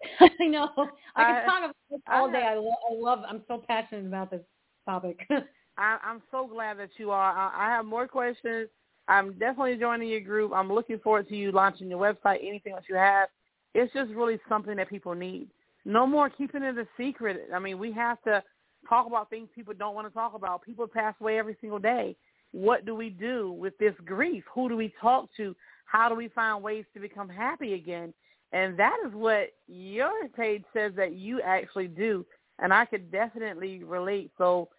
I 0.20 0.46
know. 0.46 0.70
I 1.16 1.24
can 1.24 1.46
talk 1.46 1.60
about 1.60 1.76
this 1.90 2.00
all 2.10 2.32
day. 2.32 2.44
I, 2.44 2.56
lo- 2.56 2.72
I 2.90 2.94
love. 2.94 3.20
I'm 3.28 3.42
so 3.48 3.64
passionate 3.68 4.08
about 4.08 4.32
this 4.32 4.42
topic. 4.86 5.20
I, 5.78 5.98
I'm 6.04 6.22
so 6.32 6.48
glad 6.48 6.80
that 6.80 6.90
you 6.98 7.12
are. 7.12 7.32
I, 7.32 7.68
I 7.68 7.70
have 7.70 7.86
more 7.86 8.08
questions. 8.08 8.70
I'm 9.08 9.34
definitely 9.34 9.78
joining 9.78 10.10
your 10.10 10.22
group. 10.22 10.52
I'm 10.54 10.72
looking 10.72 11.00
forward 11.00 11.28
to 11.30 11.36
you 11.36 11.52
launching 11.52 11.90
your 11.90 12.00
website, 12.00 12.46
anything 12.48 12.74
that 12.74 12.84
you 12.88 12.96
have. 12.96 13.30
It's 13.74 13.92
just 13.94 14.12
really 14.12 14.40
something 14.48 14.76
that 14.76 14.90
people 14.90 15.16
need. 15.16 15.50
No 15.86 16.06
more 16.06 16.30
keeping 16.30 16.64
it 16.64 16.78
a 16.78 16.88
secret. 16.98 17.50
I 17.54 17.60
mean, 17.60 17.80
we 17.80 17.92
have 17.94 18.22
to 18.24 18.44
talk 18.88 19.08
about 19.08 19.30
things 19.30 19.50
people 19.56 19.74
don't 19.74 19.96
want 19.96 20.08
to 20.08 20.14
talk 20.14 20.34
about. 20.34 20.64
People 20.64 20.88
pass 20.88 21.16
away 21.20 21.40
every 21.40 21.58
single 21.60 21.80
day. 21.80 22.16
What 22.52 22.86
do 22.86 22.96
we 22.96 23.10
do 23.10 23.52
with 23.52 23.78
this 23.78 23.94
grief? 24.06 24.44
Who 24.54 24.70
do 24.70 24.76
we 24.76 24.94
talk 25.02 25.30
to? 25.38 25.56
How 25.86 26.10
do 26.10 26.16
we 26.16 26.28
find 26.30 26.64
ways 26.64 26.86
to 26.94 27.00
become 27.00 27.30
happy 27.30 27.74
again? 27.74 28.14
And 28.52 28.78
that 28.80 28.98
is 29.06 29.14
what 29.14 29.54
your 29.68 30.28
page 30.30 30.64
says 30.74 30.94
that 30.96 31.14
you 31.14 31.42
actually 31.42 31.88
do. 31.88 32.26
And 32.58 32.74
I 32.74 32.86
could 32.86 33.12
definitely 33.12 33.84
relate. 33.84 34.32
So 34.38 34.70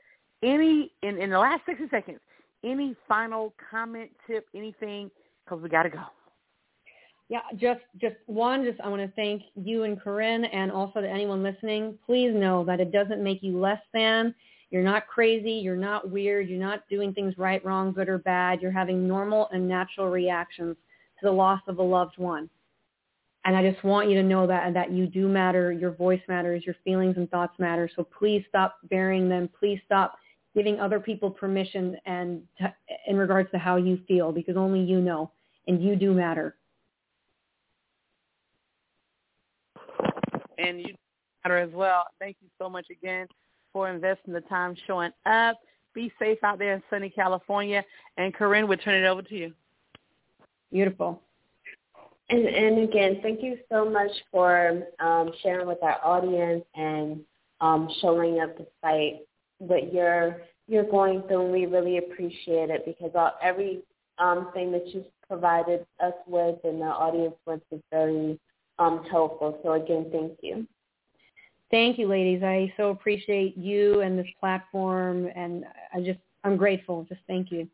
any 0.43 0.93
in, 1.03 1.19
in 1.19 1.31
the 1.31 1.39
last 1.39 1.63
60 1.67 1.89
seconds, 1.91 2.21
any 2.65 2.97
final 3.09 3.55
comment, 3.71 4.11
tip, 4.27 4.47
anything, 4.55 5.11
because 5.45 5.63
we 5.63 5.69
got 5.69 5.85
to 5.85 5.91
go. 5.91 6.03
Yeah, 7.29 7.41
just 7.57 7.81
just 8.01 8.17
one. 8.27 8.65
Just 8.65 8.81
I 8.81 8.89
want 8.89 9.03
to 9.03 9.13
thank 9.15 9.43
you 9.55 9.85
and 9.85 10.01
Corinne, 10.01 10.45
and 10.47 10.73
also 10.73 11.01
to 11.01 11.09
anyone 11.09 11.45
listening. 11.45 11.97
Please 12.05 12.33
know 12.35 12.65
that 12.65 12.81
it 12.81 12.91
doesn't 12.91 13.23
make 13.23 13.41
you 13.41 13.59
less 13.59 13.81
than. 13.95 14.35
You're 14.71 14.83
not 14.85 15.09
crazy. 15.09 15.53
You're 15.53 15.77
not 15.77 16.11
weird. 16.11 16.49
You're 16.49 16.61
not 16.61 16.89
doing 16.89 17.13
things 17.13 17.37
right, 17.37 17.65
wrong, 17.65 17.93
good, 17.93 18.09
or 18.09 18.19
bad. 18.19 18.63
You're 18.63 18.71
having 18.71 19.07
normal 19.07 19.49
and 19.53 19.69
natural 19.69 20.09
reactions 20.09 20.77
to 21.19 21.27
the 21.27 21.33
loss 21.33 21.61
of 21.67 21.79
a 21.79 21.83
loved 21.83 22.19
one. 22.19 22.49
And 23.45 23.57
I 23.57 23.69
just 23.69 23.83
want 23.83 24.09
you 24.09 24.15
to 24.17 24.23
know 24.23 24.47
that 24.47 24.73
that 24.75 24.93
you 24.93 25.07
do 25.07 25.27
matter. 25.27 25.73
Your 25.73 25.91
voice 25.91 26.21
matters. 26.29 26.65
Your 26.65 26.77
feelings 26.85 27.17
and 27.17 27.29
thoughts 27.31 27.59
matter. 27.59 27.91
So 27.97 28.05
please 28.05 28.45
stop 28.49 28.77
burying 28.91 29.29
them. 29.29 29.49
Please 29.59 29.81
stop 29.87 30.19
giving 30.55 30.79
other 30.79 31.01
people 31.01 31.31
permission 31.31 31.97
and 32.07 32.43
to, 32.59 32.73
in 33.07 33.17
regards 33.17 33.51
to 33.53 33.59
how 33.59 33.77
you 33.77 33.99
feel 34.07 34.31
because 34.31 34.57
only 34.57 34.81
you 34.81 35.01
know 35.01 35.31
and 35.67 35.83
you 35.83 35.97
do 35.97 36.13
matter. 36.13 36.57
And 40.59 40.81
you 40.81 40.95
matter 41.43 41.57
as 41.57 41.71
well. 41.73 42.05
Thank 42.19 42.37
you 42.43 42.49
so 42.59 42.69
much 42.69 42.87
again 42.91 43.27
for 43.73 43.91
investing 43.91 44.33
the 44.33 44.41
time 44.43 44.77
showing 44.87 45.13
up. 45.27 45.59
Be 45.95 46.13
safe 46.19 46.39
out 46.45 46.59
there 46.59 46.75
in 46.75 46.83
sunny 46.89 47.11
California. 47.11 47.85
And 48.17 48.33
Corinne, 48.35 48.69
we'll 48.69 48.79
turn 48.79 49.03
it 49.03 49.07
over 49.07 49.23
to 49.23 49.35
you. 49.35 49.53
Beautiful. 50.71 51.21
And, 52.29 52.47
and 52.47 52.89
again, 52.89 53.19
thank 53.23 53.43
you 53.43 53.59
so 53.69 53.89
much 53.89 54.11
for 54.31 54.85
um, 55.01 55.33
sharing 55.43 55.67
with 55.67 55.83
our 55.83 55.99
audience 56.05 56.65
and 56.77 57.21
um, 57.61 57.89
showing 58.01 58.41
up 58.41 58.57
despite 58.57 59.23
what 59.59 59.93
you're 59.93 60.41
you're 60.69 60.85
going 60.85 61.23
through, 61.23 61.43
and 61.43 61.53
we 61.53 61.67
really 61.67 61.99
appreciate 61.99 62.71
it 62.71 62.87
because 62.87 63.11
all, 63.17 63.33
every 63.43 63.83
um, 64.19 64.51
thing 64.55 64.71
that 64.71 64.87
you've 64.87 65.05
provided 65.27 65.85
us 66.01 66.13
with 66.29 66.59
and 66.63 66.81
the 66.81 66.85
audience 66.85 67.35
with 67.45 67.61
is 67.73 67.81
very 67.91 68.39
um, 68.79 69.05
helpful. 69.11 69.59
So 69.65 69.73
again, 69.73 70.07
thank 70.13 70.39
you. 70.43 70.69
Thank 71.71 71.99
you, 71.99 72.09
ladies. 72.09 72.43
I 72.43 72.73
so 72.77 72.91
appreciate 72.91 73.57
you 73.57 74.01
and 74.01 74.19
this 74.19 74.27
platform, 74.41 75.29
and 75.37 75.65
I 75.95 76.01
just 76.01 76.19
I'm 76.43 76.57
grateful. 76.57 77.05
Just 77.09 77.21
thank 77.27 77.53
you. 77.53 77.69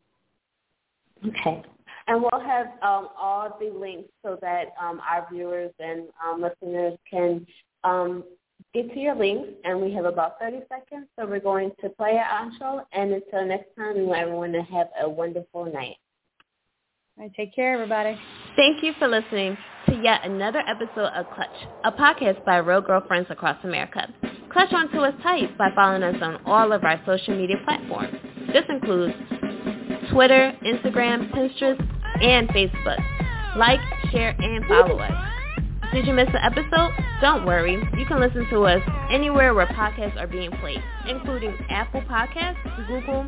Okay. 1.25 1.63
And 2.07 2.21
we'll 2.21 2.41
have 2.41 2.67
um, 2.81 3.09
all 3.19 3.57
the 3.59 3.69
links 3.77 4.09
so 4.23 4.37
that 4.41 4.73
um, 4.81 5.01
our 5.09 5.27
viewers 5.31 5.71
and 5.79 6.07
um, 6.25 6.41
listeners 6.41 6.97
can 7.09 7.45
um, 7.83 8.23
get 8.73 8.93
to 8.93 8.99
your 8.99 9.15
links, 9.15 9.49
and 9.65 9.81
we 9.81 9.91
have 9.93 10.05
about 10.05 10.39
30 10.39 10.59
seconds, 10.69 11.07
so 11.17 11.25
we're 11.25 11.39
going 11.39 11.71
to 11.81 11.89
play 11.89 12.17
our 12.17 12.49
outro. 12.49 12.83
And 12.93 13.11
until 13.13 13.45
next 13.45 13.75
time, 13.75 13.97
we 13.97 14.03
want 14.03 14.21
everyone 14.21 14.51
to 14.53 14.61
have 14.61 14.87
a 15.01 15.09
wonderful 15.09 15.65
night. 15.65 15.97
All 17.17 17.23
right, 17.23 17.33
take 17.35 17.55
care, 17.55 17.73
everybody. 17.73 18.15
Thank 18.55 18.83
you 18.83 18.93
for 18.99 19.07
listening 19.07 19.57
to 19.87 19.95
yet 19.95 20.23
another 20.23 20.59
episode 20.67 21.09
of 21.15 21.25
Clutch, 21.31 21.49
a 21.83 21.91
podcast 21.91 22.43
by 22.45 22.57
real 22.57 22.79
girlfriends 22.79 23.27
across 23.31 23.57
America. 23.63 24.07
Clutch 24.51 24.71
onto 24.71 24.99
us 24.99 25.15
tight 25.23 25.57
by 25.57 25.69
following 25.73 26.03
us 26.03 26.15
on 26.21 26.39
all 26.45 26.71
of 26.71 26.83
our 26.83 27.01
social 27.07 27.35
media 27.35 27.55
platforms. 27.63 28.15
This 28.53 28.65
includes 28.69 29.15
Twitter, 30.11 30.55
Instagram, 30.63 31.31
Pinterest, 31.33 31.79
and 32.21 32.49
Facebook. 32.49 33.03
Like, 33.57 33.79
share, 34.11 34.35
and 34.37 34.63
follow 34.65 34.99
us. 34.99 35.11
Did 35.93 36.05
you 36.05 36.13
miss 36.13 36.29
an 36.29 36.35
episode? 36.43 36.91
Don't 37.21 37.45
worry. 37.47 37.81
You 37.97 38.05
can 38.05 38.19
listen 38.19 38.47
to 38.51 38.61
us 38.65 38.81
anywhere 39.09 39.55
where 39.55 39.65
podcasts 39.65 40.17
are 40.17 40.27
being 40.27 40.51
played, 40.51 40.83
including 41.07 41.57
Apple 41.71 42.01
Podcasts, 42.01 42.87
Google, 42.87 43.25